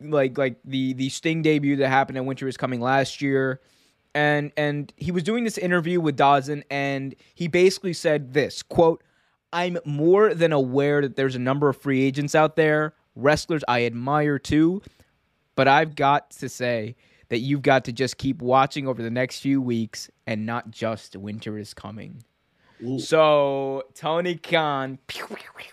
like, 0.01 0.37
like 0.37 0.57
the 0.65 0.93
the 0.95 1.09
Sting 1.09 1.43
debut 1.43 1.77
that 1.77 1.89
happened 1.89 2.19
at 2.19 2.25
Winter 2.25 2.49
is 2.49 2.57
Coming 2.57 2.81
last 2.81 3.23
year, 3.23 3.61
and 4.15 4.53
and 4.57 4.93
he 4.97 5.11
was 5.11 5.23
doing 5.23 5.45
this 5.45 5.59
interview 5.59 6.01
with 6.01 6.17
Dawson, 6.17 6.65
and 6.71 7.15
he 7.35 7.49
basically 7.49 7.93
said 7.93 8.33
this 8.33 8.63
quote. 8.63 9.03
I'm 9.55 9.77
more 9.85 10.33
than 10.33 10.51
aware 10.51 11.03
that 11.03 11.15
there's 11.15 11.37
a 11.37 11.39
number 11.39 11.69
of 11.69 11.77
free 11.77 12.03
agents 12.03 12.35
out 12.35 12.57
there, 12.57 12.95
wrestlers 13.15 13.63
I 13.69 13.85
admire 13.85 14.39
too, 14.39 14.81
but 15.57 15.69
I've 15.69 15.95
got 15.95 16.31
to 16.31 16.49
say 16.49 16.97
that 17.29 17.41
you've 17.41 17.63
got 17.63 17.85
to 17.85 17.93
just 17.93 18.17
keep 18.17 18.41
watching 18.41 18.89
over 18.89 19.03
the 19.03 19.11
next 19.11 19.41
few 19.41 19.61
weeks 19.61 20.11
and 20.27 20.47
not 20.47 20.71
just 20.71 21.17
winter 21.17 21.59
is 21.59 21.75
coming. 21.75 22.23
Ooh. 22.83 22.99
So 22.99 23.85
Tony 23.95 24.37
Khan, 24.37 24.99
pew, 25.07 25.27
pew, 25.27 25.37
pew, 25.37 25.73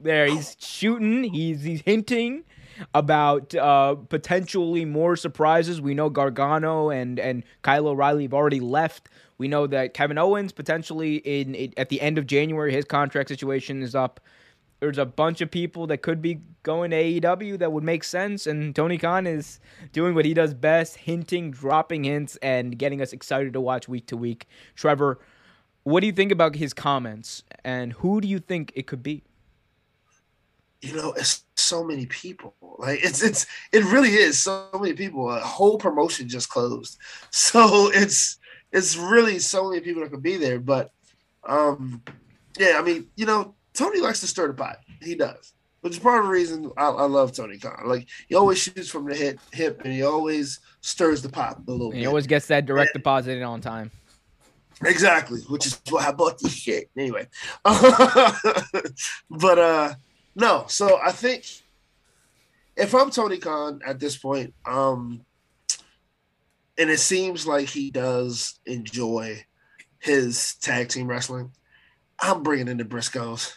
there 0.00 0.26
he's 0.26 0.56
shooting, 0.58 1.24
he's 1.24 1.62
he's 1.62 1.82
hinting 1.82 2.44
about 2.92 3.54
uh, 3.54 3.94
potentially 3.94 4.84
more 4.84 5.16
surprises. 5.16 5.80
We 5.80 5.94
know 5.94 6.10
Gargano 6.10 6.90
and 6.90 7.18
and 7.18 7.44
Kyle 7.62 7.88
O'Reilly 7.88 8.24
have 8.24 8.34
already 8.34 8.60
left. 8.60 9.08
We 9.38 9.48
know 9.48 9.66
that 9.66 9.94
Kevin 9.94 10.18
Owens 10.18 10.52
potentially 10.52 11.16
in, 11.16 11.54
in 11.54 11.74
at 11.76 11.88
the 11.88 12.00
end 12.00 12.18
of 12.18 12.26
January 12.26 12.72
his 12.72 12.84
contract 12.84 13.28
situation 13.28 13.82
is 13.82 13.94
up. 13.94 14.20
There's 14.80 14.98
a 14.98 15.06
bunch 15.06 15.40
of 15.40 15.50
people 15.50 15.86
that 15.86 16.02
could 16.02 16.20
be 16.20 16.40
going 16.62 16.90
to 16.90 16.96
AEW 16.96 17.58
that 17.60 17.72
would 17.72 17.84
make 17.84 18.04
sense, 18.04 18.46
and 18.46 18.76
Tony 18.76 18.98
Khan 18.98 19.26
is 19.26 19.58
doing 19.92 20.14
what 20.14 20.26
he 20.26 20.34
does 20.34 20.52
best, 20.52 20.96
hinting, 20.96 21.52
dropping 21.52 22.04
hints, 22.04 22.36
and 22.42 22.76
getting 22.76 23.00
us 23.00 23.14
excited 23.14 23.54
to 23.54 23.62
watch 23.62 23.88
week 23.88 24.06
to 24.08 24.16
week. 24.16 24.46
Trevor, 24.74 25.20
what 25.84 26.00
do 26.00 26.06
you 26.06 26.12
think 26.12 26.32
about 26.32 26.56
his 26.56 26.74
comments, 26.74 27.44
and 27.64 27.94
who 27.94 28.20
do 28.20 28.28
you 28.28 28.40
think 28.40 28.72
it 28.74 28.86
could 28.86 29.02
be? 29.02 29.22
You 30.84 30.94
know, 30.94 31.12
it's 31.14 31.44
so 31.56 31.82
many 31.82 32.04
people. 32.06 32.54
Like 32.78 33.02
it's 33.02 33.22
it's 33.22 33.46
it 33.72 33.84
really 33.84 34.10
is 34.10 34.38
so 34.42 34.68
many 34.74 34.92
people. 34.92 35.30
A 35.30 35.40
whole 35.40 35.78
promotion 35.78 36.28
just 36.28 36.50
closed, 36.50 36.98
so 37.30 37.90
it's 37.92 38.38
it's 38.70 38.96
really 38.96 39.38
so 39.38 39.70
many 39.70 39.80
people 39.80 40.02
that 40.02 40.10
could 40.10 40.22
be 40.22 40.36
there. 40.36 40.60
But 40.60 40.90
um, 41.48 42.02
yeah, 42.58 42.74
I 42.76 42.82
mean, 42.82 43.06
you 43.16 43.24
know, 43.24 43.54
Tony 43.72 44.00
likes 44.00 44.20
to 44.20 44.26
stir 44.26 44.48
the 44.48 44.54
pot. 44.54 44.76
He 45.00 45.14
does, 45.14 45.54
which 45.80 45.94
is 45.94 45.98
part 46.00 46.20
of 46.20 46.26
the 46.26 46.30
reason 46.32 46.70
I, 46.76 46.88
I 46.88 47.04
love 47.06 47.32
Tony 47.32 47.58
Khan. 47.58 47.84
Like 47.86 48.06
he 48.28 48.34
always 48.34 48.58
shoots 48.58 48.90
from 48.90 49.06
the 49.06 49.14
hip, 49.14 49.40
hip, 49.52 49.80
and 49.84 49.92
he 49.92 50.02
always 50.02 50.60
stirs 50.82 51.22
the 51.22 51.30
pot 51.30 51.62
a 51.66 51.70
little 51.70 51.86
And 51.88 51.96
he 51.96 52.02
bit. 52.02 52.08
always 52.08 52.26
gets 52.26 52.46
that 52.48 52.66
direct 52.66 52.92
deposit 52.92 53.38
in 53.38 53.42
on 53.42 53.62
time. 53.62 53.90
Exactly, 54.84 55.40
which 55.48 55.66
is 55.66 55.80
why 55.88 56.08
I 56.08 56.12
bought 56.12 56.38
this 56.40 56.52
shit. 56.52 56.90
Anyway, 56.98 57.26
but 57.64 59.58
uh 59.58 59.94
no, 60.34 60.64
so 60.68 60.98
I 61.02 61.12
think 61.12 61.44
if 62.76 62.94
I'm 62.94 63.10
Tony 63.10 63.38
Khan 63.38 63.80
at 63.86 64.00
this 64.00 64.16
point, 64.16 64.54
um 64.66 65.24
and 66.76 66.90
it 66.90 66.98
seems 66.98 67.46
like 67.46 67.68
he 67.68 67.90
does 67.90 68.58
enjoy 68.66 69.44
his 70.00 70.56
tag 70.56 70.88
team 70.88 71.06
wrestling, 71.06 71.52
I'm 72.20 72.42
bringing 72.42 72.68
in 72.68 72.76
the 72.78 72.84
Briscoes. 72.84 73.52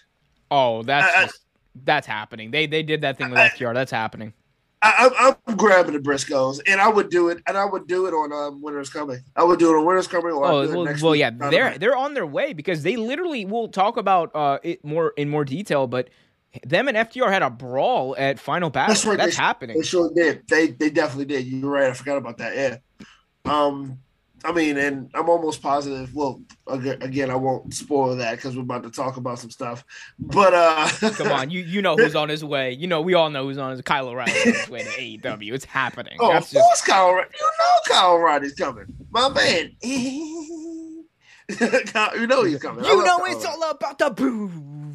Oh, 0.51 0.83
that's 0.83 1.15
I- 1.15 1.21
I- 1.21 1.25
just, 1.25 1.39
that's 1.83 2.07
happening. 2.07 2.51
They 2.51 2.65
they 2.67 2.83
did 2.83 3.01
that 3.01 3.17
thing 3.17 3.29
with 3.29 3.39
FTR. 3.39 3.73
That's 3.73 3.91
happening. 3.91 4.33
I, 4.81 5.09
I'm, 5.19 5.35
I'm 5.47 5.57
grabbing 5.57 5.93
the 5.93 5.99
Briscoes, 5.99 6.59
and 6.67 6.79
I 6.79 6.87
would 6.87 7.09
do 7.09 7.29
it, 7.29 7.39
and 7.47 7.57
I 7.57 7.65
would 7.65 7.87
do 7.87 8.05
it 8.05 8.11
on 8.13 8.31
um, 8.31 8.61
Winter's 8.61 8.91
Coming. 8.91 9.19
I 9.35 9.43
would 9.43 9.57
do 9.57 9.73
it 9.73 9.77
on 9.77 9.85
Winter's 9.85 10.07
Coming. 10.07 10.33
Or 10.33 10.45
Oh 10.45 10.67
well, 10.67 10.83
next 10.85 11.01
well 11.01 11.15
yeah, 11.15 11.31
they're 11.31 11.77
they're 11.77 11.95
on 11.95 12.13
their 12.13 12.27
way 12.27 12.53
because 12.53 12.83
they 12.83 12.95
literally 12.95 13.43
will 13.45 13.67
talk 13.69 13.97
about 13.97 14.35
uh 14.35 14.59
it 14.63 14.85
more 14.85 15.13
in 15.17 15.29
more 15.29 15.43
detail, 15.45 15.87
but 15.87 16.09
them 16.65 16.87
and 16.87 16.97
FTR 16.97 17.29
had 17.29 17.41
a 17.43 17.49
brawl 17.49 18.15
at 18.17 18.39
Final 18.39 18.69
Battle. 18.69 18.89
That's 18.93 19.03
That's, 19.03 19.17
right, 19.19 19.25
they- 19.29 19.35
happening. 19.35 19.77
They 19.77 19.83
sure 19.85 20.11
did. 20.13 20.47
They 20.47 20.67
they 20.67 20.89
definitely 20.89 21.25
did. 21.25 21.45
You're 21.47 21.69
right. 21.69 21.89
I 21.89 21.93
forgot 21.93 22.17
about 22.17 22.37
that. 22.37 22.55
Yeah. 22.55 22.77
Um, 23.51 23.99
I 24.45 24.51
mean, 24.51 24.77
and 24.77 25.09
I'm 25.15 25.29
almost 25.29 25.61
positive. 25.63 26.13
Well, 26.13 26.41
again, 26.67 27.31
I 27.31 27.35
won't 27.35 27.73
spoil 27.73 28.15
that 28.17 28.35
because 28.35 28.55
we're 28.55 28.61
about 28.61 28.83
to 28.83 28.91
talk 28.91 29.17
about 29.17 29.39
some 29.39 29.49
stuff. 29.49 29.83
But 30.19 30.53
uh, 30.53 30.87
Come 31.15 31.31
on, 31.31 31.49
you 31.49 31.61
you 31.61 31.81
know 31.81 31.95
who's 31.95 32.15
on 32.15 32.29
his 32.29 32.45
way. 32.45 32.71
You 32.71 32.87
know 32.87 33.01
we 33.01 33.13
all 33.15 33.29
know 33.29 33.45
who's 33.45 33.57
on 33.57 33.71
his 33.71 33.81
Kyle 33.81 34.07
O'Reilly 34.07 34.31
on 34.31 34.53
his 34.53 34.69
way 34.69 34.83
to 34.83 34.89
AEW. 34.89 35.53
It's 35.53 35.65
happening. 35.65 36.17
Oh, 36.19 36.31
That's 36.31 36.47
of 36.51 36.53
just 36.53 36.63
course, 36.65 36.81
Kyle. 36.81 37.09
You 37.15 37.21
know 37.21 37.95
Kyle 37.95 38.13
O'Reilly's 38.13 38.53
coming, 38.53 38.85
my 39.09 39.29
man. 39.29 39.75
Kyle- 41.87 42.17
you 42.19 42.27
know 42.27 42.43
he's 42.43 42.59
coming. 42.61 42.83
You 42.83 43.03
know 43.05 43.19
it's 43.25 43.45
O'Reilly. 43.45 43.61
all 43.63 43.71
about 43.71 43.97
the 43.99 44.09
boo 44.09 44.49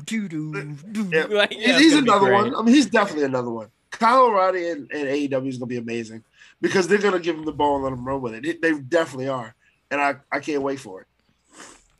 doo 0.05 0.28
doo 0.28 0.74
doo. 0.92 1.09
Yeah. 1.12 1.24
Like, 1.24 1.53
yeah, 1.53 1.59
he's, 1.59 1.68
it's 1.68 1.80
he's 1.80 1.92
gonna 1.94 2.03
be 2.05 2.11
another 2.11 2.32
one. 2.32 2.55
I 2.55 2.62
mean, 2.62 2.74
he's 2.74 2.86
definitely 2.86 3.24
another 3.24 3.50
one. 3.50 3.68
Kyle 3.90 4.24
O'Reilly 4.26 4.70
and, 4.70 4.90
and 4.92 5.07
AEW 5.09 5.48
is 5.48 5.59
going 5.59 5.61
to 5.61 5.66
be 5.66 5.76
amazing 5.76 6.24
because 6.61 6.88
they're 6.88 6.98
going 6.98 7.12
to 7.12 7.20
give 7.20 7.36
him 7.36 7.44
the 7.44 7.53
ball 7.53 7.76
and 7.76 7.84
let 7.84 7.92
him 7.92 8.07
run 8.07 8.20
with 8.22 8.34
it. 8.34 8.42
They- 8.42 8.72
They 8.72 8.78
definitely 8.80 9.28
are, 9.28 9.55
and 9.90 10.00
I, 10.00 10.16
I 10.32 10.40
can't 10.40 10.62
wait 10.62 10.80
for 10.80 11.03
it. 11.03 11.07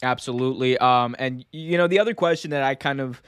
Absolutely. 0.03 0.77
Um, 0.79 1.15
and 1.19 1.45
you 1.53 1.79
know 1.79 1.87
the 1.87 1.99
other 2.01 2.15
question 2.15 2.51
that 2.51 2.63
I 2.63 2.75
kind 2.75 3.01
of 3.01 3.23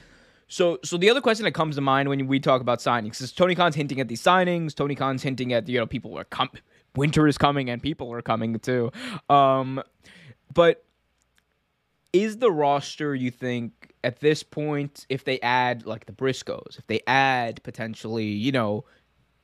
so 0.49 0.79
so 0.85 0.97
the 0.97 1.09
other 1.09 1.21
question 1.21 1.45
that 1.45 1.53
comes 1.53 1.77
to 1.77 1.81
mind 1.81 2.09
when 2.09 2.27
we 2.27 2.41
talk 2.41 2.61
about 2.61 2.81
signings 2.81 3.21
is 3.23 3.33
Tony 3.33 3.55
Khan's 3.55 3.77
hinting 3.77 4.01
at 4.01 4.09
these 4.09 4.23
signings. 4.23 4.75
Tony 4.75 4.95
Khan's 4.95 5.23
hinting 5.23 5.53
at 5.53 5.69
you 5.69 5.79
know 5.79 5.87
people 5.87 6.19
are 6.19 6.25
coming, 6.25 6.59
winter 6.97 7.29
is 7.29 7.39
coming 7.39 7.71
and 7.71 7.81
people 7.83 8.13
are 8.13 8.23
coming 8.23 8.59
too. 8.59 8.91
Um, 9.31 9.83
but 10.53 10.85
is 12.15 12.39
the 12.39 12.51
roster 12.51 13.15
you 13.15 13.31
think 13.31 13.93
at 14.05 14.21
this 14.21 14.43
point 14.43 15.07
if 15.11 15.25
they 15.25 15.41
add 15.41 15.85
like 15.85 16.07
the 16.07 16.13
Briscoes, 16.13 16.79
if 16.79 16.87
they 16.87 17.01
add 17.07 17.63
potentially 17.63 18.27
you 18.27 18.53
know. 18.53 18.85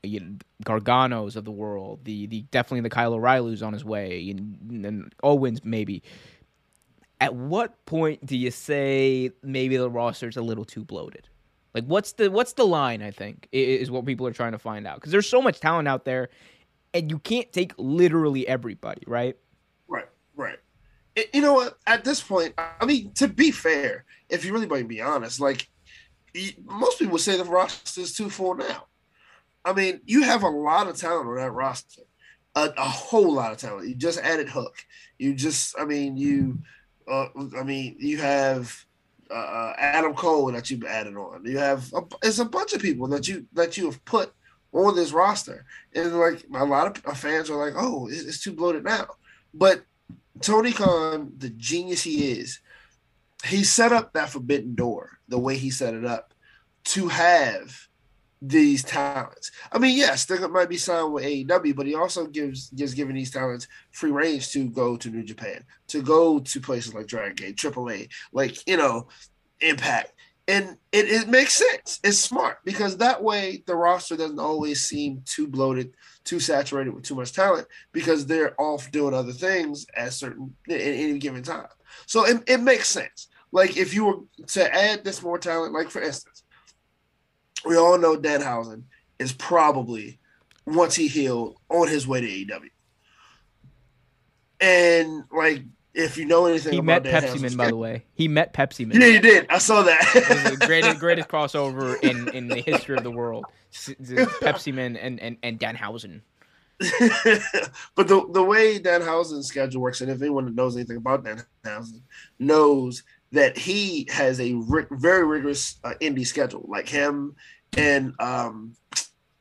You 0.03 0.37
Garganos 0.65 1.35
of 1.35 1.45
the 1.45 1.51
world, 1.51 1.99
the 2.05 2.25
the 2.25 2.41
definitely 2.49 2.81
the 2.81 2.89
Kyle 2.89 3.13
O'Reilly's 3.13 3.61
on 3.61 3.73
his 3.73 3.85
way, 3.85 4.31
and, 4.31 4.83
and 4.83 5.13
Owens 5.21 5.63
maybe 5.63 6.01
at 7.21 7.35
what 7.35 7.85
point 7.85 8.25
do 8.25 8.35
you 8.35 8.51
say 8.51 9.31
maybe 9.43 9.77
the 9.77 9.89
roster's 9.89 10.37
a 10.37 10.41
little 10.41 10.65
too 10.65 10.83
bloated? 10.83 11.29
Like 11.73 11.85
what's 11.85 12.13
the 12.13 12.29
what's 12.29 12.53
the 12.53 12.65
line? 12.65 13.01
I 13.01 13.11
think 13.11 13.47
is 13.51 13.89
what 13.91 14.05
people 14.05 14.27
are 14.27 14.33
trying 14.33 14.51
to 14.53 14.59
find 14.59 14.85
out 14.87 14.95
because 14.95 15.11
there's 15.11 15.29
so 15.29 15.41
much 15.41 15.59
talent 15.61 15.87
out 15.87 16.03
there, 16.03 16.29
and 16.93 17.09
you 17.09 17.19
can't 17.19 17.51
take 17.53 17.73
literally 17.77 18.45
everybody, 18.47 19.03
right? 19.07 19.37
Right, 19.87 20.09
right. 20.35 20.57
I- 21.17 21.27
You 21.33 21.41
know 21.41 21.53
what? 21.53 21.77
At 21.85 22.03
this 22.03 22.21
point, 22.21 22.53
I 22.57 22.85
mean, 22.85 23.11
to 23.15 23.27
be 23.27 23.51
fair, 23.51 24.05
if 24.29 24.45
you 24.45 24.53
really 24.53 24.67
want 24.67 24.81
to 24.83 24.87
be 24.87 25.01
honest, 25.01 25.39
like 25.39 25.67
most 26.65 26.99
people 26.99 27.17
say 27.17 27.35
the 27.37 27.43
roster 27.43 28.01
is 28.01 28.15
too 28.15 28.29
full 28.29 28.55
now. 28.55 28.85
I 29.65 29.73
mean, 29.73 30.01
you 30.05 30.23
have 30.23 30.43
a 30.43 30.49
lot 30.49 30.87
of 30.87 30.97
talent 30.97 31.27
on 31.27 31.35
that 31.35 31.51
roster, 31.51 32.01
a, 32.55 32.69
a 32.77 32.83
whole 32.89 33.33
lot 33.33 33.51
of 33.51 33.57
talent. 33.57 33.87
You 33.87 33.95
just 33.95 34.19
added 34.19 34.49
Hook. 34.49 34.75
You 35.19 35.33
just, 35.35 35.75
I 35.79 35.85
mean, 35.85 36.17
you, 36.17 36.59
uh, 37.07 37.27
I 37.59 37.63
mean, 37.63 37.95
you 37.99 38.17
have 38.17 38.73
uh, 39.29 39.33
uh, 39.33 39.73
Adam 39.77 40.13
Cole 40.13 40.51
that 40.53 40.71
you've 40.71 40.85
added 40.85 41.15
on. 41.15 41.45
You 41.45 41.57
have 41.59 41.91
a, 41.93 42.01
it's 42.23 42.39
a 42.39 42.45
bunch 42.45 42.73
of 42.73 42.81
people 42.81 43.07
that 43.09 43.27
you 43.27 43.45
that 43.53 43.77
you 43.77 43.85
have 43.85 44.03
put 44.05 44.33
on 44.73 44.95
this 44.95 45.11
roster, 45.11 45.65
and 45.93 46.17
like 46.17 46.43
a 46.55 46.65
lot 46.65 46.97
of 47.05 47.17
fans 47.17 47.49
are 47.49 47.63
like, 47.63 47.75
"Oh, 47.77 48.07
it's 48.09 48.41
too 48.41 48.53
bloated 48.53 48.83
now," 48.85 49.07
but 49.53 49.83
Tony 50.39 50.71
Khan, 50.71 51.33
the 51.37 51.49
genius 51.49 52.03
he 52.03 52.31
is, 52.31 52.59
he 53.45 53.63
set 53.63 53.91
up 53.91 54.13
that 54.13 54.29
forbidden 54.29 54.75
door 54.75 55.19
the 55.27 55.39
way 55.39 55.57
he 55.57 55.69
set 55.69 55.93
it 55.93 56.05
up 56.05 56.33
to 56.83 57.07
have 57.07 57.87
these 58.41 58.83
talents. 58.83 59.51
I 59.71 59.77
mean, 59.77 59.95
yes, 59.95 60.25
they 60.25 60.39
might 60.47 60.69
be 60.69 60.77
signed 60.77 61.13
with 61.13 61.23
AEW, 61.23 61.75
but 61.75 61.85
he 61.85 61.95
also 61.95 62.25
gives 62.25 62.69
gives 62.71 62.93
giving 62.93 63.15
these 63.15 63.31
talents 63.31 63.67
free 63.91 64.11
range 64.11 64.49
to 64.51 64.67
go 64.69 64.97
to 64.97 65.09
New 65.09 65.23
Japan, 65.23 65.63
to 65.87 66.01
go 66.01 66.39
to 66.39 66.61
places 66.61 66.93
like 66.93 67.07
Dragon 67.07 67.35
Gate, 67.35 67.55
AAA, 67.55 68.09
like 68.31 68.67
you 68.67 68.77
know, 68.77 69.07
Impact. 69.61 70.13
And 70.47 70.77
it, 70.91 71.05
it 71.05 71.29
makes 71.29 71.53
sense. 71.53 71.99
It's 72.03 72.17
smart 72.17 72.57
because 72.65 72.97
that 72.97 73.23
way 73.23 73.63
the 73.67 73.75
roster 73.75 74.17
doesn't 74.17 74.39
always 74.39 74.81
seem 74.81 75.21
too 75.25 75.47
bloated, 75.47 75.93
too 76.23 76.39
saturated 76.39 76.93
with 76.93 77.03
too 77.03 77.15
much 77.15 77.31
talent 77.31 77.67
because 77.91 78.25
they're 78.25 78.59
off 78.59 78.91
doing 78.91 79.13
other 79.13 79.31
things 79.31 79.85
at 79.95 80.13
certain 80.13 80.55
at 80.69 80.81
any 80.81 81.19
given 81.19 81.43
time. 81.43 81.67
So 82.05 82.25
it, 82.25 82.43
it 82.47 82.61
makes 82.61 82.89
sense. 82.89 83.27
Like 83.51 83.77
if 83.77 83.93
you 83.93 84.05
were 84.05 84.45
to 84.47 84.75
add 84.75 85.03
this 85.03 85.21
more 85.21 85.37
talent, 85.37 85.73
like 85.73 85.89
for 85.89 86.01
instance, 86.01 86.43
we 87.65 87.77
all 87.77 87.97
know 87.97 88.17
Danhausen 88.17 88.83
is 89.19 89.33
probably 89.33 90.19
once 90.65 90.95
he 90.95 91.07
healed 91.07 91.57
on 91.69 91.87
his 91.87 92.07
way 92.07 92.21
to 92.21 92.27
AEW. 92.27 92.69
And 94.59 95.23
like 95.31 95.63
if 95.93 96.17
you 96.17 96.25
know 96.25 96.45
anything 96.45 96.73
He 96.73 96.79
about 96.79 97.03
met 97.03 97.23
Pepsi 97.23 97.41
Man, 97.41 97.55
by 97.55 97.67
the 97.67 97.75
way. 97.75 98.05
He 98.13 98.27
met 98.27 98.53
Pepsi 98.53 98.85
Man. 98.85 98.99
Yeah, 98.99 99.07
you 99.07 99.19
did. 99.19 99.47
I 99.49 99.57
saw 99.57 99.83
that. 99.83 100.01
It 100.15 100.29
was 100.29 100.59
the 100.59 100.65
greatest 100.65 100.99
greatest 100.99 101.27
crossover 101.29 101.99
in 102.01 102.29
in 102.29 102.47
the 102.47 102.61
history 102.61 102.97
of 102.97 103.03
the 103.03 103.11
world. 103.11 103.45
Pepsi 103.73 104.73
Man 104.73 104.95
and 104.97 105.19
and 105.19 105.37
and 105.43 105.59
Danhausen. 105.59 106.21
but 107.95 108.07
the 108.07 108.25
the 108.31 108.43
way 108.43 108.79
Danhausen's 108.79 109.47
schedule 109.47 109.81
works, 109.81 110.01
and 110.01 110.09
if 110.09 110.21
anyone 110.21 110.53
knows 110.55 110.75
anything 110.75 110.97
about 110.97 111.23
Danhausen, 111.23 112.01
knows 112.39 113.03
that 113.31 113.57
he 113.57 114.07
has 114.11 114.39
a 114.39 114.53
ri- 114.53 114.87
very 114.91 115.25
rigorous 115.25 115.77
uh, 115.83 115.93
indie 116.01 116.25
schedule, 116.25 116.65
like 116.67 116.89
him 116.89 117.35
and 117.77 118.13
um, 118.19 118.75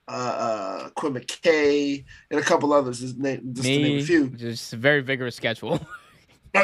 uh, 0.07 0.11
uh, 0.11 0.91
Quinn 0.91 1.15
McKay 1.15 2.05
and 2.31 2.41
a 2.41 2.43
couple 2.43 2.73
others. 2.73 3.01
Just, 3.01 3.19
name, 3.19 3.53
just 3.53 3.67
to 3.67 3.79
name 3.79 3.99
a 3.99 4.03
few. 4.03 4.29
just 4.31 4.73
a 4.73 4.77
very 4.77 5.01
vigorous 5.01 5.37
schedule. 5.37 5.81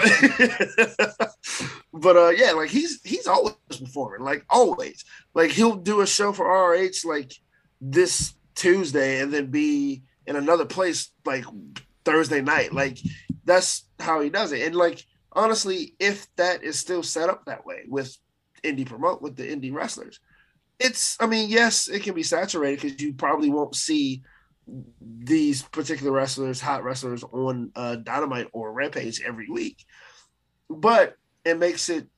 but 1.92 2.16
uh 2.16 2.30
yeah, 2.30 2.52
like 2.52 2.70
he's 2.70 3.00
he's 3.04 3.26
always 3.26 3.54
performing, 3.68 4.22
like 4.22 4.44
always. 4.50 5.04
Like 5.34 5.50
he'll 5.50 5.76
do 5.76 6.00
a 6.00 6.06
show 6.06 6.32
for 6.32 6.46
RH 6.46 7.04
like 7.04 7.32
this 7.80 8.34
Tuesday 8.54 9.20
and 9.20 9.32
then 9.32 9.46
be 9.46 10.02
in 10.26 10.36
another 10.36 10.64
place 10.64 11.10
like 11.24 11.44
Thursday 12.04 12.40
night. 12.40 12.72
Like 12.72 12.98
that's 13.44 13.86
how 14.00 14.20
he 14.20 14.30
does 14.30 14.52
it. 14.52 14.62
And 14.66 14.74
like 14.74 15.04
honestly, 15.32 15.94
if 16.00 16.26
that 16.36 16.64
is 16.64 16.78
still 16.78 17.02
set 17.02 17.28
up 17.28 17.44
that 17.44 17.64
way 17.64 17.84
with 17.88 18.16
indie 18.64 18.86
promote 18.86 19.22
with 19.22 19.36
the 19.36 19.44
indie 19.44 19.72
wrestlers, 19.72 20.18
it's 20.80 21.16
I 21.20 21.26
mean, 21.26 21.48
yes, 21.48 21.88
it 21.88 22.02
can 22.02 22.14
be 22.14 22.22
saturated 22.22 22.82
because 22.82 23.00
you 23.00 23.14
probably 23.14 23.50
won't 23.50 23.76
see 23.76 24.22
these 25.00 25.62
particular 25.62 26.12
wrestlers, 26.12 26.60
hot 26.60 26.82
wrestlers 26.84 27.22
on 27.24 27.70
uh, 27.76 27.96
Dynamite 27.96 28.48
or 28.52 28.72
Rampage 28.72 29.22
every 29.22 29.48
week. 29.48 29.84
But 30.68 31.16
it 31.44 31.58
makes 31.58 31.88
it 31.88 32.08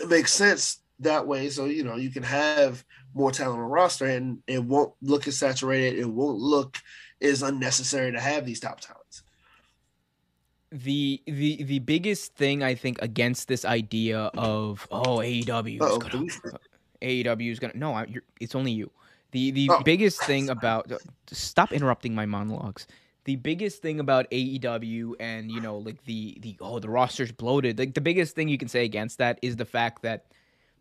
it 0.00 0.08
makes 0.08 0.32
sense 0.32 0.80
that 1.00 1.26
way. 1.26 1.50
So 1.50 1.66
you 1.66 1.84
know 1.84 1.96
you 1.96 2.10
can 2.10 2.22
have 2.22 2.84
more 3.14 3.30
talent 3.30 3.58
on 3.58 3.60
the 3.60 3.66
roster, 3.66 4.06
and 4.06 4.38
it 4.46 4.62
won't 4.62 4.92
look 5.02 5.26
as 5.28 5.38
saturated. 5.38 5.98
It 5.98 6.08
won't 6.08 6.38
look 6.38 6.78
as 7.20 7.42
unnecessary 7.42 8.12
to 8.12 8.20
have 8.20 8.46
these 8.46 8.60
top 8.60 8.80
talents. 8.80 9.22
the 10.70 11.22
the 11.26 11.62
the 11.64 11.78
biggest 11.80 12.34
thing 12.34 12.62
I 12.62 12.74
think 12.74 13.00
against 13.00 13.48
this 13.48 13.64
idea 13.64 14.30
of 14.36 14.86
oh 14.90 15.18
AEW 15.18 15.82
is 15.82 15.98
gonna 15.98 16.26
AEW 17.02 17.50
is 17.50 17.58
gonna 17.58 17.72
no 17.76 17.94
I, 17.94 18.04
you're, 18.04 18.22
it's 18.40 18.54
only 18.54 18.72
you. 18.72 18.90
The 19.32 19.50
the 19.50 19.68
Oh. 19.70 19.82
biggest 19.82 20.22
thing 20.24 20.48
about 20.56 20.90
stop 21.30 21.72
interrupting 21.72 22.14
my 22.14 22.26
monologues. 22.26 22.86
The 23.24 23.36
biggest 23.36 23.82
thing 23.82 24.00
about 24.00 24.30
AEW 24.30 25.14
and 25.20 25.50
you 25.50 25.60
know 25.60 25.76
like 25.78 26.02
the 26.04 26.38
the 26.40 26.56
oh 26.60 26.78
the 26.78 26.88
roster's 26.88 27.30
bloated. 27.32 27.78
Like 27.78 27.94
the 27.94 28.00
biggest 28.00 28.34
thing 28.34 28.48
you 28.48 28.56
can 28.58 28.68
say 28.68 28.84
against 28.84 29.18
that 29.18 29.38
is 29.42 29.56
the 29.56 29.66
fact 29.66 30.02
that 30.02 30.26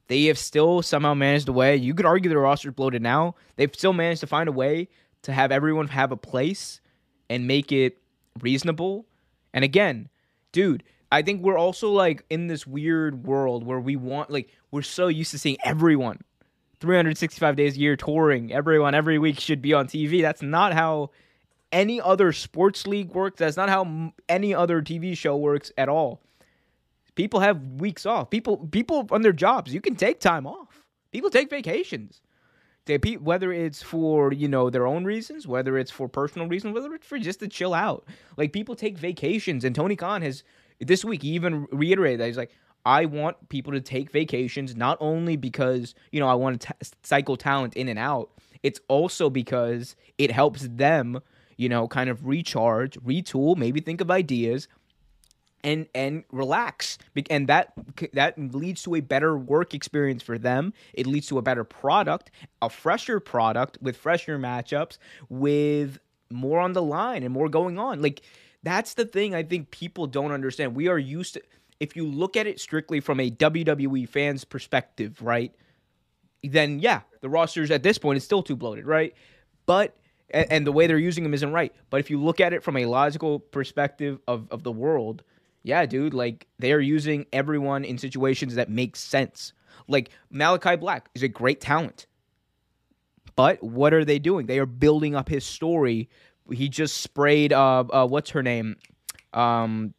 they 0.08 0.26
have 0.26 0.38
still 0.38 0.82
somehow 0.82 1.14
managed 1.14 1.50
a 1.50 1.52
way. 1.52 1.76
You 1.76 1.94
could 1.94 2.06
argue 2.06 2.30
the 2.30 2.38
roster's 2.38 2.74
bloated 2.74 3.02
now. 3.02 3.36
They've 3.58 3.74
still 3.76 3.92
managed 3.92 4.22
to 4.22 4.28
find 4.28 4.48
a 4.48 4.54
way 4.54 4.88
to 5.24 5.34
have 5.34 5.52
everyone 5.52 5.90
have 5.90 6.14
a 6.14 6.18
place 6.18 6.80
and 7.30 7.46
make 7.48 7.74
it 7.74 7.98
reasonable. 8.40 9.06
And 9.54 9.66
again, 9.66 10.08
dude, 10.54 10.84
I 11.12 11.22
think 11.24 11.42
we're 11.42 11.58
also 11.58 11.92
like 11.92 12.24
in 12.30 12.48
this 12.48 12.66
weird 12.66 13.26
world 13.26 13.66
where 13.66 13.82
we 13.82 13.98
want 13.98 14.30
like 14.30 14.48
we're 14.72 14.84
so 14.84 15.08
used 15.10 15.32
to 15.32 15.40
seeing 15.40 15.58
everyone 15.66 16.22
365 16.80 17.56
days 17.56 17.76
a 17.76 17.80
year 17.80 17.96
touring. 17.96 18.52
Everyone 18.54 18.94
every 18.94 19.18
week 19.18 19.40
should 19.40 19.62
be 19.62 19.74
on 19.74 19.88
TV. 19.88 20.22
That's 20.22 20.42
not 20.42 20.74
how 20.74 21.12
any 21.72 22.00
other 22.00 22.32
sports 22.32 22.88
league 22.88 23.14
works. 23.14 23.40
That's 23.40 23.58
not 23.58 23.70
how 23.70 24.14
any 24.30 24.54
other 24.54 24.82
TV 24.82 25.18
show 25.18 25.36
works 25.36 25.72
at 25.78 25.90
all. 25.90 26.22
People 27.16 27.40
have 27.40 27.62
weeks 27.80 28.06
off. 28.06 28.30
People 28.30 28.58
people 28.58 29.08
on 29.12 29.24
their 29.24 29.34
jobs, 29.34 29.74
you 29.74 29.82
can 29.82 29.96
take 29.96 30.20
time 30.20 30.46
off. 30.46 30.84
People 31.12 31.30
take 31.30 31.50
vacations. 31.50 32.22
They, 32.86 32.98
whether 32.98 33.52
it's 33.52 33.82
for 33.82 34.32
you 34.32 34.48
know 34.48 34.70
their 34.70 34.88
own 34.88 35.04
reasons, 35.04 35.48
whether 35.48 35.78
it's 35.78 35.92
for 35.92 36.08
personal 36.08 36.48
reasons, 36.48 36.74
whether 36.74 36.94
it's 36.94 37.08
for 37.08 37.18
just 37.20 37.40
to 37.40 37.48
chill 37.48 37.74
out. 37.74 38.06
Like 38.38 38.54
people 38.54 38.76
take 38.76 38.98
vacations, 38.98 39.66
and 39.66 39.76
Tony 39.76 39.96
Khan 39.96 40.22
has 40.22 40.44
this 40.80 41.04
week 41.04 41.24
he 41.24 41.30
even 41.30 41.68
reiterated 41.72 42.20
that 42.20 42.28
he's 42.28 42.38
like, 42.38 42.52
I 42.88 43.04
want 43.04 43.50
people 43.50 43.74
to 43.74 43.82
take 43.82 44.12
vacations 44.12 44.74
not 44.74 44.98
only 45.02 45.36
because 45.36 45.94
you 46.12 46.22
know 46.22 46.30
I 46.30 46.36
want 46.36 46.62
to 46.62 46.68
t- 46.68 46.90
cycle 47.04 47.36
talent 47.36 47.76
in 47.76 47.90
and 47.90 48.00
out. 48.00 48.32
It's 48.64 48.80
also 48.88 49.30
because 49.30 49.98
it 50.18 50.32
helps 50.32 50.62
them, 50.62 51.20
you 51.58 51.68
know, 51.68 51.90
kind 51.90 52.10
of 52.10 52.26
recharge, 52.26 52.98
retool, 53.00 53.58
maybe 53.58 53.82
think 53.82 54.00
of 54.00 54.10
ideas, 54.10 54.70
and 55.66 55.88
and 55.94 56.24
relax. 56.32 56.98
And 57.30 57.50
that 57.50 57.74
that 58.14 58.40
leads 58.56 58.84
to 58.84 58.96
a 58.96 59.02
better 59.02 59.38
work 59.38 59.74
experience 59.74 60.24
for 60.24 60.38
them. 60.38 60.74
It 60.94 61.08
leads 61.08 61.28
to 61.28 61.38
a 61.38 61.42
better 61.42 61.66
product 61.66 62.32
a 62.62 62.70
fresher 62.70 63.20
product 63.20 63.78
with 63.82 63.98
fresher 63.98 64.40
matchups 64.40 64.98
with 65.28 66.00
more 66.32 66.62
on 66.62 66.72
the 66.72 66.82
line 66.82 67.24
and 67.24 67.34
more 67.34 67.50
going 67.50 67.78
on. 67.78 68.02
Like 68.02 68.22
that's 68.64 68.96
the 68.96 69.06
thing 69.06 69.36
i 69.36 69.44
think 69.44 69.72
people 69.72 70.08
don't 70.08 70.32
understand. 70.32 70.74
We 70.74 70.88
are 70.88 70.98
used 70.98 71.34
to 71.34 71.42
if 71.80 71.96
you 71.96 72.06
look 72.06 72.36
at 72.36 72.48
it 72.48 72.60
strictly 72.60 73.00
from 73.00 73.20
a 73.20 73.30
WWE 73.30 74.08
fans 74.08 74.44
perspective 74.44 75.22
right 75.22 75.54
then 76.44 76.80
yeah 76.80 77.02
the 77.22 77.30
rosters 77.30 77.72
at 77.72 77.84
this 77.84 77.98
point 77.98 78.18
is 78.18 78.24
still 78.24 78.44
too 78.44 78.56
bloated 78.56 78.86
right 78.86 79.14
but 79.66 79.96
and, 80.30 80.52
and 80.52 80.68
the 80.68 80.72
way 80.72 80.88
they're 80.88 80.98
using 80.98 81.24
them 81.24 81.34
isn't 81.34 81.52
right 81.52 81.74
but 81.90 82.00
if 82.00 82.10
you 82.10 82.22
look 82.22 82.40
at 82.40 82.54
it 82.54 82.64
from 82.64 82.78
a 82.78 82.86
logical 82.86 83.40
perspective 83.40 84.20
of, 84.28 84.48
of 84.52 84.64
the 84.64 84.72
world 84.72 85.24
yeah, 85.68 85.86
dude, 85.86 86.14
like 86.14 86.48
they're 86.60 86.80
using 86.80 87.26
everyone 87.34 87.84
in 87.84 87.98
situations 87.98 88.56
that 88.56 88.70
make 88.70 88.96
sense. 88.96 89.52
Like 89.90 90.12
Malachi 90.30 90.78
Black 90.78 91.10
is 91.14 91.24
a 91.24 91.28
great 91.28 91.60
talent. 91.60 92.08
But 93.36 93.62
what 93.62 93.94
are 93.94 94.06
they 94.06 94.18
doing? 94.18 94.46
They 94.46 94.60
are 94.60 94.66
building 94.66 95.14
up 95.14 95.28
his 95.28 95.44
story. 95.44 96.10
He 96.50 96.70
just 96.70 97.02
sprayed 97.02 97.52
uh, 97.52 97.84
uh 97.92 98.08
what's 98.08 98.30
her 98.30 98.42
name? 98.42 98.78
Um 99.34 99.94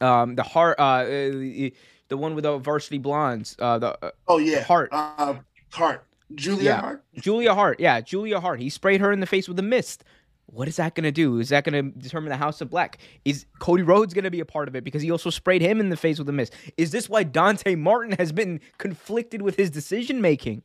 um 0.00 0.34
the 0.34 0.42
heart 0.42 0.78
uh 0.78 1.04
the 1.04 1.72
one 2.10 2.34
with 2.34 2.44
the 2.44 2.58
varsity 2.58 2.98
blondes. 2.98 3.56
Uh 3.58 3.78
the 3.78 4.04
uh, 4.04 4.10
Oh 4.28 4.38
yeah, 4.38 4.62
Hart. 4.62 4.90
Uh, 4.92 5.36
Hart. 5.72 6.04
Julia 6.34 6.64
Yeah. 6.64 6.80
Hart. 6.80 7.04
Julia 7.14 7.54
Hart. 7.54 7.80
Yeah, 7.80 8.00
Julia 8.00 8.40
Hart. 8.40 8.60
He 8.60 8.68
sprayed 8.70 9.00
her 9.00 9.12
in 9.12 9.20
the 9.20 9.26
face 9.26 9.48
with 9.48 9.58
a 9.58 9.62
mist. 9.62 10.04
What 10.46 10.68
is 10.68 10.76
that 10.76 10.94
going 10.94 11.04
to 11.04 11.10
do? 11.12 11.40
Is 11.40 11.48
that 11.48 11.64
going 11.64 11.92
to 11.92 11.98
determine 11.98 12.30
the 12.30 12.36
House 12.36 12.60
of 12.60 12.70
Black? 12.70 12.98
Is 13.24 13.46
Cody 13.58 13.82
Rhodes 13.82 14.14
going 14.14 14.24
to 14.24 14.30
be 14.30 14.38
a 14.38 14.44
part 14.44 14.68
of 14.68 14.76
it 14.76 14.84
because 14.84 15.02
he 15.02 15.10
also 15.10 15.28
sprayed 15.28 15.60
him 15.60 15.80
in 15.80 15.88
the 15.90 15.96
face 15.96 16.18
with 16.20 16.28
a 16.28 16.32
mist? 16.32 16.52
Is 16.76 16.92
this 16.92 17.08
why 17.08 17.24
Dante 17.24 17.74
Martin 17.74 18.12
has 18.18 18.30
been 18.30 18.60
conflicted 18.78 19.42
with 19.42 19.56
his 19.56 19.70
decision 19.70 20.20
making? 20.20 20.62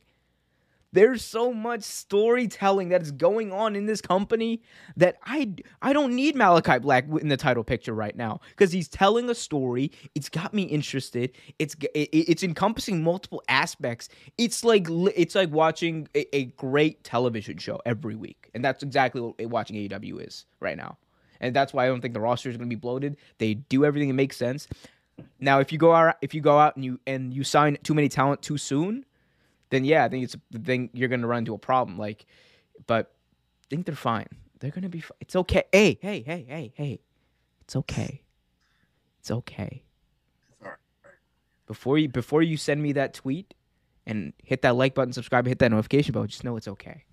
There's 0.92 1.24
so 1.24 1.52
much 1.54 1.82
storytelling 1.82 2.90
that 2.90 3.00
is 3.00 3.12
going 3.12 3.50
on 3.52 3.74
in 3.76 3.86
this 3.86 4.00
company 4.02 4.60
that 4.96 5.16
I 5.24 5.54
I 5.80 5.92
don't 5.92 6.14
need 6.14 6.36
Malachi 6.36 6.78
Black 6.78 7.06
in 7.20 7.28
the 7.28 7.36
title 7.36 7.64
picture 7.64 7.94
right 7.94 8.14
now 8.14 8.40
because 8.50 8.72
he's 8.72 8.88
telling 8.88 9.30
a 9.30 9.34
story. 9.34 9.90
It's 10.14 10.28
got 10.28 10.52
me 10.52 10.64
interested. 10.64 11.32
It's 11.58 11.74
it- 11.94 12.10
it's 12.12 12.42
encompassing 12.42 13.02
multiple 13.02 13.42
aspects. 13.48 14.08
It's 14.36 14.64
like 14.64 14.86
it's 15.16 15.34
like 15.34 15.50
watching 15.50 16.08
a, 16.14 16.36
a 16.36 16.44
great 16.46 17.04
television 17.04 17.56
show 17.56 17.80
every 17.86 18.14
week, 18.14 18.50
and 18.54 18.62
that's 18.64 18.82
exactly 18.82 19.20
what 19.20 19.40
watching 19.46 19.76
AEW 19.76 20.26
is 20.26 20.44
right 20.60 20.76
now. 20.76 20.98
And 21.40 21.56
that's 21.56 21.72
why 21.72 21.84
I 21.84 21.88
don't 21.88 22.00
think 22.00 22.14
the 22.14 22.20
roster 22.20 22.50
is 22.50 22.56
going 22.56 22.68
to 22.68 22.76
be 22.76 22.78
bloated. 22.78 23.16
They 23.38 23.54
do 23.54 23.84
everything 23.84 24.08
that 24.08 24.14
makes 24.14 24.36
sense. 24.36 24.68
Now, 25.40 25.58
if 25.60 25.72
you 25.72 25.78
go 25.78 25.92
out, 25.92 26.16
if 26.22 26.34
you 26.34 26.40
go 26.40 26.58
out 26.58 26.76
and 26.76 26.84
you 26.84 27.00
and 27.06 27.32
you 27.34 27.44
sign 27.44 27.78
too 27.82 27.94
many 27.94 28.08
talent 28.08 28.42
too 28.42 28.58
soon, 28.58 29.04
then 29.72 29.86
yeah, 29.86 30.04
I 30.04 30.08
think 30.10 30.24
it's 30.24 30.36
the 30.50 30.58
thing 30.58 30.90
you're 30.92 31.08
gonna 31.08 31.26
run 31.26 31.38
into 31.38 31.54
a 31.54 31.58
problem. 31.58 31.96
Like, 31.96 32.26
but 32.86 33.10
I 33.64 33.74
think 33.74 33.86
they're 33.86 33.94
fine. 33.96 34.28
They're 34.60 34.70
gonna 34.70 34.90
be. 34.90 35.00
Fi- 35.00 35.14
it's 35.18 35.34
okay. 35.34 35.64
Hey, 35.72 35.98
hey, 36.00 36.22
hey, 36.22 36.44
hey, 36.46 36.72
hey. 36.76 37.00
It's 37.62 37.74
okay. 37.74 38.22
It's 39.20 39.30
okay. 39.30 39.82
Before 41.66 41.96
you 41.96 42.08
before 42.08 42.42
you 42.42 42.58
send 42.58 42.82
me 42.82 42.92
that 42.92 43.14
tweet 43.14 43.54
and 44.06 44.34
hit 44.44 44.60
that 44.60 44.76
like 44.76 44.94
button, 44.94 45.14
subscribe, 45.14 45.46
hit 45.46 45.58
that 45.60 45.70
notification 45.70 46.12
bell. 46.12 46.26
Just 46.26 46.44
know 46.44 46.56
it's 46.56 46.68
okay. 46.68 47.04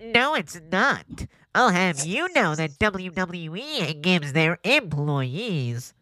No, 0.00 0.34
it's 0.34 0.60
not. 0.72 1.06
I'll 1.54 1.70
have 1.70 2.04
you 2.04 2.32
know 2.34 2.56
that 2.56 2.72
WWE 2.80 4.02
gives 4.02 4.32
their 4.32 4.58
employees 4.64 5.94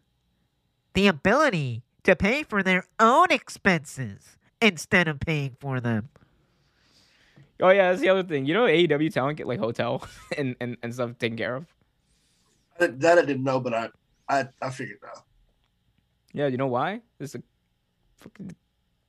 the 0.95 1.07
ability 1.07 1.83
to 2.05 2.15
pay 2.15 2.43
for 2.43 2.63
their 2.63 2.85
own 2.99 3.27
expenses 3.31 4.37
instead 4.61 5.07
of 5.07 5.19
paying 5.19 5.55
for 5.59 5.79
them. 5.79 6.09
Oh 7.61 7.69
yeah, 7.69 7.89
that's 7.89 8.01
the 8.01 8.09
other 8.09 8.23
thing. 8.23 8.45
You 8.45 8.53
know, 8.53 8.65
AEW 8.65 9.13
talent 9.13 9.37
get 9.37 9.47
like 9.47 9.59
hotel 9.59 10.07
and, 10.37 10.55
and, 10.59 10.77
and 10.81 10.93
stuff 10.93 11.17
taken 11.17 11.37
care 11.37 11.55
of. 11.55 11.65
That 12.79 12.99
that 13.01 13.17
I 13.17 13.21
didn't 13.25 13.43
know, 13.43 13.59
but 13.59 13.73
I 13.73 13.89
I, 14.27 14.47
I 14.61 14.69
figured 14.69 14.99
out. 15.07 15.23
Yeah, 16.33 16.47
you 16.47 16.57
know 16.57 16.67
why? 16.67 17.01
It's 17.19 17.35
a 17.35 17.41
fucking 18.17 18.55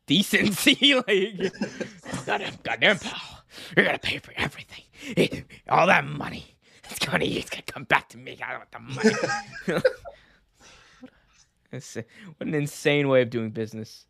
decency. 0.07 0.95
like, 1.07 1.53
goddamn, 2.25 2.55
goddamn, 2.63 2.99
pal. 2.99 3.43
You're 3.77 3.87
gonna 3.87 3.99
pay 3.99 4.19
for 4.19 4.33
everything. 4.37 4.85
It- 5.17 5.45
all 5.69 5.87
that 5.89 6.05
money. 6.05 6.57
It's 6.89 7.05
gonna, 7.05 7.25
it's 7.25 7.51
gonna 7.51 7.63
come 7.63 7.83
back 7.83 8.09
to 8.11 8.19
me. 8.19 8.39
I 8.41 8.57
want 8.59 8.71
the 8.71 8.79
money. 8.79 9.83
What 12.37 12.47
an 12.47 12.55
insane 12.55 13.09
way 13.09 13.23
of 13.23 13.31
doing 13.31 13.51
business. 13.51 14.07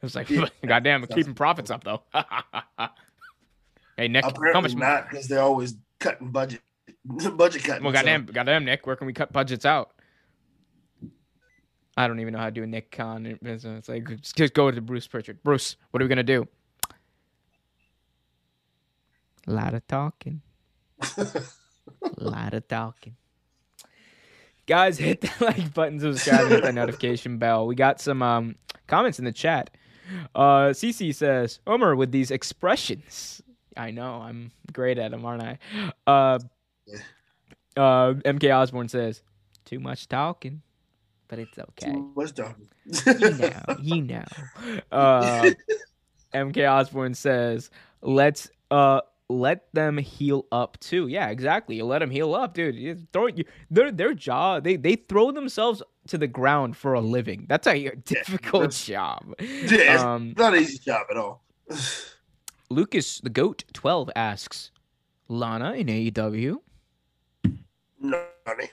It 0.00 0.04
was 0.04 0.14
like, 0.14 0.28
goddamn, 0.66 1.02
I'm 1.02 1.08
keeping 1.08 1.34
profits 1.34 1.70
up 1.70 1.84
though. 1.84 2.02
hey 3.96 4.08
Nick, 4.08 4.24
how 4.24 4.30
Apparently 4.30 4.74
much? 4.74 4.74
not 4.74 5.08
because 5.08 5.28
they're 5.28 5.40
always 5.42 5.76
cutting 5.98 6.30
budget 6.30 6.60
budget 7.04 7.64
cutting. 7.64 7.84
Well, 7.84 7.92
so- 7.92 7.98
goddamn, 7.98 8.26
goddamn, 8.26 8.64
Nick, 8.64 8.86
where 8.86 8.96
can 8.96 9.06
we 9.06 9.12
cut 9.12 9.32
budgets 9.32 9.64
out? 9.64 9.92
I 11.96 12.08
don't 12.08 12.18
even 12.18 12.32
know 12.32 12.40
how 12.40 12.46
to 12.46 12.50
do 12.50 12.64
a 12.64 12.66
Nick 12.66 12.90
Khan. 12.90 13.38
It's 13.42 13.64
it's 13.64 13.88
like 13.88 14.08
just 14.08 14.36
just 14.36 14.54
go 14.54 14.70
to 14.70 14.80
Bruce 14.80 15.06
Pritchard. 15.06 15.42
Bruce, 15.44 15.76
what 15.90 16.02
are 16.02 16.04
we 16.04 16.08
gonna 16.08 16.22
do? 16.24 16.46
A 19.46 19.52
lot 19.52 19.74
of 19.74 19.86
talking. 19.86 20.40
A 21.16 21.42
lot 22.18 22.54
of 22.54 22.66
talking. 22.66 23.14
Guys, 24.66 24.98
hit 24.98 25.20
that 25.22 25.40
like 25.40 25.74
button, 25.74 26.00
subscribe, 26.00 26.48
hit 26.48 26.62
that 26.62 26.74
notification 26.74 27.38
bell. 27.38 27.66
We 27.66 27.74
got 27.74 28.00
some 28.00 28.22
um, 28.22 28.56
comments 28.86 29.18
in 29.18 29.24
the 29.24 29.32
chat. 29.32 29.70
Uh, 30.34 30.68
CC 30.68 31.14
says, 31.14 31.60
Omer, 31.66 31.96
with 31.96 32.12
these 32.12 32.30
expressions. 32.30 33.42
I 33.76 33.90
know, 33.90 34.14
I'm 34.22 34.52
great 34.72 34.98
at 34.98 35.10
them, 35.10 35.24
aren't 35.24 35.42
I? 35.42 35.58
Uh, 36.06 36.38
uh, 37.76 38.14
MK 38.24 38.54
Osborne 38.54 38.88
says, 38.88 39.22
too 39.64 39.80
much 39.80 40.08
talking, 40.08 40.62
but 41.28 41.38
it's 41.38 41.58
okay. 41.58 41.92
What's 41.92 42.32
done? 42.32 42.68
You 43.06 43.30
know, 43.34 43.76
you 43.80 44.02
know. 44.02 44.24
Uh, 44.92 45.50
MK 46.34 46.70
Osborne 46.70 47.14
says, 47.14 47.70
let's 48.02 48.50
uh 48.70 49.00
let 49.28 49.66
them 49.72 49.96
heal 49.98 50.46
up 50.52 50.78
too. 50.80 51.08
Yeah, 51.08 51.28
exactly. 51.28 51.76
You 51.76 51.84
let 51.86 52.00
them 52.00 52.10
heal 52.10 52.34
up, 52.34 52.54
dude. 52.54 52.74
You 52.76 52.96
throw 53.12 53.26
you, 53.28 53.44
their 53.70 53.90
their 53.90 54.14
job. 54.14 54.64
They 54.64 54.76
they 54.76 54.96
throw 54.96 55.32
themselves 55.32 55.82
to 56.08 56.18
the 56.18 56.26
ground 56.26 56.76
for 56.76 56.94
a 56.94 57.00
living. 57.00 57.46
That's 57.48 57.66
a 57.66 57.90
difficult 58.04 58.62
that's- 58.62 58.84
job. 58.84 59.34
Yeah, 59.40 60.14
Um, 60.14 60.34
not 60.36 60.54
an 60.54 60.62
easy 60.62 60.78
job 60.78 61.06
at 61.10 61.16
all. 61.16 61.42
Lucas 62.70 63.20
the 63.20 63.30
Goat 63.30 63.64
twelve 63.72 64.10
asks, 64.16 64.70
Lana 65.28 65.72
in 65.72 65.86
AEW. 65.86 66.56
No, 68.00 68.24
honey. 68.46 68.68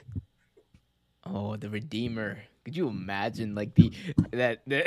Oh, 1.24 1.56
the 1.56 1.70
Redeemer. 1.70 2.38
Could 2.64 2.76
you 2.76 2.88
imagine 2.88 3.54
like 3.54 3.74
the 3.74 3.92
that 4.32 4.62
the, 4.66 4.84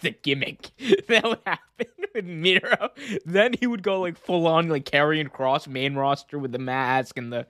the 0.00 0.10
gimmick 0.22 0.70
that 1.08 1.24
would 1.24 1.38
happen 1.44 1.86
Miro? 2.26 2.90
Then 3.24 3.54
he 3.58 3.66
would 3.66 3.82
go 3.82 4.00
like 4.00 4.16
full 4.16 4.46
on 4.46 4.68
like 4.68 4.84
carrying 4.84 5.28
cross 5.28 5.66
main 5.66 5.94
roster 5.94 6.38
with 6.38 6.52
the 6.52 6.58
mask 6.58 7.18
and 7.18 7.32
the 7.32 7.46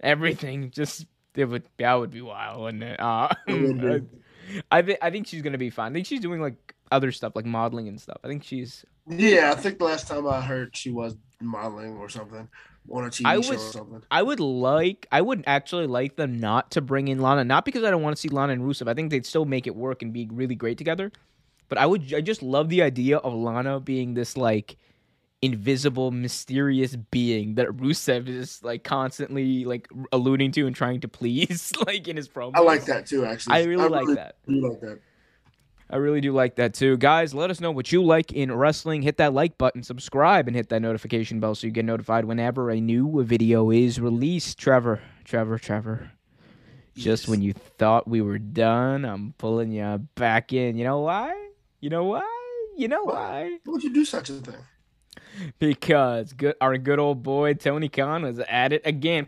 everything. 0.00 0.70
Just 0.70 1.06
it 1.34 1.44
would 1.46 1.64
that 1.78 1.94
would 1.94 2.10
be 2.10 2.22
wild, 2.22 2.62
wouldn't 2.62 2.82
it? 2.82 3.00
Uh, 3.00 3.28
be. 3.46 4.02
I 4.70 4.82
think 4.82 4.98
I 5.02 5.10
think 5.10 5.26
she's 5.26 5.42
gonna 5.42 5.58
be 5.58 5.70
fine. 5.70 5.92
I 5.92 5.94
think 5.94 6.06
she's 6.06 6.20
doing 6.20 6.40
like 6.40 6.74
other 6.92 7.12
stuff 7.12 7.34
like 7.34 7.46
modeling 7.46 7.88
and 7.88 8.00
stuff. 8.00 8.18
I 8.24 8.28
think 8.28 8.44
she's 8.44 8.84
Yeah, 9.08 9.52
I 9.52 9.60
think 9.60 9.78
the 9.78 9.84
last 9.84 10.08
time 10.08 10.26
I 10.26 10.40
heard 10.40 10.76
she 10.76 10.90
was 10.90 11.16
modeling 11.40 11.96
or 11.96 12.08
something 12.08 12.48
on 12.90 13.04
a 13.04 13.08
TV 13.08 13.26
I 13.26 13.40
show 13.40 13.54
or 13.54 13.58
something. 13.58 14.02
I 14.10 14.22
would 14.22 14.40
like 14.40 15.06
I 15.10 15.20
would 15.20 15.44
actually 15.46 15.86
like 15.86 16.16
them 16.16 16.38
not 16.38 16.70
to 16.72 16.80
bring 16.80 17.08
in 17.08 17.20
Lana, 17.20 17.44
not 17.44 17.64
because 17.64 17.84
I 17.84 17.90
don't 17.90 18.02
want 18.02 18.16
to 18.16 18.20
see 18.20 18.28
Lana 18.28 18.52
and 18.52 18.62
Rusev. 18.62 18.88
I 18.88 18.94
think 18.94 19.10
they'd 19.10 19.26
still 19.26 19.44
make 19.44 19.66
it 19.66 19.74
work 19.74 20.02
and 20.02 20.12
be 20.12 20.28
really 20.30 20.54
great 20.54 20.78
together. 20.78 21.12
But 21.68 21.78
I 21.78 21.86
would 21.86 22.12
I 22.14 22.20
just 22.20 22.42
love 22.42 22.68
the 22.68 22.82
idea 22.82 23.18
of 23.18 23.34
Lana 23.34 23.80
being 23.80 24.14
this 24.14 24.36
like 24.36 24.76
invisible, 25.42 26.10
mysterious 26.10 26.96
being 26.96 27.56
that 27.56 27.68
Rusev 27.68 28.28
is 28.28 28.62
like 28.62 28.84
constantly 28.84 29.64
like 29.64 29.88
alluding 30.12 30.52
to 30.52 30.66
and 30.66 30.74
trying 30.74 31.00
to 31.00 31.08
please, 31.08 31.72
like 31.86 32.08
in 32.08 32.16
his 32.16 32.28
promo. 32.28 32.52
I 32.54 32.60
like 32.60 32.84
that 32.86 33.06
too, 33.06 33.24
actually. 33.24 33.54
I 33.54 33.64
really 33.64 33.88
like 33.88 34.08
that. 34.16 34.36
do 34.48 34.68
like 34.68 34.80
that. 34.80 34.98
I 35.88 35.96
really 35.96 36.20
do 36.20 36.32
like 36.32 36.56
that 36.56 36.74
too. 36.74 36.96
Guys, 36.96 37.32
let 37.32 37.48
us 37.48 37.60
know 37.60 37.70
what 37.70 37.92
you 37.92 38.02
like 38.02 38.32
in 38.32 38.52
wrestling. 38.52 39.02
Hit 39.02 39.18
that 39.18 39.34
like 39.34 39.56
button, 39.56 39.84
subscribe, 39.84 40.48
and 40.48 40.56
hit 40.56 40.68
that 40.70 40.82
notification 40.82 41.38
bell 41.38 41.54
so 41.54 41.66
you 41.66 41.72
get 41.72 41.84
notified 41.84 42.24
whenever 42.24 42.70
a 42.70 42.80
new 42.80 43.22
video 43.22 43.70
is 43.70 44.00
released. 44.00 44.58
Trevor, 44.58 45.00
Trevor, 45.24 45.58
Trevor. 45.58 46.10
Just 46.96 47.24
Yes. 47.24 47.28
when 47.28 47.42
you 47.42 47.52
thought 47.52 48.08
we 48.08 48.20
were 48.20 48.38
done, 48.38 49.04
I'm 49.04 49.34
pulling 49.38 49.70
you 49.70 49.98
back 50.16 50.52
in. 50.52 50.76
You 50.76 50.84
know 50.84 51.00
why? 51.00 51.50
You 51.80 51.90
know 51.90 52.04
why? 52.04 52.22
You 52.76 52.88
know 52.88 53.04
why? 53.04 53.58
Why 53.64 53.72
would 53.72 53.84
you 53.84 53.92
do 53.92 54.04
such 54.04 54.30
a 54.30 54.34
thing? 54.34 54.54
Because 55.58 56.32
good, 56.32 56.54
our 56.60 56.76
good 56.78 56.98
old 56.98 57.22
boy 57.22 57.54
Tony 57.54 57.88
Khan 57.88 58.22
was 58.22 58.38
at 58.40 58.72
it 58.72 58.82
again. 58.84 59.26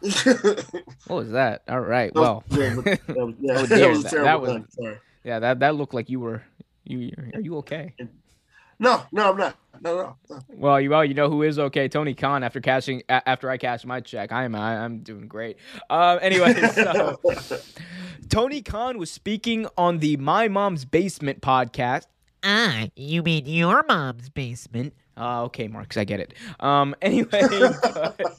What 0.00 1.16
was 1.16 1.30
that? 1.32 1.62
All 1.68 1.80
right. 1.80 2.12
Well, 2.14 2.42
yeah, 2.50 2.74
that 2.74 2.96
was- 3.06 3.34
yeah, 3.40 3.58
Oh, 3.58 3.66
that 3.66 3.88
was 3.90 4.00
a 4.00 4.02
that- 4.02 4.10
terrible 4.10 4.24
that 4.24 4.40
was- 4.40 4.50
thing. 4.52 4.66
Sorry. 4.70 4.98
yeah, 5.24 5.38
that 5.38 5.60
that 5.60 5.76
looked 5.76 5.94
like 5.94 6.10
you 6.10 6.20
were. 6.20 6.42
You 6.84 7.12
are 7.34 7.40
you 7.40 7.56
okay? 7.58 7.94
No, 8.82 9.00
no, 9.12 9.30
I'm 9.30 9.36
not. 9.36 9.56
No, 9.80 9.96
no, 9.96 10.16
no. 10.28 10.40
Well, 10.48 10.80
you 10.80 10.90
well, 10.90 11.04
you 11.04 11.14
know 11.14 11.30
who 11.30 11.42
is 11.44 11.56
okay? 11.56 11.86
Tony 11.86 12.14
Khan. 12.14 12.42
After 12.42 12.60
cashing, 12.60 13.04
after 13.08 13.48
I 13.48 13.56
cashed 13.56 13.86
my 13.86 14.00
check, 14.00 14.32
I 14.32 14.42
am 14.42 14.56
I, 14.56 14.78
I'm 14.78 15.04
doing 15.04 15.28
great. 15.28 15.56
Um, 15.88 16.18
anyway, 16.20 16.52
so 16.72 17.16
Tony 18.28 18.60
Khan 18.60 18.98
was 18.98 19.08
speaking 19.08 19.68
on 19.78 19.98
the 19.98 20.16
My 20.16 20.48
Mom's 20.48 20.84
Basement 20.84 21.42
podcast. 21.42 22.06
Ah, 22.42 22.88
you 22.96 23.22
mean 23.22 23.46
your 23.46 23.84
mom's 23.88 24.28
basement? 24.28 24.94
Uh, 25.16 25.44
okay, 25.44 25.68
Marcus, 25.68 25.96
I 25.96 26.02
get 26.02 26.18
it. 26.18 26.34
Um, 26.58 26.96
anyway, 27.02 27.42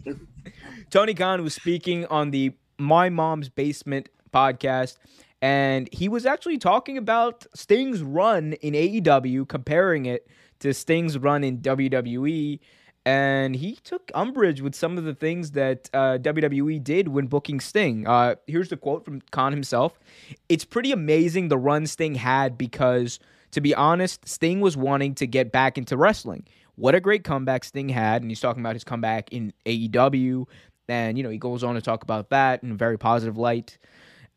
Tony 0.89 1.13
Khan 1.13 1.41
was 1.41 1.53
speaking 1.53 2.05
on 2.07 2.31
the 2.31 2.51
My 2.77 3.09
Mom's 3.09 3.47
Basement 3.47 4.09
podcast, 4.33 4.97
and 5.43 5.89
he 5.91 6.07
was 6.07 6.25
actually 6.25 6.57
talking 6.57 6.97
about 6.97 7.45
Sting's 7.53 8.01
run 8.01 8.53
in 8.53 8.73
AEW, 8.73 9.45
comparing 9.49 10.05
it 10.05 10.25
to 10.59 10.73
Sting's 10.73 11.17
run 11.17 11.43
in 11.43 11.57
WWE. 11.57 12.61
And 13.05 13.53
he 13.53 13.75
took 13.75 14.09
umbrage 14.15 14.61
with 14.61 14.73
some 14.73 14.97
of 14.97 15.03
the 15.03 15.13
things 15.13 15.51
that 15.51 15.89
uh, 15.93 16.17
WWE 16.19 16.81
did 16.81 17.09
when 17.09 17.27
booking 17.27 17.59
Sting. 17.59 18.07
Uh, 18.07 18.35
here's 18.47 18.69
the 18.69 18.77
quote 18.77 19.03
from 19.03 19.19
Khan 19.31 19.51
himself 19.51 19.99
It's 20.47 20.63
pretty 20.63 20.93
amazing 20.93 21.49
the 21.49 21.57
run 21.57 21.87
Sting 21.87 22.15
had 22.15 22.57
because, 22.57 23.19
to 23.51 23.59
be 23.59 23.75
honest, 23.75 24.25
Sting 24.25 24.61
was 24.61 24.77
wanting 24.77 25.13
to 25.15 25.27
get 25.27 25.51
back 25.51 25.77
into 25.77 25.97
wrestling. 25.97 26.47
What 26.75 26.95
a 26.95 27.01
great 27.01 27.25
comeback 27.25 27.65
Sting 27.65 27.89
had. 27.89 28.21
And 28.21 28.31
he's 28.31 28.39
talking 28.39 28.61
about 28.61 28.75
his 28.75 28.85
comeback 28.85 29.33
in 29.33 29.51
AEW. 29.65 30.47
And, 30.87 31.17
you 31.17 31.23
know, 31.25 31.29
he 31.29 31.37
goes 31.37 31.65
on 31.65 31.75
to 31.75 31.81
talk 31.81 32.01
about 32.01 32.29
that 32.29 32.63
in 32.63 32.71
a 32.71 32.75
very 32.75 32.97
positive 32.97 33.37
light. 33.37 33.77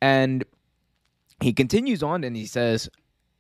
And 0.02 0.44
he 1.41 1.53
continues 1.53 2.03
on 2.03 2.24
and 2.24 2.37
he 2.37 2.47
says, 2.47 2.89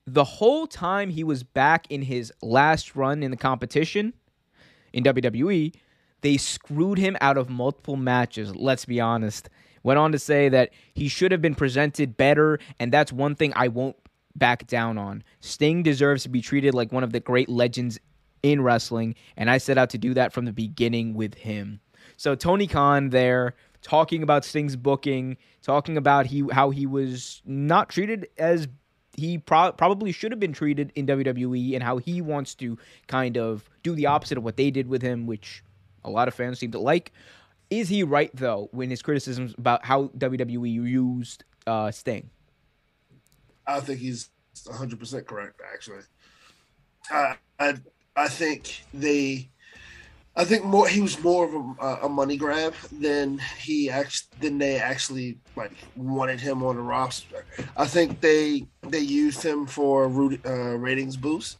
the 0.06 0.24
whole 0.24 0.66
time 0.66 1.10
he 1.10 1.24
was 1.24 1.42
back 1.42 1.86
in 1.90 2.02
his 2.02 2.32
last 2.40 2.94
run 2.94 3.22
in 3.22 3.30
the 3.30 3.36
competition 3.36 4.12
in 4.92 5.02
WWE, 5.04 5.74
they 6.20 6.36
screwed 6.36 6.98
him 6.98 7.16
out 7.20 7.36
of 7.36 7.50
multiple 7.50 7.96
matches. 7.96 8.54
Let's 8.54 8.84
be 8.84 9.00
honest. 9.00 9.50
Went 9.82 9.98
on 9.98 10.12
to 10.12 10.18
say 10.18 10.48
that 10.48 10.70
he 10.94 11.08
should 11.08 11.32
have 11.32 11.42
been 11.42 11.54
presented 11.54 12.16
better, 12.16 12.58
and 12.78 12.92
that's 12.92 13.12
one 13.12 13.34
thing 13.34 13.52
I 13.54 13.68
won't 13.68 13.96
back 14.34 14.66
down 14.66 14.98
on. 14.98 15.22
Sting 15.40 15.82
deserves 15.82 16.22
to 16.24 16.28
be 16.28 16.40
treated 16.40 16.74
like 16.74 16.92
one 16.92 17.04
of 17.04 17.12
the 17.12 17.20
great 17.20 17.48
legends 17.48 17.98
in 18.42 18.62
wrestling, 18.62 19.14
and 19.36 19.50
I 19.50 19.58
set 19.58 19.78
out 19.78 19.90
to 19.90 19.98
do 19.98 20.14
that 20.14 20.32
from 20.32 20.44
the 20.44 20.52
beginning 20.52 21.14
with 21.14 21.34
him. 21.34 21.80
So 22.16 22.34
Tony 22.34 22.66
Khan 22.66 23.10
there 23.10 23.54
talking 23.86 24.24
about 24.24 24.44
Sting's 24.44 24.74
booking, 24.74 25.36
talking 25.62 25.96
about 25.96 26.26
he 26.26 26.44
how 26.50 26.70
he 26.70 26.86
was 26.86 27.40
not 27.44 27.88
treated 27.88 28.26
as 28.36 28.66
he 29.16 29.38
pro- 29.38 29.70
probably 29.70 30.10
should 30.10 30.32
have 30.32 30.40
been 30.40 30.52
treated 30.52 30.90
in 30.96 31.06
WWE 31.06 31.74
and 31.74 31.84
how 31.84 31.98
he 31.98 32.20
wants 32.20 32.56
to 32.56 32.76
kind 33.06 33.38
of 33.38 33.70
do 33.84 33.94
the 33.94 34.06
opposite 34.06 34.36
of 34.36 34.44
what 34.44 34.56
they 34.56 34.72
did 34.72 34.88
with 34.88 35.02
him, 35.02 35.26
which 35.26 35.62
a 36.04 36.10
lot 36.10 36.26
of 36.26 36.34
fans 36.34 36.58
seem 36.58 36.72
to 36.72 36.80
like. 36.80 37.12
Is 37.70 37.88
he 37.88 38.02
right 38.02 38.30
though 38.34 38.68
when 38.72 38.90
his 38.90 39.02
criticisms 39.02 39.54
about 39.56 39.84
how 39.84 40.08
WWE 40.18 40.72
used 40.72 41.44
uh, 41.64 41.92
Sting? 41.92 42.28
I 43.68 43.78
think 43.78 44.00
he's 44.00 44.30
100 44.64 44.98
percent 44.98 45.28
correct. 45.28 45.60
Actually, 45.72 46.02
I, 47.08 47.36
I 47.60 47.74
I 48.16 48.26
think 48.28 48.82
they, 48.92 49.50
I 50.36 50.44
think 50.44 50.64
more 50.64 50.86
he 50.86 51.00
was 51.00 51.22
more 51.22 51.46
of 51.46 51.78
a, 51.80 52.06
a 52.06 52.08
money 52.08 52.36
grab 52.36 52.74
than 52.92 53.40
he 53.58 53.88
actually 53.88 54.28
than 54.40 54.58
they 54.58 54.78
actually 54.78 55.38
like 55.56 55.72
wanted 55.96 56.40
him 56.40 56.62
on 56.62 56.76
the 56.76 56.82
roster. 56.82 57.44
I 57.76 57.86
think 57.86 58.20
they 58.20 58.66
they 58.82 58.98
used 58.98 59.42
him 59.42 59.66
for 59.66 60.08
root- 60.08 60.44
uh, 60.44 60.76
ratings 60.76 61.16
boost, 61.16 61.58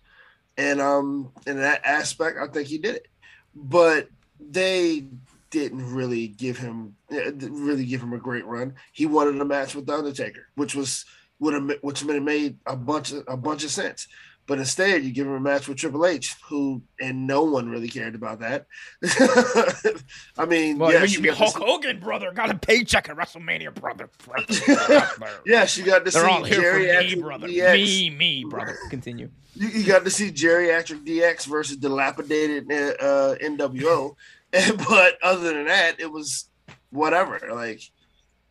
and 0.58 0.80
um 0.80 1.32
in 1.46 1.56
that 1.56 1.80
aspect, 1.86 2.38
I 2.38 2.48
think 2.48 2.68
he 2.68 2.76
did 2.76 2.96
it, 2.96 3.08
but 3.54 4.08
they 4.38 5.04
didn't 5.50 5.94
really 5.94 6.28
give 6.28 6.58
him 6.58 6.96
didn't 7.08 7.64
really 7.64 7.86
give 7.86 8.02
him 8.02 8.12
a 8.12 8.18
great 8.18 8.44
run. 8.44 8.74
He 8.92 9.06
wanted 9.06 9.40
a 9.40 9.44
match 9.44 9.74
with 9.74 9.86
the 9.86 9.94
Undertaker, 9.94 10.48
which 10.54 10.74
was 10.74 11.06
would 11.38 11.54
have 11.54 11.70
which 11.80 12.04
made 12.04 12.58
a 12.66 12.76
bunch 12.76 13.12
of 13.12 13.24
a 13.26 13.38
bunch 13.38 13.64
of 13.64 13.70
sense. 13.70 14.06
But 14.46 14.58
instead, 14.58 15.02
you 15.02 15.10
give 15.12 15.26
him 15.26 15.32
a 15.34 15.40
match 15.40 15.66
with 15.66 15.78
Triple 15.78 16.06
H, 16.06 16.36
who 16.48 16.80
and 17.00 17.26
no 17.26 17.42
one 17.42 17.68
really 17.68 17.88
cared 17.88 18.14
about 18.14 18.38
that. 18.40 18.66
I 20.38 20.46
mean, 20.46 20.78
Well, 20.78 20.92
yes, 20.92 21.10
you 21.12 21.16
you 21.16 21.22
be 21.22 21.28
got 21.28 21.36
to 21.36 21.42
Hulk 21.44 21.56
Hogan, 21.56 21.98
brother, 21.98 22.30
got 22.32 22.50
a 22.50 22.54
paycheck 22.56 23.08
at 23.08 23.16
WrestleMania, 23.16 23.74
brother. 23.74 24.08
Yes, 25.44 25.76
you 25.76 25.84
got 25.84 26.04
to 26.04 26.10
They're 26.10 26.22
see 26.24 26.28
all 26.30 26.44
here 26.44 26.72
for 26.74 27.04
me, 27.04 27.14
brother. 27.20 27.48
DX. 27.48 27.72
Me, 27.74 28.10
me, 28.10 28.44
brother. 28.48 28.76
Continue. 28.90 29.30
You, 29.54 29.68
you 29.68 29.84
got 29.86 30.04
to 30.04 30.10
see 30.10 30.30
geriatric 30.30 31.04
DX 31.04 31.46
versus 31.46 31.76
dilapidated 31.76 32.70
uh, 32.70 33.34
NWO, 33.42 34.14
and, 34.52 34.78
but 34.78 35.18
other 35.22 35.52
than 35.54 35.66
that, 35.66 35.98
it 35.98 36.10
was 36.10 36.48
whatever. 36.90 37.40
Like 37.52 37.80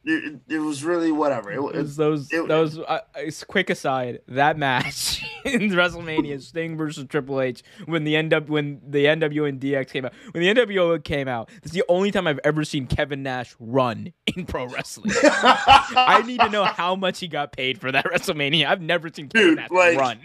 it, 0.05 0.39
it 0.47 0.59
was 0.59 0.83
really 0.83 1.11
whatever. 1.11 1.51
It, 1.51 1.55
It 1.57 1.61
was 1.61 1.95
those 1.95 2.31
it- 2.31 2.47
those 2.47 2.77
uh, 2.79 2.99
quick 3.47 3.69
aside 3.69 4.19
that 4.27 4.57
match 4.57 5.23
in 5.45 5.61
WrestleMania 5.71 6.41
Sting 6.41 6.77
versus 6.77 7.05
Triple 7.09 7.41
H 7.41 7.63
when 7.85 8.03
the 8.03 8.15
end 8.15 8.33
up 8.33 8.47
when 8.49 8.81
the 8.87 9.05
NWO 9.05 9.49
and 9.49 9.59
DX 9.59 9.89
came 9.91 10.05
out 10.05 10.13
when 10.31 10.43
the 10.43 10.53
NWO 10.61 11.03
came 11.03 11.27
out 11.27 11.49
it's 11.63 11.71
the 11.71 11.83
only 11.89 12.11
time 12.11 12.27
I've 12.27 12.39
ever 12.43 12.63
seen 12.63 12.87
Kevin 12.87 13.23
Nash 13.23 13.55
run 13.59 14.13
in 14.35 14.45
pro 14.45 14.65
wrestling 14.67 15.11
I 15.23 16.23
need 16.25 16.39
to 16.41 16.49
know 16.49 16.63
how 16.65 16.95
much 16.95 17.19
he 17.19 17.27
got 17.27 17.51
paid 17.51 17.79
for 17.81 17.91
that 17.91 18.05
WrestleMania 18.11 18.67
I've 18.67 18.81
never 18.81 19.09
seen 19.09 19.29
Kevin 19.29 19.47
Dude, 19.49 19.57
Nash 19.57 19.71
like- 19.71 19.97
run 19.97 20.19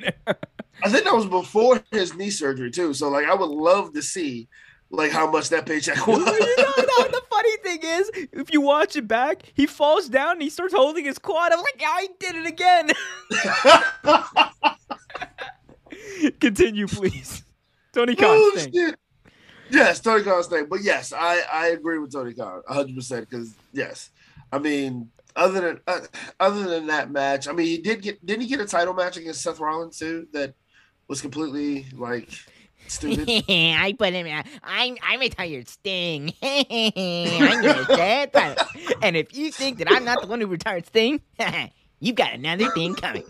I 0.83 0.89
think 0.89 1.05
that 1.05 1.15
was 1.15 1.27
before 1.27 1.83
his 1.91 2.15
knee 2.15 2.31
surgery 2.31 2.71
too. 2.71 2.95
So 2.95 3.11
like, 3.11 3.27
I 3.27 3.35
would 3.35 3.51
love 3.51 3.93
to 3.93 4.01
see 4.03 4.49
like 4.91 5.11
how 5.13 5.31
much 5.31 5.49
that 5.51 5.67
paycheck 5.67 5.97
was. 6.07 6.19
you 6.19 6.25
know, 6.25 6.73
no, 6.77 7.09
the 7.09 7.23
funny 7.31 7.57
thing 7.59 7.81
is, 7.83 8.11
if 8.33 8.53
you 8.53 8.61
watch 8.61 8.97
it 8.97 9.07
back, 9.09 9.43
he 9.55 9.67
falls 9.67 10.09
down 10.09 10.33
and 10.33 10.43
he 10.43 10.51
starts 10.51 10.75
holding 10.75 11.05
his 11.05 11.19
quad. 11.19 11.53
I'm 11.53 11.61
like, 11.61 11.83
I 11.85 12.09
did 12.19 12.35
it 12.37 12.47
again. 12.47 12.91
Continue, 16.41 16.87
please. 16.87 17.45
Tony 17.93 18.15
Khan 18.15 18.29
Oh, 18.31 18.93
Yes, 19.71 20.01
Tony 20.01 20.23
Khan's 20.25 20.49
thing. 20.49 20.67
But 20.69 20.83
yes, 20.83 21.13
I, 21.13 21.43
I 21.53 21.69
agree 21.69 21.99
with 21.99 22.13
Tony 22.13 22.35
Khan 22.35 22.63
100% 22.69 23.21
because, 23.21 23.55
yes. 23.73 24.11
I 24.53 24.59
mean, 24.59 25.11
other 25.37 25.61
than 25.61 25.81
uh, 25.87 26.01
other 26.41 26.69
than 26.69 26.89
that 26.89 27.11
match, 27.13 27.47
I 27.47 27.53
mean, 27.53 27.67
he 27.67 27.79
did 27.79 28.03
get 28.03 28.25
didn't 28.27 28.43
he 28.43 28.49
get 28.49 28.61
a 28.61 28.67
title 28.67 28.95
match 28.95 29.17
against 29.17 29.43
Seth 29.43 29.61
Rollins 29.61 29.97
too? 29.97 30.27
That 30.33 30.55
was 31.07 31.21
completely 31.21 31.87
like 31.95 32.31
stupid. 32.91 33.45
I 33.49 33.95
put 33.99 34.13
him. 34.13 34.27
out. 34.27 34.47
I'm 34.63 34.97
I'm 35.03 35.21
retired 35.21 35.69
Sting. 35.69 36.33
I'm 36.43 37.85
say. 37.87 38.31
And 39.03 39.17
if 39.17 39.35
you 39.37 39.51
think 39.53 39.79
that 39.79 39.89
I'm 39.91 40.05
not 40.05 40.21
the 40.21 40.27
one 40.27 40.41
who 40.41 40.47
retired 40.47 40.87
Sting, 40.87 41.21
you've 42.01 42.17
got 42.17 42.33
another 42.35 42.71
thing 42.73 42.95
coming. 42.95 43.25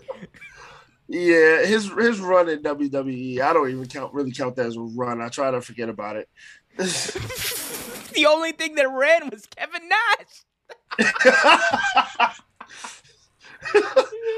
yeah, 1.07 1.65
his 1.65 1.91
his 1.97 2.19
run 2.19 2.49
in 2.49 2.61
WWE, 2.63 3.39
I 3.41 3.53
don't 3.53 3.69
even 3.69 3.85
count 3.87 4.13
really 4.13 4.31
count 4.31 4.55
that 4.55 4.65
as 4.65 4.75
a 4.75 4.81
run. 4.81 5.21
I 5.21 5.29
try 5.29 5.51
to 5.51 5.61
forget 5.61 5.89
about 5.89 6.15
it. 6.15 6.29
the 6.77 8.25
only 8.27 8.53
thing 8.53 8.75
that 8.75 8.89
ran 8.89 9.29
was 9.29 9.45
Kevin 9.45 9.89
Nash. 9.89 10.43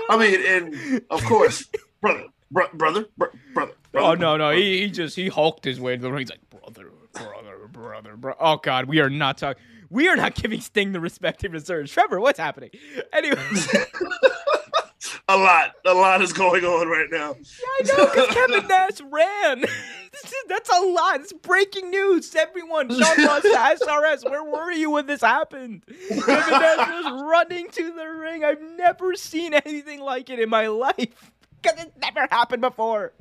I 0.09 0.17
mean, 0.17 0.39
and 0.45 1.01
of 1.09 1.23
course, 1.25 1.67
brother, 2.01 2.25
bro- 2.51 2.67
brother, 2.73 3.05
bro- 3.17 3.29
brother. 3.53 3.73
Oh 3.95 4.13
no, 4.15 4.37
no, 4.37 4.51
he, 4.51 4.81
he 4.81 4.89
just 4.89 5.15
he 5.15 5.29
hulked 5.29 5.65
his 5.65 5.79
way 5.79 5.95
to 5.95 6.01
the 6.01 6.11
ring. 6.11 6.21
He's 6.21 6.29
like, 6.29 6.49
brother, 6.49 6.91
brother, 7.13 7.67
brother, 7.67 8.15
bro. 8.17 8.33
Oh 8.39 8.57
god, 8.57 8.85
we 8.85 8.99
are 8.99 9.09
not 9.09 9.37
talking. 9.37 9.61
We 9.89 10.07
are 10.07 10.15
not 10.15 10.33
giving 10.33 10.59
Sting 10.59 10.91
the 10.91 10.99
respect 10.99 11.43
he 11.43 11.47
deserves. 11.47 11.91
Trevor, 11.91 12.19
what's 12.19 12.39
happening? 12.39 12.71
Anyway, 13.11 13.37
a 15.27 15.37
lot, 15.37 15.73
a 15.85 15.93
lot 15.93 16.21
is 16.23 16.33
going 16.33 16.65
on 16.65 16.87
right 16.87 17.07
now. 17.11 17.35
Yeah, 17.37 17.65
I 17.67 17.97
know 17.97 18.05
because 18.07 18.27
Kevin 18.29 18.67
Nash 18.67 19.01
ran. 19.11 19.63
is, 20.13 20.33
That's 20.47 20.69
a 20.69 20.81
lot. 20.81 21.21
It's 21.21 21.33
breaking 21.33 21.91
news. 21.91 22.33
Everyone, 22.35 22.89
Sean 22.89 23.25
Ross 23.25 23.43
to 23.43 23.49
SRS. 23.49 24.29
Where 24.29 24.43
were 24.43 24.71
you 24.71 24.91
when 24.91 25.05
this 25.05 25.21
happened? 25.21 25.83
Kevin 26.09 26.25
Nash 26.27 27.03
was 27.03 27.23
running 27.29 27.69
to 27.69 27.91
the 27.91 28.05
ring. 28.05 28.43
I've 28.43 28.61
never 28.61 29.15
seen 29.15 29.53
anything 29.53 29.99
like 29.99 30.29
it 30.29 30.39
in 30.39 30.49
my 30.49 30.67
life 30.67 31.31
because 31.61 31.79
it's 31.79 31.97
never 32.01 32.27
happened 32.31 32.61
before. 32.61 33.13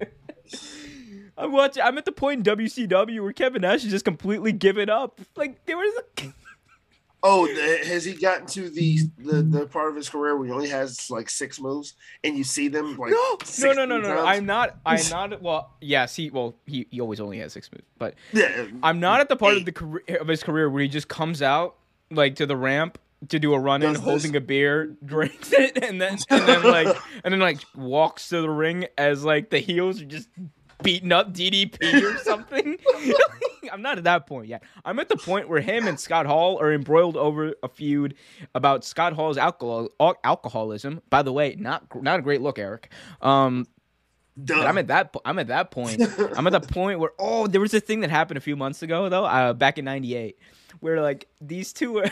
I'm 1.36 1.53
watching. 1.53 1.82
I'm 1.82 1.98
at 1.98 2.05
the 2.05 2.12
point 2.12 2.46
in 2.46 2.57
WCW 2.57 3.22
where 3.22 3.32
Kevin 3.32 3.62
Nash 3.62 3.84
is 3.84 3.90
just 3.90 4.05
completely 4.05 4.53
given 4.53 4.90
up. 4.90 5.20
Like 5.36 5.64
there 5.66 5.76
was 5.76 6.03
a. 6.18 6.26
Oh, 7.24 7.46
the, 7.46 7.86
has 7.86 8.05
he 8.05 8.14
gotten 8.14 8.46
to 8.48 8.68
the, 8.68 8.98
the 9.16 9.42
the 9.42 9.66
part 9.66 9.90
of 9.90 9.94
his 9.94 10.09
career 10.09 10.36
where 10.36 10.46
he 10.46 10.53
only 10.53 10.68
has 10.70 11.09
like 11.09 11.30
six 11.30 11.61
moves, 11.61 11.94
and 12.24 12.36
you 12.36 12.42
see 12.42 12.66
them 12.66 12.96
like 12.96 13.12
No, 13.12 13.16
no, 13.16 13.36
16 13.44 13.76
no, 13.76 13.84
no, 13.84 14.00
no. 14.00 14.26
I'm 14.26 14.44
not. 14.44 14.76
I'm 14.84 14.98
not. 15.11 15.40
Well, 15.40 15.70
yes, 15.80 16.16
he. 16.16 16.30
Well, 16.30 16.57
he, 16.66 16.88
he 16.90 17.00
always 17.00 17.20
only 17.20 17.38
has 17.38 17.53
six 17.53 17.70
moves, 17.70 17.84
but 17.96 18.16
Yeah, 18.32 18.66
I'm 18.82 18.98
not 18.98 19.20
at 19.20 19.28
the 19.28 19.36
part 19.36 19.57
of 19.57 19.64
the 19.64 19.70
career 19.70 20.03
of 20.20 20.26
his 20.26 20.42
career 20.42 20.68
where 20.68 20.82
he 20.82 20.88
just 20.88 21.07
comes 21.07 21.42
out 21.42 21.76
like 22.11 22.34
to 22.36 22.46
the 22.46 22.57
ramp 22.57 22.98
to 23.29 23.39
do 23.39 23.55
a 23.55 23.59
run 23.59 23.83
in, 23.83 23.95
holding 23.95 24.35
a 24.37 24.41
beer, 24.41 24.97
drinks 25.05 25.53
it, 25.53 25.83
and 25.83 26.01
then 26.01 26.18
and 26.31 26.49
then 26.49 26.62
like 26.62 26.97
and 27.25 27.33
then 27.33 27.41
like 27.41 27.61
walks 27.75 28.29
to 28.29 28.41
the 28.41 28.51
ring 28.51 28.87
as 28.99 29.25
like 29.25 29.51
the 29.51 29.59
heels 29.59 30.01
are 30.01 30.07
just 30.07 30.29
beating 30.83 31.12
up 31.12 31.33
DDP 31.33 32.03
or 32.03 32.18
something. 32.25 32.79
I'm 33.73 33.83
not 33.83 33.99
at 33.99 34.05
that 34.05 34.27
point 34.27 34.49
yet. 34.49 34.62
I'm 34.85 34.99
at 34.99 35.09
the 35.09 35.16
point 35.16 35.49
where 35.49 35.61
him 35.61 35.87
and 35.87 35.99
Scott 35.99 36.27
Hall 36.27 36.61
are 36.61 36.73
embroiled 36.73 37.16
over 37.16 37.55
a 37.62 37.68
feud 37.68 38.14
about 38.55 38.85
Scott 38.85 39.12
Hall's 39.12 39.39
alcohol 39.39 39.89
alcoholism. 40.25 41.01
By 41.09 41.23
the 41.23 41.33
way, 41.33 41.57
not 41.59 41.85
not 42.03 42.18
a 42.18 42.23
great 42.23 42.43
look, 42.43 42.59
Eric. 42.59 42.91
Um, 43.20 43.66
but 44.37 44.66
I'm 44.66 44.79
at 44.79 44.87
that. 44.89 45.14
I'm 45.25 45.39
at 45.39 45.49
that 45.49 45.70
point. 45.70 46.03
I'm 46.37 46.47
at 46.47 46.53
the 46.53 46.61
point 46.61 46.99
where 46.99 47.12
oh, 47.18 47.47
there 47.47 47.61
was 47.61 47.75
a 47.75 47.81
thing 47.81 48.01
that 48.01 48.11
happened 48.11 48.39
a 48.39 48.41
few 48.41 48.57
months 48.57 48.83
ago 48.83 49.09
though, 49.09 49.25
uh, 49.25 49.53
back 49.53 49.79
in 49.79 49.85
'98, 49.85 50.39
where 50.81 51.01
like 51.01 51.29
these 51.41 51.73
two, 51.73 51.93
were 51.93 52.11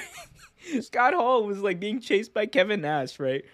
Scott 0.81 1.15
Hall 1.15 1.45
was 1.45 1.61
like 1.61 1.81
being 1.81 2.01
chased 2.01 2.33
by 2.35 2.47
Kevin 2.47 2.81
Nash, 2.81 3.19
right? 3.19 3.45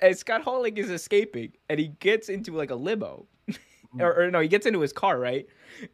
And 0.00 0.16
Scott 0.16 0.42
Hall 0.42 0.62
like 0.62 0.78
is 0.78 0.90
escaping, 0.90 1.52
and 1.68 1.78
he 1.78 1.88
gets 2.00 2.28
into 2.28 2.56
like 2.56 2.70
a 2.70 2.74
limo, 2.74 3.26
mm. 3.48 3.56
or, 4.00 4.22
or 4.24 4.30
no, 4.30 4.40
he 4.40 4.48
gets 4.48 4.66
into 4.66 4.80
his 4.80 4.92
car, 4.92 5.18
right? 5.18 5.46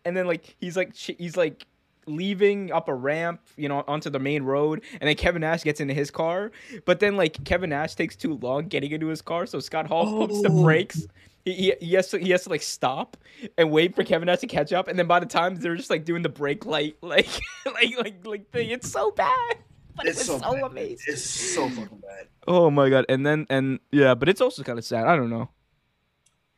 And 0.04 0.16
then 0.16 0.26
like 0.26 0.56
he's 0.60 0.76
like 0.76 0.94
ch- 0.94 1.16
he's 1.18 1.36
like 1.36 1.66
leaving 2.06 2.70
up 2.70 2.88
a 2.88 2.94
ramp, 2.94 3.40
you 3.56 3.68
know, 3.68 3.82
onto 3.88 4.08
the 4.08 4.20
main 4.20 4.44
road, 4.44 4.82
and 5.00 5.08
then 5.08 5.16
Kevin 5.16 5.40
Nash 5.40 5.64
gets 5.64 5.80
into 5.80 5.92
his 5.94 6.10
car, 6.10 6.52
but 6.84 7.00
then 7.00 7.16
like 7.16 7.42
Kevin 7.44 7.70
Nash 7.70 7.96
takes 7.96 8.14
too 8.14 8.34
long 8.34 8.68
getting 8.68 8.92
into 8.92 9.08
his 9.08 9.20
car, 9.22 9.44
so 9.46 9.58
Scott 9.58 9.86
Hall 9.88 10.18
pumps 10.20 10.40
the 10.42 10.50
Oh. 10.50 10.62
brakes. 10.62 11.06
He, 11.44 11.52
he, 11.52 11.74
he 11.80 11.94
has 11.94 12.08
to 12.10 12.18
he 12.18 12.30
has 12.30 12.42
to 12.44 12.50
like 12.50 12.62
stop 12.62 13.16
and 13.58 13.70
wait 13.72 13.94
for 13.96 14.02
Kevin 14.04 14.26
Nash 14.26 14.38
to 14.40 14.46
catch 14.46 14.72
up, 14.72 14.86
and 14.86 14.96
then 14.96 15.06
by 15.08 15.18
the 15.18 15.26
time 15.26 15.56
they're 15.56 15.74
just 15.76 15.90
like 15.90 16.04
doing 16.04 16.22
the 16.22 16.28
brake 16.28 16.64
light 16.64 16.96
like 17.02 17.28
like 17.66 17.96
like 17.98 18.24
like 18.26 18.50
thing, 18.52 18.70
it's 18.70 18.88
so 18.90 19.10
bad, 19.10 19.56
but 19.96 20.06
it's 20.06 20.28
it 20.28 20.32
was 20.32 20.40
so, 20.42 20.52
bad. 20.52 20.62
amazing. 20.62 20.98
It's 21.08 21.22
so 21.24 21.68
fucking 21.68 21.98
bad. 21.98 22.28
Oh 22.46 22.70
my 22.70 22.88
god! 22.90 23.06
And 23.08 23.24
then 23.26 23.46
and 23.50 23.80
yeah, 23.90 24.14
but 24.14 24.28
it's 24.28 24.40
also 24.40 24.62
kind 24.62 24.78
of 24.78 24.84
sad. 24.84 25.06
I 25.06 25.16
don't 25.16 25.30
know. 25.30 25.48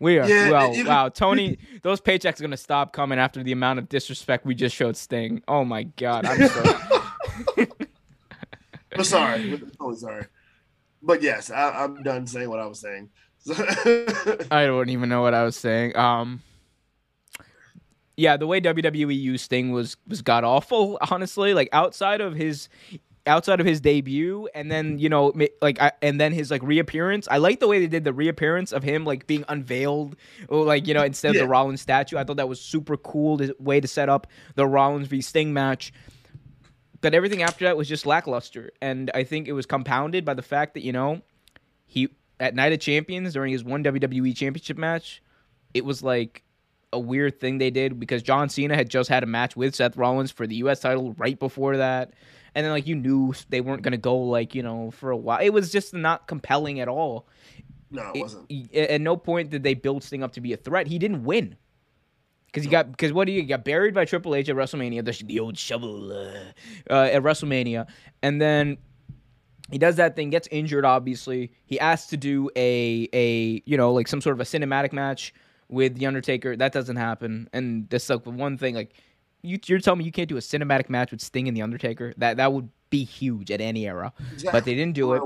We 0.01 0.19
are 0.19 0.29
Yeah, 0.29 0.51
well, 0.51 0.75
you- 0.75 0.87
wow, 0.87 1.09
Tony. 1.09 1.59
Those 1.83 2.01
paychecks 2.01 2.39
are 2.41 2.43
gonna 2.45 2.57
stop 2.57 2.93
coming 2.93 3.19
after 3.19 3.43
the 3.43 3.53
amount 3.53 3.79
of 3.81 3.89
disrespect 3.89 4.45
we 4.47 4.55
just 4.55 4.75
showed 4.77 4.97
Sting. 4.97 5.43
Oh 5.49 5.65
my 5.65 5.85
god, 5.85 6.25
I'm 6.27 6.49
sorry. 6.49 7.69
But 8.95 9.07
sorry, 9.07 9.53
I'm 9.53 9.59
totally 9.79 9.97
sorry. 9.97 10.27
But 11.03 11.23
yes, 11.23 11.51
I, 11.51 11.85
I'm 11.85 12.03
done 12.03 12.27
saying 12.27 12.49
what 12.49 12.59
I 12.61 12.67
was 12.67 12.81
saying. 12.81 13.11
I 14.51 14.67
don't 14.67 14.89
even 14.91 15.09
know 15.09 15.23
what 15.23 15.33
I 15.35 15.45
was 15.45 15.57
saying. 15.57 15.97
Um, 15.97 16.43
yeah, 18.17 18.37
the 18.37 18.47
way 18.47 18.61
WWE 18.61 19.17
used 19.19 19.45
Sting 19.45 19.71
was 19.71 19.97
was 20.07 20.23
god 20.23 20.45
awful. 20.45 20.99
Honestly, 21.11 21.55
like 21.55 21.69
outside 21.73 22.21
of 22.21 22.35
his 22.35 22.69
outside 23.29 23.61
of 23.61 23.67
his 23.67 23.81
debut 23.81 24.49
and 24.55 24.71
then 24.71 24.93
mm-hmm. 24.93 24.99
you 24.99 25.09
know 25.09 25.33
like 25.63 25.81
I, 25.81 25.93
and 26.03 26.21
then 26.21 26.33
his 26.33 26.51
like 26.51 26.63
reappearance. 26.63 27.29
I 27.31 27.39
like 27.39 27.61
the 27.61 27.69
way 27.69 27.79
they 27.79 27.87
did 27.87 28.05
the 28.05 28.13
reappearance 28.13 28.73
of 28.73 28.83
him 28.83 29.05
like 29.05 29.27
being 29.27 29.45
unveiled 29.49 30.17
or 30.49 30.65
like 30.65 30.87
you 30.87 30.95
know 30.95 31.05
instead 31.05 31.37
of 31.37 31.41
the 31.41 31.49
rollins 31.49 31.81
statue. 31.81 32.17
I 32.17 32.25
thought 32.25 32.39
that 32.39 32.49
was 32.49 32.61
super 32.61 32.97
cool 32.97 33.37
the 33.37 33.55
way 33.59 33.81
to 33.81 33.89
set 33.89 34.09
up 34.09 34.27
the 34.57 34.67
rollins 34.67 35.07
v 35.07 35.21
sting 35.21 35.53
match. 35.53 35.93
But 37.01 37.15
everything 37.15 37.43
after 37.43 37.65
that 37.65 37.77
was 37.77 37.89
just 37.89 38.07
lackluster 38.07 38.73
and 38.83 39.09
i 39.15 39.23
think 39.23 39.47
it 39.47 39.53
was 39.53 39.67
compounded 39.67 40.25
by 40.25 40.35
the 40.35 40.43
fact 40.43 40.75
that 40.75 40.83
you 40.83 40.93
know 40.93 41.23
he 41.87 42.09
at 42.41 42.55
night 42.55 42.73
of 42.73 42.81
champions 42.81 43.33
during 43.35 43.53
his 43.53 43.63
one 43.63 43.85
wwe 43.85 44.37
championship 44.37 44.77
match 44.77 45.23
it 45.75 45.85
was 45.85 46.03
like 46.03 46.43
a 46.93 46.99
weird 46.99 47.39
thing 47.39 47.59
they 47.59 47.71
did 47.71 48.01
because 48.01 48.23
john 48.23 48.49
cena 48.49 48.75
had 48.75 48.89
just 48.89 49.09
had 49.09 49.23
a 49.23 49.27
match 49.27 49.57
with 49.57 49.75
seth 49.75 49.97
rollins 49.97 50.31
for 50.33 50.47
the 50.47 50.57
us 50.57 50.81
title 50.81 51.15
right 51.19 51.39
before 51.39 51.77
that 51.77 52.13
and 52.59 52.65
then 52.65 52.73
like 52.73 52.89
you 52.89 52.97
knew 52.97 53.33
they 53.51 53.61
weren't 53.61 53.83
going 53.83 53.93
to 53.93 53.97
go 53.99 54.17
like 54.19 54.53
you 54.53 54.65
know 54.65 54.91
for 54.91 55.13
a 55.13 55.17
while 55.17 55.39
it 55.41 55.51
was 55.51 55.71
just 55.71 55.95
not 55.95 56.27
compelling 56.27 56.81
at 56.81 56.89
all 56.89 57.29
no, 57.91 58.11
it 58.15 58.19
it- 58.19 58.23
wasn't. 58.23 58.75
at 58.75 59.01
no 59.01 59.17
point 59.17 59.51
did 59.51 59.63
they 59.63 59.75
build 59.75 60.03
Sting 60.03 60.25
up 60.25 60.33
to 60.33 60.41
be 60.41 60.53
a 60.53 60.57
threat. 60.57 60.89
He 60.89 60.99
didn't 60.99 61.23
win 61.23 61.57
because 62.47 62.65
he 62.65 62.69
got 62.69 62.91
because 62.91 63.13
what 63.13 63.27
do 63.27 63.33
you 63.33 63.43
got 63.45 63.65
buried 63.65 63.95
by 63.95 64.05
Triple 64.05 64.35
H 64.35 64.49
at 64.49 64.57
WrestleMania, 64.57 65.05
the, 65.05 65.25
the 65.25 65.39
old 65.41 65.57
shovel 65.57 66.13
uh, 66.13 66.93
uh, 66.93 67.05
at 67.05 67.23
WrestleMania, 67.23 67.87
and 68.23 68.41
then 68.41 68.77
he 69.71 69.79
does 69.79 69.97
that 69.97 70.17
thing, 70.17 70.31
gets 70.31 70.49
injured. 70.51 70.85
Obviously, 70.85 71.53
he 71.67 71.79
asked 71.79 72.11
to 72.11 72.17
do 72.17 72.51
a 72.57 73.09
a 73.13 73.63
you 73.65 73.77
know 73.77 73.93
like 73.93 74.09
some 74.09 74.21
sort 74.21 74.35
of 74.35 74.41
a 74.41 74.45
cinematic 74.45 74.93
match 74.93 75.33
with 75.69 75.97
the 75.97 76.07
Undertaker. 76.07 76.57
That 76.57 76.73
doesn't 76.73 76.97
happen, 76.97 77.49
and 77.53 77.89
that's 77.89 78.11
like 78.11 78.25
the 78.25 78.31
one 78.31 78.59
thing 78.59 78.75
like. 78.75 78.93
You, 79.43 79.59
you're 79.67 79.79
telling 79.79 79.99
me 79.99 80.05
you 80.05 80.13
can't 80.13 80.29
do 80.29 80.37
a 80.37 80.41
cinematic 80.41 80.91
match 80.91 81.11
with 81.11 81.21
Sting 81.21 81.49
and 81.49 81.57
the 81.57 81.63
Undertaker? 81.63 82.13
That 82.17 82.37
that 82.39 82.53
would 82.53 82.69
be 82.91 83.05
huge 83.05 83.51
at 83.51 83.61
any 83.61 83.87
era, 83.87 84.13
but 84.51 84.65
they 84.65 84.75
didn't 84.75 84.95
do 84.95 85.13
it. 85.13 85.23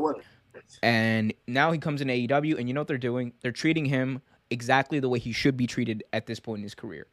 And 0.82 1.32
now 1.46 1.72
he 1.72 1.78
comes 1.78 2.00
in 2.00 2.08
AEW, 2.08 2.58
and 2.58 2.68
you 2.68 2.74
know 2.74 2.80
what 2.80 2.88
they're 2.88 2.98
doing? 2.98 3.32
They're 3.40 3.52
treating 3.52 3.84
him 3.86 4.20
exactly 4.50 5.00
the 5.00 5.08
way 5.08 5.18
he 5.18 5.32
should 5.32 5.56
be 5.56 5.66
treated 5.66 6.04
at 6.12 6.26
this 6.26 6.40
point 6.40 6.58
in 6.58 6.62
his 6.64 6.74
career. 6.74 7.06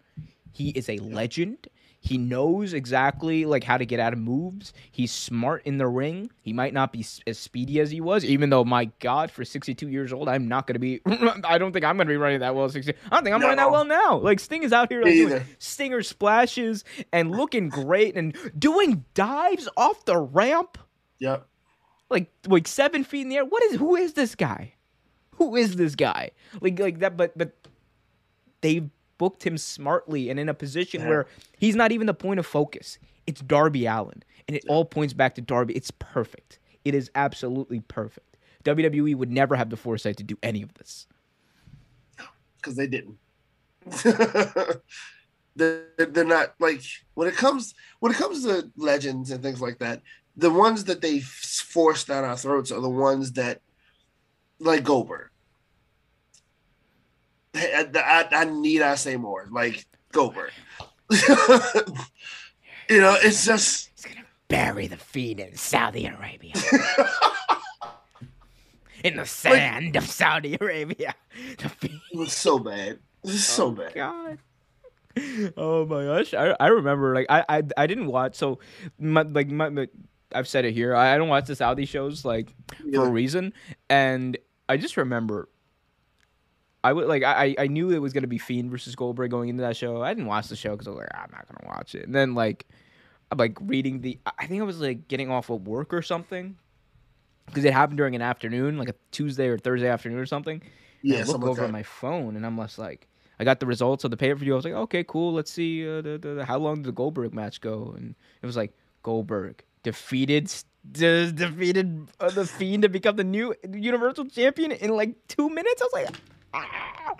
He 0.51 0.69
is 0.69 0.89
a 0.89 0.97
legend. 0.97 1.67
He 2.01 2.17
knows 2.17 2.73
exactly 2.73 3.43
like 3.45 3.63
how 3.65 3.77
to 3.77 3.85
get 3.85 3.99
out 3.99 4.13
of 4.13 4.19
moves. 4.19 4.71
He's 4.89 5.11
smart 5.11 5.63
in 5.65 5.77
the 5.77 5.87
ring. 5.87 6.31
He 6.41 6.53
might 6.53 6.73
not 6.73 6.93
be 6.93 7.05
as 7.27 7.37
speedy 7.37 7.79
as 7.81 7.91
he 7.91 7.99
was, 7.99 8.23
even 8.23 8.49
though 8.49 8.63
my 8.63 8.85
God, 8.99 9.29
for 9.29 9.43
62 9.43 9.89
years 9.89 10.13
old, 10.13 10.29
I'm 10.29 10.47
not 10.47 10.65
gonna 10.65 10.79
be. 10.79 11.01
I 11.43 11.57
don't 11.57 11.73
think 11.73 11.83
I'm 11.83 11.97
gonna 11.97 12.07
be 12.07 12.15
running 12.15 12.39
that 12.39 12.55
well. 12.55 12.65
at 12.65 12.71
60. 12.71 12.93
I 13.11 13.15
don't 13.15 13.23
think 13.25 13.35
I'm 13.35 13.41
running 13.41 13.57
that 13.57 13.69
well 13.69 13.83
now. 13.83 14.17
Like 14.17 14.39
Sting 14.39 14.63
is 14.63 14.71
out 14.71 14.89
here 14.89 15.03
like, 15.03 15.11
doing 15.11 15.43
stinger 15.59 16.01
splashes 16.01 16.85
and 17.11 17.31
looking 17.31 17.67
great 17.67 18.15
and 18.15 18.33
doing 18.57 19.03
dives 19.13 19.67
off 19.75 20.05
the 20.05 20.17
ramp 20.17 20.77
Yep. 21.19 21.45
like 22.09 22.31
like 22.47 22.65
seven 22.67 23.03
feet 23.03 23.23
in 23.23 23.29
the 23.29 23.35
air. 23.37 23.45
What 23.45 23.61
is 23.63 23.75
who 23.75 23.97
is 23.97 24.13
this 24.13 24.35
guy? 24.35 24.73
Who 25.35 25.57
is 25.57 25.75
this 25.75 25.95
guy? 25.95 26.31
Like 26.61 26.79
like 26.79 26.99
that, 26.99 27.17
but 27.17 27.37
but 27.37 27.51
they 28.61 28.89
booked 29.19 29.45
him 29.45 29.55
smartly 29.59 30.31
and 30.31 30.39
in 30.39 30.49
a 30.49 30.53
position 30.55 31.01
Yeah. 31.01 31.09
where 31.09 31.25
he's 31.59 31.75
not 31.75 31.91
even 31.91 32.07
the 32.07 32.15
point 32.15 32.39
of 32.39 32.47
focus. 32.47 32.97
It's 33.27 33.41
Darby 33.41 33.85
Allin, 33.85 34.23
and 34.47 34.57
it 34.57 34.65
all 34.67 34.83
points 34.83 35.13
back 35.13 35.35
to 35.35 35.41
Darby. 35.41 35.75
It's 35.75 35.91
perfect. 35.91 36.57
It 36.83 36.95
is 36.95 37.11
absolutely 37.13 37.81
perfect. 37.81 38.37
WWE 38.63 39.15
would 39.15 39.29
never 39.29 39.55
have 39.55 39.69
the 39.69 39.77
foresight 39.77 40.17
to 40.17 40.23
do 40.23 40.35
any 40.41 40.63
of 40.63 40.73
this. 40.73 41.05
because 42.57 42.75
they 42.75 42.87
didn't. 42.87 43.17
they're, 45.55 45.85
they're 45.97 46.25
not 46.25 46.55
like 46.59 46.81
when 47.13 47.27
it 47.27 47.35
comes 47.35 47.73
when 47.99 48.11
it 48.11 48.17
comes 48.17 48.43
to 48.43 48.71
legends 48.75 49.31
and 49.31 49.43
things 49.43 49.61
like 49.61 49.77
that. 49.79 50.01
The 50.37 50.51
ones 50.51 50.85
that 50.85 51.01
they 51.01 51.19
force 51.19 52.05
down 52.05 52.23
our 52.23 52.37
throats 52.37 52.71
are 52.71 52.79
the 52.79 52.89
ones 52.89 53.33
that, 53.33 53.61
like 54.59 54.83
Goldberg. 54.83 55.29
I, 57.55 57.87
I, 57.95 58.27
I 58.41 58.45
need 58.45 58.81
I 58.81 58.95
say 58.95 59.15
more 59.17 59.47
like 59.51 59.85
Goldberg. 60.11 60.51
you 61.11 62.99
know, 63.01 63.17
it's 63.21 63.45
just 63.45 63.89
He's 63.95 64.05
gonna 64.05 64.25
bury 64.47 64.87
the 64.87 64.97
feet 64.97 65.39
in 65.39 65.55
Saudi 65.55 66.05
Arabia. 66.05 66.53
in 69.03 69.15
the 69.15 69.25
sand 69.25 69.95
of 69.95 70.05
Saudi 70.05 70.57
Arabia. 70.59 71.15
The 71.57 71.69
feet. 71.69 71.91
it 72.11 72.17
was 72.17 72.33
so 72.33 72.59
bad. 72.59 72.99
It's 73.23 73.43
so 73.43 73.67
Oh, 73.67 73.71
bad. 73.71 73.93
God. 73.95 74.37
Oh 75.57 75.85
my 75.85 76.03
gosh, 76.05 76.33
I, 76.33 76.55
I 76.59 76.67
remember 76.67 77.13
like 77.13 77.25
I, 77.29 77.43
I 77.49 77.63
I 77.75 77.87
didn't 77.87 78.07
watch 78.07 78.35
so 78.35 78.59
my, 78.99 79.23
like 79.23 79.49
my, 79.49 79.67
my- 79.69 79.89
I've 80.33 80.47
said 80.47 80.63
it 80.63 80.73
here 80.73 80.95
I, 80.95 81.15
I 81.15 81.17
don't 81.17 81.27
watch 81.27 81.47
the 81.47 81.55
Saudi 81.55 81.85
shows 81.85 82.23
like 82.23 82.53
for 82.93 83.05
a 83.07 83.09
reason 83.09 83.51
and 83.89 84.37
I 84.69 84.77
just 84.77 84.95
remember 84.95 85.49
I 86.83 86.93
would 86.93 87.07
like 87.07 87.23
I 87.23 87.55
I 87.57 87.67
knew 87.67 87.91
it 87.91 87.99
was 87.99 88.13
gonna 88.13 88.27
be 88.27 88.37
Fiend 88.37 88.71
versus 88.71 88.95
Goldberg 88.95 89.31
going 89.31 89.49
into 89.49 89.61
that 89.61 89.75
show 89.75 90.01
I 90.01 90.13
didn't 90.13 90.27
watch 90.27 90.47
the 90.47 90.55
show 90.55 90.71
because 90.71 90.87
I 90.87 90.91
was 90.91 90.99
like 90.99 91.09
I'm 91.13 91.31
not 91.31 91.47
gonna 91.47 91.75
watch 91.75 91.95
it 91.95 92.05
and 92.05 92.15
then 92.15 92.35
like 92.35 92.67
I'm 93.31 93.37
like 93.37 93.57
reading 93.61 94.01
the 94.01 94.19
I 94.37 94.47
think 94.47 94.61
I 94.61 94.65
was 94.65 94.79
like 94.79 95.07
getting 95.07 95.29
off 95.29 95.49
of 95.49 95.67
work 95.67 95.93
or 95.93 96.01
something 96.01 96.55
because 97.45 97.65
it 97.65 97.73
happened 97.73 97.97
during 97.97 98.15
an 98.15 98.21
afternoon 98.21 98.77
like 98.77 98.89
a 98.89 98.95
Tuesday 99.11 99.47
or 99.47 99.57
Thursday 99.57 99.89
afternoon 99.89 100.19
or 100.19 100.25
something 100.25 100.61
and 101.01 101.11
Yeah, 101.11 101.19
I 101.19 101.23
look 101.23 101.41
like 101.41 101.49
over 101.51 101.63
at 101.65 101.71
my 101.71 101.83
phone 101.83 102.35
and 102.35 102.45
I'm 102.45 102.57
just 102.57 102.77
like, 102.77 103.07
I 103.39 103.43
got 103.43 103.59
the 103.59 103.65
results 103.65 104.03
of 104.03 104.11
the 104.11 104.17
pay 104.17 104.29
per 104.29 104.35
view. 104.35 104.53
I 104.53 104.55
was 104.55 104.65
like, 104.65 104.73
okay, 104.73 105.03
cool. 105.03 105.33
Let's 105.33 105.51
see 105.51 105.87
uh, 105.87 106.01
the, 106.01 106.17
the, 106.17 106.45
how 106.45 106.57
long 106.57 106.75
did 106.75 106.85
the 106.85 106.91
Goldberg 106.91 107.33
match 107.33 107.61
go, 107.61 107.93
and 107.95 108.15
it 108.41 108.45
was 108.45 108.57
like 108.57 108.73
Goldberg 109.03 109.63
defeated 109.83 110.51
de- 110.91 111.31
defeated 111.31 112.09
uh, 112.19 112.29
the 112.29 112.45
Fiend 112.45 112.83
to 112.83 112.89
become 112.89 113.15
the 113.15 113.23
new 113.23 113.55
Universal 113.71 114.25
Champion 114.25 114.71
in 114.71 114.89
like 114.89 115.15
two 115.27 115.49
minutes. 115.49 115.81
I 115.81 115.85
was 115.85 115.93
like, 115.93 116.15
ah! 116.53 117.15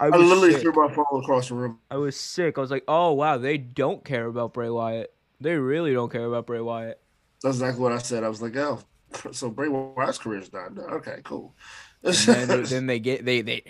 I 0.00 0.06
I 0.06 0.08
literally 0.08 0.52
sick. 0.52 0.62
threw 0.62 0.72
my 0.72 0.92
phone 0.92 1.22
across 1.22 1.48
the 1.48 1.54
room. 1.54 1.78
I 1.90 1.96
was 1.96 2.16
sick. 2.16 2.58
I 2.58 2.60
was 2.60 2.70
like, 2.70 2.84
oh 2.88 3.12
wow, 3.12 3.38
they 3.38 3.58
don't 3.58 4.04
care 4.04 4.26
about 4.26 4.52
Bray 4.54 4.70
Wyatt. 4.70 5.14
They 5.40 5.54
really 5.56 5.92
don't 5.92 6.10
care 6.10 6.24
about 6.24 6.46
Bray 6.46 6.60
Wyatt. 6.60 7.00
That's 7.42 7.56
exactly 7.56 7.82
what 7.82 7.92
I 7.92 7.98
said. 7.98 8.24
I 8.24 8.28
was 8.28 8.42
like, 8.42 8.56
oh, 8.56 8.80
so 9.32 9.50
Bray 9.50 9.68
Wyatt's 9.68 10.18
career's 10.18 10.48
done. 10.48 10.78
Okay, 10.78 11.20
cool. 11.24 11.54
And 12.02 12.14
then, 12.14 12.62
then 12.64 12.86
they 12.86 12.98
get 12.98 13.24
they 13.24 13.42
they 13.42 13.62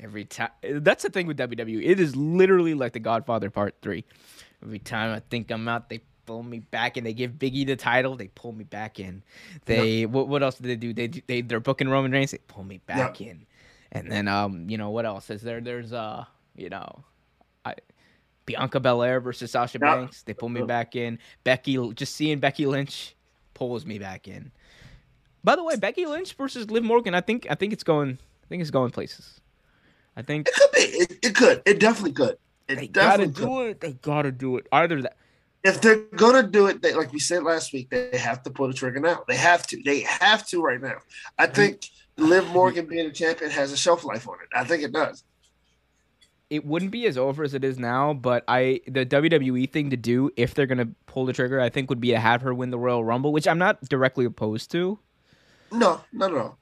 every 0.00 0.24
time. 0.24 0.50
That's 0.62 1.02
the 1.02 1.10
thing 1.10 1.26
with 1.26 1.38
WWE. 1.38 1.82
It 1.84 2.00
is 2.00 2.16
literally 2.16 2.74
like 2.74 2.92
The 2.92 3.00
Godfather 3.00 3.50
Part 3.50 3.76
Three. 3.82 4.04
Every 4.62 4.78
time 4.78 5.14
I 5.14 5.20
think 5.30 5.50
I'm 5.50 5.68
out, 5.68 5.88
they 5.88 6.00
pull 6.26 6.42
me 6.42 6.58
back, 6.58 6.96
and 6.96 7.06
they 7.06 7.12
give 7.12 7.32
Biggie 7.32 7.66
the 7.66 7.76
title. 7.76 8.16
They 8.16 8.28
pull 8.28 8.52
me 8.52 8.64
back 8.64 9.00
in. 9.00 9.22
They 9.66 10.06
what 10.06 10.28
what 10.28 10.42
else 10.42 10.56
do 10.56 10.66
they 10.66 10.76
do? 10.76 10.92
They 10.92 11.08
do- 11.08 11.22
they 11.26 11.40
they're 11.42 11.60
booking 11.60 11.88
Roman 11.88 12.12
Reigns. 12.12 12.30
They 12.32 12.38
pull 12.48 12.64
me 12.64 12.80
back 12.86 13.20
in. 13.20 13.46
And 13.92 14.10
then 14.10 14.28
um 14.28 14.68
you 14.68 14.78
know 14.78 14.90
what 14.90 15.06
else 15.06 15.30
is 15.30 15.42
there? 15.42 15.60
There's 15.60 15.92
uh 15.92 16.24
you 16.56 16.68
know. 16.68 17.04
I, 17.64 17.74
Bianca 18.46 18.80
Belair 18.80 19.20
versus 19.20 19.50
Sasha 19.50 19.78
Yeah. 19.80 19.96
Banks. 19.96 20.22
They 20.22 20.32
pull 20.32 20.48
me 20.48 20.62
back 20.62 20.96
in. 20.96 21.18
Becky, 21.44 21.76
just 21.92 22.14
seeing 22.14 22.38
Becky 22.38 22.64
Lynch 22.66 23.14
pulls 23.52 23.84
me 23.84 23.98
back 23.98 24.26
in. 24.26 24.50
By 25.44 25.54
the 25.54 25.62
way, 25.62 25.76
Becky 25.76 26.06
Lynch 26.06 26.32
versus 26.34 26.70
Liv 26.70 26.82
Morgan. 26.82 27.14
I 27.14 27.20
think 27.20 27.46
I 27.50 27.54
think 27.54 27.72
it's 27.72 27.84
going. 27.84 28.18
I 28.44 28.46
think 28.48 28.62
it's 28.62 28.70
going 28.70 28.90
places. 28.90 29.40
I 30.16 30.22
think 30.22 30.48
It 30.48 30.54
could 30.54 30.72
be. 30.72 30.78
It, 30.78 31.18
it 31.22 31.34
could. 31.34 31.62
It 31.66 31.78
definitely 31.78 32.12
could. 32.12 32.38
It 32.68 32.76
they 32.76 32.88
gotta 32.88 33.26
definitely 33.26 33.34
could. 33.34 33.46
do 33.46 33.60
it. 33.62 33.80
They 33.80 33.92
gotta 33.92 34.32
do 34.32 34.56
it. 34.56 34.66
Either 34.72 35.02
that. 35.02 35.16
If 35.64 35.80
they're 35.80 35.96
gonna 36.16 36.42
do 36.42 36.66
it, 36.68 36.82
they, 36.82 36.94
like 36.94 37.12
we 37.12 37.18
said 37.18 37.42
last 37.42 37.72
week, 37.72 37.90
they 37.90 38.16
have 38.16 38.42
to 38.44 38.50
pull 38.50 38.68
the 38.68 38.74
trigger 38.74 39.00
now. 39.00 39.24
They 39.28 39.36
have 39.36 39.66
to. 39.68 39.82
They 39.82 40.00
have 40.00 40.46
to 40.48 40.62
right 40.62 40.80
now. 40.80 40.98
I 41.38 41.46
think 41.46 41.90
Liv 42.18 42.46
Morgan 42.52 42.86
being 42.86 43.06
a 43.06 43.10
champion 43.10 43.50
has 43.50 43.72
a 43.72 43.76
shelf 43.76 44.04
life 44.04 44.28
on 44.28 44.36
it. 44.42 44.48
I 44.54 44.64
think 44.64 44.82
it 44.82 44.92
does. 44.92 45.24
It 46.50 46.64
wouldn't 46.64 46.90
be 46.90 47.06
as 47.06 47.18
over 47.18 47.42
as 47.42 47.54
it 47.54 47.62
is 47.62 47.78
now, 47.78 48.14
but 48.14 48.44
I 48.48 48.80
the 48.86 49.04
WWE 49.04 49.70
thing 49.70 49.90
to 49.90 49.96
do 49.96 50.30
if 50.36 50.54
they're 50.54 50.66
gonna 50.66 50.88
pull 51.06 51.26
the 51.26 51.32
trigger, 51.32 51.60
I 51.60 51.68
think 51.68 51.90
would 51.90 52.00
be 52.00 52.10
to 52.10 52.18
have 52.18 52.42
her 52.42 52.54
win 52.54 52.70
the 52.70 52.78
Royal 52.78 53.04
Rumble, 53.04 53.32
which 53.32 53.46
I'm 53.46 53.58
not 53.58 53.82
directly 53.82 54.24
opposed 54.24 54.70
to. 54.72 54.98
No, 55.70 56.00
not 56.12 56.32
at 56.32 56.38
all. 56.38 56.58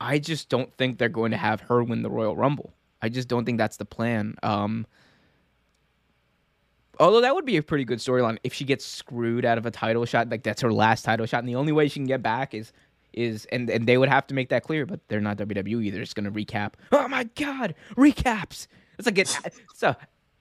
I 0.00 0.18
just 0.18 0.48
don't 0.48 0.74
think 0.76 0.98
they're 0.98 1.08
going 1.08 1.30
to 1.30 1.36
have 1.36 1.60
her 1.62 1.82
win 1.82 2.02
the 2.02 2.10
Royal 2.10 2.34
Rumble. 2.34 2.72
I 3.02 3.08
just 3.08 3.28
don't 3.28 3.44
think 3.44 3.58
that's 3.58 3.76
the 3.76 3.84
plan. 3.84 4.34
Um, 4.42 4.86
although 6.98 7.20
that 7.20 7.34
would 7.34 7.44
be 7.44 7.56
a 7.56 7.62
pretty 7.62 7.84
good 7.84 7.98
storyline 7.98 8.38
if 8.42 8.54
she 8.54 8.64
gets 8.64 8.84
screwed 8.84 9.44
out 9.44 9.58
of 9.58 9.66
a 9.66 9.70
title 9.70 10.04
shot, 10.04 10.30
like 10.30 10.42
that's 10.42 10.62
her 10.62 10.72
last 10.72 11.04
title 11.04 11.26
shot, 11.26 11.40
and 11.40 11.48
the 11.48 11.56
only 11.56 11.72
way 11.72 11.88
she 11.88 12.00
can 12.00 12.06
get 12.06 12.22
back 12.22 12.54
is 12.54 12.72
is 13.12 13.46
and 13.46 13.68
and 13.70 13.86
they 13.86 13.98
would 13.98 14.08
have 14.08 14.26
to 14.28 14.34
make 14.34 14.48
that 14.50 14.62
clear, 14.62 14.86
but 14.86 15.00
they're 15.08 15.20
not 15.20 15.36
WWE. 15.38 15.90
They're 15.90 16.00
just 16.00 16.14
gonna 16.16 16.30
recap. 16.30 16.74
Oh 16.92 17.08
my 17.08 17.24
god, 17.34 17.74
recaps! 17.96 18.66
It's 18.98 19.06
like 19.06 19.18
it, 19.18 19.38
it's 19.44 19.82
a 19.82 19.96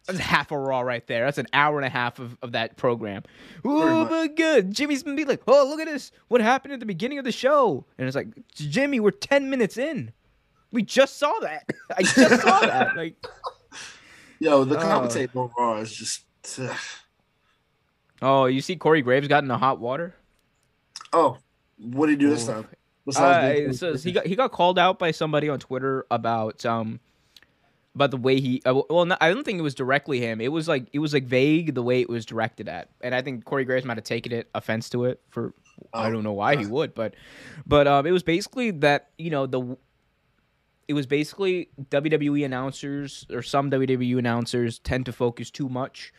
that's 0.10 0.20
half 0.20 0.52
a 0.52 0.58
Raw 0.58 0.82
right 0.82 1.06
there. 1.06 1.26
That's 1.26 1.38
an 1.38 1.48
hour 1.54 1.78
and 1.78 1.86
a 1.86 1.90
half 1.90 2.20
of, 2.20 2.36
of 2.42 2.54
that 2.54 2.78
program. 2.78 3.24
Oh 3.64 4.06
my 4.06 4.28
god. 4.28 4.72
Jimmy's 4.72 5.04
gonna 5.04 5.16
be 5.16 5.26
like, 5.26 5.42
oh 5.48 5.68
look 5.70 5.80
at 5.80 5.86
this. 5.86 6.12
What 6.30 6.42
happened 6.42 6.74
at 6.74 6.80
the 6.80 6.86
beginning 6.86 7.20
of 7.20 7.26
the 7.26 7.32
show? 7.32 7.86
And 7.98 8.08
it's 8.08 8.16
like, 8.16 8.30
Jimmy, 8.56 9.00
we're 9.00 9.12
ten 9.12 9.50
minutes 9.50 9.78
in. 9.78 10.12
We 10.72 10.84
just 10.84 11.18
saw 11.18 11.34
that. 11.42 11.70
I 11.96 12.04
just 12.04 12.42
saw 12.42 12.60
that. 12.62 12.96
Like, 12.96 13.16
Yo, 14.40 14.64
the 14.64 14.78
uh, 14.78 14.84
commentating 14.84 15.36
on 15.36 15.52
Raw 15.58 15.78
is 15.78 15.94
just. 15.94 16.24
ugh. 16.60 16.78
oh, 18.22 18.46
you 18.46 18.62
see 18.62 18.76
Corey 18.76 19.02
Graves 19.02 19.28
got 19.28 19.44
in 19.44 19.48
the 19.48 19.58
hot 19.58 19.80
water. 19.80 20.16
Oh, 21.14 21.38
what 21.80 22.08
did 22.08 22.20
he 22.20 22.26
do 22.26 22.30
this 22.30 22.46
time? 22.46 22.66
Uh, 22.70 22.76
Besides 23.06 23.60
being- 23.60 23.74
says 23.74 24.04
he 24.04 24.12
got 24.12 24.26
he 24.28 24.36
got 24.36 24.52
called 24.52 24.78
out 24.78 25.00
by 25.00 25.12
somebody 25.12 25.50
on 25.50 25.60
Twitter 25.60 26.06
about 26.12 26.66
um 26.66 27.00
about 27.96 28.12
the 28.12 28.18
way 28.18 28.40
he 28.40 28.62
uh, 28.66 28.82
well 28.90 29.06
no, 29.06 29.18
I 29.20 29.34
don't 29.34 29.44
think 29.44 29.58
it 29.58 29.64
was 29.64 29.74
directly 29.74 30.20
him. 30.20 30.40
It 30.42 30.52
was 30.52 30.68
like 30.68 30.88
it 30.94 31.00
was 31.00 31.14
like 31.14 31.24
vague 31.26 31.74
the 31.74 31.82
way 31.82 32.02
it 32.02 32.10
was 32.10 32.26
directed 32.26 32.70
at, 32.70 32.90
and 33.02 33.16
I 33.16 33.22
think 33.24 33.46
Corey 33.46 33.66
Graves 33.66 33.86
might 33.86 33.98
have 33.98 34.04
taken 34.04 34.32
it 34.32 34.48
offense 34.54 34.90
to 34.92 35.06
it 35.06 35.20
for 35.30 35.54
I 35.94 36.08
Oh, 36.08 36.12
don't 36.12 36.24
know 36.24 36.34
why 36.34 36.56
he 36.56 36.66
would, 36.68 36.94
but 36.94 37.16
but 37.66 37.88
um 37.88 38.06
it 38.06 38.12
was 38.12 38.22
basically 38.22 38.70
that 38.72 39.10
you 39.18 39.32
know 39.32 39.48
the 39.48 39.76
it 40.88 40.94
was 40.94 41.08
basically 41.08 41.70
WWE 41.90 42.46
announcers 42.46 43.26
or 43.32 43.42
some 43.42 43.72
WWE 43.72 44.18
announcers 44.20 44.80
tend 44.80 45.06
to 45.08 45.12
focus 45.12 45.50
too 45.52 45.70
much 45.70 46.12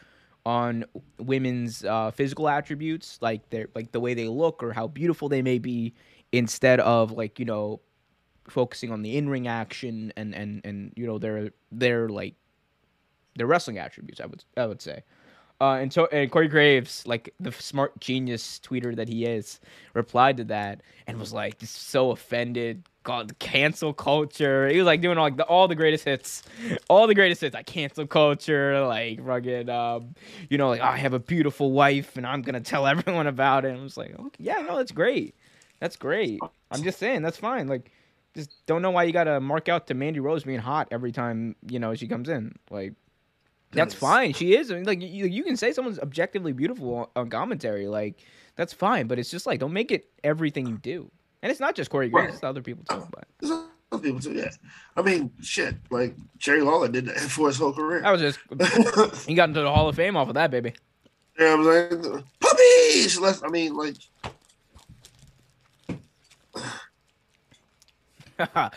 on 0.46 0.84
women's 1.18 1.84
uh, 1.84 2.10
physical 2.10 2.48
attributes, 2.48 3.18
like 3.20 3.48
their 3.50 3.68
like 3.74 3.92
the 3.92 4.00
way 4.00 4.14
they 4.14 4.28
look 4.28 4.62
or 4.62 4.72
how 4.72 4.86
beautiful 4.86 5.28
they 5.28 5.42
may 5.42 5.58
be, 5.58 5.94
instead 6.32 6.80
of 6.80 7.12
like 7.12 7.38
you 7.38 7.44
know 7.44 7.80
focusing 8.48 8.90
on 8.90 9.02
the 9.02 9.16
in 9.16 9.28
ring 9.28 9.46
action 9.46 10.12
and 10.16 10.34
and 10.34 10.60
and 10.64 10.92
you 10.96 11.06
know 11.06 11.18
their 11.18 11.50
their 11.70 12.08
like 12.08 12.34
their 13.36 13.46
wrestling 13.46 13.78
attributes. 13.78 14.20
I 14.20 14.26
would 14.26 14.44
I 14.56 14.66
would 14.66 14.82
say. 14.82 15.02
Uh, 15.60 15.74
and 15.74 15.92
so 15.92 16.06
and 16.06 16.30
Corey 16.30 16.48
Graves, 16.48 17.06
like 17.06 17.34
the 17.38 17.52
smart 17.52 17.98
genius 18.00 18.58
tweeter 18.64 18.96
that 18.96 19.08
he 19.08 19.26
is, 19.26 19.60
replied 19.92 20.38
to 20.38 20.44
that 20.44 20.82
and 21.06 21.18
was 21.18 21.34
like 21.34 21.58
just 21.58 21.88
so 21.90 22.12
offended. 22.12 22.82
God, 23.10 23.38
cancel 23.40 23.92
culture. 23.92 24.68
He 24.68 24.78
was 24.78 24.86
like 24.86 25.00
doing 25.00 25.18
all, 25.18 25.24
like 25.24 25.36
the, 25.36 25.44
all 25.44 25.66
the 25.66 25.74
greatest 25.74 26.04
hits, 26.04 26.42
all 26.88 27.06
the 27.08 27.14
greatest 27.14 27.40
hits. 27.40 27.54
Like 27.54 27.66
cancel 27.66 28.06
culture, 28.06 28.86
like 28.86 29.18
rugged. 29.20 29.68
Um, 29.68 30.14
you 30.48 30.58
know, 30.58 30.68
like 30.68 30.80
oh, 30.80 30.84
I 30.84 30.96
have 30.96 31.12
a 31.12 31.18
beautiful 31.18 31.72
wife 31.72 32.16
and 32.16 32.26
I'm 32.26 32.42
gonna 32.42 32.60
tell 32.60 32.86
everyone 32.94 33.26
about 33.26 33.64
it. 33.64 33.70
And 33.70 33.80
I 33.80 33.82
was 33.82 33.96
like, 33.96 34.18
okay, 34.18 34.36
yeah, 34.44 34.60
no, 34.60 34.76
that's 34.76 34.92
great. 34.92 35.34
That's 35.80 35.96
great. 35.96 36.38
I'm 36.70 36.82
just 36.84 36.98
saying 36.98 37.22
that's 37.22 37.36
fine. 37.36 37.66
Like, 37.66 37.90
just 38.36 38.52
don't 38.66 38.80
know 38.82 38.92
why 38.92 39.02
you 39.04 39.12
gotta 39.12 39.40
mark 39.40 39.68
out 39.68 39.88
to 39.88 39.94
Mandy 39.94 40.20
Rose 40.20 40.44
being 40.44 40.60
hot 40.60 40.86
every 40.92 41.10
time 41.10 41.56
you 41.68 41.80
know 41.80 41.94
she 41.96 42.06
comes 42.06 42.28
in. 42.28 42.54
Like, 42.70 42.92
that's 43.72 43.94
Yes. 43.94 44.00
fine. 44.00 44.32
She 44.34 44.54
is. 44.54 44.70
I 44.70 44.76
mean, 44.76 44.84
like 44.84 45.00
you, 45.02 45.26
you 45.26 45.42
can 45.42 45.56
say 45.56 45.72
someone's 45.72 45.98
objectively 45.98 46.52
beautiful 46.52 46.94
on, 46.94 47.06
on 47.16 47.30
commentary. 47.30 47.88
Like 47.88 48.20
that's 48.56 48.72
fine. 48.72 49.08
But 49.08 49.18
it's 49.18 49.30
just 49.30 49.46
like 49.46 49.58
don't 49.58 49.72
make 49.72 49.90
it 49.90 50.08
everything 50.22 50.66
you 50.66 50.78
do. 50.78 51.10
And 51.42 51.50
it's 51.50 51.60
not 51.60 51.74
just 51.74 51.90
Corey 51.90 52.08
Graves; 52.08 52.26
Right. 52.26 52.34
it's 52.34 52.44
other 52.44 52.62
people 52.62 52.84
too. 52.84 53.06
But 53.10 53.24
There's 53.40 53.52
other 53.92 54.02
people 54.02 54.20
too, 54.20 54.32
yeah. 54.32 54.50
I 54.96 55.02
mean, 55.02 55.30
shit. 55.42 55.74
Like 55.90 56.14
Jerry 56.38 56.62
Lawler 56.62 56.88
did 56.88 57.06
that 57.06 57.18
for 57.20 57.46
his 57.48 57.56
whole 57.56 57.72
career. 57.72 58.02
I 58.04 58.12
was 58.12 58.20
just 58.20 58.38
he 59.26 59.34
got 59.34 59.48
into 59.48 59.60
the 59.62 59.70
Hall 59.70 59.88
of 59.88 59.96
Fame 59.96 60.16
off 60.16 60.28
of 60.28 60.34
that 60.34 60.50
baby. 60.50 60.74
Yeah, 61.38 61.54
I'm 61.54 61.64
like 61.64 62.24
puppies. 62.40 63.18
Let's. 63.18 63.42
I 63.42 63.48
mean, 63.48 63.74
like 63.76 63.96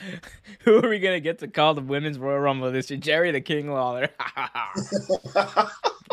Who 0.66 0.84
are 0.84 0.89
we 0.89 0.99
gonna 0.99 1.20
get 1.22 1.39
to 1.39 1.47
call 1.47 1.74
the 1.74 1.82
women's 1.82 2.18
Royal 2.20 2.39
Rumble 2.39 2.72
this 2.72 2.89
year? 2.91 2.99
Jerry 2.99 3.32
the 3.32 3.39
King 3.41 3.72
Lawler. 3.72 4.09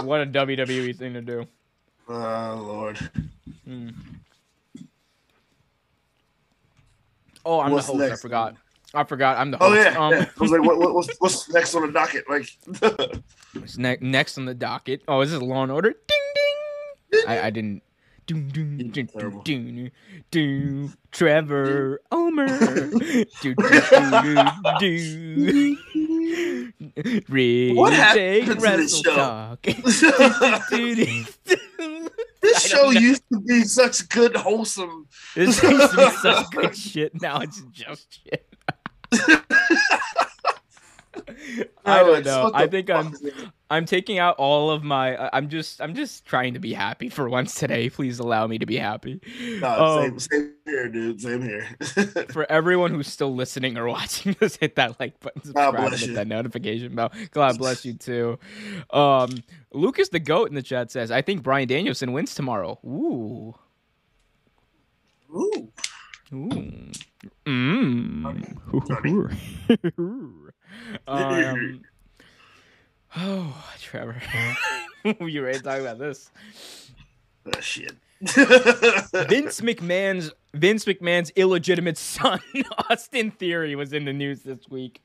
what 0.02 0.20
a 0.20 0.26
WWE 0.26 0.96
thing 0.96 1.14
to 1.14 1.20
do. 1.20 1.46
oh 2.08 2.64
lord. 2.66 2.98
Hmm. 3.64 3.88
Oh, 7.44 7.60
I'm 7.60 7.72
What's 7.72 7.86
the 7.86 7.92
host. 7.92 8.00
next? 8.08 8.20
I 8.20 8.22
forgot. 8.22 8.54
I 8.92 9.04
forgot. 9.04 9.38
I'm 9.38 9.50
the 9.52 9.62
Oh 9.62 9.68
host. 9.70 9.84
yeah. 9.92 9.98
Um, 9.98 10.12
yeah. 10.12 10.26
I 10.38 10.42
was 10.42 10.50
like, 10.50 10.62
what, 10.62 10.78
what, 10.78 10.94
what's, 10.94 11.08
what's 11.20 11.48
next 11.52 11.74
on 11.74 11.82
the 11.86 11.92
docket? 11.92 12.24
Like, 12.28 12.46
It's 13.54 13.78
ne- 13.78 13.98
next 14.00 14.36
on 14.38 14.44
the 14.46 14.54
docket. 14.54 15.02
Oh, 15.08 15.20
is 15.20 15.30
this 15.30 15.40
Law 15.40 15.62
and 15.62 15.72
Order? 15.72 15.90
Ding 15.90 16.18
ding. 17.12 17.24
I, 17.28 17.46
I 17.46 17.50
didn't. 17.50 17.82
You're 18.28 18.38
doom, 18.42 18.92
terrible. 19.08 19.42
doom, 19.42 19.74
doom, 19.74 19.90
doom. 20.30 20.94
Trevor 21.10 22.00
Omer. 22.12 22.46
do, 22.86 23.24
do, 23.42 23.54
do, 23.56 24.44
do, 24.78 25.76
do. 26.94 27.22
Really 27.28 27.74
What 27.74 27.92
happened 27.92 28.46
to 28.46 28.54
this 28.76 29.00
show? 29.00 29.16
talk. 29.16 29.66
This 32.40 32.66
show 32.66 32.90
know. 32.90 32.90
used 32.90 33.22
to 33.32 33.40
be 33.40 33.62
such 33.64 34.08
good, 34.08 34.34
wholesome. 34.36 35.06
This 35.34 35.62
used 35.62 35.90
to 35.90 35.96
be 35.96 36.10
such 36.16 36.50
good 36.50 36.76
shit. 36.76 37.20
Now 37.20 37.40
it's 37.40 37.60
just 37.72 38.20
shit. 38.24 38.46
I 41.84 42.02
don't 42.02 42.24
know. 42.24 42.50
I 42.54 42.66
think 42.66 42.90
I'm 42.90 43.14
I'm 43.70 43.84
taking 43.86 44.18
out 44.18 44.36
all 44.36 44.70
of 44.70 44.82
my. 44.82 45.16
I- 45.16 45.30
I'm 45.32 45.48
just 45.48 45.80
I'm 45.80 45.94
just 45.94 46.24
trying 46.26 46.54
to 46.54 46.60
be 46.60 46.72
happy 46.72 47.08
for 47.08 47.28
once 47.28 47.54
today. 47.54 47.88
Please 47.90 48.18
allow 48.18 48.46
me 48.46 48.58
to 48.58 48.66
be 48.66 48.76
happy. 48.76 49.20
No, 49.60 49.68
Um, 49.68 50.18
same, 50.18 50.40
same 50.40 50.54
here, 50.66 50.88
dude. 50.88 51.20
Same 51.20 51.42
here. 51.42 51.66
for 52.32 52.50
everyone 52.50 52.92
who's 52.92 53.08
still 53.08 53.34
listening 53.34 53.78
or 53.78 53.86
watching, 53.88 54.34
just 54.40 54.58
hit 54.58 54.76
that 54.76 54.98
like 55.00 55.18
button, 55.20 55.40
God 55.40 55.46
subscribe, 55.46 55.74
and 55.74 55.88
bless 55.90 56.00
hit 56.00 56.08
you. 56.10 56.14
that 56.16 56.26
notification 56.26 56.94
bell. 56.94 57.12
God 57.30 57.58
bless 57.58 57.84
you 57.84 57.94
too. 57.94 58.38
Um, 58.92 59.30
Lucas 59.72 60.08
the 60.08 60.20
goat 60.20 60.48
in 60.48 60.54
the 60.54 60.62
chat 60.62 60.90
says, 60.90 61.10
"I 61.10 61.22
think 61.22 61.42
Bryan 61.42 61.68
Danielson 61.68 62.12
wins 62.12 62.34
tomorrow." 62.34 62.78
Ooh, 62.84 63.54
Ooh. 65.34 65.68
ooh, 66.32 66.90
mmm. 67.46 68.50
Um, 71.06 71.82
Oh, 73.16 73.64
Trevor. 73.80 74.22
you 75.04 75.42
ready 75.42 75.58
to 75.58 75.64
talk 75.64 75.80
about 75.80 75.98
this? 75.98 76.30
Oh, 77.46 77.60
shit. 77.60 77.92
Vince 78.20 79.62
McMahon's 79.62 80.30
Vince 80.52 80.84
McMahon's 80.84 81.30
illegitimate 81.36 81.96
son, 81.96 82.40
Austin 82.90 83.30
Theory, 83.30 83.74
was 83.74 83.92
in 83.92 84.04
the 84.04 84.12
news 84.12 84.42
this 84.42 84.68
week. 84.68 85.02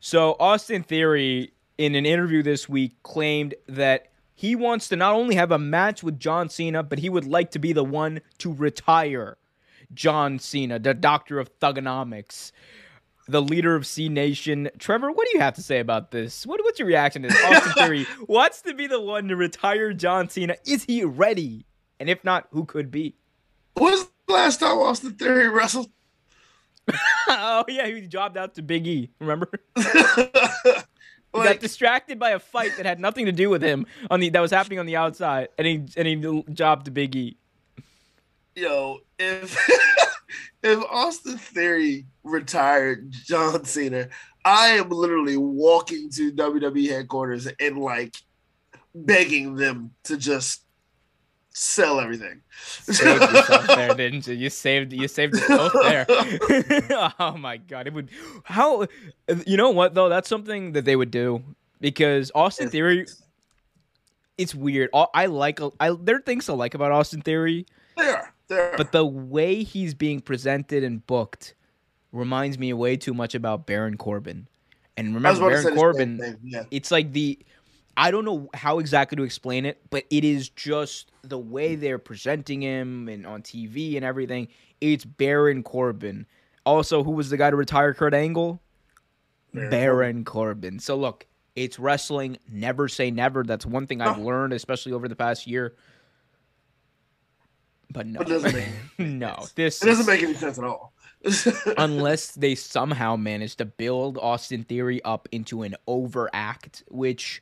So 0.00 0.36
Austin 0.40 0.82
Theory, 0.82 1.52
in 1.76 1.94
an 1.94 2.06
interview 2.06 2.42
this 2.42 2.68
week, 2.68 3.00
claimed 3.02 3.54
that 3.68 4.10
he 4.34 4.56
wants 4.56 4.88
to 4.88 4.96
not 4.96 5.14
only 5.14 5.34
have 5.34 5.52
a 5.52 5.58
match 5.58 6.02
with 6.02 6.18
John 6.18 6.48
Cena, 6.48 6.82
but 6.82 6.98
he 6.98 7.08
would 7.08 7.26
like 7.26 7.50
to 7.52 7.58
be 7.58 7.72
the 7.72 7.84
one 7.84 8.20
to 8.38 8.52
retire 8.52 9.36
John 9.92 10.38
Cena, 10.38 10.78
the 10.78 10.94
doctor 10.94 11.38
of 11.38 11.56
Thuganomics, 11.60 12.52
the 13.26 13.42
leader 13.42 13.74
of 13.74 13.86
Cenation. 13.86 14.70
Trevor, 14.78 15.10
what 15.10 15.26
do 15.26 15.36
you 15.36 15.40
have 15.40 15.54
to 15.54 15.62
say 15.62 15.80
about 15.80 16.10
this? 16.10 16.46
What, 16.46 16.60
what's 16.62 16.78
your 16.78 16.88
reaction 16.88 17.22
to 17.22 17.28
this? 17.28 17.44
Austin 17.44 17.72
Theory 17.76 18.06
wants 18.26 18.62
to 18.62 18.74
be 18.74 18.86
the 18.86 19.00
one 19.00 19.28
to 19.28 19.36
retire 19.36 19.92
John 19.92 20.28
Cena. 20.28 20.56
Is 20.66 20.84
he 20.84 21.04
ready? 21.04 21.66
And 21.98 22.08
if 22.08 22.22
not, 22.24 22.48
who 22.50 22.64
could 22.64 22.90
be? 22.90 23.14
When's 23.74 24.06
the 24.26 24.32
last 24.32 24.60
time 24.60 24.78
Austin 24.78 25.14
Theory 25.14 25.48
wrestled? 25.48 25.90
oh 27.28 27.64
yeah, 27.68 27.86
he 27.86 28.06
jobbed 28.06 28.36
out 28.36 28.54
to 28.54 28.62
Big 28.62 28.86
E. 28.86 29.10
Remember? 29.18 29.50
He 31.34 31.42
got 31.42 31.58
distracted 31.58 32.18
by 32.20 32.30
a 32.30 32.38
fight 32.38 32.76
that 32.76 32.86
had 32.86 33.00
nothing 33.00 33.26
to 33.26 33.32
do 33.32 33.50
with 33.50 33.60
him 33.60 33.86
on 34.08 34.20
the 34.20 34.28
that 34.30 34.40
was 34.40 34.52
happening 34.52 34.78
on 34.78 34.86
the 34.86 34.94
outside, 34.94 35.48
and 35.58 35.66
he 35.66 35.84
and 35.96 36.06
he 36.06 36.44
jobbed 36.52 36.84
to 36.84 36.92
Big 36.92 37.16
E. 37.16 37.36
yo, 38.54 39.00
if 39.18 39.58
if 40.62 40.82
Austin 40.90 41.38
Theory 41.38 42.06
retired 42.22 43.10
John 43.10 43.64
Cena, 43.64 44.08
I 44.44 44.68
am 44.68 44.90
literally 44.90 45.36
walking 45.36 46.10
to 46.10 46.32
WWE 46.32 46.90
headquarters 46.90 47.48
and 47.58 47.78
like 47.78 48.16
begging 48.94 49.56
them 49.56 49.92
to 50.04 50.16
just 50.16 50.64
sell 51.54 52.00
everything. 52.00 52.42
Saved 52.50 53.22
yourself 53.32 53.66
there, 53.68 53.94
didn't 53.94 54.26
you? 54.26 54.34
You 54.34 54.50
saved 54.50 54.92
you 54.92 55.08
saved 55.08 55.34
both 55.48 55.72
there. 55.72 56.06
oh 57.18 57.36
my 57.38 57.56
god, 57.56 57.86
it 57.86 57.94
would 57.94 58.10
how 58.44 58.86
you 59.46 59.56
know 59.56 59.70
what 59.70 59.94
though? 59.94 60.08
That's 60.08 60.28
something 60.28 60.72
that 60.72 60.84
they 60.84 60.96
would 60.96 61.10
do 61.10 61.42
because 61.80 62.30
Austin 62.34 62.68
Theory. 62.68 63.06
It's 64.36 64.52
weird. 64.52 64.90
I 64.92 65.26
like 65.26 65.60
I 65.78 65.92
there 65.92 66.16
are 66.16 66.20
things 66.20 66.48
I 66.48 66.54
like 66.54 66.74
about 66.74 66.90
Austin 66.90 67.22
Theory. 67.22 67.66
There, 67.96 68.33
But 68.76 68.92
the 68.92 69.04
way 69.04 69.62
he's 69.62 69.94
being 69.94 70.20
presented 70.20 70.84
and 70.84 71.06
booked 71.06 71.54
reminds 72.12 72.58
me 72.58 72.72
way 72.72 72.96
too 72.96 73.14
much 73.14 73.34
about 73.34 73.66
Baron 73.66 73.96
Corbin. 73.96 74.48
And 74.96 75.14
remember, 75.14 75.46
about 75.46 75.50
to 75.50 75.56
say 75.56 75.62
Baron 75.74 75.78
Corbin, 75.78 76.38
yeah. 76.44 76.62
it's 76.70 76.90
like 76.90 77.12
the 77.12 77.38
I 77.96 78.10
don't 78.10 78.24
know 78.24 78.48
how 78.54 78.78
exactly 78.78 79.16
to 79.16 79.22
explain 79.22 79.66
it, 79.66 79.80
but 79.90 80.04
it 80.10 80.24
is 80.24 80.48
just 80.48 81.12
the 81.22 81.38
way 81.38 81.74
they're 81.74 81.98
presenting 81.98 82.62
him 82.62 83.08
and 83.08 83.26
on 83.26 83.42
TV 83.42 83.96
and 83.96 84.04
everything. 84.04 84.48
It's 84.80 85.04
Baron 85.04 85.62
Corbin. 85.62 86.26
Also, 86.66 87.04
who 87.04 87.12
was 87.12 87.30
the 87.30 87.36
guy 87.36 87.50
to 87.50 87.56
retire 87.56 87.94
Kurt 87.94 88.14
Angle? 88.14 88.60
Baron 89.52 89.70
Baron 89.70 90.24
Corbin. 90.24 90.78
So 90.80 90.96
look, 90.96 91.26
it's 91.54 91.78
wrestling. 91.78 92.38
Never 92.50 92.88
say 92.88 93.10
never. 93.10 93.44
That's 93.44 93.64
one 93.64 93.86
thing 93.86 94.00
I've 94.00 94.18
learned, 94.18 94.52
especially 94.52 94.92
over 94.92 95.06
the 95.06 95.16
past 95.16 95.46
year. 95.46 95.74
But 97.94 98.06
no, 98.08 98.20
It 98.20 98.28
doesn't 98.28 98.52
make- 98.52 98.68
no. 98.98 99.46
This 99.54 99.82
It 99.82 99.86
doesn't 99.86 100.06
make 100.06 100.22
any 100.22 100.34
sense 100.34 100.58
at 100.58 100.64
all. 100.64 100.92
unless 101.78 102.32
they 102.32 102.54
somehow 102.54 103.16
manage 103.16 103.56
to 103.56 103.64
build 103.64 104.18
Austin 104.18 104.62
Theory 104.62 105.02
up 105.04 105.26
into 105.32 105.62
an 105.62 105.74
overact, 105.86 106.82
which 106.88 107.40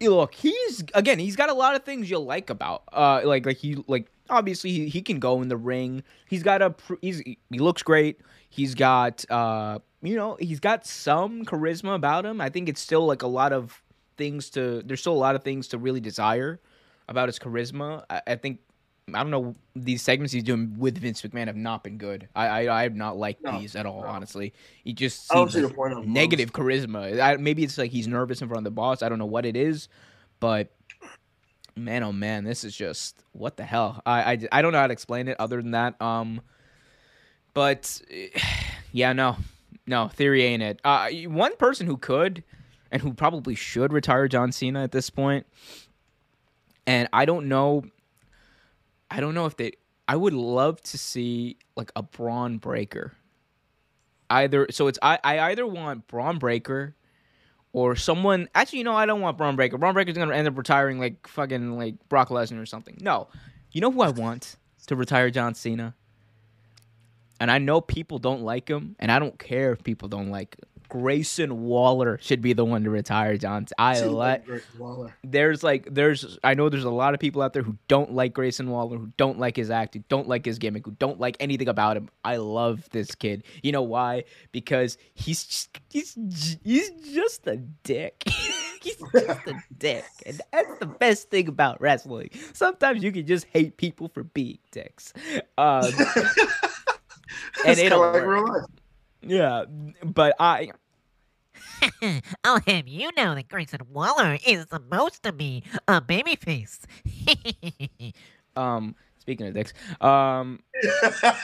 look, 0.00 0.32
he's 0.34 0.82
again, 0.94 1.18
he's 1.18 1.36
got 1.36 1.50
a 1.50 1.54
lot 1.54 1.74
of 1.76 1.84
things 1.84 2.10
you'll 2.10 2.24
like 2.24 2.48
about 2.48 2.84
uh 2.92 3.20
like 3.24 3.44
like 3.44 3.58
he 3.58 3.84
like 3.86 4.08
obviously 4.30 4.70
he, 4.70 4.88
he 4.88 5.02
can 5.02 5.18
go 5.18 5.42
in 5.42 5.48
the 5.48 5.58
ring. 5.58 6.02
He's 6.26 6.42
got 6.42 6.62
a 6.62 6.74
he's 7.02 7.18
he 7.20 7.58
looks 7.58 7.82
great. 7.82 8.20
He's 8.48 8.74
got 8.74 9.24
uh 9.30 9.80
you 10.00 10.14
know, 10.16 10.36
he's 10.40 10.60
got 10.60 10.86
some 10.86 11.44
charisma 11.44 11.96
about 11.96 12.24
him. 12.24 12.40
I 12.40 12.48
think 12.48 12.68
it's 12.68 12.80
still 12.80 13.04
like 13.04 13.22
a 13.22 13.26
lot 13.26 13.52
of 13.52 13.82
things 14.16 14.48
to 14.50 14.82
there's 14.86 15.00
still 15.00 15.12
a 15.12 15.18
lot 15.18 15.34
of 15.34 15.42
things 15.44 15.68
to 15.68 15.78
really 15.78 16.00
desire 16.00 16.60
about 17.08 17.28
his 17.28 17.38
charisma. 17.38 18.04
I, 18.08 18.22
I 18.28 18.36
think 18.36 18.60
I 19.14 19.22
don't 19.22 19.30
know. 19.30 19.54
These 19.74 20.02
segments 20.02 20.32
he's 20.32 20.42
doing 20.44 20.74
with 20.78 20.98
Vince 20.98 21.22
McMahon 21.22 21.46
have 21.46 21.56
not 21.56 21.82
been 21.84 21.98
good. 21.98 22.28
I 22.34 22.46
I, 22.66 22.80
I 22.80 22.82
have 22.82 22.94
not 22.94 23.16
liked 23.16 23.42
No, 23.42 23.58
these 23.58 23.74
at 23.76 23.86
all. 23.86 24.02
no. 24.02 24.08
Honestly, 24.08 24.52
he 24.84 24.92
just 24.92 25.28
seems 25.28 25.54
like 25.54 25.66
the 25.68 25.74
point 25.74 25.92
of 25.94 26.00
them. 26.02 26.12
negative 26.12 26.52
charisma. 26.52 27.20
I, 27.20 27.36
maybe 27.36 27.64
it's 27.64 27.78
like 27.78 27.90
he's 27.90 28.06
nervous 28.08 28.42
in 28.42 28.48
front 28.48 28.58
of 28.58 28.64
the 28.64 28.70
boss. 28.70 29.02
I 29.02 29.08
don't 29.08 29.18
know 29.18 29.26
what 29.26 29.46
it 29.46 29.56
is, 29.56 29.88
but 30.40 30.72
man, 31.76 32.02
oh 32.02 32.12
man, 32.12 32.44
this 32.44 32.64
is 32.64 32.76
just 32.76 33.22
what 33.32 33.56
the 33.56 33.64
hell. 33.64 34.02
I 34.04 34.32
I, 34.32 34.38
I 34.52 34.62
don't 34.62 34.72
know 34.72 34.80
how 34.80 34.86
to 34.88 34.92
explain 34.92 35.28
it 35.28 35.36
other 35.38 35.62
than 35.62 35.70
that. 35.72 36.00
Um, 36.02 36.40
but 37.54 38.00
yeah, 38.92 39.12
no, 39.12 39.36
no 39.86 40.08
theory 40.08 40.44
ain't 40.44 40.62
it. 40.62 40.80
Uh, 40.84 41.08
one 41.26 41.56
person 41.56 41.86
who 41.86 41.96
could 41.96 42.42
and 42.90 43.02
who 43.02 43.12
probably 43.14 43.54
should 43.54 43.92
retire 43.92 44.28
John 44.28 44.50
Cena 44.50 44.82
at 44.82 44.92
this 44.92 45.10
point, 45.10 45.46
and 46.86 47.08
I 47.12 47.24
don't 47.24 47.48
know. 47.48 47.84
I 49.10 49.20
don't 49.20 49.34
know 49.34 49.46
if 49.46 49.56
they. 49.56 49.72
I 50.06 50.16
would 50.16 50.32
love 50.32 50.80
to 50.84 50.98
see 50.98 51.58
like 51.76 51.92
a 51.96 52.02
Bron 52.02 52.58
Breakker. 52.58 53.12
Either 54.30 54.66
so 54.70 54.86
it's 54.88 54.98
I, 55.02 55.18
I 55.24 55.40
either 55.50 55.66
want 55.66 56.06
Bron 56.06 56.38
Breakker 56.38 56.94
or 57.72 57.96
someone 57.96 58.48
actually 58.54 58.78
you 58.78 58.84
know 58.84 58.94
I 58.94 59.06
don't 59.06 59.20
want 59.20 59.38
Bron 59.38 59.56
Breakker. 59.56 59.78
Bron 59.78 59.94
Breakker's 59.94 60.16
gonna 60.16 60.34
end 60.34 60.48
up 60.48 60.56
retiring 60.56 60.98
like 60.98 61.26
fucking 61.26 61.78
like 61.78 61.94
Brock 62.08 62.28
Lesnar 62.28 62.60
or 62.60 62.66
something. 62.66 62.98
No. 63.00 63.28
You 63.72 63.80
know 63.80 63.90
who 63.90 64.02
I 64.02 64.10
want 64.10 64.56
to 64.86 64.96
retire 64.96 65.30
John 65.30 65.54
Cena? 65.54 65.94
And 67.40 67.50
I 67.50 67.58
know 67.58 67.80
people 67.80 68.18
don't 68.18 68.42
like 68.42 68.68
him, 68.68 68.96
and 68.98 69.12
I 69.12 69.18
don't 69.18 69.38
care 69.38 69.72
if 69.72 69.84
people 69.84 70.08
don't 70.08 70.30
like 70.30 70.56
him. 70.58 70.77
Grayson 70.88 71.64
Waller 71.64 72.18
should 72.20 72.40
be 72.40 72.52
the 72.52 72.64
one 72.64 72.84
to 72.84 72.90
retire 72.90 73.36
John. 73.36 73.66
I 73.78 74.00
like 74.00 74.44
Waller. 74.78 75.14
there's 75.22 75.62
like 75.62 75.86
there's 75.92 76.38
I 76.42 76.54
know 76.54 76.68
there's 76.68 76.84
a 76.84 76.90
lot 76.90 77.14
of 77.14 77.20
people 77.20 77.42
out 77.42 77.52
there 77.52 77.62
who 77.62 77.76
don't 77.88 78.12
like 78.12 78.32
Grayson 78.34 78.70
Waller, 78.70 78.96
who 78.98 79.12
don't 79.16 79.38
like 79.38 79.56
his 79.56 79.70
act, 79.70 79.94
who 79.94 80.04
don't 80.08 80.28
like 80.28 80.44
his 80.44 80.58
gimmick, 80.58 80.84
who 80.86 80.92
don't 80.92 81.20
like 81.20 81.36
anything 81.40 81.68
about 81.68 81.96
him. 81.96 82.08
I 82.24 82.36
love 82.36 82.88
this 82.90 83.14
kid. 83.14 83.44
You 83.62 83.72
know 83.72 83.82
why? 83.82 84.24
Because 84.52 84.96
he's 85.14 85.44
just, 85.44 85.78
he's 85.90 86.16
he's 86.64 86.90
just 87.12 87.46
a 87.46 87.56
dick. 87.56 88.22
he's 88.82 88.96
just 89.12 89.46
a 89.46 89.62
dick, 89.78 90.04
and 90.26 90.40
that's 90.52 90.78
the 90.78 90.86
best 90.86 91.30
thing 91.30 91.48
about 91.48 91.80
wrestling. 91.80 92.30
Sometimes 92.52 93.02
you 93.02 93.12
can 93.12 93.26
just 93.26 93.46
hate 93.52 93.76
people 93.76 94.08
for 94.08 94.24
being 94.24 94.58
dicks. 94.72 95.12
Um, 95.56 95.90
It's 97.64 97.80
it'll 97.80 98.00
like 98.00 98.24
work. 98.24 98.70
Real 99.22 99.38
life. 99.38 99.66
yeah, 99.68 100.04
but 100.04 100.34
I 100.38 100.70
I'll 102.44 102.60
have 102.66 102.86
you 102.88 103.10
know 103.16 103.34
that 103.34 103.48
Grayson 103.48 103.80
Waller 103.90 104.38
is 104.46 104.66
supposed 104.70 105.22
to 105.24 105.32
be 105.32 105.64
a 105.86 106.00
babyface. 106.00 106.80
um 108.56 108.94
speaking 109.18 109.46
of 109.46 109.54
dicks 109.54 109.72
um 110.00 110.62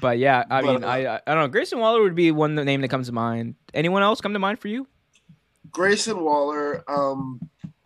But 0.00 0.18
yeah, 0.18 0.44
I 0.50 0.62
mean, 0.62 0.82
uh, 0.82 0.88
I 0.88 1.16
I 1.16 1.34
don't 1.34 1.44
know. 1.44 1.48
Grayson 1.48 1.78
Waller 1.78 2.02
would 2.02 2.14
be 2.14 2.30
one 2.32 2.54
name 2.54 2.80
that 2.80 2.88
comes 2.88 3.06
to 3.06 3.12
mind. 3.12 3.54
Anyone 3.72 4.02
else 4.02 4.20
come 4.20 4.32
to 4.32 4.38
mind 4.38 4.58
for 4.58 4.68
you? 4.68 4.86
Grayson 5.70 6.20
Waller. 6.20 6.82
Um, 6.90 7.40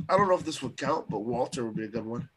I 0.09 0.17
don't 0.17 0.29
know 0.29 0.35
if 0.35 0.45
this 0.45 0.63
would 0.63 0.77
count, 0.77 1.09
but 1.09 1.21
Walter 1.21 1.67
would 1.67 1.77
be 1.77 1.85
a 1.85 1.89
good 1.89 2.05
one. 2.07 2.29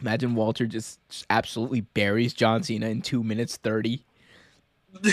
Imagine 0.00 0.34
Walter 0.34 0.66
just, 0.66 1.00
absolutely 1.30 1.80
buries 1.82 2.34
John 2.34 2.62
Cena 2.62 2.88
in 2.88 3.02
two 3.02 3.22
minutes 3.22 3.56
thirty, 3.56 4.04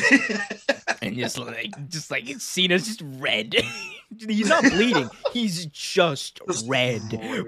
and 1.01 1.15
just 1.15 1.38
like 1.38 1.89
just 1.89 2.11
like 2.11 2.26
Cena's 2.39 2.85
just 2.88 3.01
red. 3.19 3.55
He's 4.27 4.47
not 4.47 4.64
bleeding. 4.64 5.10
He's 5.31 5.65
just 5.68 6.39
red. 6.68 7.01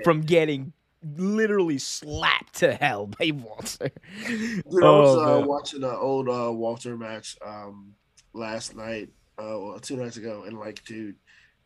from 0.03 0.21
getting 0.21 0.73
literally 1.15 1.77
slapped 1.77 2.55
to 2.55 2.73
hell 2.73 3.07
by 3.07 3.31
Walter. 3.31 3.91
Dude, 4.25 4.63
I 4.65 4.69
was 4.69 4.83
Oh, 4.83 5.43
uh, 5.43 5.45
watching 5.45 5.83
an 5.83 5.95
old 5.95 6.27
uh, 6.27 6.51
Walter 6.51 6.97
match 6.97 7.37
um, 7.45 7.93
last 8.33 8.75
night, 8.75 9.09
uh, 9.37 9.59
well, 9.59 9.79
two 9.79 9.97
nights 9.97 10.17
ago, 10.17 10.43
and 10.47 10.57
like, 10.57 10.83
dude, 10.85 11.15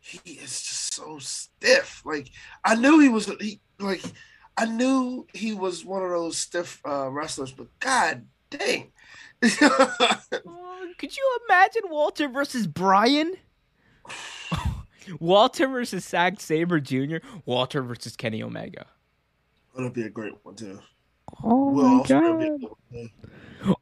he 0.00 0.32
is 0.32 0.60
just 0.60 0.94
so 0.94 1.18
stiff. 1.18 2.02
Like, 2.04 2.30
I 2.64 2.74
knew 2.74 2.98
he 3.00 3.08
was 3.08 3.26
he 3.40 3.60
like, 3.78 4.02
I 4.56 4.66
knew 4.66 5.26
he 5.32 5.52
was 5.54 5.84
one 5.84 6.02
of 6.02 6.10
those 6.10 6.36
stiff 6.36 6.80
uh, 6.86 7.08
wrestlers, 7.10 7.52
but 7.52 7.66
god 7.80 8.26
dang, 8.50 8.90
Oh, 9.62 10.86
Could 10.98 11.16
you 11.16 11.38
imagine 11.48 11.82
Walter 11.88 12.28
versus 12.28 12.66
Bryan? 12.66 13.34
Walter 15.20 15.66
versus 15.66 16.04
Zack 16.04 16.40
Sabre 16.40 16.80
Jr. 16.80 17.16
Walter 17.46 17.82
versus 17.82 18.16
Kenny 18.16 18.42
Omega. 18.42 18.86
that'd 19.74 19.92
be 19.92 20.02
a 20.02 20.10
great 20.10 20.34
one 20.42 20.54
too. 20.56 20.78
Oh 21.42 21.70
will 21.70 21.84
my 21.88 21.94
also 21.98 22.20
be 22.20 22.44
a 22.44 22.48
god. 22.50 22.60
good 22.60 22.70
one. 22.90 23.10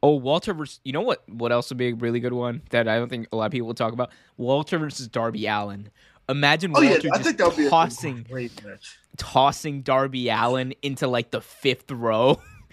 Oh, 0.03 0.15
Walter 0.15 0.53
versus. 0.53 0.79
You 0.83 0.91
know 0.93 1.01
what? 1.01 1.27
What 1.29 1.51
else 1.51 1.69
would 1.69 1.77
be 1.77 1.89
a 1.89 1.93
really 1.95 2.19
good 2.19 2.33
one 2.33 2.61
that 2.69 2.87
I 2.87 2.97
don't 2.97 3.09
think 3.09 3.27
a 3.31 3.35
lot 3.35 3.45
of 3.45 3.51
people 3.51 3.67
will 3.67 3.73
talk 3.73 3.93
about? 3.93 4.11
Walter 4.37 4.77
versus 4.77 5.07
Darby 5.07 5.45
Allin. 5.47 5.89
Imagine 6.27 6.71
Oh 6.75 6.81
Walter 6.81 7.07
yeah, 7.07 7.11
I 7.13 7.17
just 7.17 7.23
think 7.23 7.37
that'll 7.37 7.55
be 7.55 7.65
a 7.67 7.69
tossing, 7.69 8.25
great 8.29 8.63
match. 8.63 8.97
Tossing 9.19 9.83
Darby 9.83 10.29
Allin 10.29 10.73
into 10.81 11.07
like 11.07 11.29
the 11.29 11.41
fifth 11.41 11.91
row. 11.91 12.41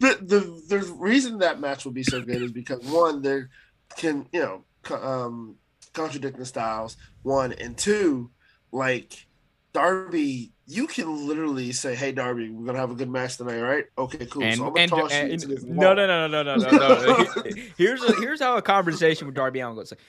the, 0.00 0.16
the 0.20 0.62
the 0.68 0.94
reason 0.96 1.38
that 1.38 1.60
match 1.60 1.84
will 1.84 1.92
be 1.92 2.02
so 2.02 2.20
good 2.20 2.42
is 2.42 2.52
because 2.52 2.80
one, 2.84 3.22
there 3.22 3.48
can 3.96 4.26
you 4.32 4.40
know 4.40 4.64
co- 4.82 4.96
um, 4.96 5.56
contradicting 5.92 6.44
styles. 6.44 6.96
One 7.22 7.52
and 7.52 7.76
two, 7.76 8.30
like 8.72 9.26
Darby, 9.72 10.52
you 10.66 10.86
can 10.86 11.28
literally 11.28 11.72
say, 11.72 11.94
"Hey, 11.94 12.12
Darby, 12.12 12.50
we're 12.50 12.66
gonna 12.66 12.78
have 12.78 12.90
a 12.90 12.94
good 12.94 13.10
match 13.10 13.36
tonight, 13.36 13.60
right? 13.60 13.84
Okay, 13.98 14.26
cool. 14.26 14.42
and, 14.42 14.56
so 14.56 14.66
I'm 14.66 14.70
gonna 14.70 14.80
and, 14.80 14.90
toss 14.90 15.12
you 15.12 15.18
and- 15.18 15.32
into 15.32 15.46
this 15.48 15.62
wall." 15.62 15.74
no, 15.74 15.94
no, 15.94 16.06
no, 16.06 16.26
no, 16.26 16.42
no, 16.42 16.56
no, 16.56 16.68
no. 16.70 17.42
here's 17.76 18.02
a, 18.02 18.14
here's 18.20 18.40
how 18.40 18.56
a 18.56 18.62
conversation 18.62 19.26
with 19.26 19.36
Darby 19.36 19.60
Allin 19.60 19.76
goes. 19.76 19.92
Like, 19.92 20.00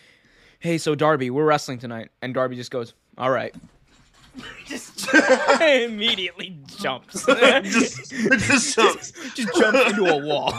hey, 0.59 0.77
so 0.77 0.95
Darby, 0.95 1.29
we're 1.29 1.45
wrestling 1.45 1.79
tonight, 1.79 2.09
and 2.21 2.33
Darby 2.33 2.55
just 2.55 2.71
goes, 2.71 2.93
"All 3.17 3.31
right." 3.31 3.53
just 4.65 5.13
immediately 5.61 6.57
jumps. 6.79 7.25
just, 7.25 8.11
just 8.11 8.75
jumps. 8.75 9.11
just 9.35 9.55
jumps 9.59 9.89
into 9.89 10.05
a 10.05 10.17
wall. 10.25 10.53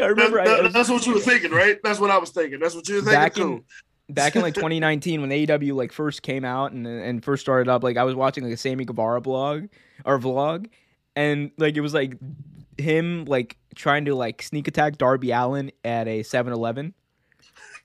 I 0.00 0.06
remember 0.06 0.38
That- 0.44 0.48
I, 0.48 0.58
I 0.58 0.60
was- 0.62 0.72
that's 0.72 0.88
what 0.88 1.06
you 1.06 1.14
were 1.14 1.20
thinking, 1.20 1.52
right? 1.52 1.78
That's 1.82 2.00
what 2.00 2.10
I 2.10 2.18
was 2.18 2.30
thinking. 2.30 2.58
That's 2.60 2.74
what 2.74 2.88
you 2.88 2.96
were 2.96 3.00
thinking. 3.02 3.14
back 3.20 3.34
cool. 3.34 3.52
in 3.56 3.64
back 4.08 4.36
in 4.36 4.42
like 4.42 4.54
2019 4.54 5.20
when 5.20 5.30
AEW 5.30 5.74
like 5.74 5.92
first 5.92 6.22
came 6.22 6.44
out 6.44 6.72
and 6.72 6.86
and 6.86 7.24
first 7.24 7.42
started 7.42 7.68
up. 7.70 7.82
Like 7.82 7.96
I 7.96 8.04
was 8.04 8.14
watching 8.14 8.44
like 8.44 8.52
a 8.52 8.56
Sammy 8.56 8.84
Guevara 8.84 9.20
blog 9.20 9.66
or 10.04 10.18
vlog, 10.18 10.66
and 11.14 11.50
like 11.58 11.76
it 11.76 11.80
was 11.80 11.94
like 11.94 12.16
him 12.78 13.24
like 13.26 13.56
trying 13.74 14.04
to 14.06 14.14
like 14.14 14.42
sneak 14.42 14.68
attack 14.68 14.98
Darby 14.98 15.30
Allin 15.30 15.70
at 15.84 16.08
a 16.08 16.20
7-Eleven, 16.20 16.94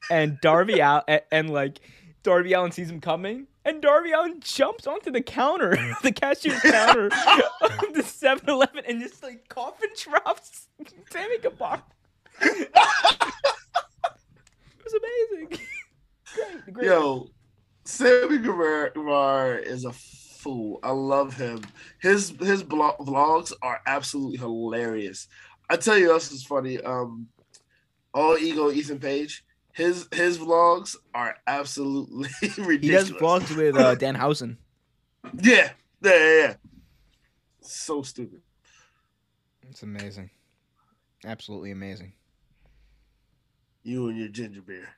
and 0.09 0.39
Darby 0.41 0.81
Al 0.81 1.03
and, 1.07 1.21
and 1.31 1.49
like 1.49 1.79
Darby 2.23 2.53
Allin 2.53 2.71
sees 2.71 2.89
him 2.89 3.01
coming. 3.01 3.47
And 3.63 3.81
Darby 3.81 4.11
Allin 4.11 4.39
jumps 4.39 4.87
onto 4.87 5.11
the 5.11 5.21
counter, 5.21 5.77
the 6.03 6.11
cashier's 6.11 6.59
counter 6.61 7.05
of 7.05 7.93
the 7.93 8.03
7-Eleven, 8.03 8.83
and 8.87 9.01
just 9.01 9.21
like 9.21 9.47
coffin 9.49 9.89
drops 9.97 10.67
Sammy 11.11 11.37
Guevara. 11.39 11.83
it 12.41 12.71
was 14.83 14.93
amazing. 14.93 15.59
great, 16.33 16.73
great. 16.73 16.85
Yo, 16.87 17.27
Sammy 17.85 18.39
Guevara 18.39 19.57
is 19.57 19.85
a 19.85 19.91
fool. 19.91 20.79
I 20.81 20.91
love 20.91 21.35
him. 21.35 21.61
His 22.01 22.33
his 22.39 22.63
blog, 22.63 22.97
vlogs 22.97 23.53
are 23.61 23.79
absolutely 23.85 24.37
hilarious. 24.37 25.27
I 25.69 25.77
tell 25.77 25.97
you, 25.97 26.11
else 26.11 26.31
is 26.31 26.43
funny. 26.43 26.81
Um, 26.81 27.27
all 28.13 28.37
ego 28.37 28.71
Ethan 28.71 28.99
Page. 28.99 29.43
His 29.73 30.07
his 30.13 30.37
vlogs 30.37 30.95
are 31.13 31.35
absolutely 31.47 32.29
ridiculous. 32.57 32.81
he 32.81 32.89
does 32.89 33.11
vlogs 33.11 33.55
with 33.55 33.75
uh, 33.77 33.95
Danhausen. 33.95 34.57
Yeah, 35.39 35.69
yeah, 36.01 36.11
yeah, 36.17 36.37
yeah. 36.39 36.53
So 37.61 38.01
stupid. 38.01 38.41
It's 39.69 39.83
amazing, 39.83 40.31
absolutely 41.25 41.69
amazing. 41.71 42.13
You 43.83 44.09
and 44.09 44.17
your 44.17 44.29
ginger 44.29 44.61
beer. 44.63 44.89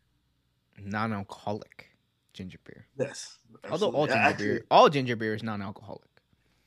Non-alcoholic 0.81 1.89
ginger 2.33 2.57
beer. 2.65 2.87
Yes. 2.97 3.37
Although 3.69 3.91
all 3.91 4.07
ginger 4.07 4.19
Actually- 4.21 4.45
beer, 4.47 4.65
all 4.71 4.89
ginger 4.89 5.15
beer 5.17 5.33
is 5.35 5.43
non-alcoholic. 5.43 6.09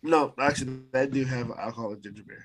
No, 0.02 0.34
actually, 0.38 0.78
they 0.92 1.06
do 1.06 1.24
have 1.24 1.50
alcoholic 1.50 2.02
ginger 2.02 2.22
beer. 2.22 2.44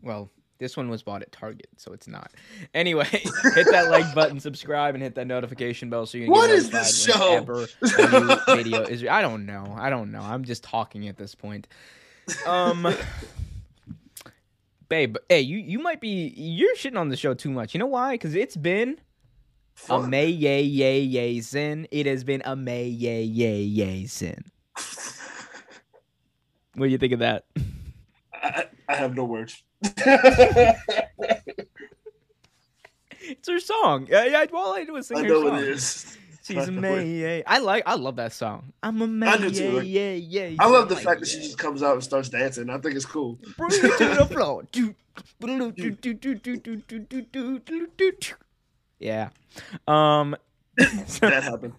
Well, 0.00 0.30
this 0.60 0.76
one 0.76 0.88
was 0.88 1.02
bought 1.02 1.22
at 1.22 1.32
Target, 1.32 1.68
so 1.76 1.92
it's 1.92 2.06
not. 2.06 2.30
Anyway, 2.74 3.04
hit 3.10 3.66
that 3.72 3.90
like 3.90 4.14
button, 4.14 4.38
subscribe, 4.38 4.94
and 4.94 5.02
hit 5.02 5.16
that 5.16 5.26
notification 5.26 5.90
bell 5.90 6.06
so 6.06 6.18
you 6.18 6.24
can 6.26 6.32
What 6.32 6.46
get 6.46 6.56
is 6.56 6.70
this 6.70 7.04
show? 7.04 7.30
whenever 7.30 7.66
a 7.82 8.20
new 8.20 8.36
video 8.56 8.82
is. 8.82 9.04
I 9.04 9.22
don't 9.22 9.46
know. 9.46 9.74
I 9.76 9.90
don't 9.90 10.12
know. 10.12 10.20
I'm 10.20 10.44
just 10.44 10.62
talking 10.62 11.08
at 11.08 11.16
this 11.16 11.34
point. 11.34 11.66
Um, 12.46 12.86
babe, 14.88 15.16
hey, 15.28 15.40
you 15.40 15.58
you 15.58 15.78
might 15.80 16.00
be 16.00 16.32
you're 16.36 16.76
shitting 16.76 16.98
on 16.98 17.08
the 17.08 17.16
show 17.16 17.34
too 17.34 17.50
much. 17.50 17.74
You 17.74 17.80
know 17.80 17.86
why? 17.86 18.14
Because 18.14 18.34
it's 18.36 18.56
been 18.56 19.00
a 19.88 20.00
may 20.02 20.26
yay 20.26 20.62
yay 20.62 21.00
yay 21.00 21.40
sin. 21.40 21.88
It 21.90 22.06
has 22.06 22.22
been 22.22 22.42
a 22.44 22.54
may 22.54 22.84
yay 22.86 23.22
yay 23.24 23.62
yay 23.62 24.06
sin. 24.06 24.44
What 26.74 26.86
do 26.86 26.92
you 26.92 26.98
think 26.98 27.12
of 27.12 27.18
that? 27.18 27.44
I, 28.32 28.66
I 28.90 28.96
have 28.96 29.14
no 29.14 29.24
words. 29.24 29.62
it's 29.82 29.96
her 33.46 33.60
song. 33.60 34.08
Yeah, 34.10 34.24
yeah. 34.24 34.44
All 34.52 34.74
I 34.74 34.84
do 34.84 34.96
is 34.96 35.06
sing 35.06 35.18
I 35.18 35.22
know 35.22 35.48
song. 35.48 35.58
it 35.58 35.68
is. 35.68 36.18
She's 36.42 36.66
a 36.66 36.72
May. 36.72 37.44
I 37.46 37.58
like. 37.58 37.84
I 37.86 37.94
love 37.94 38.16
that 38.16 38.32
song. 38.32 38.72
I'm 38.82 39.00
a 39.00 39.06
man. 39.06 39.28
I 39.28 39.36
do 39.36 39.50
too. 39.50 39.70
Like, 39.78 39.86
yeah, 39.86 40.10
yeah, 40.10 40.46
yeah. 40.46 40.56
I 40.58 40.66
love 40.66 40.88
the 40.88 40.96
like, 40.96 41.04
fact 41.04 41.20
that 41.20 41.28
she 41.28 41.38
just 41.38 41.56
comes 41.56 41.84
out 41.84 41.94
and 41.94 42.02
starts 42.02 42.28
dancing. 42.30 42.68
I 42.68 42.78
think 42.78 42.96
it's 42.96 43.06
cool. 43.06 43.38
Bring 43.56 43.70
it 43.72 43.98
to 43.98 44.14
the 44.16 44.26
floor. 44.26 44.64
Yeah. 48.98 49.28
Um. 49.86 50.34
that 50.76 51.42
happened. 51.44 51.74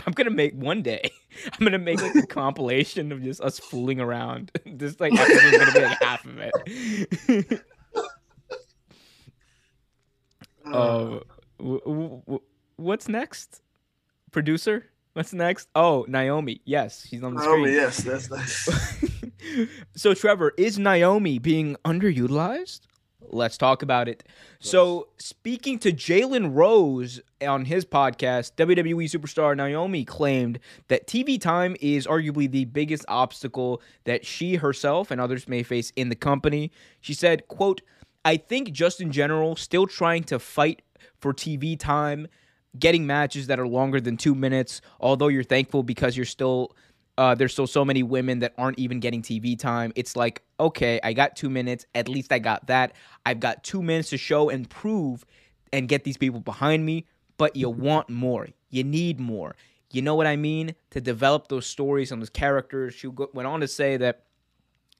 I'm 0.06 0.12
gonna 0.12 0.30
make 0.30 0.54
one 0.54 0.82
day. 0.82 1.10
I'm 1.52 1.64
gonna 1.64 1.78
make 1.78 2.00
like 2.02 2.14
a 2.14 2.26
compilation 2.26 3.12
of 3.12 3.22
just 3.22 3.40
us 3.40 3.58
fooling 3.58 4.00
around. 4.00 4.50
This 4.66 4.98
like 5.00 5.12
episode's 5.18 5.58
gonna 5.58 5.72
be 5.72 5.80
like 5.80 6.02
half 6.02 6.24
of 6.24 6.38
it. 6.38 7.62
Uh, 10.66 10.70
Oh, 10.70 11.22
w- 11.58 11.80
w- 11.80 12.22
w- 12.26 12.42
what's 12.76 13.08
next? 13.08 13.62
Producer, 14.32 14.84
what's 15.14 15.32
next? 15.32 15.68
Oh, 15.74 16.04
Naomi. 16.08 16.60
Yes, 16.66 17.06
she's 17.08 17.22
on 17.22 17.34
the 17.34 17.40
Naomi, 17.40 17.62
screen. 17.62 17.74
yes, 17.74 17.96
that's 18.02 18.30
nice. 18.30 18.68
so, 19.96 20.12
Trevor, 20.14 20.52
is 20.58 20.78
Naomi 20.78 21.38
being 21.38 21.76
underutilized? 21.86 22.80
Let's 23.20 23.58
talk 23.58 23.82
about 23.82 24.08
it. 24.08 24.22
So, 24.60 25.08
speaking 25.18 25.78
to 25.80 25.92
Jalen 25.92 26.54
Rose 26.54 27.20
on 27.46 27.64
his 27.64 27.84
podcast, 27.84 28.52
WWE 28.56 29.04
superstar 29.04 29.56
Naomi 29.56 30.04
claimed 30.04 30.60
that 30.86 31.06
TV 31.06 31.40
time 31.40 31.76
is 31.80 32.06
arguably 32.06 32.50
the 32.50 32.64
biggest 32.66 33.04
obstacle 33.08 33.82
that 34.04 34.24
she 34.24 34.56
herself 34.56 35.10
and 35.10 35.20
others 35.20 35.48
may 35.48 35.62
face 35.62 35.92
in 35.96 36.08
the 36.08 36.14
company. 36.14 36.70
She 37.00 37.12
said, 37.12 37.48
quote, 37.48 37.82
I 38.24 38.36
think 38.36 38.72
just 38.72 39.00
in 39.00 39.10
general, 39.10 39.56
still 39.56 39.86
trying 39.86 40.24
to 40.24 40.38
fight 40.38 40.82
for 41.20 41.34
TV 41.34 41.78
time, 41.78 42.28
getting 42.78 43.06
matches 43.06 43.48
that 43.48 43.58
are 43.58 43.66
longer 43.66 44.00
than 44.00 44.16
two 44.16 44.34
minutes, 44.34 44.80
although 45.00 45.28
you're 45.28 45.42
thankful 45.42 45.82
because 45.82 46.16
you're 46.16 46.26
still 46.26 46.74
uh, 47.18 47.34
there's 47.34 47.52
still 47.52 47.66
so 47.66 47.84
many 47.84 48.04
women 48.04 48.38
that 48.38 48.54
aren't 48.56 48.78
even 48.78 49.00
getting 49.00 49.22
TV 49.22 49.58
time. 49.58 49.92
It's 49.96 50.14
like, 50.14 50.40
okay, 50.60 51.00
I 51.02 51.12
got 51.12 51.34
two 51.34 51.50
minutes. 51.50 51.84
At 51.92 52.08
least 52.08 52.32
I 52.32 52.38
got 52.38 52.68
that. 52.68 52.92
I've 53.26 53.40
got 53.40 53.64
two 53.64 53.82
minutes 53.82 54.10
to 54.10 54.16
show 54.16 54.48
and 54.48 54.70
prove 54.70 55.26
and 55.72 55.88
get 55.88 56.04
these 56.04 56.16
people 56.16 56.38
behind 56.38 56.86
me. 56.86 57.06
But 57.36 57.56
you 57.56 57.70
want 57.70 58.08
more. 58.08 58.46
You 58.70 58.84
need 58.84 59.18
more. 59.18 59.56
You 59.90 60.00
know 60.00 60.14
what 60.14 60.28
I 60.28 60.36
mean? 60.36 60.76
To 60.90 61.00
develop 61.00 61.48
those 61.48 61.66
stories 61.66 62.12
and 62.12 62.22
those 62.22 62.30
characters. 62.30 62.94
She 62.94 63.08
went 63.08 63.48
on 63.48 63.60
to 63.60 63.68
say 63.68 63.96
that 63.96 64.22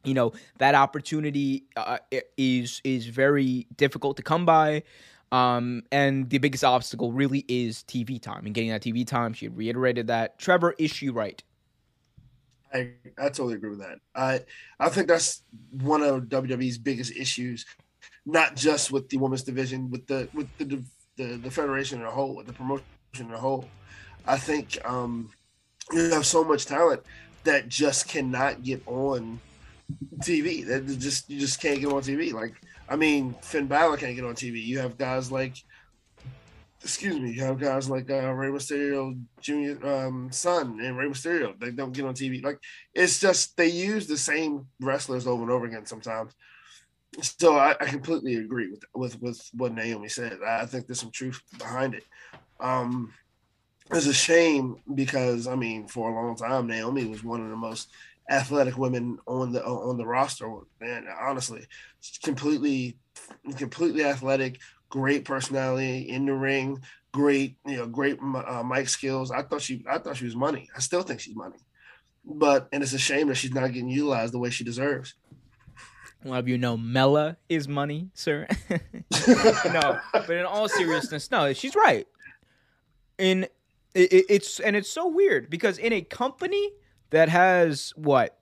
you 0.03 0.15
know 0.15 0.33
that 0.59 0.75
opportunity 0.75 1.67
uh, 1.77 1.99
is 2.37 2.81
is 2.83 3.07
very 3.07 3.67
difficult 3.77 4.17
to 4.17 4.23
come 4.23 4.47
by 4.47 4.85
um 5.33 5.83
and 5.91 6.31
the 6.31 6.39
biggest 6.39 6.63
obstacle 6.63 7.11
really 7.11 7.45
is 7.49 7.83
tv 7.83 8.23
time 8.23 8.47
and 8.47 8.55
getting 8.55 8.71
that 8.71 8.81
tv 8.81 9.05
time 9.05 9.33
she 9.33 9.49
reiterated 9.49 10.07
that 10.07 10.39
trevor 10.39 10.73
is 10.79 10.91
she 10.91 11.11
right 11.11 11.43
I, 12.73 12.91
I 13.19 13.25
totally 13.25 13.55
agree 13.55 13.71
with 13.71 13.81
that. 13.81 13.99
I 14.15 14.41
I 14.79 14.89
think 14.89 15.09
that's 15.09 15.43
one 15.71 16.03
of 16.03 16.25
WWE's 16.25 16.79
biggest 16.79 17.17
issues, 17.17 17.65
not 18.27 18.57
just 18.57 18.93
with 18.93 19.09
the 19.09 19.17
women's 19.17 19.43
division, 19.43 19.91
with 19.91 20.07
the 20.07 20.29
with 20.35 20.49
the 20.59 20.83
the, 21.17 21.37
the 21.37 21.51
federation 21.51 22.01
in 22.01 22.07
a 22.07 22.11
whole, 22.11 22.37
with 22.37 22.47
the 22.47 22.53
promotion 22.53 22.85
in 23.19 23.33
a 23.33 23.39
whole. 23.39 23.65
I 24.27 24.37
think 24.37 24.79
um, 24.85 25.31
you 25.93 26.11
have 26.11 26.27
so 26.27 26.45
much 26.45 26.67
talent 26.67 27.03
that 27.45 27.69
just 27.69 28.09
cannot 28.09 28.63
get 28.63 28.83
on 28.87 29.41
TV. 30.19 30.67
That 30.67 30.87
just 30.99 31.31
you 31.31 31.41
just 31.41 31.61
can't 31.61 31.81
get 31.81 31.93
on 31.93 32.03
TV. 32.03 32.33
Like 32.33 32.55
I 32.89 32.97
mean, 32.97 33.35
Finn 33.43 33.67
Balor 33.67 33.97
can't 33.97 34.17
get 34.17 34.25
on 34.25 34.35
TV. 34.35 34.63
You 34.63 34.79
have 34.79 34.99
guys 34.99 35.31
like 35.33 35.57
excuse 36.83 37.19
me, 37.19 37.33
you 37.33 37.43
have 37.43 37.59
guys 37.59 37.91
like 37.91 38.11
uh, 38.11 38.33
Rey 38.33 38.49
Mysterio 38.49 39.19
Jr. 39.41 39.87
Um, 39.87 40.31
son 40.31 40.79
and 40.81 40.97
Rey 40.97 41.07
Mysterio. 41.07 41.59
They 41.59 41.71
don't 41.71 41.93
get 41.93 42.05
on 42.05 42.15
TV. 42.15 42.43
Like 42.43 42.59
it's 42.95 43.21
just 43.21 43.57
they 43.57 43.69
use 43.69 44.07
the 44.07 44.17
same 44.17 44.67
wrestlers 44.81 45.27
over 45.27 45.43
and 45.43 45.51
over 45.51 45.67
again 45.67 45.87
sometimes. 45.87 46.35
So 47.21 47.57
I, 47.57 47.71
I 47.81 47.87
completely 47.87 48.37
agree 48.37 48.71
with 48.71 48.85
with 48.95 49.21
with 49.21 49.51
what 49.55 49.75
Naomi 49.75 50.09
said. 50.09 50.39
I 50.47 50.67
think 50.67 50.87
there's 50.87 51.01
some 51.01 51.11
truth 51.11 51.41
behind 51.59 51.95
it. 51.95 52.05
Um, 52.61 53.13
it's 53.91 54.07
a 54.07 54.15
shame 54.15 54.77
because 54.95 55.47
I 55.47 55.55
mean, 55.55 55.89
for 55.89 56.11
a 56.11 56.15
long 56.15 56.37
time, 56.37 56.67
Naomi 56.67 57.07
was 57.07 57.25
one 57.25 57.41
of 57.41 57.51
the 57.51 57.57
most 57.57 57.89
athletic 58.31 58.77
women 58.77 59.19
on 59.27 59.53
the 59.53 59.65
on 59.65 59.97
the 59.97 60.07
roster. 60.07 60.49
And 60.81 61.07
honestly, 61.21 61.67
completely, 62.23 62.99
completely 63.57 64.05
athletic, 64.05 64.61
great 64.89 65.25
personality 65.25 66.09
in 66.09 66.27
the 66.27 66.35
ring, 66.35 66.83
great, 67.13 67.57
you 67.67 67.77
know, 67.77 67.87
great 67.87 68.19
uh, 68.21 68.63
mic 68.63 68.89
skills. 68.89 69.31
I 69.31 69.43
thought 69.43 69.63
she, 69.63 69.85
I 69.89 69.99
thought 69.99 70.17
she 70.17 70.25
was 70.25 70.37
money. 70.37 70.69
I 70.77 70.81
still 70.81 71.03
think 71.03 71.21
she's 71.21 71.37
money, 71.37 71.59
but 72.25 72.69
and 72.73 72.83
it's 72.83 72.93
a 72.93 72.99
shame 72.99 73.29
that 73.29 73.37
she's 73.37 73.53
not 73.53 73.73
getting 73.73 73.89
utilized 73.89 74.33
the 74.33 74.39
way 74.39 74.51
she 74.51 74.65
deserves. 74.65 75.15
A 76.25 76.29
lot 76.29 76.41
of 76.41 76.49
you 76.49 76.59
know 76.59 76.77
Mella 76.77 77.37
is 77.49 77.69
money, 77.69 78.11
sir. 78.15 78.47
no, 78.71 80.01
but 80.13 80.31
in 80.31 80.45
all 80.45 80.69
seriousness, 80.69 81.31
no, 81.31 81.53
she's 81.53 81.77
right. 81.77 82.07
In 83.19 83.45
it, 83.95 84.27
it's 84.29 84.61
and 84.61 84.75
it's 84.75 84.91
so 84.91 85.07
weird 85.07 85.49
because 85.49 85.79
in 85.79 85.93
a 85.93 86.03
company 86.03 86.73
that 87.11 87.29
has 87.29 87.93
what, 87.97 88.37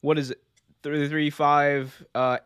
what 0.00 0.18
is 0.18 0.30
it, 0.30 0.42
three, 0.82 1.08
three, 1.08 1.30
five, 1.30 2.04
uh, 2.14 2.38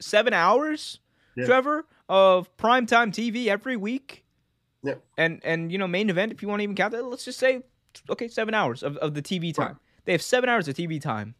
seven 0.00 0.32
hours, 0.32 1.00
yeah. 1.36 1.44
Trevor 1.44 1.84
of 2.08 2.54
primetime 2.56 3.12
TV 3.12 3.46
every 3.46 3.76
week. 3.76 4.24
Yeah. 4.82 4.94
And 5.16 5.40
and 5.44 5.72
you 5.72 5.78
know 5.78 5.88
main 5.88 6.10
event 6.10 6.32
if 6.32 6.42
you 6.42 6.48
want 6.48 6.60
to 6.60 6.64
even 6.64 6.76
count 6.76 6.92
that, 6.92 7.04
let's 7.04 7.24
just 7.24 7.38
say 7.38 7.62
okay 8.10 8.28
seven 8.28 8.54
hours 8.54 8.82
of, 8.82 8.96
of 8.98 9.14
the 9.14 9.22
TV 9.22 9.54
time. 9.54 9.66
Right. 9.66 9.76
They 10.04 10.12
have 10.12 10.22
seven 10.22 10.48
hours 10.48 10.68
of 10.68 10.76
TV 10.76 11.00
time 11.00 11.34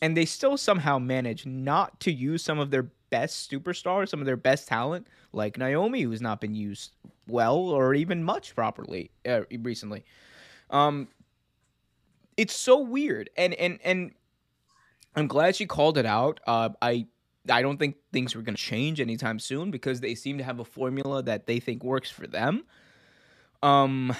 and 0.00 0.16
they 0.16 0.24
still 0.24 0.56
somehow 0.56 0.98
manage 0.98 1.46
not 1.46 2.00
to 2.00 2.12
use 2.12 2.42
some 2.42 2.58
of 2.58 2.70
their 2.70 2.90
best 3.10 3.50
superstars, 3.50 4.08
some 4.08 4.20
of 4.20 4.26
their 4.26 4.36
best 4.36 4.66
talent, 4.68 5.06
like 5.32 5.56
Naomi, 5.56 6.02
who's 6.02 6.20
not 6.20 6.40
been 6.40 6.54
used 6.54 6.92
well 7.26 7.56
or 7.56 7.94
even 7.94 8.22
much 8.24 8.54
properly 8.54 9.10
uh, 9.26 9.42
recently. 9.60 10.04
Um, 10.70 11.08
it's 12.36 12.54
so 12.54 12.80
weird, 12.80 13.30
and 13.36 13.54
and 13.54 13.78
and 13.84 14.12
I'm 15.14 15.28
glad 15.28 15.56
she 15.56 15.66
called 15.66 15.96
it 15.96 16.06
out. 16.06 16.40
Uh, 16.46 16.70
I 16.82 17.06
I 17.50 17.62
don't 17.62 17.78
think 17.78 17.96
things 18.12 18.34
are 18.34 18.42
going 18.42 18.56
to 18.56 18.62
change 18.62 19.00
anytime 19.00 19.38
soon 19.38 19.70
because 19.70 20.00
they 20.00 20.14
seem 20.14 20.38
to 20.38 20.44
have 20.44 20.60
a 20.60 20.64
formula 20.64 21.22
that 21.22 21.46
they 21.46 21.60
think 21.60 21.84
works 21.84 22.10
for 22.10 22.26
them. 22.26 22.64
Um, 23.62 24.14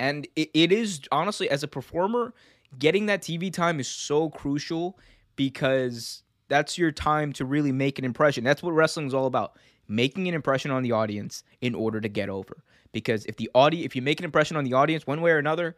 and 0.00 0.26
it, 0.36 0.50
it 0.54 0.72
is 0.72 1.00
honestly 1.12 1.48
as 1.48 1.62
a 1.62 1.68
performer 1.68 2.34
getting 2.78 3.06
that 3.06 3.22
TV 3.22 3.52
time 3.52 3.80
is 3.80 3.88
so 3.88 4.30
crucial 4.30 4.98
because 5.36 6.22
that's 6.48 6.76
your 6.78 6.92
time 6.92 7.32
to 7.34 7.44
really 7.44 7.72
make 7.72 7.98
an 7.98 8.04
impression. 8.04 8.44
That's 8.44 8.62
what 8.62 8.72
wrestling 8.72 9.06
is 9.06 9.14
all 9.14 9.26
about. 9.26 9.56
Making 9.86 10.28
an 10.28 10.34
impression 10.34 10.70
on 10.70 10.82
the 10.82 10.92
audience 10.92 11.44
in 11.60 11.74
order 11.74 12.00
to 12.00 12.08
get 12.08 12.28
over. 12.28 12.64
Because 12.92 13.26
if 13.26 13.36
the 13.36 13.50
audience 13.54 13.86
if 13.86 13.96
you 13.96 14.02
make 14.02 14.20
an 14.20 14.24
impression 14.24 14.56
on 14.56 14.64
the 14.64 14.74
audience 14.74 15.06
one 15.06 15.20
way 15.20 15.30
or 15.30 15.38
another, 15.38 15.76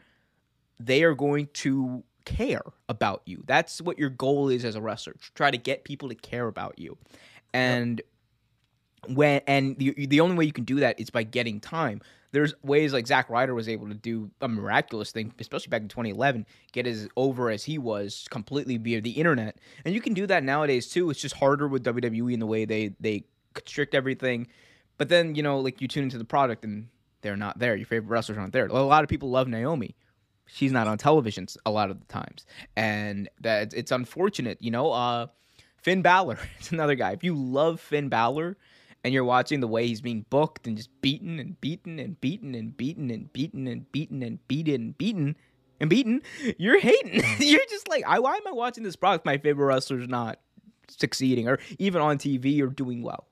they 0.79 1.03
are 1.03 1.15
going 1.15 1.49
to 1.55 2.05
care 2.27 2.63
about 2.91 3.23
you. 3.25 3.43
That's 3.47 3.81
what 3.81 3.99
your 3.99 4.11
goal 4.11 4.51
is 4.51 4.65
as 4.67 4.77
a 4.77 4.81
wrestler. 4.83 5.15
Try 5.35 5.51
to 5.51 5.57
get 5.57 5.85
people 5.85 6.11
to 6.11 6.15
care 6.15 6.47
about 6.47 6.79
you. 6.79 6.99
And 7.55 8.03
yep. 9.09 9.17
when 9.17 9.41
and 9.47 9.79
the 9.79 10.07
the 10.07 10.21
only 10.21 10.37
way 10.37 10.45
you 10.45 10.53
can 10.53 10.65
do 10.65 10.81
that 10.81 11.01
is 11.01 11.09
by 11.09 11.23
getting 11.23 11.61
time 11.61 12.03
there's 12.37 12.53
ways 12.63 12.93
like 12.93 13.07
Zack 13.07 13.31
Ryder 13.31 13.55
was 13.55 13.67
able 13.67 13.89
to 13.89 13.95
do 13.95 14.31
a 14.43 14.49
miraculous 14.49 15.11
thing, 15.11 15.33
especially 15.39 15.71
back 15.71 15.81
in 15.81 15.89
2011, 15.89 16.45
get 16.73 16.87
as 16.87 17.09
over 17.17 17.51
as 17.51 17.65
he 17.65 17.79
was 17.79 18.27
completely 18.31 18.77
via 18.77 19.01
the 19.01 19.13
internet. 19.13 19.59
And 19.87 19.95
you 19.95 20.03
can 20.03 20.13
do 20.13 20.27
that 20.27 20.45
nowadays 20.45 20.87
too. 20.87 21.09
It's 21.09 21.21
just 21.21 21.37
harder 21.37 21.67
with 21.67 21.83
WWE 21.85 22.35
in 22.35 22.41
the 22.41 22.47
way 22.47 22.67
they 22.67 22.95
they 23.01 23.25
constrict 23.55 23.95
everything. 23.95 24.49
But 24.99 25.09
then 25.09 25.35
you 25.35 25.43
know, 25.43 25.61
like 25.61 25.81
you 25.81 25.89
tune 25.89 26.05
into 26.05 26.19
the 26.19 26.27
product 26.27 26.63
and 26.63 26.89
they're 27.23 27.39
not 27.39 27.59
there. 27.59 27.75
Your 27.75 27.87
favorite 27.87 28.11
wrestlers 28.11 28.37
aren't 28.37 28.53
there. 28.53 28.67
A 28.67 28.83
lot 28.83 29.03
of 29.03 29.09
people 29.09 29.31
love 29.31 29.49
Naomi. 29.49 29.97
She's 30.47 30.73
not 30.73 30.87
on 30.87 30.99
television 30.99 31.47
a 31.65 31.71
lot 31.71 31.91
of 31.91 31.99
the 31.99 32.07
times, 32.07 32.47
and 32.77 33.29
that 33.41 33.75
it's 33.75 33.91
unfortunate. 33.93 34.59
You 34.61 34.71
know, 34.71 34.93
uh, 34.93 35.27
Finn 35.77 36.03
Balor 36.03 36.39
is 36.61 36.73
another 36.73 36.95
guy. 36.95 37.13
If 37.13 37.25
you 37.25 37.35
love 37.35 37.81
Finn 37.81 38.09
Balor 38.09 38.57
and 39.05 39.15
you're 39.15 39.25
watching 39.25 39.61
the 39.61 39.69
way 39.69 39.87
he's 39.87 40.01
being 40.01 40.27
booked 40.31 40.67
and 40.67 40.77
just 40.77 40.91
beaten 41.01 41.39
and 41.39 41.61
beaten 41.61 41.99
and 41.99 42.21
beaten 42.21 42.55
and 42.55 42.77
beaten 42.77 43.11
and 43.11 43.33
beaten 43.33 43.67
and 43.69 43.93
beaten 43.93 44.23
and 44.23 44.49
beaten 44.49 44.75
and 44.75 44.99
beaten 44.99 45.37
and 45.81 45.91
beaten, 45.91 46.23
you're 46.59 46.81
hating. 46.81 47.23
you're 47.39 47.61
just 47.69 47.89
like, 47.89 48.05
I, 48.07 48.19
why 48.19 48.35
am 48.35 48.47
I 48.49 48.53
watching 48.53 48.83
this 48.83 48.97
product? 48.97 49.25
My 49.25 49.39
favorite 49.39 49.67
wrestler's 49.67 50.09
not 50.09 50.41
succeeding 50.89 51.49
or 51.49 51.59
even 51.79 52.03
on 52.03 52.19
TV 52.19 52.61
or 52.63 52.67
doing 52.67 53.03
well. 53.03 53.29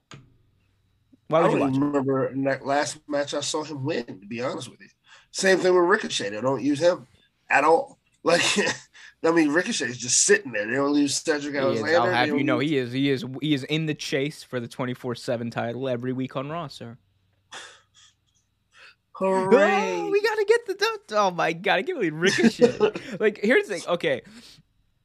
Why 1.29 1.49
would 1.49 1.61
I 1.61 1.69
you 1.69 1.81
remember 1.81 2.33
that 2.45 2.65
last 2.65 3.01
match 3.09 3.35
I 3.35 3.41
saw 3.41 3.65
him 3.65 3.83
win. 3.83 4.05
To 4.05 4.27
be 4.27 4.43
honest 4.43 4.71
with 4.71 4.81
you, 4.81 4.89
same 5.35 5.59
thing 5.59 5.75
with 5.75 5.85
Ricochet. 5.85 6.31
They 6.31 6.41
don't 6.41 6.63
use 6.63 6.79
him 6.79 7.07
at 7.51 7.65
all. 7.65 7.99
Like 8.27 8.41
I 9.23 9.31
mean, 9.33 9.51
Ricochet 9.51 9.85
is 9.85 9.99
just 9.99 10.25
sitting 10.25 10.53
there. 10.53 10.67
They 10.67 10.77
don't 10.77 10.95
use 10.95 11.15
Cedric 11.15 11.55
Alexander. 11.55 11.99
I'll 11.99 12.07
have 12.07 12.29
you 12.29 12.43
know, 12.43 12.59
he 12.59 12.79
is. 12.79 12.91
He 12.91 13.11
is. 13.11 13.23
He 13.43 13.53
is 13.53 13.65
in 13.65 13.85
the 13.85 13.93
chase 13.93 14.43
for 14.43 14.61
the 14.61 14.67
twenty 14.67 14.95
four 14.95 15.15
seven 15.15 15.51
title 15.51 15.91
every 15.91 16.15
week 16.15 16.35
on 16.35 16.49
Raw, 16.49 16.69
sir. 16.69 16.97
Hooray! 19.13 19.51
Oh, 19.53 20.09
we 20.11 20.23
gotta 20.23 20.47
get 20.49 20.67
the. 20.67 20.99
Oh 21.19 21.31
my 21.33 21.53
god! 21.53 21.81
I 21.81 21.83
can't 21.83 21.99
believe 21.99 22.15
Ricochet. 22.15 22.79
like, 23.21 23.41
here's 23.43 23.69
the 23.69 23.75
thing. 23.75 23.89
Okay, 23.89 24.23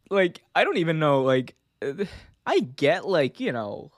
like 0.09 0.41
I 0.55 0.63
don't 0.63 0.77
even 0.77 0.97
know. 0.97 1.23
Like, 1.23 1.55
I 2.45 2.59
get 2.61 3.05
like 3.05 3.41
you 3.41 3.51
know, 3.51 3.91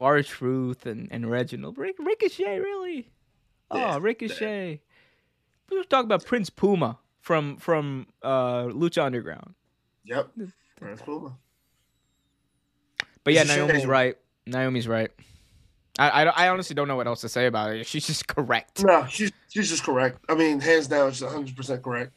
R-Truth 0.00 0.84
and 0.86 1.06
and 1.12 1.30
Reginald. 1.30 1.78
Ric- 1.78 1.94
Ricochet, 2.00 2.58
really? 2.58 3.08
Oh, 3.70 3.78
yeah, 3.78 3.98
Ricochet. 4.00 4.80
Let's 5.72 5.88
talk 5.88 6.04
about 6.04 6.24
Prince 6.24 6.50
Puma 6.50 6.98
from 7.20 7.56
from 7.56 8.06
uh, 8.22 8.64
Lucha 8.64 9.02
Underground. 9.04 9.54
Yep, 10.04 10.30
Prince 10.76 11.02
Puma. 11.02 11.36
But 13.24 13.34
yeah, 13.34 13.44
Naomi's 13.44 13.86
right. 13.86 14.16
Naomi's 14.46 14.88
right. 14.88 15.10
I, 15.98 16.08
I, 16.08 16.24
I, 16.24 16.48
honestly 16.48 16.74
don't 16.74 16.88
know 16.88 16.96
what 16.96 17.06
else 17.06 17.20
to 17.20 17.28
say 17.28 17.46
about 17.46 17.72
it. 17.72 17.86
She's 17.86 18.06
just 18.06 18.26
correct. 18.26 18.82
No, 18.82 19.06
she's 19.06 19.30
she's 19.48 19.68
just 19.68 19.84
correct. 19.84 20.18
I 20.28 20.34
mean, 20.34 20.58
hands 20.58 20.88
down, 20.88 21.12
she's 21.12 21.22
100 21.22 21.54
percent 21.54 21.82
correct. 21.82 22.12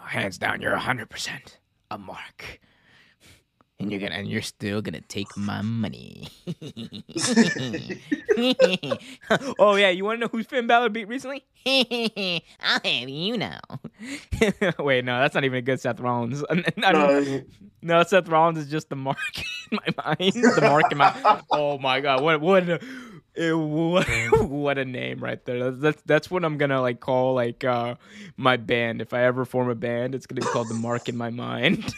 Hands 0.00 0.36
down, 0.36 0.60
you're 0.60 0.72
100 0.72 1.08
percent 1.08 1.58
a 1.90 1.98
mark 1.98 2.60
and 3.80 3.90
you're 3.90 3.98
gonna 3.98 4.14
and 4.14 4.28
you're 4.28 4.42
still 4.42 4.82
gonna 4.82 5.00
take 5.00 5.34
my 5.36 5.62
money. 5.62 6.28
oh 9.58 9.74
yeah, 9.76 9.88
you 9.88 10.04
wanna 10.04 10.18
know 10.18 10.28
who 10.28 10.44
Finn 10.44 10.66
Balor 10.66 10.90
beat 10.90 11.08
recently? 11.08 11.44
I'll 11.66 12.80
have 12.84 13.08
you 13.08 13.38
know. 13.38 13.58
Wait, 14.78 15.04
no, 15.04 15.18
that's 15.18 15.34
not 15.34 15.44
even 15.44 15.58
a 15.58 15.62
good 15.62 15.80
Seth 15.80 15.98
Rollins. 15.98 16.44
no, 16.76 17.42
no, 17.82 18.02
Seth 18.02 18.28
Rollins 18.28 18.58
is 18.58 18.70
just 18.70 18.90
the 18.90 18.96
mark 18.96 19.18
in 19.72 19.78
my 19.78 20.04
mind. 20.04 20.34
The 20.34 20.60
mark 20.62 20.92
in 20.92 20.98
my. 20.98 21.40
Oh 21.50 21.78
my 21.78 22.00
god, 22.00 22.22
what 22.22 22.40
what. 22.40 22.68
A, 22.68 22.80
it, 23.32 23.56
what, 23.56 24.08
what 24.48 24.76
a 24.76 24.84
name 24.84 25.20
right 25.20 25.42
there. 25.44 25.70
That's 25.70 26.02
that's 26.02 26.30
what 26.30 26.44
I'm 26.44 26.58
gonna 26.58 26.82
like 26.82 26.98
call 26.98 27.34
like 27.34 27.64
uh 27.64 27.94
my 28.36 28.56
band. 28.56 29.00
If 29.00 29.14
I 29.14 29.22
ever 29.22 29.44
form 29.44 29.70
a 29.70 29.74
band, 29.76 30.16
it's 30.16 30.26
gonna 30.26 30.40
be 30.40 30.48
called 30.48 30.68
the 30.68 30.74
Mark 30.74 31.08
in 31.08 31.16
My 31.16 31.30
Mind. 31.30 31.94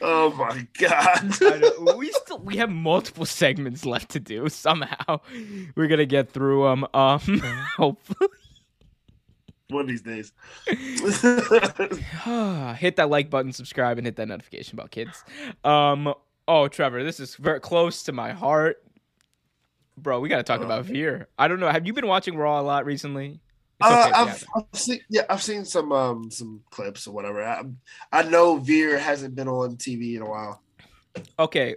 Oh 0.00 0.32
my 0.32 0.66
god! 0.78 1.96
we 1.96 2.10
still 2.10 2.38
we 2.38 2.56
have 2.56 2.70
multiple 2.70 3.26
segments 3.26 3.84
left 3.84 4.10
to 4.12 4.20
do. 4.20 4.48
Somehow, 4.48 5.20
we're 5.74 5.88
gonna 5.88 6.06
get 6.06 6.30
through 6.30 6.64
them. 6.64 6.86
Um, 6.94 7.20
hopefully, 7.76 8.30
one 9.68 9.82
of 9.82 9.88
these 9.88 10.02
days. 10.02 10.32
hit 12.78 12.96
that 12.96 13.10
like 13.10 13.28
button, 13.28 13.52
subscribe, 13.52 13.98
and 13.98 14.06
hit 14.06 14.16
that 14.16 14.28
notification 14.28 14.76
bell, 14.76 14.88
kids. 14.88 15.22
Um, 15.64 16.14
oh, 16.48 16.68
Trevor, 16.68 17.04
this 17.04 17.20
is 17.20 17.36
very 17.36 17.60
close 17.60 18.04
to 18.04 18.12
my 18.12 18.32
heart, 18.32 18.82
bro. 19.98 20.20
We 20.20 20.30
gotta 20.30 20.42
talk 20.42 20.60
oh. 20.60 20.64
about 20.64 20.86
Veer. 20.86 21.28
I 21.38 21.46
don't 21.48 21.60
know. 21.60 21.68
Have 21.68 21.86
you 21.86 21.92
been 21.92 22.06
watching 22.06 22.36
Raw 22.36 22.58
a 22.60 22.62
lot 22.62 22.86
recently? 22.86 23.40
Uh, 23.80 24.10
I've, 24.14 24.44
I've, 24.54 24.78
seen 24.78 25.00
yeah, 25.10 25.22
I've 25.28 25.42
seen 25.42 25.64
some 25.64 25.92
um 25.92 26.30
some 26.30 26.62
clips 26.70 27.06
or 27.06 27.12
whatever. 27.12 27.44
I, 27.44 27.62
I 28.12 28.22
know 28.22 28.58
Veer 28.58 28.98
hasn't 28.98 29.34
been 29.34 29.48
on 29.48 29.76
TV 29.76 30.16
in 30.16 30.22
a 30.22 30.28
while. 30.28 30.62
Okay, 31.38 31.76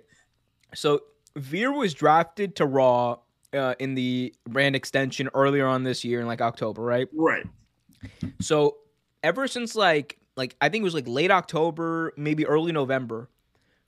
so 0.73 1.01
Veer 1.35 1.71
was 1.71 1.93
drafted 1.93 2.55
to 2.57 2.65
Raw 2.65 3.17
uh, 3.53 3.75
in 3.79 3.95
the 3.95 4.33
brand 4.47 4.75
extension 4.75 5.29
earlier 5.33 5.65
on 5.65 5.83
this 5.83 6.03
year 6.03 6.21
in 6.21 6.27
like 6.27 6.41
October, 6.41 6.81
right? 6.81 7.07
Right. 7.13 7.45
So 8.39 8.77
ever 9.23 9.47
since 9.47 9.75
like 9.75 10.17
like 10.35 10.55
I 10.61 10.69
think 10.69 10.81
it 10.81 10.85
was 10.85 10.93
like 10.93 11.07
late 11.07 11.31
October, 11.31 12.13
maybe 12.17 12.45
early 12.45 12.71
November, 12.71 13.29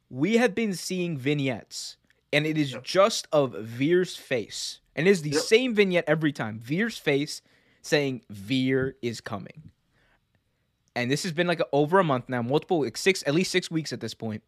we 0.10 0.38
have 0.38 0.56
been 0.56 0.74
seeing 0.74 1.18
vignettes, 1.18 1.98
and 2.34 2.46
it 2.46 2.58
is 2.58 2.74
yep. 2.74 2.84
just 2.84 3.28
of 3.32 3.54
Veer's 3.54 4.16
face, 4.16 4.80
and 4.96 5.08
it 5.08 5.12
is 5.12 5.22
the 5.22 5.30
yep. 5.30 5.42
same 5.42 5.76
vignette 5.76 6.06
every 6.08 6.32
time. 6.32 6.60
Veer's 6.60 6.98
face 6.98 7.42
saying 7.82 8.24
Veer 8.30 8.96
is 9.02 9.22
coming. 9.22 9.72
And 10.96 11.10
this 11.10 11.24
has 11.24 11.32
been 11.32 11.48
like 11.48 11.60
a, 11.60 11.66
over 11.72 12.00
a 12.00 12.04
month 12.04 12.30
now, 12.30 12.42
multiple 12.42 12.82
like 12.82 12.98
six 12.98 13.24
at 13.26 13.34
least 13.34 13.52
six 13.52 13.72
weeks 13.72 13.94
at 13.94 14.02
this 14.02 14.14
point. 14.14 14.44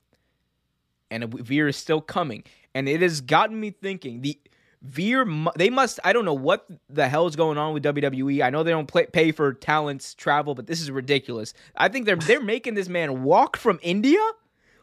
And 1.10 1.32
Veer 1.34 1.68
is 1.68 1.78
still 1.78 2.02
coming. 2.02 2.44
And 2.74 2.88
it 2.88 3.02
has 3.02 3.22
gotten 3.22 3.60
me 3.60 3.72
thinking. 3.72 4.22
The 4.22 4.40
Veer, 4.82 5.28
they 5.56 5.70
must. 5.70 6.00
I 6.04 6.12
don't 6.12 6.26
know 6.26 6.34
what 6.34 6.66
the 6.90 7.08
hell 7.08 7.28
is 7.28 7.36
going 7.36 7.60
on 7.60 7.74
with 7.74 7.84
WWE. 7.84 8.44
I 8.44 8.50
know 8.50 8.64
they 8.64 8.72
don't 8.72 8.88
play, 8.88 9.06
pay 9.06 9.32
for 9.32 9.54
talents 9.54 10.16
travel, 10.16 10.56
but 10.56 10.66
this 10.66 10.82
is 10.82 10.90
ridiculous. 10.90 11.54
I 11.76 11.88
think 11.88 12.06
they're 12.08 12.16
they're 12.16 12.42
making 12.44 12.74
this 12.74 12.90
man 12.90 13.24
walk 13.24 13.58
from 13.58 13.80
India. 13.84 14.20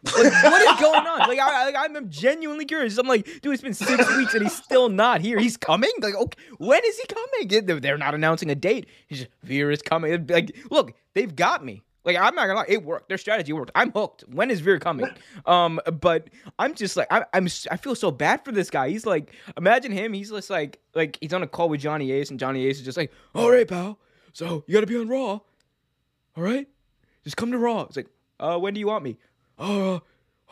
Like, 0.05 0.15
what 0.45 0.63
is 0.63 0.81
going 0.81 1.07
on? 1.07 1.19
Like, 1.29 1.39
I, 1.39 1.67
like, 1.67 1.75
I'm 1.77 2.09
genuinely 2.11 2.65
curious. 2.65 2.99
I'm 2.99 3.09
like, 3.09 3.25
dude, 3.43 3.53
it's 3.53 3.63
been 3.63 3.75
six 3.75 4.17
weeks 4.17 4.35
and 4.35 4.43
he's 4.43 4.57
still 4.57 4.89
not 4.89 5.21
here. 5.21 5.39
He's 5.39 5.57
coming. 5.57 5.91
Like, 6.01 6.15
okay, 6.15 6.39
when 6.59 6.81
is 6.85 6.99
he 6.99 7.07
coming? 7.07 7.81
They're- 7.81 7.99
not 7.99 8.15
announcing 8.15 8.51
a 8.51 8.55
date. 8.55 8.87
He's 9.09 9.19
just 9.21 9.31
Veer 9.43 9.71
is 9.71 9.83
coming. 9.83 10.27
Like, 10.29 10.57
look, 10.71 10.93
they've 11.15 11.35
got 11.35 11.65
me. 11.65 11.83
Like, 12.05 12.17
I'm 12.17 12.35
not 12.35 12.47
gonna 12.47 12.61
lie, 12.61 12.65
it 12.69 12.85
worked. 12.85 13.09
Their 13.09 13.19
strategy 13.19 13.53
worked. 13.53 13.73
I'm 13.75 13.91
hooked. 13.93 14.23
When 14.29 14.51
is 14.51 14.61
Veer 14.61 14.79
coming? 14.79 15.09
Um, 15.47 15.81
but 16.01 16.29
I'm 16.59 16.75
just 16.75 16.97
like, 16.97 17.07
I, 17.11 17.25
I'm, 17.35 17.49
I 17.71 17.77
feel 17.77 17.95
so 17.95 18.11
bad 18.11 18.45
for 18.45 18.53
this 18.53 18.71
guy. 18.71 18.89
He's 18.91 19.05
like, 19.07 19.33
imagine 19.57 19.93
him. 19.93 20.13
He's 20.13 20.31
just 20.31 20.49
like, 20.51 20.79
like 20.95 21.19
he's 21.21 21.33
on 21.33 21.43
a 21.43 21.47
call 21.47 21.69
with 21.69 21.81
Johnny 21.81 22.11
Ace, 22.13 22.31
and 22.31 22.39
Johnny 22.39 22.67
Ace 22.67 22.79
is 22.79 22.85
just 22.85 22.97
like, 22.97 23.13
all 23.35 23.51
right, 23.51 23.67
pal. 23.67 23.99
So 24.33 24.63
you 24.67 24.75
gotta 24.75 24.87
be 24.87 24.97
on 24.97 25.09
Raw. 25.09 25.41
All 26.37 26.45
right, 26.45 26.67
just 27.25 27.37
come 27.37 27.51
to 27.53 27.59
Raw. 27.59 27.83
It's 27.83 27.97
like, 27.97 28.09
uh, 28.41 28.59
when 28.59 28.73
do 28.75 28.81
you 28.81 28.87
want 28.87 29.05
me? 29.05 29.19
Uh, 29.59 29.97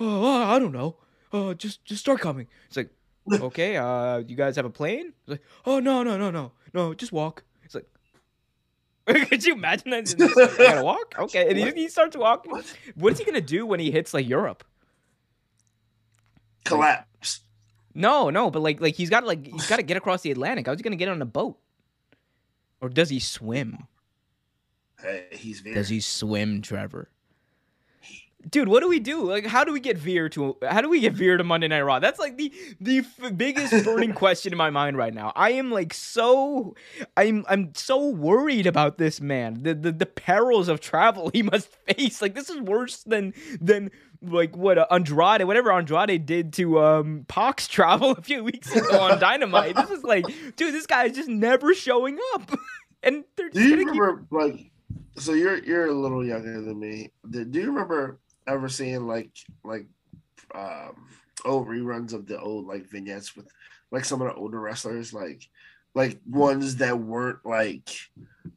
uh, 0.00 0.44
I 0.44 0.58
don't 0.58 0.72
know. 0.72 0.96
Uh, 1.32 1.54
just 1.54 1.84
just 1.84 2.00
start 2.00 2.20
coming. 2.20 2.46
It's 2.68 2.76
like, 2.76 2.90
okay. 3.32 3.76
Uh, 3.76 4.18
you 4.18 4.36
guys 4.36 4.56
have 4.56 4.64
a 4.64 4.70
plane? 4.70 5.12
It's 5.22 5.28
like, 5.28 5.42
oh 5.64 5.80
no 5.80 6.02
no 6.02 6.16
no 6.16 6.30
no 6.30 6.52
no, 6.72 6.94
just 6.94 7.12
walk. 7.12 7.44
It's 7.64 7.74
like. 7.74 7.86
Could 9.28 9.44
you 9.44 9.54
imagine 9.54 9.90
that? 9.90 10.06
Just, 10.06 10.20
I 10.20 10.56
gotta 10.56 10.82
walk. 10.82 11.14
Okay, 11.18 11.48
and 11.48 11.56
he, 11.56 11.82
he 11.82 11.88
starts 11.88 12.16
walking. 12.16 12.52
What 12.96 13.12
is 13.12 13.18
he 13.18 13.24
gonna 13.24 13.40
do 13.40 13.64
when 13.64 13.78
he 13.78 13.90
hits 13.90 14.12
like 14.12 14.28
Europe? 14.28 14.64
Collapse. 16.64 17.40
No, 17.94 18.28
no, 18.28 18.50
but 18.50 18.60
like, 18.60 18.80
like 18.80 18.94
he's 18.94 19.08
got 19.08 19.24
like 19.24 19.46
he's 19.46 19.68
got 19.68 19.76
to 19.76 19.82
get 19.82 19.96
across 19.96 20.20
the 20.22 20.30
Atlantic. 20.30 20.66
How's 20.66 20.76
he 20.76 20.82
gonna 20.82 20.96
get 20.96 21.08
on 21.08 21.22
a 21.22 21.26
boat? 21.26 21.56
Or 22.80 22.88
does 22.88 23.08
he 23.08 23.20
swim? 23.20 23.86
Hey, 25.00 25.28
he's 25.32 25.60
very. 25.60 25.74
Does 25.74 25.88
he 25.88 26.00
swim, 26.00 26.60
Trevor? 26.60 27.08
Dude, 28.48 28.68
what 28.68 28.80
do 28.80 28.88
we 28.88 29.00
do? 29.00 29.24
Like, 29.24 29.46
how 29.46 29.64
do 29.64 29.72
we 29.72 29.80
get 29.80 29.98
Veer 29.98 30.28
to 30.30 30.56
how 30.68 30.80
do 30.80 30.88
we 30.88 31.00
get 31.00 31.14
Veer 31.14 31.36
to 31.36 31.44
Monday 31.44 31.68
Night 31.68 31.80
Raw? 31.80 31.98
That's 31.98 32.18
like 32.18 32.36
the 32.36 32.52
the 32.80 32.98
f- 32.98 33.36
biggest 33.36 33.84
burning 33.84 34.12
question 34.14 34.52
in 34.52 34.56
my 34.58 34.70
mind 34.70 34.96
right 34.96 35.12
now. 35.12 35.32
I 35.34 35.52
am 35.52 35.70
like 35.72 35.92
so 35.92 36.76
I'm 37.16 37.44
I'm 37.48 37.74
so 37.74 38.08
worried 38.08 38.66
about 38.66 38.98
this 38.98 39.20
man. 39.20 39.62
The 39.62 39.74
the, 39.74 39.92
the 39.92 40.06
perils 40.06 40.68
of 40.68 40.80
travel 40.80 41.30
he 41.34 41.42
must 41.42 41.68
face. 41.86 42.22
Like 42.22 42.34
this 42.34 42.48
is 42.48 42.60
worse 42.60 43.02
than 43.02 43.34
than 43.60 43.90
like 44.22 44.56
what 44.56 44.78
uh, 44.78 44.86
Andrade, 44.90 45.44
whatever 45.44 45.72
Andrade 45.72 46.24
did 46.24 46.52
to 46.54 46.80
um 46.80 47.24
PAC's 47.28 47.66
travel 47.76 48.12
a 48.12 48.22
few 48.22 48.44
weeks 48.44 48.74
ago 48.74 49.00
on 49.00 49.18
Dynamite. 49.18 49.74
This 49.74 49.90
is 49.90 50.04
like, 50.04 50.24
dude, 50.56 50.72
this 50.72 50.86
guy 50.86 51.06
is 51.06 51.16
just 51.16 51.28
never 51.28 51.74
showing 51.74 52.18
up, 52.34 52.50
and 53.02 53.24
they're 53.36 53.50
Do 53.50 53.60
you 53.60 53.70
gonna 53.70 53.92
keep 53.92 54.00
remember 54.00 54.26
like? 54.30 54.70
So 55.16 55.32
you're 55.32 55.64
you're 55.64 55.86
a 55.86 55.92
little 55.92 56.24
younger 56.24 56.60
than 56.60 56.78
me. 56.78 57.10
Do 57.28 57.48
you 57.52 57.66
remember 57.66 58.20
ever 58.46 58.68
seeing 58.68 59.06
like 59.06 59.30
like 59.64 59.86
um 60.54 60.94
old 61.44 61.68
reruns 61.68 62.12
of 62.12 62.26
the 62.26 62.40
old 62.40 62.66
like 62.66 62.86
vignettes 62.88 63.36
with 63.36 63.46
like 63.90 64.04
some 64.04 64.20
of 64.22 64.28
the 64.28 64.34
older 64.34 64.58
wrestlers 64.60 65.12
like 65.12 65.48
like 65.94 66.18
ones 66.28 66.76
that 66.76 66.98
weren't 66.98 67.44
like 67.44 67.88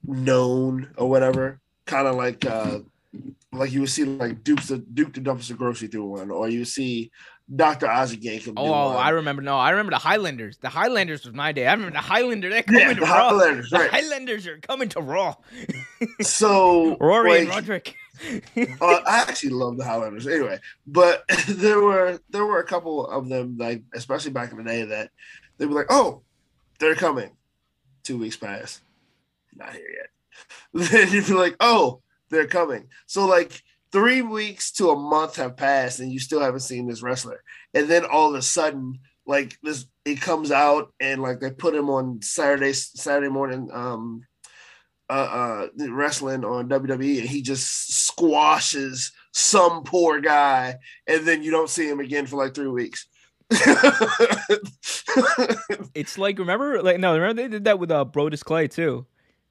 known 0.06 0.90
or 0.98 1.10
whatever 1.10 1.60
kind 1.86 2.08
of 2.08 2.16
like 2.16 2.46
uh 2.46 2.80
like 3.52 3.72
you 3.72 3.82
would 3.82 3.90
see 3.90 4.04
like 4.04 4.44
Duke's 4.44 4.68
the 4.68 4.78
Duke 4.78 5.14
the 5.14 5.22
Dumpster 5.22 5.56
Droese 5.56 5.90
do 5.90 6.04
one 6.06 6.30
or 6.32 6.50
you 6.50 6.66
see 6.66 7.12
Dr. 7.54 7.88
Isaac 7.88 8.22
Yankem 8.22 8.46
do 8.46 8.54
Oh, 8.58 8.90
one. 8.90 8.98
I 8.98 9.10
remember. 9.10 9.42
No, 9.42 9.58
I 9.58 9.72
remember 9.72 9.90
the 9.90 9.98
Highlanders. 9.98 10.58
The 10.58 10.70
Highlanders 10.70 11.26
was 11.26 11.34
my 11.34 11.52
day. 11.52 11.66
I 11.66 11.72
remember 11.72 11.94
the 11.94 12.04
Highlanders. 12.04 12.54
They're 12.54 12.62
coming 12.62 12.82
yeah, 12.82 12.90
to 12.90 12.96
the 13.00 13.02
Raw. 13.02 13.30
Highlanders, 13.30 13.70
The 13.72 13.80
right. 13.80 13.90
Highlanders 13.90 14.46
are 14.46 14.60
coming 14.60 14.88
to 14.90 15.02
Raw. 15.02 15.34
So 16.22 16.96
Rory 17.02 17.40
and 17.40 17.50
Roderick. 17.50 17.96
uh, 18.58 19.02
I 19.06 19.26
actually 19.28 19.52
love 19.52 19.78
the 19.78 19.84
Highlanders 19.84 20.28
anyway, 20.28 20.60
but 20.86 21.24
there 21.48 21.82
were 21.82 22.20
there 22.30 22.46
were 22.46 22.60
a 22.60 22.66
couple 22.66 23.06
of 23.08 23.30
them 23.30 23.58
like 23.58 23.84
especially 23.94 24.32
back 24.32 24.52
in 24.52 24.58
the 24.58 24.64
day 24.64 24.84
that 24.84 25.12
they 25.58 25.66
were 25.66 25.76
like, 25.76 25.88
oh, 25.90 26.22
they're 26.80 26.96
coming. 26.96 27.32
Two 28.04 28.18
weeks 28.18 28.38
pass, 28.38 28.82
not 29.56 29.74
here 29.74 29.90
yet. 29.96 30.10
Then 30.92 31.12
you'd 31.12 31.28
be 31.28 31.34
like, 31.34 31.56
oh, 31.60 32.02
they're 32.30 32.48
coming. 32.48 32.88
So 33.08 33.26
like 33.26 33.62
three 33.92 34.22
weeks 34.22 34.72
to 34.74 34.90
a 34.90 34.96
month 34.96 35.36
have 35.36 35.58
passed 35.58 36.00
and 36.00 36.12
you 36.12 36.20
still 36.20 36.40
haven't 36.40 36.62
seen 36.62 36.88
this 36.88 37.02
wrestler, 37.02 37.44
and 37.74 37.88
then 37.88 38.06
all 38.06 38.30
of 38.30 38.36
a 38.36 38.42
sudden 38.42 39.00
like 39.26 39.58
this 39.62 39.86
it 40.06 40.20
comes 40.20 40.52
out 40.52 40.92
and 41.00 41.22
like 41.22 41.40
they 41.40 41.52
put 41.52 41.76
him 41.76 41.90
on 41.90 42.22
Saturday 42.22 42.74
Saturday 42.74 43.30
morning 43.30 43.70
um 43.72 44.26
uh, 45.10 45.68
uh 45.80 45.90
wrestling 45.92 46.44
on 46.46 46.70
WWE 46.70 47.20
and 47.20 47.30
he 47.30 47.42
just 47.42 47.94
squashes 48.06 49.12
some 49.32 49.84
poor 49.84 50.20
guy 50.22 50.76
and 51.08 51.28
then 51.28 51.42
you 51.44 51.52
don't 51.52 51.70
see 51.70 51.88
him 51.88 52.00
again 52.00 52.26
for 52.26 52.36
like 52.38 52.54
three 52.56 52.68
weeks. 52.68 53.08
it's 55.96 56.18
like 56.18 56.38
remember, 56.40 56.82
like 56.82 57.00
no, 57.00 57.14
remember 57.14 57.42
they 57.42 57.48
did 57.48 57.64
that 57.66 57.80
with 57.80 57.92
uh 57.92 58.06
Brodus 58.06 58.44
Clay 58.44 58.68
too. 58.68 59.06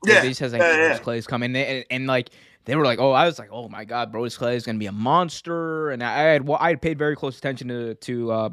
yeah, 0.05 0.23
he 0.23 0.33
says 0.33 0.53
like 0.53 0.63
yeah, 0.63 0.73
Brodus 0.75 0.91
yeah. 0.91 0.99
Clay's 0.99 1.27
coming, 1.27 1.55
and, 1.57 1.85
and 1.91 2.07
like 2.07 2.31
they 2.65 2.77
were 2.77 2.85
like, 2.85 2.99
oh, 3.01 3.13
I 3.13 3.27
was 3.27 3.39
like, 3.39 3.49
oh 3.51 3.69
my 3.69 3.85
god, 3.85 4.13
Brodus 4.13 4.37
Clay 4.39 4.57
is 4.57 4.65
gonna 4.65 4.79
be 4.79 4.87
a 4.87 4.93
monster, 4.93 5.91
and 5.91 6.03
I 6.03 6.19
had 6.23 6.47
well, 6.47 6.59
I 6.61 6.69
had 6.71 6.83
paid 6.83 6.99
very 6.99 7.17
close 7.17 7.39
attention 7.39 7.69
to 7.69 7.95
to 7.95 8.31
uh, 8.33 8.51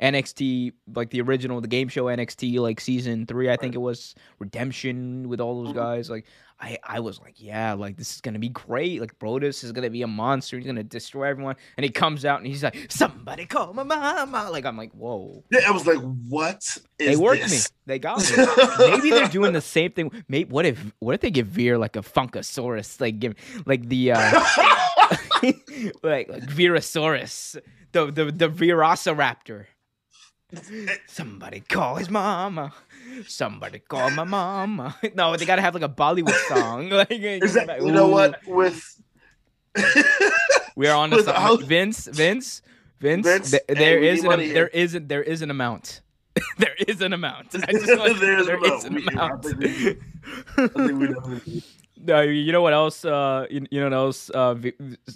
NXT, 0.00 0.72
like 0.94 1.10
the 1.10 1.20
original, 1.20 1.60
the 1.60 1.68
game 1.68 1.88
show 1.88 2.04
NXT, 2.04 2.58
like 2.58 2.80
season 2.80 3.26
three, 3.26 3.50
I 3.50 3.56
think 3.56 3.74
it 3.74 3.78
was 3.78 4.14
Redemption 4.38 5.28
with 5.28 5.40
all 5.40 5.62
those 5.64 5.72
Mhm. 5.72 5.76
guys, 5.76 6.10
like. 6.10 6.26
I, 6.58 6.78
I 6.82 7.00
was 7.00 7.20
like, 7.20 7.34
yeah, 7.36 7.74
like 7.74 7.96
this 7.96 8.14
is 8.14 8.20
gonna 8.20 8.38
be 8.38 8.48
great. 8.48 9.00
Like 9.00 9.18
Brodus 9.18 9.62
is 9.62 9.72
gonna 9.72 9.90
be 9.90 10.02
a 10.02 10.06
monster. 10.06 10.56
He's 10.56 10.66
gonna 10.66 10.82
destroy 10.82 11.24
everyone. 11.24 11.56
And 11.76 11.84
he 11.84 11.90
comes 11.90 12.24
out 12.24 12.38
and 12.38 12.46
he's 12.46 12.62
like, 12.62 12.90
somebody 12.90 13.44
call 13.44 13.74
my 13.74 13.82
mama. 13.82 14.48
Like 14.50 14.64
I'm 14.64 14.76
like, 14.76 14.92
whoa. 14.92 15.44
Yeah, 15.50 15.60
I 15.66 15.70
was 15.70 15.86
like, 15.86 15.98
what 15.98 16.56
is 16.56 16.82
They 16.98 17.16
worked 17.16 17.50
me. 17.50 17.58
They 17.84 17.98
got 17.98 18.18
me. 18.18 18.46
Maybe 18.90 19.10
they're 19.10 19.28
doing 19.28 19.52
the 19.52 19.60
same 19.60 19.92
thing. 19.92 20.10
Maybe 20.28 20.50
what 20.50 20.64
if 20.64 20.92
what 20.98 21.14
if 21.14 21.20
they 21.20 21.30
give 21.30 21.46
Veer 21.48 21.76
like 21.76 21.96
a 21.96 22.00
Funkasaurus, 22.00 23.00
like 23.00 23.20
give 23.20 23.34
like 23.66 23.88
the 23.88 24.12
uh 24.12 24.40
like 25.42 25.56
like 26.02 26.28
Veerosaurus, 26.28 27.60
the 27.92 28.10
the 28.10 28.24
the 28.26 28.48
Velociraptor. 28.48 29.66
Somebody 31.06 31.60
call 31.60 31.96
his 31.96 32.08
mama. 32.10 32.72
Somebody 33.26 33.78
call 33.80 34.10
my 34.10 34.24
mama. 34.24 34.96
No, 35.14 35.36
they 35.36 35.44
gotta 35.44 35.62
have 35.62 35.74
like 35.74 35.82
a 35.82 35.88
Bollywood 35.88 36.38
song. 36.48 36.88
like 36.90 37.10
Is 37.10 37.54
that, 37.54 37.80
you 37.82 37.90
know 37.92 38.08
what? 38.08 38.38
With 38.46 39.00
We 40.76 40.86
are 40.86 40.96
on 40.96 41.10
to 41.10 41.16
With 41.16 41.24
something. 41.26 41.42
how- 41.42 41.56
Vince, 41.56 42.06
Vince, 42.06 42.62
Vince. 43.00 43.26
Vince, 43.26 43.50
th- 43.50 43.62
there 43.68 43.98
is 44.02 44.20
an 44.20 44.26
money 44.26 44.46
there 44.48 44.54
here. 44.72 44.82
isn't 44.84 45.08
there 45.08 45.22
is 45.22 45.42
an 45.42 45.50
amount. 45.50 46.00
there 46.58 46.74
is 46.86 47.00
an 47.00 47.12
amount. 47.12 47.54
I 47.54 47.72
just 47.72 47.98
want, 47.98 48.20
There's 48.20 48.46
an 48.46 48.54
amount. 48.56 48.90
We- 48.92 49.08
I 49.08 49.12
amount. 49.12 49.44
think 49.44 50.02
I 50.58 50.66
think 50.68 51.00
we 51.00 51.62
No, 51.98 52.20
you 52.20 52.52
know 52.52 52.62
what 52.62 52.72
else? 52.72 53.04
Uh, 53.04 53.46
you, 53.50 53.66
you 53.70 53.80
know 53.80 53.86
what 53.86 53.96
else? 53.96 54.30
Uh, 54.30 54.54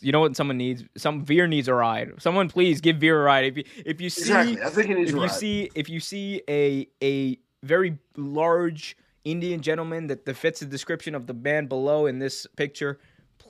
you 0.00 0.12
know 0.12 0.20
what 0.20 0.36
someone 0.36 0.56
needs? 0.56 0.84
Some 0.96 1.24
Veer 1.24 1.46
needs 1.46 1.68
a 1.68 1.74
ride. 1.74 2.12
Someone 2.18 2.48
please 2.48 2.80
give 2.80 2.96
Veer 2.96 3.20
a 3.20 3.24
ride. 3.24 3.44
If 3.44 3.56
you 3.58 3.64
if 3.84 4.00
you 4.00 4.10
see 4.10 4.22
exactly. 4.22 4.62
I 4.62 4.70
think 4.70 4.90
it 4.90 4.94
needs 4.96 5.10
if 5.10 5.16
a 5.16 5.20
you 5.20 5.28
see 5.28 5.70
if 5.74 5.88
you 5.88 6.00
see 6.00 6.42
a 6.48 6.88
a 7.02 7.38
very 7.62 7.98
large 8.16 8.96
Indian 9.24 9.60
gentleman 9.60 10.06
that, 10.06 10.24
that 10.24 10.36
fits 10.36 10.60
the 10.60 10.66
description 10.66 11.14
of 11.14 11.26
the 11.26 11.34
man 11.34 11.66
below 11.66 12.06
in 12.06 12.18
this 12.18 12.46
picture, 12.56 12.98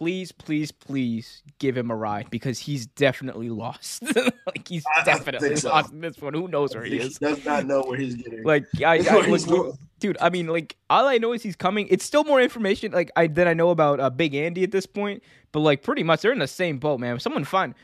please, 0.00 0.32
please, 0.32 0.72
please 0.72 1.42
give 1.58 1.76
him 1.76 1.90
a 1.90 1.94
ride 1.96 2.30
because 2.30 2.58
he's 2.58 2.86
definitely 2.86 3.50
lost. 3.50 4.02
like 4.46 4.66
he's 4.66 4.82
I- 4.96 5.02
I 5.02 5.04
definitely 5.04 5.48
think 5.50 5.60
so. 5.60 5.68
lost 5.68 5.92
in 5.92 6.00
this 6.00 6.16
one. 6.18 6.32
Who 6.32 6.48
knows 6.48 6.74
where 6.74 6.84
he 6.84 6.92
he 6.92 7.04
is? 7.04 7.18
does 7.18 7.44
not 7.44 7.66
know 7.66 7.82
where 7.82 7.98
he's 7.98 8.14
getting. 8.14 8.42
Like 8.42 8.64
I, 8.84 8.96
I 8.98 9.02
Where 9.02 9.24
he's 9.24 9.46
look, 9.46 9.76
dude. 9.98 10.16
I 10.20 10.30
mean, 10.30 10.46
like 10.46 10.76
all 10.88 11.06
I 11.06 11.18
know 11.18 11.32
is 11.34 11.42
he's 11.42 11.54
coming. 11.56 11.86
It's 11.90 12.04
still 12.04 12.24
more 12.24 12.40
information 12.40 12.92
like 12.92 13.10
I 13.14 13.26
than 13.26 13.46
I 13.46 13.52
know 13.52 13.68
about 13.68 14.00
uh, 14.00 14.08
Big 14.08 14.34
Andy 14.34 14.64
at 14.64 14.70
this 14.72 14.86
point. 14.86 15.22
But 15.52 15.60
like 15.60 15.82
pretty 15.82 16.02
much 16.02 16.22
they're 16.22 16.32
in 16.32 16.38
the 16.38 16.48
same 16.48 16.78
boat, 16.78 16.98
man. 16.98 17.20
Someone 17.20 17.44
find 17.44 17.74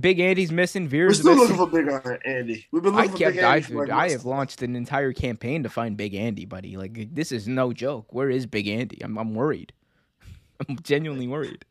Big 0.00 0.18
Andy's 0.18 0.50
missing, 0.52 0.88
We're 0.90 1.12
still 1.12 1.34
missing. 1.36 1.56
looking 1.56 1.82
for 1.84 2.00
Big 2.00 2.20
Andy. 2.26 2.66
We've 2.70 2.82
been 2.82 2.94
I 2.94 3.02
looking 3.02 3.12
for 3.12 3.18
kept. 3.18 3.36
Big 3.36 3.44
I, 3.44 3.56
Andy. 3.56 3.66
for, 3.72 3.86
like, 3.86 3.90
I 3.90 4.10
have 4.10 4.24
launched 4.24 4.62
an 4.62 4.76
entire 4.76 5.12
campaign 5.12 5.62
to 5.62 5.68
find 5.68 5.96
Big 5.96 6.14
Andy, 6.14 6.44
buddy. 6.44 6.76
Like 6.76 7.14
this 7.14 7.32
is 7.32 7.48
no 7.48 7.72
joke. 7.72 8.12
Where 8.12 8.30
is 8.30 8.46
Big 8.46 8.66
Andy? 8.68 8.98
I'm 9.02 9.18
I'm 9.18 9.34
worried. 9.34 9.72
I'm 10.68 10.78
genuinely 10.82 11.26
worried. 11.26 11.64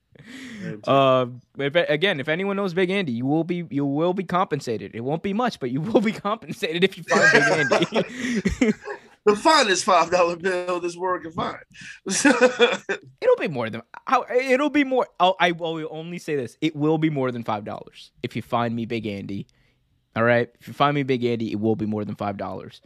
Uh, 0.85 1.27
if 1.57 1.75
again, 1.75 2.19
if 2.19 2.27
anyone 2.27 2.57
knows 2.57 2.73
Big 2.73 2.89
Andy, 2.89 3.13
you 3.13 3.25
will 3.25 3.43
be 3.43 3.65
you 3.69 3.85
will 3.85 4.13
be 4.13 4.23
compensated. 4.23 4.91
It 4.93 5.01
won't 5.01 5.23
be 5.23 5.33
much, 5.33 5.59
but 5.59 5.71
you 5.71 5.81
will 5.81 6.01
be 6.01 6.11
compensated 6.27 6.83
if 6.83 6.97
you 6.97 7.03
find 7.03 7.31
Big 7.31 7.93
Andy. 7.93 8.73
the 9.25 9.35
finest 9.35 9.85
five 9.85 10.11
dollar 10.11 10.35
bill 10.35 10.79
this 10.79 10.97
world 10.97 11.21
can 11.23 11.31
find. 11.31 11.59
It'll 13.21 13.35
be 13.37 13.47
more 13.47 13.69
than 13.69 13.81
how 14.07 14.25
it'll 14.29 14.69
be 14.69 14.83
more. 14.83 15.07
I'll, 15.19 15.35
I 15.39 15.51
will 15.51 15.87
only 15.89 16.19
say 16.19 16.35
this: 16.35 16.57
it 16.61 16.75
will 16.75 16.97
be 16.97 17.09
more 17.09 17.31
than 17.31 17.43
five 17.43 17.63
dollars 17.63 18.11
if 18.23 18.35
you 18.35 18.41
find 18.41 18.75
me 18.75 18.85
Big 18.85 19.07
Andy. 19.07 19.47
All 20.15 20.23
right, 20.23 20.49
if 20.59 20.67
you 20.67 20.73
find 20.73 20.95
me 20.95 21.03
Big 21.03 21.23
Andy, 21.23 21.51
it 21.51 21.59
will 21.59 21.75
be 21.75 21.85
more 21.85 22.03
than 22.03 22.15
five 22.15 22.35
dollars. 22.37 22.81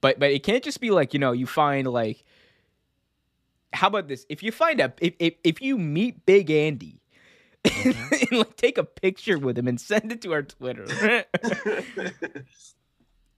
but 0.00 0.18
but 0.18 0.30
it 0.30 0.42
can't 0.42 0.64
just 0.64 0.80
be 0.80 0.90
like 0.90 1.12
you 1.12 1.20
know 1.20 1.32
you 1.32 1.46
find 1.46 1.86
like. 1.86 2.24
How 3.72 3.88
about 3.88 4.08
this? 4.08 4.26
If 4.28 4.42
you 4.42 4.52
find 4.52 4.80
a 4.80 4.92
if 5.00 5.14
if, 5.18 5.34
if 5.44 5.62
you 5.62 5.78
meet 5.78 6.26
Big 6.26 6.50
Andy. 6.50 6.96
Mm-hmm. 7.64 8.14
and 8.30 8.38
like 8.38 8.56
take 8.56 8.78
a 8.78 8.84
picture 8.84 9.38
with 9.38 9.58
him 9.58 9.68
and 9.68 9.78
send 9.78 10.10
it 10.10 10.22
to 10.22 10.32
our 10.32 10.42
Twitter. 10.42 10.86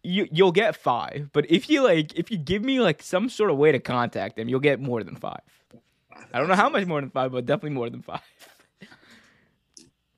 you 0.05 0.29
you'll 0.31 0.53
get 0.53 0.77
five, 0.77 1.31
but 1.33 1.51
if 1.51 1.69
you 1.69 1.83
like 1.83 2.15
if 2.15 2.31
you 2.31 2.39
give 2.39 2.63
me 2.65 2.81
like 2.81 3.03
some 3.03 3.29
sort 3.29 3.51
of 3.51 3.57
way 3.57 3.73
to 3.73 3.81
contact 3.81 4.39
him, 4.39 4.49
you'll 4.49 4.61
get 4.61 4.81
more 4.81 5.03
than 5.03 5.17
five. 5.17 5.41
I 6.33 6.39
don't 6.39 6.49
know 6.49 6.55
how 6.55 6.69
much 6.69 6.87
more 6.87 7.01
than 7.01 7.11
five, 7.11 7.33
but 7.33 7.47
definitely 7.47 7.71
more 7.71 7.91
than 7.91 8.03
five. 8.03 8.21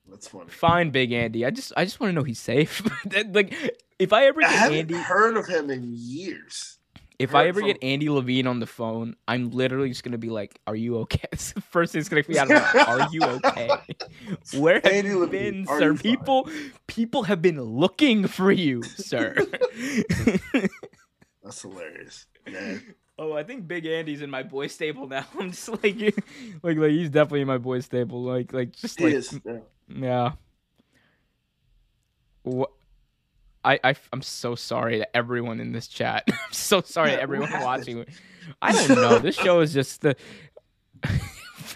That's 0.09 0.29
funny. 0.29 0.49
Fine, 0.49 0.91
Big 0.91 1.13
Andy. 1.13 1.45
I 1.45 1.51
just 1.51 1.73
I 1.77 1.85
just 1.85 1.99
want 1.99 2.11
to 2.11 2.15
know 2.15 2.23
he's 2.23 2.39
safe. 2.39 2.83
Like 3.33 3.55
if 3.99 4.13
I 4.13 4.27
ever 4.27 4.43
I 4.43 4.49
haven't 4.49 4.79
Andy, 4.79 4.95
heard 4.95 5.37
of 5.37 5.47
him 5.47 5.71
in 5.71 5.93
years. 5.93 6.74
If 7.19 7.35
I 7.35 7.47
ever 7.47 7.61
from- 7.61 7.69
get 7.69 7.79
Andy 7.83 8.07
Leavine 8.07 8.47
on 8.47 8.59
the 8.59 8.67
phone, 8.67 9.15
I'm 9.29 9.51
literally 9.51 9.89
just 9.89 10.03
gonna 10.03 10.19
be 10.19 10.31
like, 10.31 10.61
"Are 10.67 10.75
you 10.75 10.99
okay?" 10.99 11.29
First 11.71 11.93
thing 11.93 12.01
it's 12.01 12.09
gonna 12.09 12.25
be 12.25 12.39
out 12.39 12.51
of 12.51 12.57
my 12.57 12.73
mouth. 12.85 12.89
Are 12.89 13.09
you 13.13 13.23
okay? 13.23 13.71
Where 14.59 14.75
have 14.83 14.87
Andy 14.87 15.11
you 15.11 15.19
Leavine, 15.19 15.31
been, 15.31 15.67
sir? 15.67 15.93
you 15.93 15.97
fine? 15.97 15.99
People 15.99 16.49
people 16.89 17.23
have 17.25 17.41
been 17.41 17.61
looking 17.63 18.27
for 18.27 18.51
you, 18.51 18.83
sir. 18.83 19.37
That's 21.45 21.63
hilarious. 21.63 22.27
Oh, 23.17 23.33
I 23.35 23.45
think 23.45 23.69
Big 23.69 23.87
Andy's 23.87 24.23
in 24.23 24.31
my 24.31 24.43
boy 24.43 24.67
stable 24.67 25.07
now. 25.07 25.25
I'm 25.39 25.53
just 25.53 25.69
like, 25.69 26.01
like, 26.63 26.77
like 26.77 26.91
he's 26.91 27.11
definitely 27.11 27.43
in 27.43 27.47
my 27.47 27.59
boy 27.59 27.79
stable. 27.81 28.23
Like, 28.25 28.53
like 28.53 28.73
just 28.73 28.99
He 28.99 29.05
like, 29.05 29.15
is. 29.15 29.39
Yeah. 29.45 29.59
yeah. 29.89 30.33
What? 32.43 32.71
I, 33.65 33.81
I 33.83 33.95
I'm 34.13 34.23
so 34.23 34.55
sorry 34.55 34.99
to 34.99 35.17
everyone 35.17 35.61
in 35.61 35.73
this 35.73 35.89
chat. 35.89 36.25
I'm 36.29 36.53
so 36.53 36.81
sorry 36.83 37.11
to 37.11 37.21
everyone 37.21 37.51
watching. 37.53 38.05
I 38.61 38.73
don't 38.73 38.97
know. 38.97 39.19
This 39.19 39.37
show 39.37 39.61
is 39.61 39.73
just 39.73 40.03
the 40.03 40.17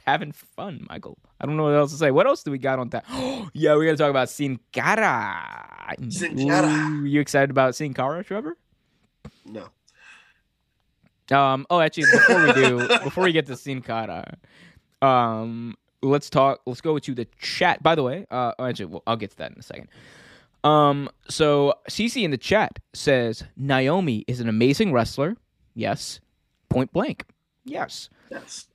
having 0.06 0.32
fun, 0.32 0.86
Michael. 0.88 1.18
I 1.40 1.46
don't 1.46 1.56
know 1.56 1.64
what 1.64 1.74
else 1.74 1.92
to 1.92 1.98
say. 1.98 2.10
What 2.10 2.26
else 2.26 2.42
do 2.42 2.50
we 2.50 2.58
got 2.58 2.78
on 2.78 2.90
that? 2.90 3.04
yeah, 3.52 3.76
we 3.76 3.86
got 3.86 3.92
to 3.92 3.96
talk 3.96 4.10
about 4.10 4.28
Sin 4.28 4.58
Cara. 4.72 5.94
Sin 6.08 6.36
Cara. 6.36 7.02
You 7.04 7.20
excited 7.20 7.50
about 7.50 7.74
Sin 7.74 7.94
Cara, 7.94 8.22
Trevor? 8.24 8.56
No. 9.44 9.68
Um. 11.30 11.66
Oh, 11.68 11.80
actually, 11.80 12.06
before 12.10 12.46
we 12.46 12.52
do, 12.54 12.88
before 13.04 13.24
we 13.24 13.32
get 13.32 13.46
to 13.46 13.56
Sin 13.56 13.82
Cara, 13.82 14.38
um, 15.02 15.76
let's 16.02 16.30
talk. 16.30 16.62
Let's 16.64 16.80
go 16.80 16.98
to 16.98 17.14
the 17.14 17.26
chat. 17.38 17.82
By 17.82 17.94
the 17.94 18.02
way, 18.02 18.26
uh, 18.30 18.52
actually, 18.58 18.86
well, 18.86 19.02
I'll 19.06 19.16
get 19.16 19.32
to 19.32 19.36
that 19.38 19.52
in 19.52 19.58
a 19.58 19.62
second. 19.62 19.88
Um. 20.64 21.08
So 21.28 21.74
CC 21.88 22.24
in 22.24 22.30
the 22.30 22.38
chat 22.38 22.78
says 22.92 23.44
Naomi 23.56 24.24
is 24.26 24.40
an 24.40 24.48
amazing 24.48 24.92
wrestler. 24.92 25.36
Yes. 25.74 26.20
Point 26.68 26.92
blank. 26.92 27.24
Yes. 27.64 28.08
Yes. 28.30 28.66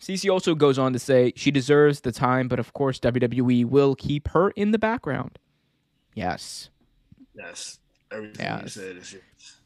CC 0.00 0.30
also 0.32 0.54
goes 0.54 0.78
on 0.78 0.92
to 0.92 0.98
say 0.98 1.32
she 1.36 1.50
deserves 1.50 2.00
the 2.00 2.12
time, 2.12 2.48
but 2.48 2.58
of 2.58 2.72
course 2.72 2.98
WWE 3.00 3.64
will 3.64 3.94
keep 3.94 4.28
her 4.28 4.50
in 4.50 4.70
the 4.70 4.78
background. 4.78 5.38
Yes. 6.14 6.70
Yes. 7.34 7.78
Everything 8.10 8.60
you 8.62 8.68
said 8.68 8.96
is 8.96 9.12
yes. 9.12 9.58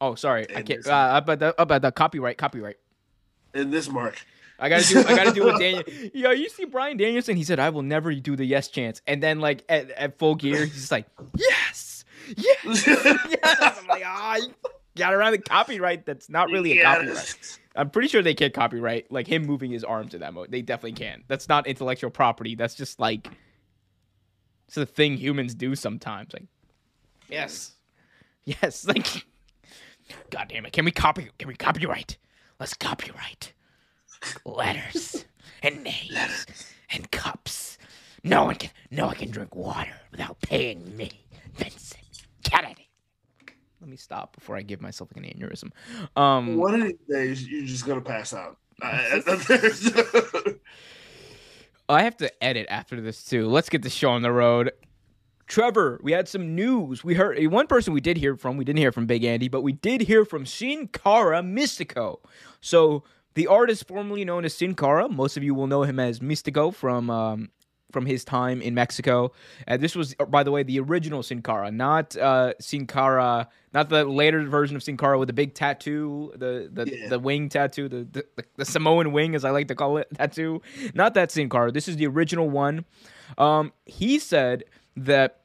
Oh, 0.00 0.16
sorry. 0.16 0.46
I 0.54 0.62
can't. 0.62 0.84
Uh, 0.84 1.12
about 1.14 1.38
the 1.38 1.62
about 1.62 1.82
the 1.82 1.92
copyright. 1.92 2.36
Copyright. 2.36 2.76
In 3.54 3.70
this 3.70 3.88
mark. 3.88 4.26
I 4.58 4.68
gotta 4.68 4.86
do. 4.86 5.00
I 5.00 5.16
gotta 5.16 5.32
do 5.32 5.44
what 5.44 5.58
Daniel. 5.60 5.82
Yo, 6.14 6.30
you 6.30 6.48
see 6.48 6.64
Bryan 6.64 6.96
Danielson? 6.96 7.36
He 7.36 7.44
said, 7.44 7.58
"I 7.58 7.70
will 7.70 7.82
never 7.82 8.14
do 8.14 8.36
the 8.36 8.44
yes 8.44 8.68
chance," 8.68 9.02
and 9.06 9.22
then 9.22 9.40
like 9.40 9.64
at, 9.68 9.90
at 9.90 10.18
full 10.18 10.34
gear, 10.34 10.64
he's 10.64 10.74
just 10.74 10.92
like, 10.92 11.06
"Yes, 11.36 12.04
yes, 12.36 12.86
yes." 12.86 13.78
I'm 13.80 13.86
like, 13.88 14.02
ah, 14.06 14.36
you 14.36 14.54
got 14.96 15.14
around 15.14 15.32
the 15.32 15.38
copyright. 15.38 16.06
That's 16.06 16.28
not 16.28 16.48
really 16.50 16.78
a 16.78 16.84
copyright. 16.84 17.58
I'm 17.74 17.90
pretty 17.90 18.08
sure 18.08 18.22
they 18.22 18.34
can't 18.34 18.52
copyright 18.52 19.10
like 19.10 19.26
him 19.26 19.46
moving 19.46 19.70
his 19.70 19.82
arms 19.82 20.14
in 20.14 20.20
that 20.20 20.34
mode. 20.34 20.50
They 20.50 20.62
definitely 20.62 20.92
can. 20.92 21.24
That's 21.26 21.48
not 21.48 21.66
intellectual 21.66 22.10
property. 22.10 22.54
That's 22.54 22.74
just 22.74 23.00
like 23.00 23.28
it's 24.68 24.76
a 24.76 24.86
thing 24.86 25.16
humans 25.16 25.54
do 25.54 25.74
sometimes. 25.74 26.32
Like, 26.32 26.46
yes, 27.28 27.72
yes. 28.44 28.86
Like, 28.86 29.26
God 30.30 30.48
damn 30.48 30.66
it! 30.66 30.72
Can 30.72 30.84
we 30.84 30.90
copy? 30.90 31.30
Can 31.38 31.48
we 31.48 31.54
copyright? 31.54 32.18
Let's 32.60 32.74
copyright 32.74 33.54
letters 34.44 35.24
and 35.62 35.82
names 35.82 36.46
and 36.90 37.10
cups. 37.10 37.78
No 38.24 38.44
one 38.44 38.54
can. 38.56 38.70
No 38.90 39.06
one 39.06 39.16
can 39.16 39.30
drink 39.30 39.54
water 39.56 39.92
without 40.10 40.40
paying 40.42 40.96
me, 40.96 41.10
Vincent 41.54 42.02
Kennedy. 42.44 42.88
Let 43.80 43.90
me 43.90 43.96
stop 43.96 44.34
before 44.36 44.56
I 44.56 44.62
give 44.62 44.80
myself 44.80 45.10
like 45.14 45.24
an 45.26 45.30
aneurysm. 45.40 45.72
Um, 46.16 46.56
One 46.56 46.80
of 46.80 46.86
these 46.86 46.98
days, 47.08 47.48
you're 47.48 47.66
just 47.66 47.84
gonna 47.86 48.00
pass 48.00 48.32
out. 48.32 48.58
I, 48.80 49.22
I- 49.26 50.52
I 51.88 52.02
have 52.04 52.16
to 52.18 52.44
edit 52.44 52.66
after 52.70 53.00
this 53.00 53.24
too. 53.24 53.48
Let's 53.48 53.68
get 53.68 53.82
the 53.82 53.90
show 53.90 54.10
on 54.10 54.22
the 54.22 54.32
road. 54.32 54.70
Trevor, 55.48 56.00
we 56.02 56.12
had 56.12 56.28
some 56.28 56.54
news. 56.54 57.04
We 57.04 57.14
heard 57.14 57.44
one 57.48 57.66
person 57.66 57.92
we 57.92 58.00
did 58.00 58.16
hear 58.16 58.36
from. 58.36 58.56
We 58.56 58.64
didn't 58.64 58.78
hear 58.78 58.92
from 58.92 59.06
Big 59.06 59.24
Andy, 59.24 59.48
but 59.48 59.62
we 59.62 59.72
did 59.72 60.02
hear 60.02 60.24
from 60.24 60.46
Sin 60.46 60.86
Cara 60.88 61.42
Mystico. 61.42 62.20
So 62.60 63.02
the 63.34 63.46
artist 63.46 63.86
formerly 63.88 64.24
known 64.24 64.44
as 64.44 64.54
Sin 64.54 64.74
Cara, 64.74 65.08
most 65.08 65.36
of 65.36 65.42
you 65.42 65.54
will 65.54 65.66
know 65.66 65.82
him 65.82 65.98
as 65.98 66.20
Mystico 66.20 66.72
from 66.74 67.10
um, 67.10 67.50
from 67.90 68.06
his 68.06 68.24
time 68.24 68.62
in 68.62 68.74
Mexico. 68.74 69.32
And 69.66 69.82
this 69.82 69.94
was, 69.94 70.14
by 70.28 70.42
the 70.42 70.50
way, 70.50 70.62
the 70.62 70.80
original 70.80 71.22
Sin 71.22 71.42
Cara, 71.42 71.70
not 71.70 72.16
uh, 72.16 72.54
Sin 72.58 72.86
Cara, 72.86 73.48
not 73.74 73.90
the 73.90 74.04
later 74.04 74.42
version 74.44 74.76
of 74.76 74.82
Sin 74.82 74.96
Cara 74.96 75.18
with 75.18 75.26
the 75.28 75.34
big 75.34 75.54
tattoo, 75.54 76.32
the 76.36 76.70
the, 76.72 76.90
Yeah. 76.90 77.08
the 77.10 77.18
wing 77.18 77.48
tattoo, 77.48 77.88
the, 77.88 78.04
the 78.36 78.44
the 78.56 78.64
Samoan 78.64 79.12
wing, 79.12 79.34
as 79.34 79.44
I 79.44 79.50
like 79.50 79.68
to 79.68 79.74
call 79.74 79.98
it, 79.98 80.08
tattoo. 80.14 80.62
Not 80.94 81.14
that 81.14 81.30
Sin 81.30 81.48
Cara. 81.50 81.70
This 81.72 81.86
is 81.88 81.96
the 81.96 82.06
original 82.06 82.48
one. 82.48 82.84
Um, 83.38 83.72
he 83.86 84.18
said 84.18 84.64
that 84.96 85.40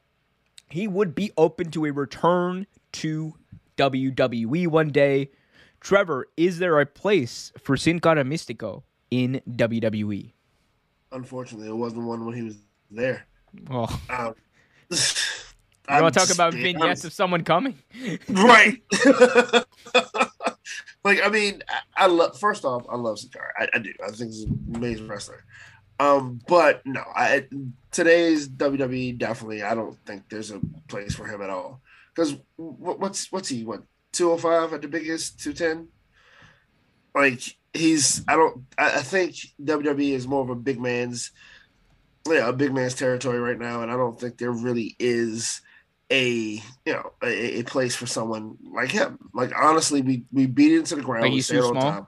he 0.70 0.86
would 0.88 1.14
be 1.14 1.32
open 1.38 1.70
to 1.70 1.86
a 1.86 1.90
return 1.90 2.66
to 2.92 3.34
WWE 3.78 4.68
one 4.68 4.88
day. 4.90 5.30
Trevor, 5.80 6.28
is 6.36 6.58
there 6.58 6.80
a 6.80 6.86
place 6.86 7.52
for 7.62 7.76
Sin 7.76 8.00
Cara 8.00 8.24
Mystico 8.24 8.82
in? 9.10 9.40
WWE? 9.48 10.32
Unfortunately, 11.12 11.68
it 11.68 11.76
wasn't 11.76 12.04
one 12.04 12.24
when 12.24 12.34
he 12.34 12.42
was 12.42 12.56
there. 12.90 13.26
Oh, 13.70 14.00
Um, 14.10 14.34
you 14.90 16.02
want 16.02 16.14
to 16.14 16.20
talk 16.20 16.30
about 16.30 16.52
vignettes 16.52 17.04
of 17.04 17.12
someone 17.12 17.44
coming? 17.44 17.78
right? 18.28 18.82
like, 21.02 21.24
I 21.24 21.28
mean, 21.30 21.62
I, 21.68 22.04
I 22.04 22.06
love. 22.06 22.38
First 22.38 22.64
off, 22.64 22.84
I 22.90 22.96
love 22.96 23.18
Sin 23.18 23.30
Cara. 23.30 23.52
I, 23.58 23.68
I 23.72 23.78
do. 23.78 23.92
I 24.04 24.10
think 24.10 24.30
he's 24.30 24.42
an 24.42 24.72
amazing 24.74 25.08
wrestler. 25.08 25.44
Um, 26.00 26.40
but 26.46 26.84
no, 26.86 27.02
I 27.14 27.46
today's 27.90 28.48
WWE 28.48 29.18
definitely. 29.18 29.62
I 29.62 29.74
don't 29.74 29.96
think 30.06 30.28
there's 30.28 30.50
a 30.50 30.60
place 30.88 31.14
for 31.14 31.26
him 31.26 31.42
at 31.42 31.50
all. 31.50 31.80
Because 32.14 32.36
what, 32.56 33.00
what's 33.00 33.32
what's 33.32 33.48
he? 33.48 33.64
What 33.64 33.82
two 34.18 34.28
hundred 34.28 34.42
five 34.42 34.72
at 34.74 34.82
the 34.82 34.88
biggest? 34.88 35.40
Two 35.40 35.52
ten. 35.52 35.88
Like 37.14 37.40
he's. 37.72 38.22
I 38.28 38.36
don't. 38.36 38.64
I, 38.76 38.98
I 38.98 39.02
think 39.02 39.36
WWE 39.62 40.12
is 40.12 40.26
more 40.26 40.42
of 40.42 40.50
a 40.50 40.56
big 40.56 40.80
man's. 40.80 41.30
Yeah, 42.28 42.48
a 42.48 42.52
big 42.52 42.74
man's 42.74 42.94
territory 42.94 43.38
right 43.38 43.58
now, 43.58 43.82
and 43.82 43.90
I 43.90 43.96
don't 43.96 44.20
think 44.20 44.36
there 44.36 44.50
really 44.50 44.96
is 44.98 45.62
a 46.10 46.28
you 46.84 46.92
know 46.92 47.12
a, 47.22 47.60
a 47.60 47.62
place 47.62 47.94
for 47.94 48.06
someone 48.06 48.56
like 48.70 48.90
him. 48.90 49.18
Like 49.32 49.52
honestly, 49.56 50.02
we 50.02 50.24
we 50.32 50.46
beat 50.46 50.72
it 50.72 50.78
into 50.80 50.96
the 50.96 51.02
ground. 51.02 51.22
Like 51.22 51.32
he's 51.32 51.48
too 51.48 51.58
it 51.58 51.62
all 51.62 51.72
the 51.72 51.80
small? 51.80 51.92
time. 51.92 52.06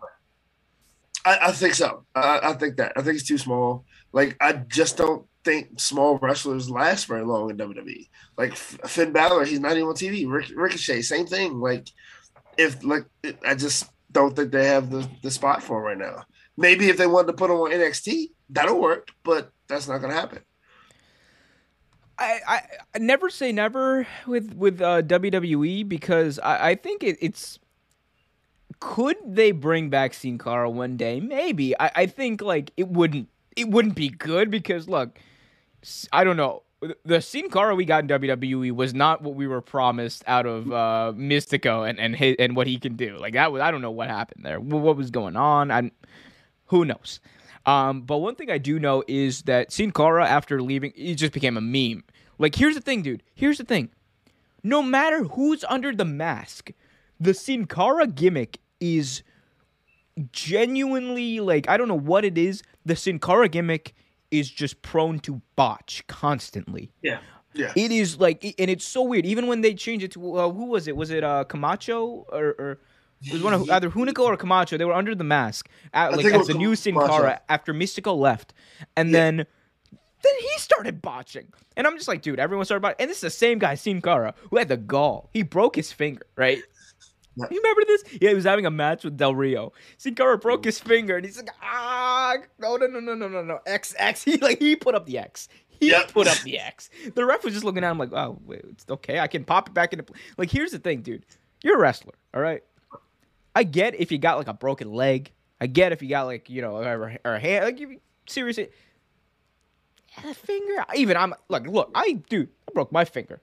I, 1.25 1.39
I 1.43 1.53
think 1.53 1.75
so. 1.75 2.05
I, 2.15 2.41
I 2.43 2.53
think 2.55 2.77
that. 2.77 2.93
I 2.97 3.03
think 3.03 3.15
he's 3.15 3.29
too 3.29 3.39
small. 3.39 3.85
Like 4.13 4.37
I 4.41 4.53
just 4.53 4.97
don't 4.97 5.27
think 5.45 5.81
small 5.81 6.19
wrestlers 6.19 6.71
last 6.71 7.07
very 7.07 7.25
long 7.25 7.51
in 7.51 7.57
WWE. 7.57 8.09
Like 8.37 8.57
Finn 8.57 9.13
Balor, 9.13 9.45
he's 9.45 9.61
not 9.61 9.73
even 9.73 9.89
on 9.89 9.95
TV. 9.95 10.27
Ricochet, 10.29 11.03
same 11.03 11.27
thing. 11.27 11.61
Like 11.61 11.89
if 12.57 12.83
like 12.85 13.05
I 13.47 13.55
just 13.55 13.91
don't 14.13 14.35
think 14.35 14.53
they 14.53 14.67
have 14.67 14.91
the 14.91 15.09
the 15.23 15.31
spot 15.31 15.63
for 15.63 15.83
right 15.83 15.99
now. 15.99 16.25
Maybe 16.57 16.89
if 16.89 16.97
they 16.97 17.07
wanted 17.07 17.29
to 17.29 17.33
put 17.35 17.51
him 17.51 17.57
on 17.57 17.71
NXT, 17.71 18.31
that'll 18.51 18.81
work, 18.81 19.09
but 19.25 19.51
that's 19.69 19.89
not 19.89 19.99
gonna 19.99 20.15
happen. 20.15 20.41
I, 22.19 22.61
I, 22.95 22.99
never 22.99 23.31
say 23.31 23.51
never 23.51 24.07
with 24.27 24.53
with 24.55 24.83
uh, 24.83 25.01
WWE 25.01 25.89
because 25.89 26.39
I, 26.39 26.71
I 26.71 26.75
think 26.75 27.03
it, 27.03 27.17
it's 27.23 27.59
could 28.79 29.17
they 29.25 29.53
bring 29.53 29.89
back 29.89 30.13
Sin 30.13 30.37
Cara 30.37 30.69
one 30.69 30.99
day? 30.99 31.19
Maybe. 31.19 31.79
I, 31.81 31.91
I 31.97 32.07
think 32.07 32.43
like 32.43 32.73
it 32.77 32.89
wouldn't 32.89 33.29
it 33.57 33.69
wouldn't 33.69 33.95
be 33.95 34.11
good 34.11 34.51
because 34.51 34.87
look, 34.87 35.19
I 36.13 36.25
don't 36.25 36.37
know. 36.37 36.63
The 37.05 37.21
Sin 37.21 37.51
Cara 37.51 37.75
we 37.75 37.85
got 37.85 38.05
in 38.05 38.09
WWE 38.09 38.73
was 38.73 38.95
not 38.95 39.23
what 39.23 39.35
we 39.35 39.47
were 39.47 39.61
promised 39.61 40.25
out 40.27 40.47
of 40.47 40.73
uh, 40.73 41.13
Mystico 41.15 41.89
and 41.89 42.01
and 42.01 42.17
his, 42.17 42.37
and 42.39 42.57
what 42.57 42.67
he 42.67 42.79
can 42.79 42.97
do. 42.97 43.19
Like 43.19 43.35
that 43.35 43.53
was 43.53 43.61
I 43.61 43.71
don't 43.71 43.83
know 43.83 43.91
what 43.91 44.09
happened 44.09 44.45
there. 44.45 44.59
What 44.61 44.97
was 44.97 45.11
going 45.11 45.37
on? 45.37 45.71
I 45.71 45.91
who 46.67 46.85
knows. 46.85 47.21
Um, 47.67 48.03
but 48.03 48.19
one 48.19 48.35
thing 48.37 48.51
I 48.51 48.59
do 48.59 48.79
know 48.79 49.05
is 49.07 49.43
that 49.43 49.71
Sin 49.73 49.93
Cara, 49.93 50.27
after 50.27 50.63
leaving, 50.63 50.93
he 50.97 51.15
just 51.15 51.33
became 51.35 51.59
a 51.59 51.61
meme. 51.61 52.05
Like, 52.39 52.55
here's 52.55 52.75
the 52.75 52.81
thing, 52.81 53.03
dude. 53.03 53.23
Here's 53.35 53.59
the 53.59 53.65
thing. 53.65 53.91
no 54.63 54.83
matter 54.83 55.25
who's 55.25 55.65
under 55.65 55.95
the 55.95 56.05
mask, 56.05 56.73
the 57.19 57.35
Sin 57.35 57.67
Cara 57.67 58.07
gimmick 58.07 58.59
is 58.81 59.23
genuinely 60.33 61.41
like 61.41 61.69
I 61.69 61.77
don't 61.77 61.89
know 61.89 61.95
what 61.99 62.25
it 62.25 62.39
is. 62.39 62.63
The 62.85 62.97
Sin 62.97 63.19
Cara 63.19 63.49
gimmick 63.49 63.95
is 64.31 64.51
just 64.51 64.83
prone 64.83 65.19
to 65.21 65.41
botch 65.57 66.05
constantly. 66.07 66.93
Yeah. 67.03 67.19
Yeah. 67.53 67.73
It 67.75 67.91
is 67.91 68.21
like, 68.21 68.45
and 68.59 68.71
it's 68.71 68.85
so 68.85 69.03
weird. 69.03 69.27
Even 69.27 69.47
when 69.49 69.61
they 69.61 69.75
changed 69.75 70.05
it 70.05 70.13
to 70.13 70.37
uh, 70.37 70.51
who 70.51 70.67
was 70.67 70.87
it? 70.87 70.97
Was 70.97 71.11
it 71.11 71.25
uh, 71.25 71.45
Camacho 71.45 72.25
or, 72.31 72.55
or 72.59 72.81
it 73.27 73.33
was 73.33 73.43
one 73.43 73.53
of 73.53 73.69
either 73.71 73.91
Hunico 73.91 74.21
or 74.21 74.37
Camacho? 74.37 74.77
They 74.79 74.85
were 74.85 74.95
under 74.95 75.15
the 75.17 75.25
mask 75.25 75.69
at, 75.93 76.13
like 76.13 76.21
think 76.23 76.29
it 76.29 76.35
as 76.35 76.39
was 76.39 76.47
the 76.49 76.55
new 76.55 76.77
Sin 76.77 76.95
Cara 76.95 77.41
after 77.49 77.75
Mystico 77.75 78.17
left, 78.17 78.55
and 78.97 79.11
Yeah. 79.11 79.19
then 79.19 79.37
then 80.23 80.35
he 80.39 80.59
started 80.59 81.03
botching, 81.03 81.53
and 81.77 81.87
I'm 81.87 81.97
just 81.97 82.07
like, 82.07 82.23
dude, 82.23 82.39
everyone 82.39 82.67
started 82.67 82.83
botching, 82.83 82.97
and 83.01 83.11
this 83.11 83.17
is 83.17 83.23
the 83.23 83.31
same 83.31 83.59
guy, 83.59 83.75
Sin 83.75 84.01
Cara, 84.01 84.35
who 84.51 84.59
had 84.59 84.69
the 84.69 84.77
gall. 84.77 85.31
He 85.33 85.43
broke 85.43 85.77
his 85.77 85.91
finger, 85.93 86.27
right? 86.37 86.63
Yeah. 87.41 87.47
You 87.51 87.61
remember 87.63 87.83
this? 87.87 88.05
Yeah, 88.21 88.29
he 88.31 88.35
was 88.35 88.45
having 88.45 88.67
a 88.67 88.71
match 88.71 89.05
with 89.05 89.17
Del 89.17 89.35
Rio. 89.35 89.73
Sin 89.97 90.15
Cara 90.15 90.39
broke 90.39 90.65
his 90.65 90.79
finger, 90.79 91.17
and 91.17 91.25
he's 91.25 91.37
like, 91.37 91.51
ah, 91.63 92.37
no, 92.59 92.77
no, 92.77 92.87
no, 92.87 93.01
no, 93.01 93.15
no, 93.15 93.29
no, 93.29 93.43
no, 93.43 93.61
X, 93.67 93.95
X. 93.99 94.25
He 94.31 94.37
like 94.39 94.59
he 94.59 94.77
put 94.77 94.95
up 94.95 95.07
the 95.07 95.19
X. 95.19 95.49
He 95.69 95.91
Yep. 95.91 96.13
put 96.13 96.27
up 96.27 96.39
the 96.41 96.59
X. 96.59 96.91
The 97.15 97.25
ref 97.25 97.43
was 97.43 97.55
just 97.55 97.65
looking 97.65 97.83
at 97.85 97.91
him 97.91 97.99
like, 97.99 98.13
oh, 98.13 98.39
wait, 98.45 98.61
it's 98.69 98.85
okay. 98.91 99.19
I 99.19 99.27
can 99.27 99.45
pop 99.45 99.69
it 99.69 99.75
back 99.75 99.93
into. 99.93 100.03
Play. 100.05 100.19
Like, 100.37 100.51
here's 100.51 100.73
the 100.73 100.79
thing, 100.79 101.01
dude. 101.03 101.25
You're 101.63 101.77
a 101.77 101.81
wrestler, 101.81 102.15
all 102.35 102.41
right. 102.43 102.63
I 103.55 103.65
get 103.65 103.95
if 103.99 104.13
you 104.13 104.19
got 104.19 104.39
like 104.39 104.49
a 104.49 104.55
broken 104.55 104.93
leg. 104.93 105.33
I 105.61 105.67
get 105.67 105.93
if 105.93 106.03
you 106.03 106.09
got 106.09 106.25
like 106.27 106.49
you 106.49 106.63
know 106.63 106.77
or, 106.77 107.19
or 107.25 107.35
a 107.35 107.41
hand. 107.41 107.65
Like, 107.65 107.81
you, 107.81 108.01
seriously, 108.27 108.69
a 110.25 110.35
finger. 110.35 110.85
Even 110.95 111.17
I'm 111.17 111.35
like, 111.49 111.67
look, 111.67 111.91
I 111.95 112.13
dude, 112.29 112.49
I 112.69 112.73
broke 112.73 112.93
my 112.93 113.05
finger. 113.05 113.41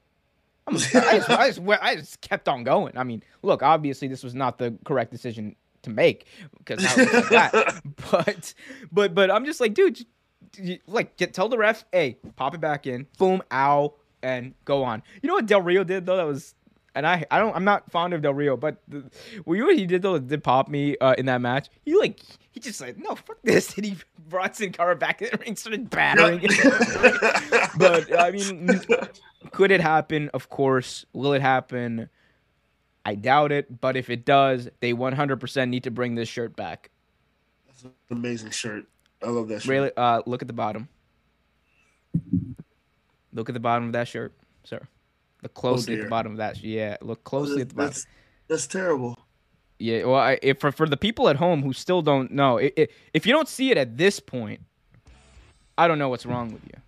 I'm, 0.67 0.75
I, 0.75 0.79
just, 0.79 0.95
I, 1.29 1.47
just, 1.47 1.61
I 1.81 1.95
just 1.95 2.21
kept 2.21 2.47
on 2.49 2.63
going. 2.63 2.97
I 2.97 3.03
mean, 3.03 3.23
look, 3.41 3.63
obviously 3.63 4.07
this 4.07 4.23
was 4.23 4.35
not 4.35 4.57
the 4.57 4.77
correct 4.83 5.11
decision 5.11 5.55
to 5.83 5.89
make 5.89 6.27
because 6.57 6.83
now 6.83 6.93
it 7.03 7.13
looks 7.13 7.31
like. 7.31 7.53
But, 8.11 8.53
but, 8.91 9.15
but 9.15 9.31
I'm 9.31 9.45
just 9.45 9.59
like, 9.59 9.73
dude, 9.73 10.05
like, 10.87 11.17
get, 11.17 11.33
tell 11.33 11.49
the 11.49 11.57
ref, 11.57 11.85
hey, 11.91 12.17
pop 12.35 12.53
it 12.53 12.61
back 12.61 12.87
in, 12.87 13.07
boom, 13.17 13.41
ow, 13.51 13.93
and 14.21 14.53
go 14.65 14.83
on. 14.83 15.03
You 15.21 15.27
know 15.27 15.35
what 15.35 15.45
Del 15.45 15.61
Rio 15.61 15.83
did 15.83 16.05
though? 16.05 16.17
That 16.17 16.25
was, 16.25 16.55
and 16.95 17.05
I, 17.05 17.25
I 17.29 17.39
don't, 17.39 17.55
I'm 17.55 17.63
not 17.63 17.91
fond 17.91 18.13
of 18.13 18.21
Del 18.21 18.33
Rio, 18.33 18.57
but 18.57 18.77
the, 18.87 19.09
well, 19.45 19.55
you 19.55 19.61
know 19.61 19.67
what 19.67 19.77
he 19.77 19.85
did 19.85 20.01
though? 20.01 20.13
that 20.13 20.27
Did 20.27 20.43
pop 20.43 20.67
me 20.67 20.97
uh, 20.97 21.15
in 21.17 21.25
that 21.27 21.41
match? 21.41 21.69
He 21.85 21.97
like, 21.97 22.19
he 22.57 22.59
just 22.59 22.81
like, 22.81 22.97
no, 22.97 23.13
fuck 23.13 23.37
this, 23.43 23.73
and 23.77 23.85
he 23.85 23.95
brought 24.29 24.59
Cara 24.73 24.95
back 24.95 25.21
in 25.21 25.29
the 25.31 25.37
ring, 25.37 25.55
started 25.55 25.89
battering. 25.89 26.39
him. 26.39 26.49
but 27.77 28.19
I 28.19 28.31
mean, 28.31 28.81
could 29.51 29.69
it 29.71 29.79
happen? 29.79 30.29
Of 30.33 30.49
course. 30.49 31.05
Will 31.13 31.33
it 31.33 31.41
happen? 31.41 32.09
I 33.05 33.13
doubt 33.13 33.51
it. 33.51 33.79
But 33.79 33.95
if 33.95 34.09
it 34.09 34.25
does, 34.25 34.69
they 34.79 34.93
100% 34.93 35.69
need 35.69 35.83
to 35.83 35.91
bring 35.91 36.15
this 36.15 36.27
shirt 36.27 36.55
back. 36.55 36.89
That's 37.67 37.83
an 37.83 37.91
amazing 38.09 38.49
shirt. 38.49 38.85
I 39.23 39.29
love 39.29 39.47
that 39.49 39.61
shirt. 39.61 39.69
Really, 39.69 39.91
uh, 39.95 40.23
look 40.25 40.41
at 40.41 40.47
the 40.47 40.53
bottom. 40.53 40.89
Look 43.33 43.49
at 43.49 43.53
the 43.53 43.59
bottom 43.59 43.85
of 43.85 43.93
that 43.93 44.07
shirt, 44.07 44.33
sir. 44.63 44.81
Look 45.43 45.53
closely 45.53 45.95
at 45.95 46.01
the 46.01 46.09
bottom 46.09 46.31
of 46.31 46.37
that. 46.39 46.63
Yeah, 46.63 46.97
look 47.01 47.23
closely 47.23 47.61
at 47.61 47.69
the 47.69 47.75
bottom. 47.75 47.89
That's 47.89 48.07
that's 48.47 48.67
terrible. 48.67 49.26
Yeah, 49.79 50.05
well, 50.05 50.15
I, 50.15 50.39
if 50.41 50.59
for 50.59 50.71
for 50.71 50.87
the 50.87 50.97
people 50.97 51.29
at 51.29 51.35
home 51.35 51.61
who 51.61 51.71
still 51.71 52.01
don't 52.01 52.31
know, 52.31 52.59
i 52.59 52.71
i 52.77 52.87
if 53.13 53.25
you 53.25 53.33
don't 53.33 53.47
see 53.47 53.69
it 53.69 53.77
at 53.77 53.97
this 53.97 54.19
point, 54.19 54.61
I 55.77 55.87
don't 55.87 55.99
know 55.99 56.09
what's 56.09 56.25
wrong 56.25 56.51
with 56.51 56.63
you. 56.65 56.81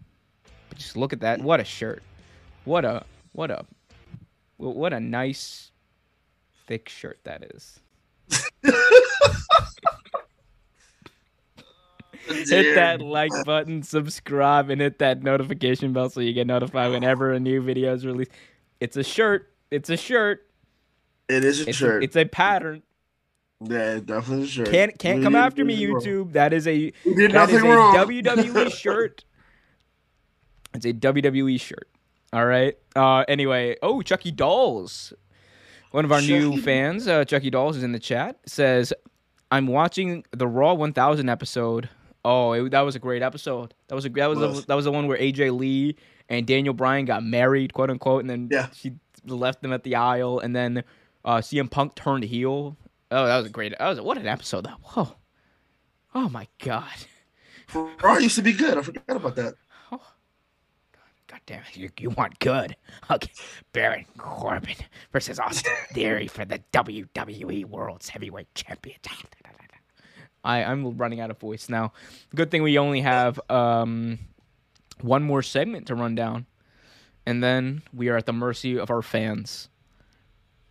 But 0.70 0.80
just 0.80 0.98
look 0.98 1.14
at 1.14 1.20
that. 1.20 1.41
What 1.41 1.60
a 1.60 1.64
shirt. 1.64 2.02
What 2.66 2.86
a 2.86 3.06
what 3.34 3.52
a 3.52 3.66
what 4.57 4.91
a 4.94 4.99
nice 4.99 5.72
thick 6.68 6.90
shirt 6.90 7.20
that 7.24 7.44
is. 7.53 7.80
hit 12.28 12.76
that 12.76 13.02
like 13.02 13.32
button, 13.45 13.84
subscribe, 13.84 14.70
and 14.70 14.82
hit 14.82 14.99
that 14.99 15.24
notification 15.24 15.94
bell 15.94 16.10
so 16.10 16.22
you 16.22 16.34
get 16.34 16.48
notified 16.48 16.91
whenever 16.91 17.34
a 17.34 17.40
new 17.40 17.61
video 17.61 17.94
is 17.94 18.06
released. 18.06 18.32
It's 18.80 18.98
a 18.98 19.03
shirt. 19.03 19.53
It's 19.72 19.90
a 19.90 19.98
shirt. 19.98 20.48
It 21.30 21.45
is 21.45 21.61
a 21.65 21.69
It's 21.69 21.77
shirt. 21.77 22.01
a, 22.01 22.06
it's 22.06 22.15
a 22.15 22.26
pattern. 22.26 22.84
yeah, 23.61 23.99
definitely 23.99 24.45
a 24.45 24.47
shirt. 24.47 24.72
Can't 24.72 24.97
can't 24.99 25.19
We 25.19 25.23
come 25.23 25.35
after 25.35 25.64
me, 25.64 25.85
wrong. 25.85 26.01
YouTube. 26.01 26.34
That 26.34 26.53
is 26.53 26.68
a 26.68 26.91
did 27.03 27.31
that 27.31 27.49
is 27.49 27.61
a 27.61 27.65
wrong. 27.65 27.95
WWE 27.95 28.72
shirt. 28.76 29.23
It's 30.73 30.85
a 30.85 30.93
WWE 30.93 31.60
shirt. 31.60 31.88
All 32.34 32.45
right. 32.45 32.77
Uh. 32.95 33.26
Anyway. 33.27 33.76
Oh, 33.81 34.01
Chucky 34.01 34.31
Dolls. 34.31 35.14
One 35.91 36.06
of 36.06 36.11
our 36.11 36.22
new 36.22 36.61
fans, 36.61 37.07
uh, 37.07 37.26
Chucky 37.26 37.49
Dolls, 37.49 37.76
is 37.77 37.81
in 37.84 37.91
the 37.93 37.99
chat. 37.99 38.38
Says, 38.45 38.93
"I'm 39.49 39.65
watching 39.65 40.23
the 40.31 40.47
Raw 40.47 40.73
1000 40.76 41.27
episode. 41.30 41.89
Oh, 42.23 42.51
it, 42.53 42.69
that 42.69 42.81
was 42.81 42.95
a 42.95 42.99
great 42.99 43.23
episode. 43.23 43.73
That 43.88 43.95
was 43.95 44.06
a 44.06 44.10
that 44.10 44.27
was, 44.27 44.38
Was. 44.38 44.61
The, 44.61 44.68
that 44.68 44.76
was 44.76 44.85
the 44.85 44.91
one 44.91 45.07
where 45.07 45.18
AJ 45.18 45.57
Lee 45.57 45.95
and 46.27 46.45
Daniel 46.45 46.76
Bryan 46.76 47.06
got 47.06 47.23
married, 47.23 47.73
quote 47.73 47.89
unquote, 47.89 48.22
and 48.22 48.30
then 48.30 48.49
Yeah. 48.51 48.68
she 48.72 48.91
left 49.26 49.64
them 49.64 49.73
at 49.73 49.84
the 49.84 49.95
aisle, 49.95 50.38
and 50.39 50.56
then 50.56 50.84
uh, 51.25 51.37
CM 51.37 51.69
Punk 51.69 51.95
turned 51.95 52.23
heel. 52.23 52.77
Oh, 53.11 53.25
that 53.25 53.37
was 53.37 53.45
a 53.47 53.49
great. 53.49 53.73
That 53.77 53.87
was 53.87 54.01
what 54.01 54.17
an 54.17 54.27
episode. 54.27 54.65
That 54.65 54.77
whoa. 54.81 55.15
Oh 56.15 56.29
my 56.29 56.47
god. 56.63 57.05
Raw 58.01 58.17
used 58.17 58.35
to 58.35 58.41
be 58.41 58.53
good. 58.53 58.77
I 58.77 58.81
forgot 58.81 59.03
about 59.15 59.35
that. 59.35 59.53
Oh. 59.91 60.01
God 61.27 61.39
damn 61.45 61.61
it, 61.61 61.77
you, 61.77 61.89
you 61.99 62.09
want 62.09 62.39
good. 62.39 62.75
Okay. 63.11 63.29
Baron 63.73 64.05
Corbin 64.17 64.75
versus 65.11 65.39
Austin 65.39 65.73
Theory 65.93 66.27
for 66.27 66.45
the 66.45 66.59
WWE 66.73 67.65
World's 67.65 68.09
Heavyweight 68.09 68.53
Championship. 68.55 69.35
I, 70.43 70.63
I'm 70.63 70.97
running 70.97 71.19
out 71.19 71.31
of 71.31 71.39
voice 71.39 71.69
now. 71.69 71.91
Good 72.33 72.49
thing 72.49 72.63
we 72.63 72.77
only 72.77 73.01
have 73.01 73.39
um, 73.49 74.19
one 75.01 75.23
more 75.23 75.43
segment 75.43 75.87
to 75.87 75.95
run 75.95 76.15
down. 76.15 76.45
And 77.25 77.43
then 77.43 77.83
we 77.93 78.09
are 78.09 78.17
at 78.17 78.25
the 78.25 78.33
mercy 78.33 78.79
of 78.79 78.89
our 78.89 79.01
fans. 79.01 79.69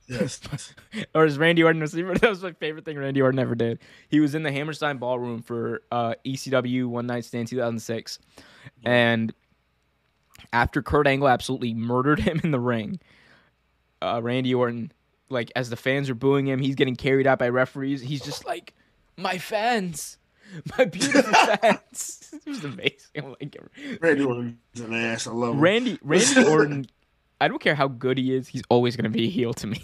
Yes. 0.09 0.41
or 1.15 1.27
is 1.27 1.39
Randy 1.39 1.63
Orton 1.63 1.81
was 1.81 1.93
that 1.93 2.23
was 2.23 2.43
my 2.43 2.53
favorite 2.53 2.85
thing 2.85 2.99
Randy 2.99 3.21
Orton 3.21 3.39
ever 3.39 3.55
did. 3.55 3.79
He 4.09 4.21
was 4.21 4.35
in 4.35 4.43
the 4.43 4.53
Hammerstein 4.53 4.99
Ballroom 4.99 5.43
for 5.43 5.83
uh, 5.93 6.15
ECW 6.25 6.87
One 6.87 7.07
Night 7.07 7.25
Stand 7.25 7.49
2006, 7.49 8.19
and 8.85 9.33
after 10.53 10.83
Kurt 10.83 11.07
Angle 11.07 11.29
absolutely 11.29 11.75
murdered 11.75 12.21
him 12.27 12.41
in 12.43 12.51
the 12.51 12.61
ring, 12.61 13.01
uh, 14.01 14.21
Randy 14.23 14.55
Orton, 14.55 14.93
like 15.29 15.53
as 15.55 15.71
the 15.71 15.77
fans 15.77 16.09
are 16.09 16.15
booing 16.15 16.47
him, 16.47 16.61
he's 16.61 16.75
getting 16.75 16.97
carried 16.97 17.27
out 17.27 17.39
by 17.39 17.49
referees. 17.51 18.01
He's 18.01 18.23
just 18.23 18.47
like, 18.47 18.73
"My 19.17 19.37
fans, 19.37 20.17
my 20.79 20.87
beautiful 20.87 21.33
fans." 21.33 22.31
it 22.33 22.49
was 22.49 22.65
amazing. 22.65 23.37
Like, 23.41 23.57
Randy 24.01 24.25
Orton's 24.25 24.81
an 24.81 24.95
ass. 24.95 25.27
I 25.27 25.33
love 25.33 25.55
him. 25.55 25.61
Randy 25.61 25.99
Randy 26.03 26.45
Orton. 26.47 26.87
I 27.41 27.49
don't 27.49 27.61
care 27.61 27.75
how 27.75 27.89
good 27.89 28.19
he 28.19 28.35
is. 28.35 28.49
He's 28.49 28.63
always 28.69 28.97
gonna 28.97 29.11
be 29.11 29.27
a 29.27 29.31
heel 29.31 29.55
to 29.55 29.67
me. 29.67 29.83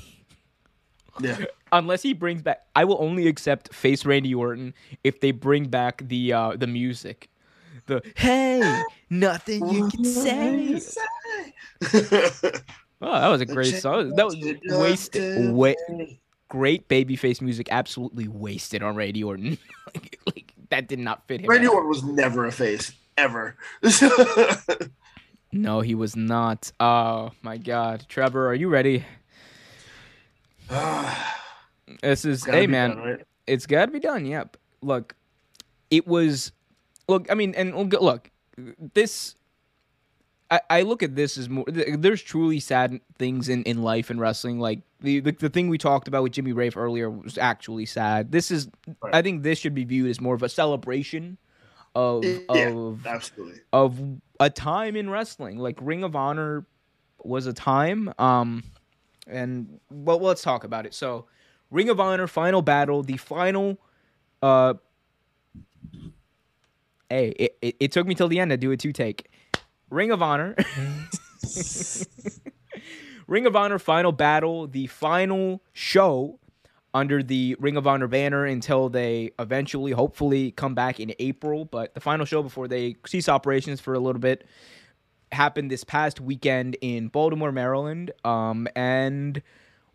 Yeah. 1.21 1.45
unless 1.73 2.03
he 2.03 2.13
brings 2.13 2.43
back 2.43 2.67
I 2.75 2.85
will 2.85 2.99
only 3.01 3.29
accept 3.29 3.73
face 3.75 4.05
Randy 4.05 4.35
Orton 4.35 4.75
if 5.03 5.21
they 5.21 5.31
bring 5.31 5.69
back 5.69 6.03
the 6.09 6.33
uh 6.33 6.57
the 6.57 6.67
music. 6.67 7.29
The 7.87 8.03
hey, 8.17 8.83
nothing 9.11 9.69
you 9.69 9.89
can 9.91 10.05
say. 10.05 10.81
Oh, 13.03 13.13
that 13.13 13.29
was 13.29 13.41
a 13.43 13.47
great 13.47 13.75
song. 13.75 14.11
That 14.17 14.25
was 14.25 14.37
wasted. 14.65 15.53
Wa- 15.53 15.75
great 16.49 16.89
babyface 16.89 17.41
music, 17.43 17.69
absolutely 17.71 18.29
wasted 18.29 18.83
on 18.83 18.95
Randy 18.97 19.23
Orton. 19.23 19.59
like, 19.95 20.21
like 20.27 20.53
that 20.71 20.89
did 20.89 21.01
not 21.01 21.27
fit 21.27 21.41
him. 21.41 21.51
Randy. 21.51 21.67
Orton 21.67 21.89
was 21.89 22.03
never 22.03 22.47
a 22.47 22.53
face 22.53 22.93
ever. 23.19 23.57
No, 25.55 25.81
he 25.81 25.95
was 25.95 26.17
not. 26.17 26.73
Oh 26.81 27.31
my 27.43 27.59
god. 27.59 28.05
Trevor, 28.09 28.49
are 28.49 28.55
you 28.55 28.69
ready? 28.69 29.05
This 32.01 32.25
is 32.25 32.45
hey 32.45 32.67
man. 32.67 32.91
done, 32.91 32.99
right? 32.99 33.21
It's 33.47 33.67
got 33.67 33.87
to 33.87 33.93
be 33.93 34.01
done. 34.01 34.25
Yep. 34.25 34.57
Look, 34.81 35.15
it 35.91 36.07
was. 36.07 36.51
Look, 37.09 37.31
I 37.31 37.35
mean, 37.35 37.55
and 37.55 37.75
look, 37.77 37.93
look, 38.01 38.31
this. 38.95 39.37
I, 40.51 40.61
I 40.71 40.83
look 40.83 41.03
at 41.03 41.15
this 41.15 41.37
as 41.37 41.51
more. 41.51 41.67
There's 41.67 42.23
truly 42.23 42.59
sad 42.59 43.01
things 43.19 43.51
in, 43.51 43.63
in 43.65 43.83
life 43.83 44.09
and 44.09 44.19
wrestling. 44.19 44.59
Like 44.61 44.81
the, 45.01 45.21
the 45.21 45.33
the 45.33 45.51
thing 45.51 45.69
we 45.69 45.77
talked 45.77 46.09
about 46.09 46.23
with 46.23 46.33
Jimmy 46.33 46.53
Rave 46.53 46.77
earlier 46.77 47.11
was 47.11 47.37
actually 47.37 47.87
sad. 47.87 48.33
This 48.33 48.51
is. 48.51 48.69
Right. 49.03 49.15
I 49.15 49.21
think 49.21 49.43
this 49.43 49.59
should 49.59 49.75
be 49.75 49.85
viewed 49.85 50.11
as 50.11 50.23
more 50.23 50.35
of 50.35 50.43
a 50.43 50.49
celebration 50.49 51.37
of 51.95 52.25
Yeah, 52.25 52.39
of 52.49 53.07
absolutely. 53.07 53.61
of 53.73 53.99
a 54.41 54.51
time 54.51 54.97
in 54.97 55.09
wrestling. 55.11 55.59
Like 55.59 55.79
Ring 55.81 56.05
of 56.05 56.17
Honor 56.17 56.67
was 57.23 57.47
a 57.47 57.53
time. 57.53 58.13
Um, 58.19 58.65
and 59.27 59.81
well, 59.91 60.19
let's 60.19 60.43
talk 60.43 60.65
about 60.65 60.87
it. 60.87 60.95
So, 60.95 61.27
Ring 61.71 61.89
of 61.89 62.01
Honor 62.01 62.27
final 62.27 62.63
battle, 62.63 63.03
the 63.03 63.17
final. 63.17 63.79
Uh, 64.43 64.75
hey, 67.09 67.29
it, 67.31 67.59
it, 67.63 67.77
it 67.81 67.93
took 67.93 68.07
me 68.07 68.15
till 68.15 68.29
the 68.29 68.39
end 68.41 68.51
to 68.51 68.57
do 68.57 68.71
a 68.73 68.77
two 68.77 68.93
take. 68.93 69.31
Ring 69.91 70.11
of 70.11 70.23
Honor. 70.23 70.55
Ring 73.27 73.47
of 73.47 73.57
Honor 73.57 73.79
Final 73.79 74.13
Battle, 74.13 74.67
the 74.67 74.87
final 74.87 75.63
show 75.73 76.39
under 76.95 77.23
the 77.23 77.57
Ring 77.59 77.77
of 77.77 77.87
Honor 77.87 78.07
banner 78.07 78.47
until 78.47 78.89
they 78.89 79.33
eventually, 79.39 79.91
hopefully, 79.93 80.53
come 80.53 80.75
back 80.75 81.01
in 81.01 81.13
April. 81.19 81.65
But 81.65 81.93
the 81.95 82.01
final 82.01 82.25
show 82.25 82.43
before 82.43 82.69
they 82.69 82.97
cease 83.05 83.29
operations 83.29 83.81
for 83.81 83.95
a 83.95 83.99
little 83.99 84.21
bit 84.21 84.47
happened 85.33 85.71
this 85.71 85.83
past 85.85 86.21
weekend 86.21 86.77
in 86.81 87.09
Baltimore, 87.09 87.51
Maryland. 87.51 88.13
Um, 88.25 88.69
and 88.77 89.43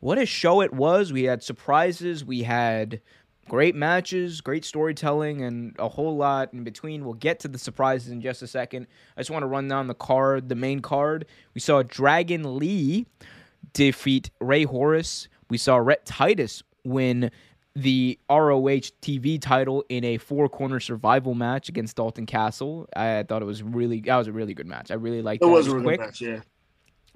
what 0.02 0.18
a 0.18 0.26
show 0.26 0.62
it 0.62 0.74
was! 0.74 1.14
We 1.14 1.24
had 1.24 1.42
surprises. 1.42 2.24
We 2.26 2.44
had 2.44 3.02
great 3.48 3.76
matches, 3.76 4.42
great 4.42 4.64
storytelling, 4.64 5.42
and 5.42 5.76
a 5.80 5.88
whole 5.88 6.16
lot 6.16 6.54
in 6.54 6.64
between. 6.64 7.06
We'll 7.06 7.14
get 7.14 7.40
to 7.40 7.48
the 7.48 7.58
surprises 7.58 8.12
in 8.12 8.22
just 8.22 8.42
a 8.42 8.48
second. 8.48 8.88
I 9.18 9.22
just 9.22 9.32
want 9.32 9.44
to 9.44 9.48
run 9.48 9.68
down 9.68 9.88
the 9.88 9.96
card, 9.96 10.50
the 10.50 10.56
main 10.56 10.82
card. 10.82 11.26
We 11.54 11.62
saw 11.62 11.82
Dragon 11.82 12.60
Lee 12.60 13.08
defeat 13.74 14.30
Rey 14.40 14.64
Horus. 14.64 15.30
We 15.50 15.58
saw 15.58 15.78
Rhett 15.78 16.06
Titus 16.06 16.64
win 16.90 17.32
the 17.76 18.20
ROH 18.30 18.92
TV 19.02 19.40
title 19.40 19.86
in 19.90 20.04
a 20.04 20.18
four 20.18 20.50
corner 20.50 20.80
survival 20.80 21.36
match 21.36 21.70
against 21.70 21.96
Dalton 21.96 22.26
Castle. 22.26 22.88
I 22.96 23.24
thought 23.24 23.42
it 23.42 23.46
was 23.46 23.64
really 23.64 24.02
that 24.02 24.18
was 24.18 24.28
a 24.28 24.32
really 24.34 24.54
good 24.54 24.68
match. 24.68 24.92
I 24.92 24.96
really 24.96 25.22
liked 25.22 25.44
It 25.44 25.46
that. 25.46 25.52
was 25.52 25.68
a 25.68 25.72
It 25.72 25.74
really 25.76 25.98
good 25.98 26.00
match, 26.00 26.22
yeah. 26.22 26.42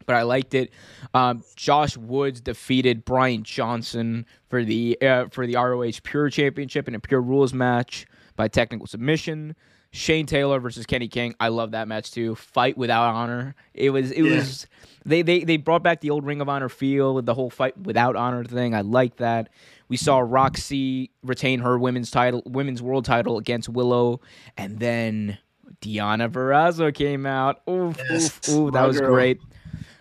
but 0.06 0.16
I 0.16 0.22
liked 0.24 0.54
it. 0.54 0.72
Um, 1.14 1.44
Josh 1.56 1.98
Woods 1.98 2.40
defeated 2.40 3.04
Brian 3.04 3.44
Johnson 3.44 4.26
for 4.50 4.64
the 4.64 4.98
uh, 5.02 5.26
for 5.32 5.48
the 5.48 5.56
ROH 5.56 6.00
Pure 6.04 6.30
Championship 6.30 6.88
in 6.88 6.96
a 6.96 7.00
Pure 7.00 7.22
Rules 7.22 7.54
match 7.54 8.06
by 8.36 8.48
technical 8.48 8.88
submission. 8.88 9.56
Shane 9.96 10.26
Taylor 10.26 10.60
versus 10.60 10.86
Kenny 10.88 11.08
King. 11.08 11.36
I 11.40 11.50
love 11.50 11.72
that 11.72 11.88
match 11.88 12.12
too. 12.12 12.34
Fight 12.36 12.76
without 12.78 13.14
honor. 13.14 13.56
It 13.76 13.92
was 13.92 14.10
it 14.12 14.24
Yeah. 14.24 14.38
was 14.38 14.66
they, 15.06 15.22
they 15.22 15.44
they 15.44 15.58
brought 15.58 15.84
back 15.84 16.02
the 16.02 16.10
old 16.10 16.26
Ring 16.26 16.42
of 16.42 16.50
Honor 16.50 16.68
feel 16.68 17.14
with 17.14 17.26
the 17.28 17.34
whole 17.36 17.50
fight 17.52 17.78
without 17.78 18.16
honor 18.16 18.44
thing. 18.44 18.74
I 18.74 18.82
like 18.82 19.18
that. 19.18 19.50
We 19.90 19.98
saw 19.98 20.18
Roxy 20.20 21.12
retain 21.22 21.60
her 21.60 21.78
women's 21.78 22.10
title, 22.10 22.42
women's 22.48 22.82
world 22.82 23.06
title 23.06 23.38
against 23.38 23.70
Willow, 23.70 24.20
and 24.58 24.80
then 24.80 25.38
Deonna 25.82 26.30
Purrazzo 26.32 26.92
came 26.94 27.28
out. 27.28 27.62
Oof, 27.70 27.96
Yes, 28.10 28.50
oof, 28.50 28.56
ooh, 28.56 28.72
that 28.72 28.80
my 28.82 28.88
was 28.88 29.00
girl. 29.00 29.14
great. 29.14 29.40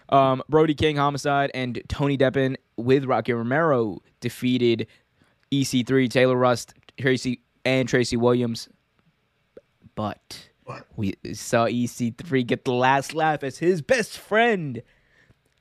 Um, 0.09 0.43
Brody 0.49 0.75
King, 0.75 0.97
Homicide, 0.97 1.51
and 1.53 1.83
Tony 1.89 2.17
Deppen 2.17 2.57
with 2.79 3.05
Rocky 3.05 3.33
Romero 3.35 3.99
defeated 4.21 4.87
EC3, 5.51 6.09
Taylor 6.09 6.37
Rust, 6.37 6.73
Tracy, 6.99 7.43
and 7.65 7.89
Tracy 7.89 8.17
Williams. 8.17 8.69
But 9.95 10.49
we 10.97 11.15
saw 11.33 11.67
EC3 11.67 12.47
get 12.47 12.65
the 12.65 12.73
last 12.73 13.15
laugh 13.15 13.43
as 13.43 13.59
his 13.59 13.83
best 13.83 14.19
friend, 14.19 14.83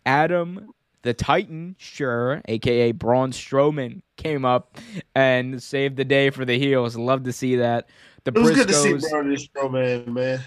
Adam 0.05 0.73
the 1.03 1.13
Titan, 1.13 1.75
sure, 1.79 2.41
aka 2.47 2.91
Braun 2.91 3.31
Strowman, 3.31 4.01
came 4.17 4.45
up 4.45 4.77
and 5.15 5.61
saved 5.61 5.97
the 5.97 6.05
day 6.05 6.29
for 6.29 6.45
the 6.45 6.59
heels. 6.59 6.95
Love 6.95 7.23
to 7.23 7.33
see 7.33 7.55
that. 7.57 7.89
The 8.23 8.31
it 8.35 8.39
was 8.39 8.51
good 8.51 8.67
to 8.67 8.73
see 8.73 8.93
Briscoes- 8.93 9.09
Braun 9.09 9.35
Strowman, 9.35 10.07
man. 10.07 10.43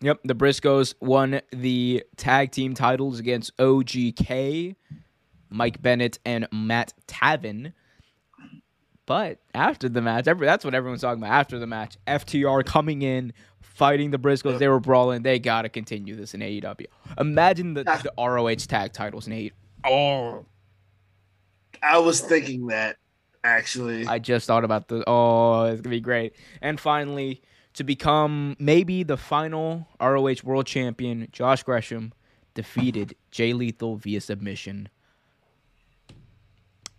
Yep, 0.00 0.20
the 0.24 0.34
Briscoes 0.34 0.94
won 1.00 1.40
the 1.50 2.04
tag 2.16 2.52
team 2.52 2.74
titles 2.74 3.18
against 3.18 3.56
OGK, 3.56 4.76
Mike 5.50 5.82
Bennett, 5.82 6.20
and 6.24 6.46
Matt 6.52 6.94
Taven. 7.08 7.72
But 9.08 9.38
after 9.54 9.88
the 9.88 10.02
match, 10.02 10.28
every, 10.28 10.46
that's 10.46 10.66
what 10.66 10.74
everyone's 10.74 11.00
talking 11.00 11.22
about. 11.22 11.32
After 11.32 11.58
the 11.58 11.66
match, 11.66 11.96
FTR 12.06 12.62
coming 12.62 13.00
in, 13.00 13.32
fighting 13.62 14.10
the 14.10 14.18
Briscoes. 14.18 14.58
They 14.58 14.68
were 14.68 14.80
brawling. 14.80 15.22
They 15.22 15.38
got 15.38 15.62
to 15.62 15.70
continue 15.70 16.14
this 16.14 16.34
in 16.34 16.40
AEW. 16.40 16.84
Imagine 17.18 17.72
the, 17.72 17.84
the 17.84 18.12
ROH 18.18 18.66
tag 18.68 18.92
titles 18.92 19.26
in 19.26 19.32
AEW. 19.32 19.52
Oh, 19.86 20.44
I 21.82 21.96
was 22.00 22.20
thinking 22.20 22.66
that 22.66 22.98
actually. 23.42 24.06
I 24.06 24.18
just 24.18 24.46
thought 24.46 24.62
about 24.62 24.88
the. 24.88 25.02
Oh, 25.06 25.62
it's 25.62 25.80
gonna 25.80 25.96
be 25.96 26.00
great. 26.00 26.34
And 26.60 26.78
finally, 26.78 27.40
to 27.74 27.84
become 27.84 28.56
maybe 28.58 29.04
the 29.04 29.16
final 29.16 29.88
ROH 30.02 30.42
World 30.44 30.66
Champion, 30.66 31.28
Josh 31.32 31.62
Gresham 31.62 32.12
defeated 32.52 33.16
Jay 33.30 33.54
Lethal 33.54 33.96
via 33.96 34.20
submission. 34.20 34.90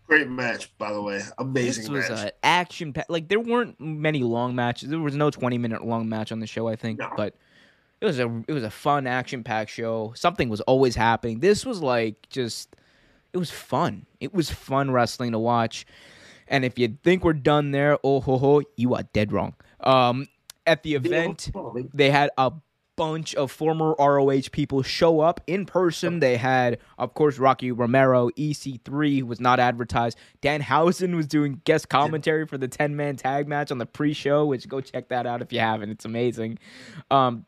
Great 0.10 0.28
match, 0.28 0.76
by 0.80 0.92
the 0.92 1.02
way. 1.02 1.22
Amazing 1.38 1.94
this 1.94 2.10
was 2.10 2.10
match. 2.10 2.34
action 2.44 2.94
pa- 2.94 3.04
like 3.10 3.28
there 3.30 3.40
weren't 3.40 3.80
many 3.80 4.24
long 4.24 4.56
matches. 4.56 4.90
There 4.90 5.00
was 5.00 5.16
no 5.16 5.30
20 5.30 5.58
minute 5.60 5.86
long 5.86 6.10
match 6.10 6.32
on 6.32 6.40
the 6.40 6.48
show, 6.48 6.68
I 6.68 6.76
think, 6.76 7.00
No. 7.00 7.10
but 7.16 7.36
it 8.02 8.06
was 8.06 8.18
a 8.20 8.44
it 8.48 8.54
was 8.54 8.64
a 8.64 8.72
fun 8.72 9.06
action 9.08 9.44
packed 9.44 9.70
show. 9.70 10.12
Something 10.16 10.50
was 10.50 10.62
always 10.62 10.96
happening. 10.96 11.40
This 11.42 11.64
was 11.66 11.82
like 11.82 12.28
just 12.30 12.76
it 13.34 13.38
was 13.38 13.52
fun. 13.52 14.08
It 14.20 14.34
was 14.34 14.50
fun 14.50 14.90
wrestling 14.90 15.32
to 15.34 15.40
watch. 15.40 15.86
And 16.48 16.66
if 16.66 16.80
you 16.80 16.98
think 17.04 17.24
we're 17.24 17.34
done 17.34 17.70
there, 17.70 18.00
oh 18.04 18.20
ho 18.20 18.38
ho, 18.40 18.62
you 18.78 18.96
are 18.96 19.04
dead 19.14 19.32
wrong. 19.32 19.54
Um 19.82 20.26
at 20.66 20.82
the 20.84 20.96
event, 20.96 21.52
they 21.94 22.10
had 22.10 22.32
a 22.38 22.52
bunch 23.00 23.34
of 23.36 23.50
former 23.50 23.96
ROH 23.98 24.50
people 24.52 24.84
show 24.84 25.22
up 25.22 25.40
in 25.48 25.66
person. 25.66 26.20
They 26.20 26.36
had, 26.36 26.80
of 26.98 27.14
course, 27.14 27.40
Rocky 27.40 27.72
Romero, 27.72 28.30
EC3, 28.32 29.20
who 29.20 29.26
was 29.26 29.40
not 29.40 29.58
advertised. 29.58 30.18
Danhausen 30.42 31.16
was 31.16 31.26
doing 31.26 31.62
guest 31.64 31.88
commentary 31.88 32.46
for 32.46 32.58
the 32.58 32.68
10 32.68 32.98
man 32.98 33.16
tag 33.16 33.48
match 33.48 33.72
on 33.72 33.78
the 33.78 33.86
pre 33.86 34.12
show, 34.12 34.46
which 34.46 34.68
go 34.68 34.82
check 34.82 35.08
that 35.08 35.26
out 35.26 35.42
if 35.42 35.54
you 35.54 35.62
haven't. 35.62 35.92
It's 35.92 36.04
amazing. 36.04 36.60
Um, 37.10 37.46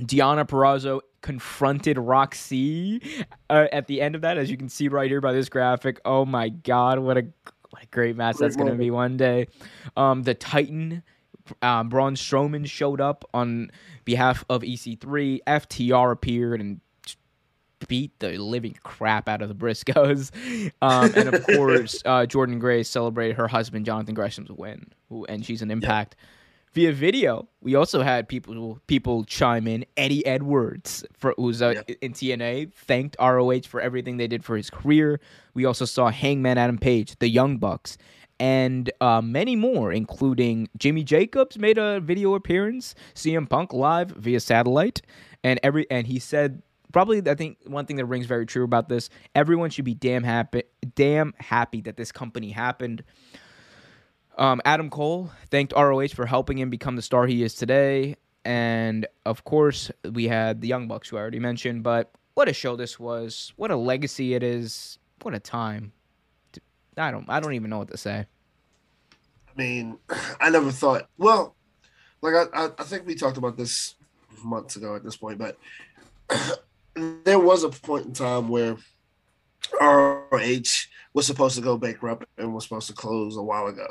Deonna 0.00 0.46
Purrazzo 0.46 1.00
confronted 1.22 1.98
Roxy 1.98 3.02
uh, 3.50 3.66
at 3.72 3.88
the 3.88 4.00
end 4.00 4.14
of 4.14 4.20
that, 4.20 4.38
as 4.38 4.48
you 4.48 4.56
can 4.56 4.68
see 4.68 4.86
right 4.86 5.10
here 5.10 5.20
by 5.20 5.32
this 5.32 5.48
graphic. 5.48 6.00
Oh 6.04 6.24
my 6.24 6.50
God, 6.50 7.00
what 7.00 7.18
a 7.18 7.26
what 7.70 7.82
a 7.82 7.86
great 7.86 8.14
match 8.14 8.36
Great 8.36 8.46
that's 8.46 8.56
going 8.56 8.70
to 8.70 8.78
be 8.78 8.92
one 8.92 9.16
day. 9.16 9.48
Um, 9.96 10.22
the 10.22 10.34
Titan, 10.34 11.02
um, 11.62 11.88
Braun 11.88 12.14
Strowman 12.14 12.66
showed 12.66 13.00
up 13.00 13.24
on 13.34 13.70
behalf 14.04 14.44
of 14.48 14.62
EC3. 14.62 15.40
FTR 15.46 16.12
appeared 16.12 16.60
and 16.60 16.80
beat 17.86 18.18
the 18.18 18.36
living 18.38 18.76
crap 18.82 19.28
out 19.28 19.42
of 19.42 19.48
the 19.48 19.54
Briscoes. 19.54 20.30
Um, 20.82 21.12
and 21.14 21.34
of 21.34 21.46
course, 21.56 22.02
uh, 22.04 22.26
Jordynne 22.26 22.60
Grace 22.60 22.88
celebrated 22.88 23.36
her 23.36 23.48
husband 23.48 23.84
Jonathan 23.84 24.14
Gresham's 24.14 24.50
win, 24.50 24.86
who, 25.08 25.24
and 25.24 25.44
she's 25.44 25.62
an 25.62 25.70
impact. 25.70 26.16
Via 26.72 26.92
video, 26.92 27.48
we 27.60 27.74
also 27.74 28.02
had 28.02 28.28
people 28.28 28.78
people 28.86 29.24
chime 29.24 29.66
in. 29.66 29.84
Eddie 29.96 30.24
Edwards, 30.26 31.04
for, 31.16 31.34
who's 31.36 31.62
uh, 31.62 31.82
in 32.00 32.12
TNA, 32.12 32.72
thanked 32.74 33.16
ROH 33.18 33.62
for 33.66 33.80
everything 33.80 34.18
they 34.18 34.26
did 34.26 34.44
for 34.44 34.56
his 34.56 34.70
career. 34.70 35.20
We 35.54 35.64
also 35.64 35.84
saw 35.84 36.10
Hangman 36.10 36.58
Adam 36.58 36.78
Page, 36.78 37.18
the 37.18 37.28
Young 37.28 37.56
Bucks, 37.58 37.96
and 38.40 38.90
uh, 39.00 39.20
many 39.20 39.56
more, 39.56 39.92
including 39.92 40.68
Jimmy 40.76 41.02
Jacobs 41.02 41.58
made 41.58 41.78
a 41.78 42.00
video 42.00 42.34
appearance, 42.34 42.94
CM 43.14 43.48
Punk 43.48 43.72
live 43.72 44.10
via 44.10 44.40
satellite, 44.40 45.02
and 45.42 45.58
every 45.62 45.90
and 45.90 46.06
he 46.06 46.18
said 46.18 46.62
probably 46.92 47.22
I 47.28 47.34
think 47.34 47.58
one 47.66 47.86
thing 47.86 47.96
that 47.96 48.06
rings 48.06 48.26
very 48.26 48.46
true 48.46 48.64
about 48.64 48.88
this: 48.88 49.10
everyone 49.34 49.70
should 49.70 49.84
be 49.84 49.94
damn 49.94 50.22
happy, 50.22 50.62
damn 50.94 51.34
happy 51.38 51.80
that 51.82 51.96
this 51.96 52.12
company 52.12 52.50
happened. 52.50 53.02
Um, 54.36 54.60
Adam 54.64 54.88
Cole 54.88 55.30
thanked 55.50 55.72
ROH 55.76 56.08
for 56.08 56.24
helping 56.24 56.58
him 56.58 56.70
become 56.70 56.94
the 56.94 57.02
star 57.02 57.26
he 57.26 57.42
is 57.42 57.54
today, 57.54 58.14
and 58.44 59.06
of 59.26 59.44
course 59.44 59.90
we 60.12 60.28
had 60.28 60.60
the 60.60 60.68
Young 60.68 60.86
Bucks, 60.86 61.08
who 61.08 61.16
I 61.16 61.20
already 61.20 61.40
mentioned. 61.40 61.82
But 61.82 62.12
what 62.34 62.48
a 62.48 62.52
show 62.52 62.76
this 62.76 63.00
was! 63.00 63.52
What 63.56 63.72
a 63.72 63.76
legacy 63.76 64.34
it 64.34 64.44
is! 64.44 64.98
What 65.22 65.34
a 65.34 65.40
time! 65.40 65.92
I 66.98 67.10
don't, 67.10 67.28
I 67.28 67.40
don't 67.40 67.54
even 67.54 67.70
know 67.70 67.78
what 67.78 67.90
to 67.90 67.96
say. 67.96 68.26
I 69.48 69.60
mean, 69.60 69.98
I 70.40 70.50
never 70.50 70.70
thought. 70.70 71.08
Well, 71.18 71.54
like 72.22 72.34
I, 72.52 72.70
I, 72.78 72.84
think 72.84 73.06
we 73.06 73.14
talked 73.14 73.36
about 73.36 73.56
this 73.56 73.94
months 74.42 74.76
ago 74.76 74.96
at 74.96 75.04
this 75.04 75.16
point, 75.16 75.38
but 75.38 75.56
there 77.24 77.38
was 77.38 77.62
a 77.64 77.68
point 77.68 78.06
in 78.06 78.12
time 78.12 78.48
where 78.48 78.76
ROH 79.80 80.86
was 81.14 81.26
supposed 81.26 81.56
to 81.56 81.62
go 81.62 81.76
bankrupt 81.76 82.24
and 82.36 82.54
was 82.54 82.64
supposed 82.64 82.88
to 82.88 82.92
close 82.92 83.36
a 83.36 83.42
while 83.42 83.66
ago, 83.66 83.86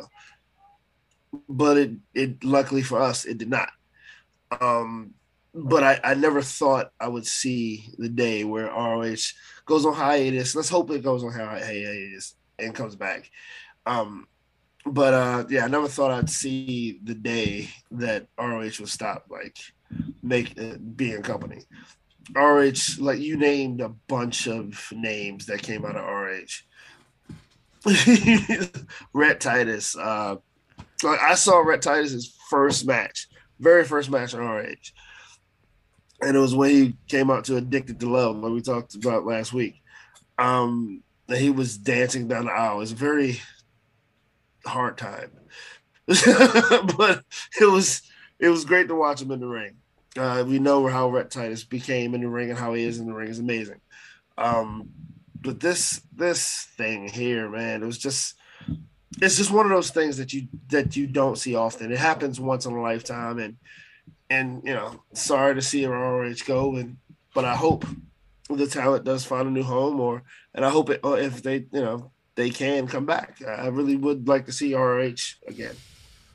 but 1.47 1.77
it, 1.77 1.91
it 2.13 2.43
luckily 2.43 2.81
for 2.81 3.01
us, 3.01 3.25
it 3.25 3.37
did 3.37 3.49
not. 3.49 3.69
Um, 4.59 5.13
but 5.53 5.83
I, 5.83 5.99
I 6.03 6.13
never 6.13 6.41
thought 6.41 6.91
I 6.99 7.07
would 7.07 7.25
see 7.25 7.89
the 7.97 8.09
day 8.09 8.43
where 8.43 8.67
ROH 8.67 9.15
goes 9.65 9.85
on 9.85 9.93
hiatus. 9.93 10.55
Let's 10.55 10.69
hope 10.69 10.91
it 10.91 11.03
goes 11.03 11.23
on 11.23 11.31
hiatus 11.31 12.35
and 12.59 12.75
comes 12.75 12.95
back. 12.95 13.29
Um, 13.85 14.27
but 14.85 15.13
uh, 15.13 15.45
yeah, 15.49 15.65
I 15.65 15.67
never 15.67 15.87
thought 15.87 16.11
I'd 16.11 16.29
see 16.29 16.99
the 17.03 17.13
day 17.13 17.69
that 17.91 18.27
ROH 18.39 18.79
would 18.79 18.89
stop 18.89 19.25
like 19.29 19.57
make 20.21 20.59
uh, 20.59 20.77
being 20.95 21.15
a 21.15 21.21
company. 21.21 21.63
ROH, 22.35 22.99
like 22.99 23.19
you 23.19 23.37
named 23.37 23.81
a 23.81 23.89
bunch 23.89 24.47
of 24.47 24.77
names 24.91 25.45
that 25.45 25.61
came 25.61 25.85
out 25.85 25.95
of 25.95 26.05
ROH. 26.05 26.63
Rhett 29.13 29.39
Titus. 29.39 29.95
Uh, 29.95 30.35
like 31.03 31.19
I 31.21 31.35
saw 31.35 31.59
Rhett 31.59 31.81
Titus's 31.81 32.35
first 32.49 32.85
match, 32.85 33.27
very 33.59 33.85
first 33.85 34.09
match 34.09 34.33
on 34.33 34.41
ROH, 34.41 34.91
and 36.21 36.35
it 36.35 36.39
was 36.39 36.55
when 36.55 36.69
he 36.69 36.97
came 37.07 37.29
out 37.29 37.45
to 37.45 37.57
Addicted 37.57 37.99
to 37.99 38.09
Love, 38.09 38.37
like 38.37 38.51
we 38.51 38.61
talked 38.61 38.95
about 38.95 39.25
last 39.25 39.53
week. 39.53 39.81
Um, 40.37 41.03
he 41.29 41.49
was 41.49 41.77
dancing 41.77 42.27
down 42.27 42.45
the 42.45 42.51
aisle. 42.51 42.77
It 42.77 42.79
was 42.79 42.91
a 42.93 42.95
very 42.95 43.41
hard 44.65 44.97
time, 44.97 45.31
but 46.07 47.23
it 47.59 47.69
was 47.69 48.01
it 48.39 48.49
was 48.49 48.65
great 48.65 48.87
to 48.87 48.95
watch 48.95 49.21
him 49.21 49.31
in 49.31 49.39
the 49.39 49.47
ring. 49.47 49.75
Uh, 50.17 50.43
we 50.47 50.59
know 50.59 50.87
how 50.87 51.09
Rhett 51.09 51.29
Titus 51.29 51.63
became 51.63 52.15
in 52.15 52.21
the 52.21 52.29
ring 52.29 52.49
and 52.49 52.57
how 52.57 52.73
he 52.73 52.83
is 52.83 52.99
in 52.99 53.07
the 53.07 53.13
ring 53.13 53.29
is 53.29 53.39
amazing. 53.39 53.81
Um, 54.37 54.89
but 55.41 55.59
this 55.59 56.01
this 56.15 56.67
thing 56.77 57.07
here, 57.07 57.49
man, 57.49 57.83
it 57.83 57.85
was 57.85 57.97
just 57.97 58.35
it's 59.21 59.37
just 59.37 59.51
one 59.51 59.65
of 59.65 59.71
those 59.71 59.89
things 59.89 60.17
that 60.17 60.33
you 60.33 60.47
that 60.69 60.95
you 60.95 61.07
don't 61.07 61.37
see 61.37 61.55
often. 61.55 61.91
It 61.91 61.97
happens 61.97 62.39
once 62.39 62.65
in 62.65 62.73
a 62.73 62.81
lifetime, 62.81 63.39
and 63.39 63.57
and 64.29 64.61
you 64.63 64.73
know, 64.73 65.01
sorry 65.13 65.55
to 65.55 65.61
see 65.61 65.85
ROH 65.85 66.33
go, 66.45 66.75
and 66.75 66.97
but 67.33 67.45
I 67.45 67.55
hope 67.55 67.85
the 68.55 68.67
talent 68.67 69.03
does 69.03 69.25
find 69.25 69.47
a 69.47 69.51
new 69.51 69.63
home, 69.63 69.99
or 69.99 70.23
and 70.53 70.63
I 70.65 70.69
hope 70.69 70.89
it 70.89 71.01
or 71.03 71.17
if 71.19 71.43
they 71.43 71.65
you 71.71 71.81
know 71.81 72.11
they 72.35 72.49
can 72.49 72.87
come 72.87 73.05
back. 73.05 73.41
I 73.45 73.67
really 73.67 73.95
would 73.95 74.27
like 74.27 74.45
to 74.45 74.51
see 74.51 74.75
RH 74.75 75.35
again. 75.47 75.75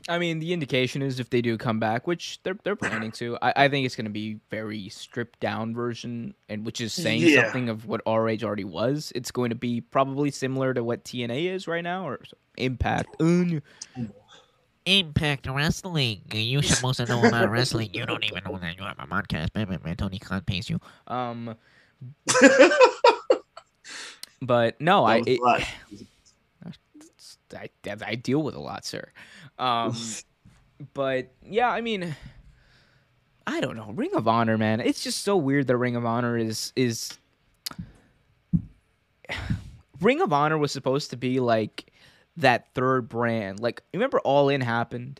I 0.09 0.19
mean, 0.19 0.39
the 0.39 0.51
indication 0.51 1.01
is 1.01 1.21
if 1.21 1.29
they 1.29 1.41
do 1.41 1.57
come 1.57 1.79
back, 1.79 2.05
which 2.07 2.39
they're 2.43 2.57
they're 2.65 2.75
planning 2.75 3.11
to. 3.13 3.37
I, 3.41 3.53
I 3.55 3.67
think 3.69 3.85
it's 3.85 3.95
going 3.95 4.03
to 4.03 4.11
be 4.11 4.39
very 4.51 4.89
stripped 4.89 5.39
down 5.39 5.73
version, 5.73 6.33
and 6.49 6.65
which 6.65 6.81
is 6.81 6.91
saying 6.93 7.21
Yeah. 7.21 7.43
something 7.43 7.69
of 7.69 7.85
what 7.85 8.01
RH 8.05 8.43
already 8.43 8.65
was. 8.65 9.13
It's 9.15 9.31
going 9.31 9.51
to 9.51 9.55
be 9.55 9.79
probably 9.79 10.29
similar 10.29 10.73
to 10.73 10.83
what 10.83 11.05
TNA 11.05 11.53
is 11.53 11.67
right 11.69 11.83
now, 11.83 12.05
or 12.05 12.19
Impact. 12.57 13.15
Impact 14.85 15.47
Wrestling. 15.47 16.21
You're 16.33 16.63
supposed 16.63 16.97
to 16.97 17.05
know 17.05 17.23
about 17.25 17.49
wrestling. 17.49 17.91
You 17.93 18.05
don't 18.05 18.23
even 18.25 18.43
know 18.43 18.57
that 18.57 18.77
you 18.77 18.83
have 18.83 18.99
a 18.99 19.07
podcast. 19.07 19.55
Man, 19.55 19.69
man, 19.69 19.79
man, 19.83 19.95
Tony 19.95 20.19
Khan 20.19 20.41
pays 20.41 20.69
you. 20.69 20.79
Um, 21.07 21.55
but 24.41 24.79
no, 24.81 25.05
I, 25.05 25.21
it, 25.25 25.39
I 27.55 27.69
I 28.05 28.15
deal 28.15 28.41
with 28.41 28.55
a 28.55 28.59
lot, 28.59 28.85
sir. 28.85 29.09
Um, 29.59 29.95
but 30.93 31.31
yeah, 31.43 31.69
I 31.69 31.81
mean, 31.81 32.15
I 33.45 33.61
don't 33.61 33.75
know. 33.75 33.91
Ring 33.91 34.13
of 34.15 34.27
Honor, 34.27 34.57
man. 34.57 34.79
It's 34.79 35.03
just 35.03 35.23
so 35.23 35.37
weird 35.37 35.67
that 35.67 35.77
Ring 35.77 35.95
of 35.95 36.05
Honor 36.05 36.37
is 36.37 36.73
is 36.75 37.17
Ring 40.01 40.21
of 40.21 40.33
Honor 40.33 40.57
was 40.57 40.71
supposed 40.71 41.11
to 41.11 41.17
be 41.17 41.39
like 41.39 41.91
that 42.37 42.73
third 42.73 43.09
brand. 43.09 43.59
Like 43.59 43.83
remember 43.93 44.19
All 44.21 44.49
In 44.49 44.61
happened 44.61 45.19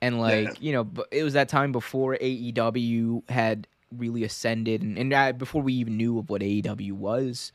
and 0.00 0.20
like, 0.20 0.46
Yeah. 0.46 0.52
you 0.60 0.72
know, 0.72 0.84
but 0.84 1.08
it 1.10 1.22
was 1.22 1.34
that 1.34 1.48
time 1.48 1.72
before 1.72 2.16
AEW 2.16 3.28
had 3.30 3.66
really 3.96 4.24
ascended 4.24 4.82
and, 4.82 4.98
and 4.98 5.12
uh, 5.12 5.32
before 5.32 5.62
we 5.62 5.74
even 5.74 5.96
knew 5.96 6.18
of 6.18 6.30
what 6.30 6.42
AEW 6.42 6.92
was. 6.92 7.52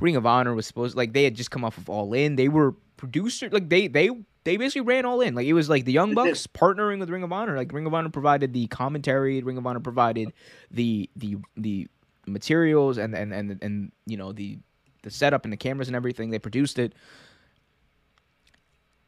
Ring 0.00 0.14
of 0.14 0.26
Honor 0.26 0.54
was 0.54 0.66
supposed 0.66 0.96
like 0.96 1.12
they 1.12 1.24
had 1.24 1.34
just 1.34 1.50
come 1.50 1.64
off 1.64 1.76
of 1.76 1.90
All 1.90 2.12
In. 2.12 2.36
They 2.36 2.48
were 2.48 2.74
producer 2.96 3.48
like 3.50 3.68
they 3.68 3.88
they 3.88 4.10
they 4.44 4.56
basically 4.56 4.82
ran 4.82 5.04
all 5.04 5.20
in. 5.20 5.34
Like 5.34 5.46
it 5.46 5.52
was 5.52 5.68
like 5.68 5.84
the 5.84 5.92
Young 5.92 6.14
Bucks 6.14 6.46
partnering 6.46 7.00
with 7.00 7.10
Ring 7.10 7.22
of 7.22 7.32
Honor. 7.32 7.56
Like 7.56 7.72
Ring 7.72 7.86
of 7.86 7.94
Honor 7.94 8.08
provided 8.08 8.52
the 8.52 8.66
commentary, 8.68 9.42
Ring 9.42 9.58
of 9.58 9.66
Honor 9.66 9.80
provided 9.80 10.32
the 10.70 11.10
the 11.16 11.36
the 11.56 11.88
materials 12.26 12.98
and 12.98 13.14
and 13.14 13.32
and 13.32 13.58
and 13.62 13.92
you 14.06 14.16
know 14.16 14.32
the 14.32 14.58
the 15.02 15.10
setup 15.10 15.44
and 15.44 15.52
the 15.52 15.56
cameras 15.56 15.88
and 15.88 15.96
everything. 15.96 16.30
They 16.30 16.38
produced 16.38 16.78
it. 16.78 16.94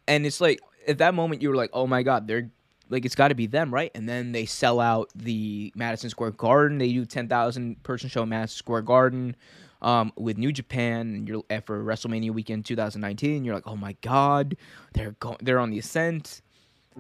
And 0.09 0.27
it's 0.27 0.41
like 0.41 0.61
at 0.89 0.99
that 0.99 1.15
moment 1.15 1.43
you 1.43 1.51
were 1.51 1.57
like, 1.57 1.71
"Oh 1.73 1.87
my 1.87 2.03
god, 2.03 2.27
they're 2.27 2.51
like 2.91 3.05
it's 3.07 3.15
got 3.15 3.29
to 3.29 3.35
be 3.35 3.47
them, 3.47 3.73
right?" 3.73 3.91
And 3.95 4.09
then 4.09 4.33
they 4.33 4.45
sell 4.45 4.81
out 4.81 5.11
the 5.15 5.73
Madison 5.75 6.11
Square 6.11 6.33
Garden. 6.33 6.79
They 6.79 6.93
do 6.93 7.05
10,000 7.07 7.83
person 7.83 8.09
show 8.11 8.23
in 8.25 8.29
Madison 8.29 8.57
Square 8.59 8.83
Garden 8.83 9.37
um, 9.81 10.13
with 10.17 10.37
New 10.37 10.53
Japan 10.53 11.15
and 11.15 11.29
you're 11.29 11.43
for 11.65 11.83
WrestleMania 11.83 12.31
weekend 12.33 12.67
2019. 12.67 13.45
You're 13.45 13.55
like, 13.55 13.67
oh 13.67 13.77
my 13.77 13.97
god, 14.03 14.57
they're 14.93 15.13
going, 15.21 15.39
they're 15.41 15.59
on 15.59 15.71
the 15.71 15.79
ascent, 15.79 16.43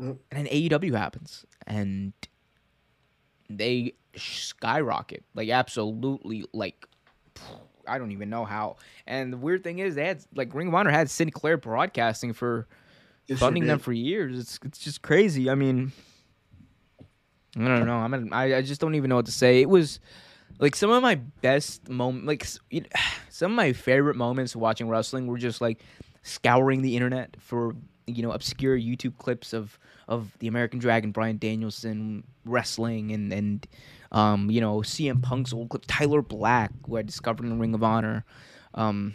Yep. 0.00 0.16
and 0.30 0.46
then 0.46 0.46
AEW 0.46 0.94
happens 0.96 1.44
and 1.66 2.12
they 3.48 3.94
skyrocket 4.14 5.24
like 5.34 5.48
absolutely 5.48 6.44
like 6.52 6.86
I 7.86 7.98
don't 7.98 8.12
even 8.12 8.30
know 8.30 8.44
how. 8.44 8.76
And 9.06 9.32
the 9.32 9.36
weird 9.36 9.64
thing 9.64 9.80
is, 9.80 9.96
they 9.96 10.06
had 10.06 10.22
like 10.34 10.54
Ring 10.54 10.68
of 10.68 10.74
Honor 10.74 10.90
had 10.90 11.10
Sinclair 11.10 11.56
Broadcasting 11.56 12.32
for 12.32 12.68
Sure 13.38 13.46
funding 13.46 13.66
them 13.66 13.78
for 13.78 13.92
years. 13.92 14.38
It's 14.38 14.58
it's 14.64 14.78
just 14.78 15.02
crazy. 15.02 15.48
I 15.50 15.54
mean, 15.54 15.92
I 17.56 17.64
don't 17.64 17.86
know. 17.86 17.96
I'm 17.96 18.14
an, 18.14 18.32
I 18.32 18.56
I 18.56 18.62
just 18.62 18.80
don't 18.80 18.94
even 18.94 19.08
know 19.08 19.16
what 19.16 19.26
to 19.26 19.32
say. 19.32 19.60
It 19.60 19.68
was 19.68 20.00
like 20.58 20.76
some 20.76 20.90
of 20.90 21.02
my 21.02 21.14
best 21.14 21.88
moment, 21.88 22.26
like 22.26 22.44
some 23.30 23.52
of 23.52 23.56
my 23.56 23.72
favorite 23.72 24.16
moments 24.16 24.54
watching 24.56 24.88
wrestling 24.88 25.26
were 25.26 25.38
just 25.38 25.60
like 25.60 25.80
scouring 26.22 26.82
the 26.82 26.96
internet 26.96 27.36
for 27.38 27.74
you 28.06 28.22
know 28.22 28.32
obscure 28.32 28.76
YouTube 28.78 29.16
clips 29.18 29.52
of 29.52 29.78
of 30.08 30.36
the 30.38 30.48
American 30.48 30.78
Dragon, 30.78 31.12
Bryan 31.12 31.38
Danielson 31.38 32.24
wrestling, 32.44 33.12
and 33.12 33.32
and 33.32 33.66
um 34.12 34.50
you 34.50 34.60
know 34.60 34.78
CM 34.78 35.22
Punk's 35.22 35.52
old 35.52 35.70
clip, 35.70 35.84
Tyler 35.86 36.22
Black, 36.22 36.72
who 36.86 36.96
I 36.96 37.02
discovered 37.02 37.44
in 37.44 37.50
the 37.50 37.56
Ring 37.56 37.74
of 37.74 37.82
Honor. 37.82 38.24
Um, 38.74 39.14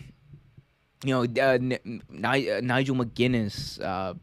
you 1.03 1.13
know, 1.13 1.23
uh, 1.23 1.53
N- 1.53 2.01
Ni- 2.09 2.51
uh, 2.51 2.61
Nigel 2.61 2.95
McGuinness, 2.95 3.81
uh, 3.81 4.13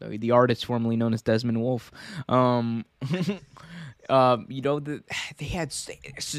the 0.00 0.30
artist 0.30 0.64
formerly 0.64 0.96
known 0.96 1.12
as 1.14 1.22
Desmond 1.22 1.60
Wolfe. 1.60 1.90
Um, 2.28 2.84
um, 4.08 4.46
you 4.48 4.62
know, 4.62 4.80
the, 4.80 5.02
they 5.38 5.46
had 5.46 5.74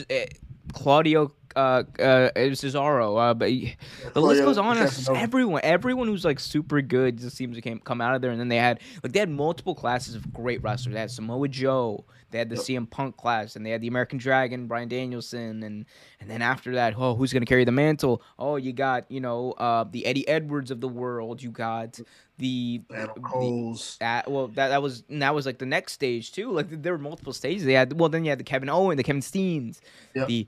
uh, 0.09 0.26
Claudio 0.73 1.31
uh, 1.56 1.84
uh, 1.99 2.30
Cesaro, 2.36 3.19
uh, 3.30 3.34
but 3.34 3.49
he- 3.49 3.76
the 4.14 4.22
list 4.22 4.41
Claudio 4.41 4.45
goes 4.45 5.07
on. 5.10 5.15
Everyone, 5.18 5.61
everyone 5.64 6.07
who's 6.07 6.26
like 6.26 6.40
super 6.40 6.82
good 6.82 7.18
just 7.18 7.36
seems 7.36 7.56
to 7.56 7.61
came, 7.61 7.80
come 7.80 8.02
out 8.02 8.15
of 8.15 8.22
there. 8.22 8.32
And 8.32 8.40
then 8.40 8.48
they 8.49 8.57
had 8.57 8.80
like 9.03 9.11
they 9.14 9.19
had 9.19 9.30
multiple 9.30 9.76
classes 9.76 10.15
of 10.15 10.32
great 10.34 10.61
wrestlers. 10.64 10.94
They 10.94 10.99
had 10.99 11.11
Samoa 11.11 11.48
Joe, 11.48 12.06
they 12.32 12.38
had 12.38 12.49
the 12.49 12.56
Yep. 12.56 12.64
CM 12.65 12.90
Punk 12.90 13.18
class, 13.18 13.56
and 13.56 13.65
they 13.65 13.69
had 13.72 13.82
the 13.82 13.88
American 13.88 14.18
Dragon, 14.18 14.68
Bryan 14.68 14.88
Danielson, 14.88 15.64
and 15.64 15.86
and 16.19 16.30
then 16.30 16.41
after 16.41 16.73
that, 16.76 16.94
oh, 16.98 17.15
who's 17.15 17.34
gonna 17.34 17.45
carry 17.45 17.65
the 17.65 17.72
mantle? 17.72 18.22
Oh, 18.40 18.56
you 18.56 18.73
got 18.73 19.10
you 19.11 19.19
know 19.22 19.52
uh, 19.53 19.84
the 19.90 20.06
Eddie 20.06 20.28
Edwards 20.28 20.72
of 20.72 20.82
the 20.82 20.88
world. 20.90 21.41
You 21.41 21.49
got 21.52 21.99
the 22.38 22.82
the- 22.90 23.07
Coles. 23.22 23.98
well 24.28 24.48
that 24.56 24.69
that 24.69 24.82
was 24.82 25.03
and 25.10 25.22
that 25.22 25.36
was 25.36 25.45
like 25.45 25.57
the 25.60 25.65
next 25.65 25.94
stage 25.94 26.32
too. 26.32 26.52
Like 26.52 26.82
there 26.82 26.94
were 26.94 26.98
multiple 26.99 27.34
stages. 27.34 27.65
They 27.65 27.73
had 27.73 27.99
well 27.99 28.10
then 28.10 28.23
you 28.23 28.30
had 28.32 28.40
the 28.40 28.44
Kevin 28.44 28.69
Owen, 28.69 28.98
the 28.98 29.03
Kevin 29.03 29.22
Steens, 29.22 29.80
Yep. 30.15 30.28
the 30.28 30.48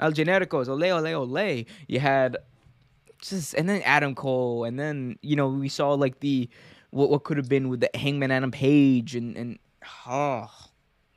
El 0.00 0.12
Genericos, 0.12 0.68
Ole 0.68 0.90
Ole 0.92 1.14
Ole. 1.14 1.66
You 1.86 2.00
had 2.00 2.36
just 3.22 3.54
and 3.54 3.68
then 3.68 3.82
Adam 3.84 4.14
Cole, 4.14 4.64
and 4.64 4.78
then 4.80 5.16
you 5.22 5.36
know 5.36 5.48
we 5.48 5.68
saw 5.68 5.92
like 5.94 6.20
the 6.20 6.48
what 6.90 7.10
what 7.10 7.24
could 7.24 7.36
have 7.36 7.48
been 7.48 7.68
with 7.68 7.80
the 7.80 7.90
Hangman 7.94 8.30
Adam 8.30 8.50
Page 8.50 9.14
and 9.14 9.36
and 9.36 9.58
oh 10.08 10.48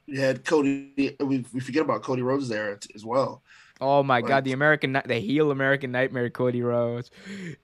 You 0.05 0.19
had 0.19 0.43
Cody. 0.45 1.15
We, 1.19 1.45
we 1.53 1.59
forget 1.61 1.81
about 1.81 2.03
Cody 2.03 2.21
Rhodes 2.21 2.49
there 2.49 2.77
as 2.93 3.05
well. 3.05 3.41
oh 3.81 4.03
my 4.03 4.19
Like- 4.19 4.27
god 4.27 4.43
the 4.43 4.51
American 4.51 5.01
the 5.05 5.15
heel 5.15 5.49
American 5.49 5.91
Nightmare 5.91 6.29
Cody 6.29 6.61
Rhodes. 6.61 7.09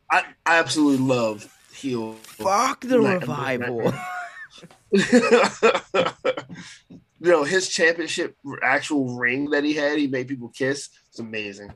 I, 0.09 0.23
I 0.45 0.57
absolutely 0.59 1.05
love 1.05 1.53
heel. 1.73 2.13
Fuck 2.23 2.81
the 2.81 2.97
Night- 2.97 3.21
revival. 3.21 3.93
you 7.19 7.31
know 7.31 7.43
his 7.43 7.67
championship 7.67 8.35
actual 8.61 9.17
ring 9.17 9.49
that 9.51 9.63
he 9.63 9.73
had, 9.73 9.97
he 9.97 10.07
made 10.07 10.27
people 10.27 10.49
kiss. 10.49 10.89
It's 11.09 11.19
amazing. 11.19 11.73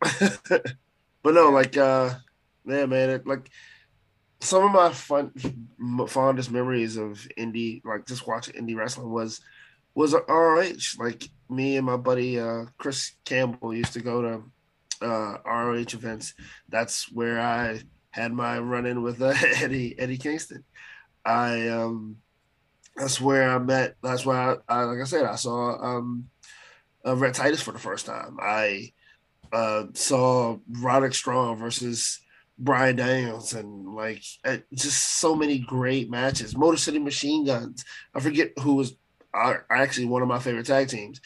but 0.20 1.34
no, 1.34 1.50
like, 1.50 1.76
uh, 1.76 2.14
yeah, 2.64 2.86
man, 2.86 3.10
it, 3.10 3.26
like 3.26 3.50
some 4.40 4.64
of 4.64 4.72
my 4.72 4.92
fun, 4.92 5.32
fondest 6.08 6.50
memories 6.50 6.96
of 6.96 7.26
indie, 7.38 7.84
like 7.84 8.06
just 8.06 8.26
watching 8.26 8.54
indie 8.54 8.76
wrestling 8.76 9.10
was 9.10 9.40
was 9.94 10.14
ROH. 10.14 10.96
Like 10.98 11.28
me 11.48 11.76
and 11.76 11.86
my 11.86 11.96
buddy 11.96 12.38
uh, 12.38 12.66
Chris 12.76 13.12
Campbell 13.24 13.74
used 13.74 13.94
to 13.94 14.00
go 14.00 14.22
to 14.22 15.06
uh, 15.06 15.38
ROH 15.44 15.94
events. 15.94 16.34
That's 16.68 17.10
where 17.12 17.40
I 17.40 17.80
had 18.10 18.32
my 18.32 18.58
run 18.58 18.86
in 18.86 19.02
with 19.02 19.20
uh, 19.22 19.34
Eddie 19.56 19.98
Eddie 19.98 20.18
Kingston. 20.18 20.64
I 21.24 21.68
um 21.68 22.18
that's 22.98 23.20
where 23.20 23.50
I 23.50 23.58
met. 23.58 23.96
That's 24.02 24.26
why 24.26 24.56
I, 24.68 24.80
I 24.80 24.82
like 24.84 25.00
I 25.00 25.04
said 25.04 25.24
I 25.24 25.36
saw 25.36 25.80
um 25.82 26.28
uh, 27.06 27.16
Rhett 27.16 27.34
Titus 27.34 27.62
for 27.62 27.72
the 27.72 27.78
first 27.78 28.06
time. 28.06 28.38
I 28.40 28.92
uh 29.52 29.84
saw 29.94 30.58
Roderick 30.68 31.14
Strong 31.14 31.58
versus 31.58 32.20
Brian 32.58 32.96
Daniels 32.96 33.54
and 33.54 33.94
like 33.94 34.22
uh, 34.44 34.58
just 34.74 35.20
so 35.20 35.34
many 35.36 35.58
great 35.60 36.10
matches. 36.10 36.56
Motor 36.56 36.76
City 36.76 36.98
Machine 36.98 37.46
Guns. 37.46 37.84
I 38.14 38.20
forget 38.20 38.52
who 38.58 38.74
was 38.74 38.96
uh, 39.32 39.54
actually 39.70 40.06
one 40.06 40.22
of 40.22 40.28
my 40.28 40.40
favorite 40.40 40.66
tag 40.66 40.88
teams. 40.88 41.20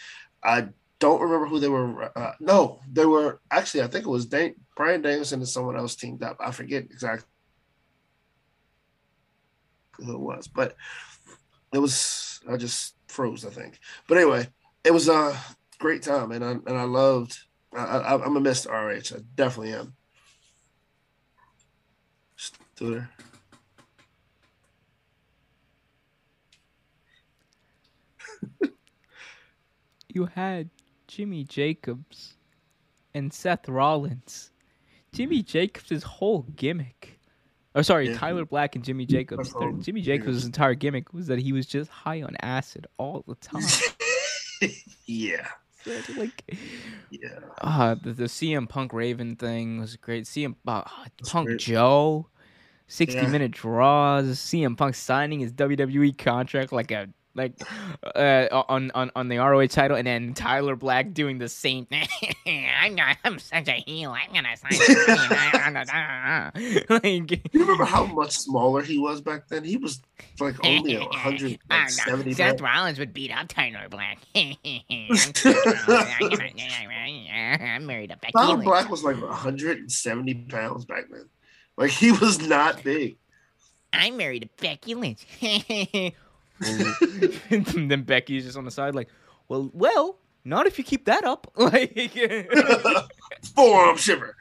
I 0.44 0.68
don't 0.98 1.22
remember 1.22 1.46
who 1.46 1.58
they 1.58 1.68
were. 1.68 2.16
Uh, 2.16 2.32
no, 2.38 2.80
they 2.90 3.06
were 3.06 3.40
actually. 3.50 3.82
I 3.82 3.86
think 3.86 4.04
it 4.04 4.10
was 4.10 4.26
Dan- 4.26 4.56
Bryan 4.76 5.02
Danielson 5.02 5.40
and 5.40 5.48
someone 5.48 5.76
else 5.76 5.96
teamed 5.96 6.22
up. 6.22 6.36
I 6.38 6.50
forget 6.50 6.84
exactly 6.84 7.26
who 9.96 10.14
it 10.14 10.20
was, 10.20 10.48
but 10.48 10.76
it 11.72 11.78
was. 11.78 12.40
I 12.48 12.56
just 12.56 12.94
froze. 13.08 13.44
I 13.44 13.50
think. 13.50 13.78
But 14.08 14.18
anyway, 14.18 14.48
it 14.84 14.92
was 14.92 15.08
a 15.08 15.36
great 15.78 16.02
time, 16.02 16.32
and 16.32 16.44
I 16.44 16.50
and 16.50 16.76
I 16.76 16.84
loved 16.84 17.38
I, 17.74 18.14
I'm 18.14 18.36
a 18.36 18.40
Mr. 18.40 18.70
RH. 18.70 19.16
I 19.16 19.20
definitely 19.34 19.72
am. 19.72 19.94
Still 22.36 22.90
there. 22.90 23.10
You 30.14 30.26
had 30.26 30.68
Jimmy 31.06 31.42
Jacobs 31.42 32.34
and 33.14 33.32
Seth 33.32 33.66
Rollins. 33.66 34.50
Jimmy 35.10 35.42
Jacobs' 35.42 36.02
whole 36.02 36.42
gimmick. 36.54 37.18
Oh, 37.74 37.82
sorry, 37.82 38.10
Yeah. 38.10 38.18
Tyler 38.18 38.44
Black 38.44 38.76
and 38.76 38.84
Jimmy 38.84 39.06
Jacobs. 39.06 39.48
Seth 39.48 39.56
Rollins. 39.60 39.86
Jimmy 39.86 40.02
Jacobs' 40.02 40.44
entire 40.44 40.74
gimmick 40.74 41.12
was 41.14 41.26
that 41.28 41.38
he 41.38 41.52
was 41.52 41.66
just 41.66 41.90
high 41.90 42.22
on 42.22 42.36
acid 42.42 42.86
all 42.98 43.24
the 43.26 43.34
time. 43.36 43.62
yeah, 45.06 45.46
So, 45.84 45.92
like, 46.16 46.56
yeah. 47.10 47.40
uh, 47.60 47.96
the, 48.00 48.12
the 48.12 48.24
CM 48.24 48.68
Punk 48.68 48.92
Raven 48.92 49.34
thing 49.36 49.80
was 49.80 49.96
great. 49.96 50.24
CM 50.24 50.54
uh, 50.66 50.82
Punk 51.26 51.48
great. 51.48 51.58
Joe, 51.60 52.28
60 52.86 53.18
Yeah. 53.18 53.26
minute 53.28 53.50
draws. 53.50 54.38
CM 54.38 54.76
Punk 54.76 54.94
signing 54.94 55.40
his 55.40 55.52
WWE 55.52 56.16
contract 56.18 56.72
like 56.72 56.90
a 56.92 57.08
like 57.34 57.52
uh, 58.14 58.46
on 58.68 58.90
on 58.94 59.10
on 59.16 59.28
the 59.28 59.38
ROH 59.38 59.66
title, 59.68 59.96
and 59.96 60.06
then 60.06 60.34
Tyler 60.34 60.76
Black 60.76 61.12
doing 61.12 61.38
the 61.38 61.48
same 61.48 61.86
thing. 61.86 62.06
I'm 62.80 62.94
not, 62.94 63.16
I'm 63.24 63.38
such 63.38 63.68
a 63.68 63.72
heel. 63.72 64.12
I'm 64.12 64.32
gonna 64.32 64.56
sign. 64.56 64.72
like, 66.88 67.52
You 67.54 67.60
remember 67.60 67.84
how 67.84 68.06
much 68.06 68.32
smaller 68.32 68.82
he 68.82 68.98
was 68.98 69.20
back 69.20 69.48
then? 69.48 69.64
He 69.64 69.76
was 69.76 70.00
like 70.40 70.54
only 70.64 70.94
a 70.96 71.04
hundred 71.04 71.58
Ah, 71.70 71.86
like. 72.08 72.34
Seth 72.34 72.36
pounds. 72.36 72.62
Rollins 72.62 72.98
would 72.98 73.12
beat 73.14 73.30
up 73.30 73.48
Tyler 73.48 73.88
Black. 73.88 74.18
I'm 74.34 74.56
married 77.86 78.10
to 78.10 78.16
Becky 78.16 78.32
Tyler 78.36 78.54
Lynch. 78.56 78.64
Black 78.64 78.90
was 78.90 79.04
like 79.04 79.20
170 79.20 80.34
pounds 80.48 80.84
back 80.84 81.04
then. 81.10 81.28
Like 81.76 81.90
he 81.90 82.12
was 82.12 82.40
not 82.46 82.82
big. 82.82 83.16
I'm 83.94 84.16
married 84.16 84.42
to 84.42 84.48
Becky 84.62 84.94
Lynch. 84.94 85.26
and 87.50 87.90
then 87.90 88.02
Becky's 88.02 88.44
just 88.44 88.56
on 88.56 88.64
the 88.64 88.70
side, 88.70 88.94
like, 88.94 89.08
well, 89.48 89.70
well, 89.72 90.18
not 90.44 90.66
if 90.66 90.78
you 90.78 90.84
keep 90.84 91.04
that 91.06 91.24
up. 91.24 91.50
Like, 91.56 92.12
Forearm 93.56 93.96
shiver. 93.96 94.36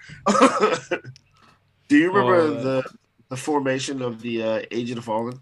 Do 1.88 1.98
you 1.98 2.08
remember 2.12 2.36
Oh, 2.36 2.56
uh, 2.56 2.62
the 2.62 2.84
the 3.30 3.38
formation 3.38 4.02
of 4.02 4.22
the 4.22 4.44
uh, 4.44 4.62
Agent 4.72 4.98
of 5.00 5.06
Fallen? 5.06 5.40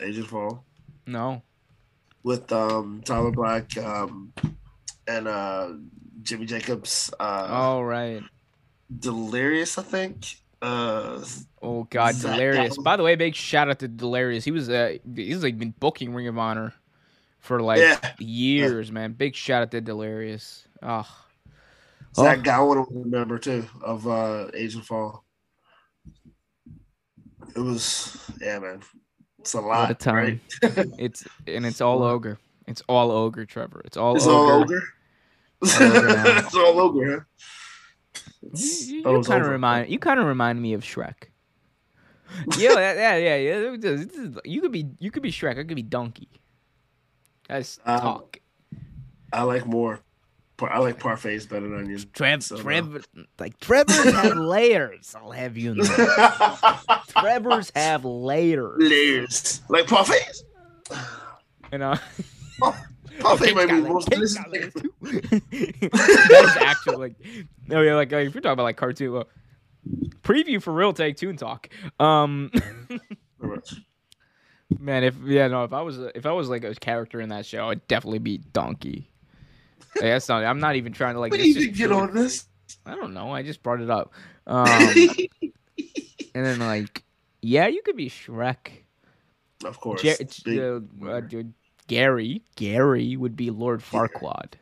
Age 0.00 0.16
of 0.18 0.24
the 0.24 0.28
Fall 0.28 0.64
no. 1.06 1.42
with 2.22 2.50
um, 2.52 3.02
Tyler 3.04 3.30
Black 3.30 3.76
um, 3.78 4.32
and 5.06 5.28
uh, 5.28 5.68
Jimmy 6.22 6.46
Jacobs. 6.46 7.12
Uh, 7.18 7.46
All 7.48 7.84
right. 7.84 8.22
Delirious, 8.98 9.78
I 9.78 9.82
think. 9.82 10.36
Uh, 10.62 11.22
Oh 11.62 11.84
God, 11.90 12.14
Zach 12.14 12.32
Delirious. 12.36 12.74
Gallo. 12.76 12.84
By 12.84 12.96
the 12.96 13.02
way, 13.02 13.14
big 13.16 13.34
shout 13.34 13.68
out 13.68 13.78
to 13.80 13.88
Delirious. 13.88 14.44
He 14.44 14.50
was 14.52 14.68
uh, 14.70 14.96
he's 15.14 15.42
like 15.42 15.58
been 15.58 15.74
booking 15.80 16.14
Ring 16.14 16.28
of 16.28 16.38
Honor 16.38 16.72
for 17.40 17.60
like 17.60 17.80
Yeah. 17.80 17.98
years, 18.18 18.90
man. 18.92 19.12
Big 19.12 19.34
shout 19.34 19.62
out 19.62 19.70
to 19.72 19.80
Delirious. 19.80 20.66
Oh, 20.82 21.06
Zach 22.14 22.38
Oh. 22.38 22.42
Gowen 22.42 22.78
was 22.78 23.04
a 23.04 23.08
member 23.08 23.38
too 23.38 23.66
of 23.82 24.06
uh, 24.06 24.48
Age 24.54 24.74
of 24.74 24.80
the 24.80 24.86
Fall. 24.86 25.24
It 27.54 27.60
was, 27.60 28.16
yeah, 28.40 28.58
man. 28.58 28.82
It's 29.38 29.54
a 29.54 29.60
lot. 29.60 29.90
a 29.90 29.94
time. 29.94 30.14
Right? 30.14 30.40
it's 30.98 31.24
and 31.46 31.64
it's 31.66 31.80
all 31.80 32.02
ogre. 32.02 32.38
It's 32.66 32.82
all 32.88 33.10
ogre, 33.10 33.46
Trevor. 33.46 33.82
It's 33.84 33.96
all 33.96 34.16
It's 34.16 34.26
ogre. 34.26 34.34
all 34.52 34.62
ogre. 34.62 34.82
ogre 34.82 34.82
it's 36.38 36.54
all 36.54 36.80
ogre. 36.80 37.10
Huh? 37.18 37.20
You, 38.42 38.96
you, 38.96 39.02
thought 39.02 39.14
it 39.14 39.18
was 39.18 39.26
kind 39.28 39.42
of 39.44 39.50
remind 39.50 39.90
you 39.90 39.98
kind 39.98 40.20
of 40.20 40.26
remind 40.26 40.60
me 40.62 40.72
of 40.74 40.82
Shrek. 40.82 41.30
yeah, 42.58 42.72
yeah, 42.74 43.16
yeah, 43.16 43.36
yeah. 43.36 43.76
This 43.78 44.00
is- 44.16 44.38
You 44.44 44.60
could 44.60 44.72
be 44.72 44.86
you 44.98 45.10
could 45.10 45.22
be 45.22 45.30
Shrek. 45.32 45.58
I 45.58 45.64
could 45.64 45.76
be 45.76 45.82
Donkey. 45.82 46.28
Guys, 47.48 47.78
Um, 47.84 48.00
talk. 48.00 48.40
I 49.32 49.42
like 49.42 49.66
more. 49.66 50.00
I 50.60 50.78
like 50.78 50.98
parfaits 50.98 51.46
better 51.48 51.68
than 51.68 51.78
onion. 51.80 52.02
Trev, 52.14 52.42
so 52.42 52.56
no. 52.56 52.62
Trevor, 52.62 53.00
like 53.38 53.58
Trevor's 53.60 54.04
have 54.12 54.36
layers. 54.38 55.14
I'll 55.14 55.30
have 55.30 55.56
you 55.56 55.74
know. 55.74 55.84
Trevor's 57.08 57.70
have 57.76 58.04
layers. 58.04 58.78
Layers 58.78 59.60
like 59.68 59.86
parfaits. 59.86 60.42
You 61.72 61.78
know. 61.78 61.94
Parfait 63.20 63.54
might 63.54 63.66
be 63.66 63.72
Pink 63.72 63.84
the 63.84 63.92
most 63.92 64.10
got 64.10 64.16
delicious. 64.16 64.38
layers 64.50 64.72
thing. 64.72 64.82
too. 64.82 64.92
that 65.90 66.44
is 66.44 66.56
actually 66.62 66.96
like, 66.96 67.14
oh 67.70 67.80
yeah, 67.80 67.94
like, 67.94 68.12
like 68.12 68.26
if 68.26 68.34
you're 68.34 68.40
talking 68.40 68.52
about 68.52 68.64
like 68.64 68.76
cartoon 68.76 69.24
preview 70.22 70.62
for 70.62 70.72
real 70.72 70.92
take 70.92 71.16
tune 71.16 71.36
talk. 71.36 71.68
Um, 72.00 72.50
man, 74.78 75.04
if 75.04 75.16
yeah, 75.24 75.48
no, 75.48 75.64
if 75.64 75.72
I 75.72 75.82
was 75.82 75.98
if 75.98 76.26
I 76.26 76.32
was 76.32 76.48
like 76.48 76.64
a 76.64 76.74
character 76.74 77.20
in 77.20 77.30
that 77.30 77.46
show, 77.46 77.70
I'd 77.70 77.86
definitely 77.88 78.18
be 78.18 78.38
Donkey. 78.38 79.10
Like, 79.94 80.04
that's 80.04 80.28
not. 80.28 80.44
I'm 80.44 80.60
not 80.60 80.76
even 80.76 80.92
trying 80.92 81.14
to 81.14 81.20
like. 81.20 81.32
We 81.32 81.38
need 81.38 81.54
to 81.54 81.68
get 81.68 81.92
on 81.92 82.14
this. 82.14 82.46
I 82.84 82.94
don't 82.94 83.14
know. 83.14 83.32
I 83.32 83.42
just 83.42 83.62
brought 83.62 83.80
it 83.80 83.90
up. 83.90 84.12
Um, 84.46 84.66
and 86.34 86.46
then 86.46 86.58
like, 86.58 87.04
yeah, 87.40 87.66
you 87.66 87.82
could 87.82 87.96
be 87.96 88.10
Shrek. 88.10 88.70
of 89.64 89.80
course. 89.80 90.02
Jer- 90.02 90.80
uh, 91.02 91.06
uh, 91.08 91.20
dude, 91.20 91.54
Gary, 91.86 92.42
Gary 92.56 93.16
would 93.16 93.36
be 93.36 93.50
Lord 93.50 93.80
Farquaad. 93.80 94.54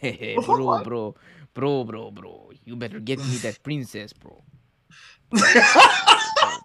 hey, 0.00 0.36
bro, 0.44 0.82
bro, 0.82 1.14
bro, 1.52 1.84
bro, 1.84 2.10
bro. 2.10 2.50
You 2.64 2.76
better 2.76 3.00
get 3.00 3.18
me 3.18 3.36
that 3.38 3.62
princess, 3.62 4.12
bro. 4.12 4.42
Bro, 5.30 5.40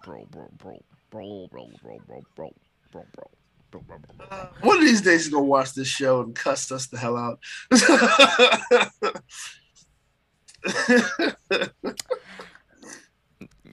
bro, 0.04 0.26
bro, 0.30 0.48
bro, 0.58 0.78
bro, 1.10 1.46
bro, 1.50 1.68
bro, 1.82 1.98
bro, 2.06 2.22
bro, 2.34 2.50
bro, 2.92 3.04
bro, 3.12 3.24
bro, 3.70 3.80
bro, 3.82 3.98
bro, 3.98 3.98
bro. 4.16 4.48
One 4.62 4.78
of 4.78 4.82
these 4.82 5.00
days, 5.00 5.28
gonna 5.28 5.44
watch 5.44 5.74
this 5.74 5.88
show 5.88 6.22
and 6.22 6.34
cuss 6.34 6.70
us 6.72 6.86
the 6.86 6.98
hell 6.98 7.16
out. 7.16 7.40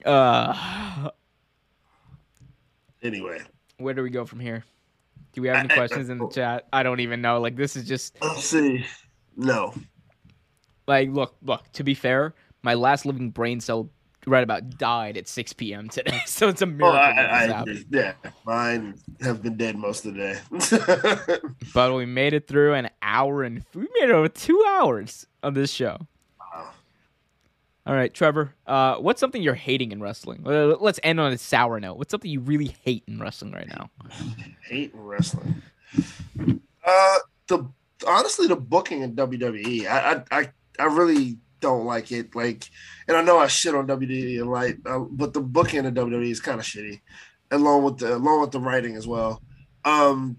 Uh, 0.06 1.10
anyway, 3.04 3.42
where 3.78 3.94
do 3.94 4.04
we 4.04 4.10
go 4.10 4.26
from 4.26 4.40
here? 4.40 4.64
Do 5.34 5.42
we 5.42 5.48
have 5.48 5.58
any 5.58 5.70
I- 5.70 5.74
I- 5.74 5.78
questions 5.78 6.10
in 6.10 6.18
the 6.18 6.26
oh. 6.26 6.30
chat? 6.30 6.68
I 6.72 6.84
don't 6.84 7.00
even 7.00 7.22
know. 7.22 7.40
Like, 7.40 7.56
this 7.56 7.76
is 7.76 7.88
just 7.88 8.18
let's 8.22 8.46
see. 8.46 8.86
No, 9.36 9.74
like, 10.88 11.10
look, 11.10 11.36
look. 11.44 11.72
To 11.74 11.84
be 11.84 11.94
fair, 11.94 12.34
my 12.64 12.74
last 12.74 13.06
living 13.06 13.30
brain 13.30 13.60
cell 13.60 13.90
right 14.26 14.44
about 14.44 14.78
died 14.78 15.18
at 15.18 15.28
6 15.28 15.54
p.m. 15.54 15.90
today, 15.90 16.22
so 16.26 16.48
it's 16.50 16.62
a 16.62 16.66
oh, 16.66 16.70
miracle. 16.70 17.00
I, 17.00 17.14
that 17.48 17.68
I, 17.68 17.72
I 17.72 17.84
yeah, 17.90 18.14
mine 18.46 18.96
have 19.22 19.44
been 19.44 19.58
dead 19.58 19.78
most 19.78 20.06
of 20.06 20.16
the 20.16 20.20
day. 20.20 21.38
But 21.74 21.94
we 21.94 22.06
made 22.06 22.34
it 22.34 22.48
through 22.48 22.74
an 22.74 22.90
hour 23.02 23.44
and 23.44 23.64
we 23.76 23.82
made 23.82 24.10
it 24.10 24.12
over 24.12 24.30
two 24.30 24.64
hours 24.68 25.28
of 25.44 25.54
this 25.54 25.72
show. 25.72 25.98
All 27.88 27.94
right, 27.94 28.14
Trevor. 28.14 28.54
Uh, 28.68 28.98
what's 28.98 29.22
something 29.22 29.42
you're 29.42 29.54
hating 29.54 29.94
in 29.94 30.02
wrestling? 30.02 30.44
Uh, 30.46 30.76
Let's 30.78 31.00
end 31.04 31.22
on 31.22 31.32
a 31.32 31.38
sour 31.38 31.80
note. 31.80 31.98
What's 31.98 32.12
something 32.12 32.30
you 32.30 32.42
really 32.42 32.76
hate 32.84 33.04
in 33.08 33.18
wrestling 33.18 33.54
right 33.54 33.68
now? 33.70 33.90
Hate 34.66 34.92
wrestling. 34.94 35.62
Uh, 36.38 37.18
the 37.48 37.66
honestly, 38.06 38.46
the 38.48 38.58
booking 38.58 39.04
in 39.04 39.16
WWE, 39.16 39.88
I, 39.88 40.12
I, 40.12 40.40
I, 40.40 40.50
I 40.78 40.84
really 40.84 41.38
don't 41.62 41.86
like 41.86 42.12
it. 42.12 42.36
Like, 42.36 42.70
and 43.08 43.16
I 43.16 43.22
know 43.22 43.38
I 43.38 43.48
shit 43.48 43.74
on 43.74 43.88
WWE 43.88 44.42
a 44.42 44.44
lot, 44.44 44.72
uh, 44.86 45.06
but 45.10 45.34
the 45.34 45.40
booking 45.40 45.86
in 45.86 45.96
WWE 45.96 46.30
is 46.30 46.42
kind 46.42 46.60
of 46.60 46.66
shitty, 46.66 47.00
along 47.52 47.84
with 47.84 48.00
the 48.00 48.18
along 48.18 48.42
with 48.42 48.52
the 48.52 48.60
writing 48.60 48.98
as 48.98 49.08
well. 49.08 49.42
Um, 49.86 50.38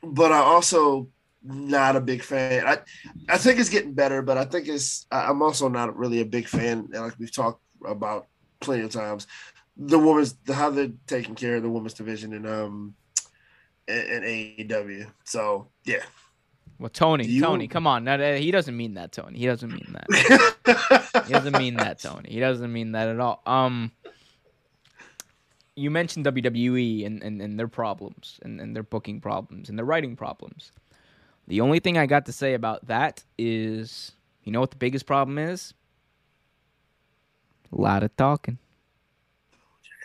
but 0.00 0.30
I 0.30 0.38
also 0.38 1.08
not 1.42 1.96
a 1.96 2.00
big 2.00 2.22
fan. 2.22 2.66
I, 2.66 2.78
I 3.28 3.38
think 3.38 3.58
it's 3.60 3.68
getting 3.68 3.94
better, 3.94 4.22
but 4.22 4.36
I 4.38 4.44
think 4.44 4.68
it's. 4.68 5.06
I'm 5.10 5.42
also 5.42 5.68
not 5.68 5.96
really 5.96 6.20
a 6.20 6.24
big 6.24 6.48
fan. 6.48 6.88
Like 6.92 7.18
we've 7.18 7.32
talked 7.32 7.62
about 7.84 8.26
plenty 8.60 8.82
of 8.84 8.90
times, 8.90 9.26
the 9.76 9.98
women's 9.98 10.34
how 10.48 10.70
they're 10.70 10.90
taking 11.06 11.34
care 11.36 11.56
of 11.56 11.62
the 11.62 11.68
women's 11.70 11.94
division 11.94 12.32
and 12.34 12.46
um 12.46 12.94
in, 13.86 14.22
in 14.24 14.66
AEW. 14.68 15.06
So 15.24 15.68
yeah, 15.84 16.02
Well, 16.78 16.90
Tony, 16.90 17.26
you- 17.26 17.40
Tony, 17.40 17.68
come 17.68 17.86
on. 17.86 18.02
No, 18.04 18.16
no, 18.16 18.36
he 18.36 18.50
doesn't 18.50 18.76
mean 18.76 18.94
that, 18.94 19.12
Tony. 19.12 19.38
He 19.38 19.46
doesn't 19.46 19.70
mean 19.70 19.94
that. 19.94 20.54
He 21.26 21.32
doesn't 21.34 21.56
mean 21.58 21.76
that, 21.76 22.00
Tony. 22.00 22.30
He 22.30 22.40
doesn't 22.40 22.72
mean 22.72 22.92
that 22.92 23.08
at 23.08 23.20
all. 23.20 23.42
Um, 23.46 23.92
you 25.76 25.90
mentioned 25.90 26.26
WWE 26.26 27.06
and, 27.06 27.22
and, 27.22 27.40
and 27.40 27.58
their 27.58 27.68
problems 27.68 28.38
and, 28.42 28.60
and 28.60 28.74
their 28.74 28.82
booking 28.82 29.20
problems 29.20 29.68
and 29.68 29.78
their 29.78 29.84
writing 29.86 30.16
problems. 30.16 30.72
The 31.48 31.62
only 31.62 31.80
thing 31.80 31.96
I 31.96 32.04
got 32.04 32.26
to 32.26 32.32
say 32.32 32.52
about 32.52 32.86
that 32.88 33.24
is, 33.38 34.12
you 34.44 34.52
know 34.52 34.60
what 34.60 34.70
the 34.70 34.76
biggest 34.76 35.06
problem 35.06 35.38
is? 35.38 35.72
A 37.72 37.80
lot 37.80 38.02
of 38.02 38.14
talking. 38.16 38.58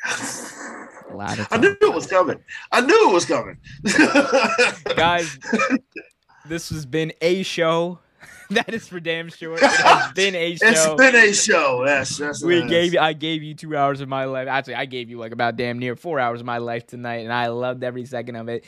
A 0.06 1.14
lot 1.14 1.38
of 1.38 1.48
I 1.52 1.58
knew 1.58 1.76
it 1.82 1.94
was 1.94 2.08
coming. 2.08 2.40
I 2.72 2.80
knew 2.80 3.10
it 3.10 3.14
was 3.14 3.26
coming. 3.26 3.58
Guys, 4.96 5.38
this 6.46 6.70
has 6.70 6.86
been 6.86 7.12
a 7.20 7.44
show. 7.44 8.00
that 8.52 8.74
is 8.74 8.88
for 8.88 9.02
damn 9.02 9.30
sure. 9.30 9.56
It 9.56 9.64
has 9.64 10.14
been 10.14 10.36
a 10.36 10.56
show. 10.56 10.68
It's 10.68 10.96
been 10.96 11.16
a 11.16 11.34
show. 11.34 11.86
Yes, 11.86 12.20
yes. 12.20 12.42
we 12.42 12.66
gave 12.68 12.94
you 12.94 13.00
I 13.00 13.14
gave 13.14 13.44
you 13.44 13.54
two 13.54 13.76
hours 13.76 14.00
of 14.00 14.08
my 14.08 14.26
life. 14.26 14.48
Actually, 14.48 14.76
I 14.76 14.86
gave 14.86 15.10
you 15.10 15.18
like 15.18 15.34
about 15.34 15.58
damn 15.58 15.80
near 15.80 15.96
four 15.98 16.20
hours 16.20 16.40
of 16.40 16.46
my 16.46 16.60
life 16.60 16.88
tonight, 16.88 17.24
and 17.24 17.34
I 17.34 17.48
loved 17.48 17.84
every 17.84 18.06
second 18.06 18.38
of 18.38 18.48
it. 18.48 18.66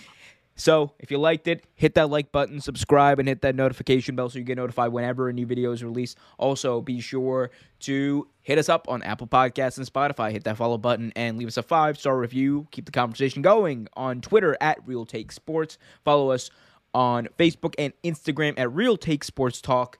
So 0.55 0.93
if 0.99 1.11
you 1.11 1.17
liked 1.17 1.47
it, 1.47 1.65
hit 1.75 1.95
that 1.95 2.09
like 2.09 2.31
button, 2.31 2.61
subscribe, 2.61 3.19
and 3.19 3.27
hit 3.27 3.41
that 3.41 3.55
notification 3.55 4.15
bell 4.15 4.29
so 4.29 4.39
you 4.39 4.45
get 4.45 4.57
notified 4.57 4.93
whenever 4.93 5.27
a 5.27 5.33
new 5.33 5.45
video 5.45 5.73
is 5.73 5.83
released. 5.83 6.17
Also, 6.37 6.81
be 6.81 7.01
sure 7.01 7.51
to 7.81 8.27
hit 8.41 8.57
us 8.57 8.69
up 8.69 8.87
on 8.87 9.03
Apple 9.03 9.27
Podcasts 9.27 9.77
and 9.77 9.91
Spotify. 9.91 10.31
Hit 10.31 10.45
that 10.45 10.55
follow 10.55 10.77
button 10.77 11.11
and 11.15 11.37
leave 11.37 11.49
us 11.49 11.57
a 11.57 11.63
five 11.63 11.97
star 11.97 12.17
review. 12.17 12.67
Keep 12.71 12.85
the 12.85 12.91
conversation 12.91 13.41
going 13.41 13.89
on 13.95 14.21
Twitter 14.21 14.57
at 14.61 14.79
Real 14.87 15.05
Take 15.05 15.33
Sports. 15.33 15.77
Follow 16.05 16.31
us 16.31 16.49
on 16.93 17.27
Facebook 17.37 17.73
and 17.77 17.91
Instagram 18.03 18.53
at 18.57 18.71
Real 18.71 18.95
Take 18.95 19.25
Sports 19.25 19.59
Talk. 19.59 19.99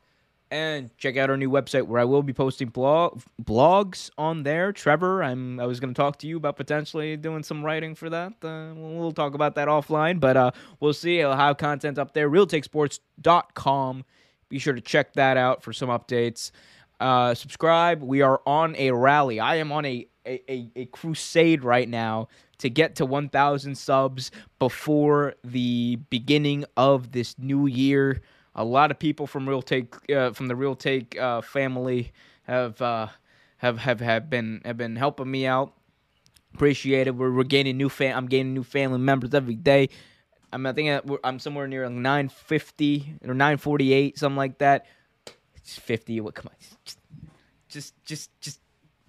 And 0.52 0.96
check 0.98 1.18
out 1.18 1.30
our 1.30 1.38
new 1.38 1.50
website 1.50 1.88
where 1.88 2.00
I 2.00 2.04
will 2.04 2.22
be 2.22 2.32
posting 2.32 2.70
blog 2.70 3.22
blogs 3.44 4.12
on 4.18 4.44
there. 4.44 4.72
Trevor, 4.72 5.24
I'm 5.24 5.60
I 5.60 5.66
was 5.66 5.80
going 5.80 5.94
to 5.94 5.98
talk 5.98 6.18
to 6.20 6.28
you 6.28 6.38
about 6.38 6.56
potentially 6.56 7.18
doing 7.18 7.42
some 7.42 7.66
writing 7.66 7.96
for 7.96 8.10
that. 8.12 8.34
Uh, 8.44 8.74
we'll, 8.76 9.12
talk 9.12 9.34
about 9.34 9.56
that 9.56 9.68
offline, 9.68 10.20
but 10.20 10.38
uh, 10.38 10.52
we'll 10.80 10.94
see. 10.94 11.24
I'll 11.24 11.36
have 11.36 11.58
content 11.58 11.98
up 11.98 12.14
there. 12.14 12.30
RealTakeSports.com. 12.30 14.06
Be 14.50 14.60
sure 14.60 14.74
to 14.74 14.82
check 14.82 15.14
that 15.14 15.36
out 15.36 15.64
for 15.64 15.74
some 15.74 15.90
updates. 15.90 16.52
Uh, 17.00 17.34
subscribe. 17.34 18.04
We 18.04 18.22
are 18.22 18.42
on 18.46 18.76
a 18.78 18.92
rally. 18.92 19.40
I 19.40 19.56
am 19.56 19.72
on 19.72 19.86
a, 19.86 20.08
a, 20.26 20.70
a 20.76 20.86
crusade 20.86 21.64
right 21.64 21.90
now 21.90 22.28
to 22.60 22.70
get 22.70 22.96
to 22.96 23.06
1,000 23.06 23.76
subs 23.76 24.32
before 24.60 25.34
the 25.44 25.98
beginning 26.10 26.66
of 26.78 27.12
this 27.12 27.38
new 27.38 27.68
year. 27.68 28.22
A 28.56 28.64
lot 28.64 28.90
of 28.92 28.98
people 29.00 29.28
from 29.28 29.48
Real 29.50 29.62
Take 29.62 30.10
uh, 30.12 30.32
from 30.32 30.48
the 30.48 30.56
Real 30.56 30.76
Take 30.76 31.20
uh, 31.20 31.42
family 31.42 32.12
have 32.44 32.82
uh, 32.82 33.08
have 33.58 33.80
have 33.80 34.00
have 34.00 34.30
been 34.30 34.62
have 34.64 34.78
been 34.78 34.96
helping 34.96 35.30
me 35.30 35.46
out. 35.46 35.74
Appreciate 36.54 37.08
it. 37.08 37.16
We're, 37.16 37.34
we're 37.34 37.44
gaining 37.44 37.76
new 37.78 37.90
fam. 37.90 38.16
I'm 38.18 38.28
gaining 38.28 38.54
new 38.54 38.64
family 38.64 39.00
members 39.00 39.34
every 39.34 39.56
day. 39.56 39.90
I'm 40.54 40.66
I 40.66 40.72
think 40.72 40.90
I- 40.90 41.02
we're- 41.06 41.20
I'm 41.24 41.38
somewhere 41.40 41.68
near 41.68 41.84
like 41.90 41.96
950 41.98 43.16
or 43.28 43.34
948, 43.34 44.18
something 44.18 44.38
like 44.38 44.60
that. 44.60 44.86
It's 45.56 45.78
50. 45.78 46.22
What? 46.22 46.36
Come 46.36 46.48
on, 46.50 46.56
just 47.68 47.94
just 48.06 48.30
just 48.40 48.62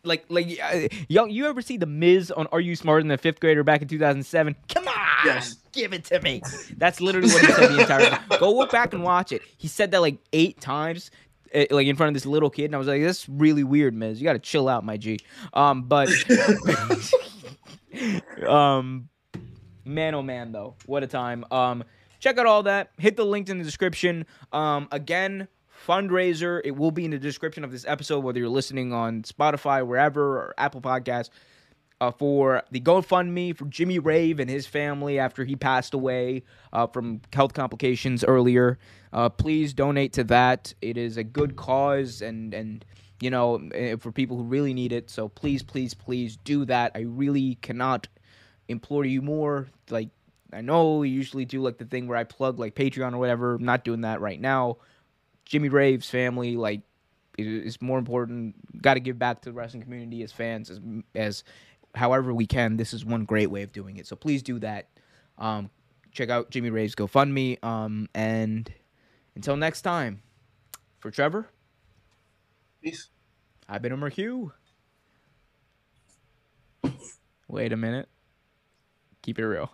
like 0.03 0.25
like 0.29 0.59
uh, 0.61 0.89
yo, 1.09 1.27
you 1.27 1.47
ever 1.47 1.63
see 1.63 1.77
the 1.77 1.87
Miz 1.87 2.33
on 2.33 2.49
Are 2.49 2.61
You 2.61 2.75
Smarter 2.75 3.03
Than 3.03 3.13
a 3.13 3.19
Fifth 3.19 3.39
Grader 3.39 3.63
back 3.63 3.81
in 3.83 3.87
2007? 3.89 4.57
Come 4.75 4.89
on, 4.89 4.95
Yes. 5.25 5.57
Give 5.77 5.93
it 5.93 6.05
to 6.07 6.21
me. 6.23 6.43
That's 6.77 7.01
literally 7.01 7.29
what 7.29 7.43
he 7.45 7.53
said 7.53 7.71
the 7.73 7.81
entire 7.81 8.11
time. 8.11 8.23
Go 8.41 8.53
look 8.53 8.73
back 8.73 8.93
and 8.93 9.03
watch 9.05 9.31
it. 9.33 9.43
He 9.57 9.69
said 9.69 9.93
that 9.93 10.01
like 10.01 10.19
eight 10.33 10.61
times. 10.61 11.11
eh, 11.53 11.67
Like 11.71 11.87
in 11.87 11.95
front 11.95 12.09
of 12.09 12.15
this 12.15 12.27
little 12.27 12.51
kid, 12.51 12.65
and 12.65 12.75
I 12.75 12.79
was 12.79 12.89
like, 12.89 13.03
"That's 13.03 13.29
really 13.29 13.63
weird, 13.65 13.95
Miz. 13.95 14.21
You 14.21 14.25
got 14.25 14.33
to 14.33 14.39
chill 14.41 14.69
out, 14.69 14.85
my 14.85 14.97
G." 14.97 15.21
Um, 15.55 15.85
but 15.85 16.09
um, 18.47 19.09
man, 19.85 20.15
oh 20.15 20.23
man, 20.23 20.53
though, 20.53 20.75
what 20.87 21.03
a 21.03 21.07
time. 21.07 21.45
Um, 21.51 21.85
check 22.21 22.39
out 22.39 22.47
all 22.47 22.63
that. 22.65 22.91
Hit 22.99 23.17
the 23.17 23.25
link 23.25 23.49
in 23.49 23.59
the 23.59 23.65
description. 23.65 24.27
Um, 24.53 24.89
again, 24.93 25.49
fundraiser. 25.87 26.61
It 26.65 26.73
will 26.77 26.91
be 26.91 27.05
in 27.05 27.11
the 27.13 27.19
description 27.19 27.65
of 27.65 27.71
this 27.73 27.85
episode, 27.87 28.21
whether 28.21 28.39
you're 28.39 28.49
listening 28.49 28.93
on 28.93 29.23
Spotify, 29.23 29.87
wherever, 29.87 30.39
or 30.39 30.55
Apple 30.59 30.81
Podcasts. 30.81 31.31
Uh, 31.99 32.11
for 32.11 32.63
the 32.71 32.81
GoFundMe 32.81 33.57
for 33.57 33.65
Jimmy 33.65 33.99
Rave 33.99 34.39
and 34.39 34.51
his 34.51 34.67
family 34.67 35.19
after 35.19 35.45
he 35.45 35.57
passed 35.57 35.95
away 35.95 36.43
uh, 36.75 36.87
from 36.87 37.23
health 37.33 37.55
complications 37.55 38.23
earlier. 38.23 38.79
Uh, 39.15 39.31
please 39.31 39.73
donate 39.73 40.13
to 40.13 40.25
that. 40.25 40.75
It 40.83 40.99
is 40.99 41.17
a 41.17 41.25
good 41.25 41.57
cause 41.57 42.21
and 42.21 42.53
and 42.53 42.85
you 43.21 43.31
know 43.31 43.67
eh, 43.73 43.97
for 43.99 44.13
people 44.13 44.37
who 44.37 44.43
really 44.43 44.75
need 44.75 44.93
it. 44.93 45.09
So 45.09 45.29
please, 45.29 45.63
please, 45.63 45.95
please 45.95 46.37
do 46.37 46.67
that. 46.67 46.93
I 46.95 47.01
really 47.01 47.55
cannot 47.63 48.09
implore 48.69 49.07
you 49.07 49.23
more. 49.23 49.69
Like 49.89 50.11
I 50.53 50.61
know 50.61 50.99
we 50.99 51.09
usually 51.09 51.45
do 51.45 51.63
like 51.63 51.79
the 51.79 51.87
thing 51.87 52.09
where 52.09 52.19
I 52.19 52.25
plug 52.25 52.59
like 52.59 52.75
Patreon 52.75 53.15
or 53.15 53.19
whatever. 53.19 53.55
I'm 53.55 53.65
not 53.65 53.85
doing 53.85 54.03
that 54.03 54.21
right 54.21 54.41
now. 54.41 54.79
Jimmy 55.45 55.69
Rave's 55.71 56.11
family 56.11 56.57
like 56.57 56.83
is 57.39 57.81
more 57.81 57.99
important. 57.99 58.55
Got 58.83 58.95
to 58.95 59.01
give 59.01 59.19
back 59.19 59.43
to 59.43 59.51
the 59.51 59.53
wrestling 59.55 59.83
community 59.83 60.23
as 60.23 60.33
fans 60.33 60.71
as 60.71 60.81
as 61.15 61.45
however 61.97 62.33
we 62.33 62.47
can. 62.47 62.77
This 62.77 62.93
is 62.93 63.05
one 63.05 63.25
great 63.25 63.51
way 63.51 63.63
of 63.63 63.73
doing 63.73 63.97
it. 63.97 64.07
So 64.07 64.17
please 64.17 64.43
do 64.43 64.59
that. 64.61 64.89
Um, 65.39 65.71
check 66.13 66.31
out 66.31 66.51
Jimmy 66.51 66.71
Rave's 66.71 66.95
GoFundMe. 66.95 67.63
Um, 67.65 68.09
and 68.15 68.73
until 69.35 69.57
next 69.57 69.83
time, 69.83 70.23
for 70.99 71.11
Trevor, 71.11 71.49
Peace. 72.83 73.09
I've 73.69 73.83
been 73.83 73.93
Omer 73.93 74.11
Hugh. 74.11 74.53
Wait 77.49 77.73
a 77.73 77.77
minute. 77.77 78.09
Keep 79.23 79.39
it 79.39 79.47
real. 79.47 79.71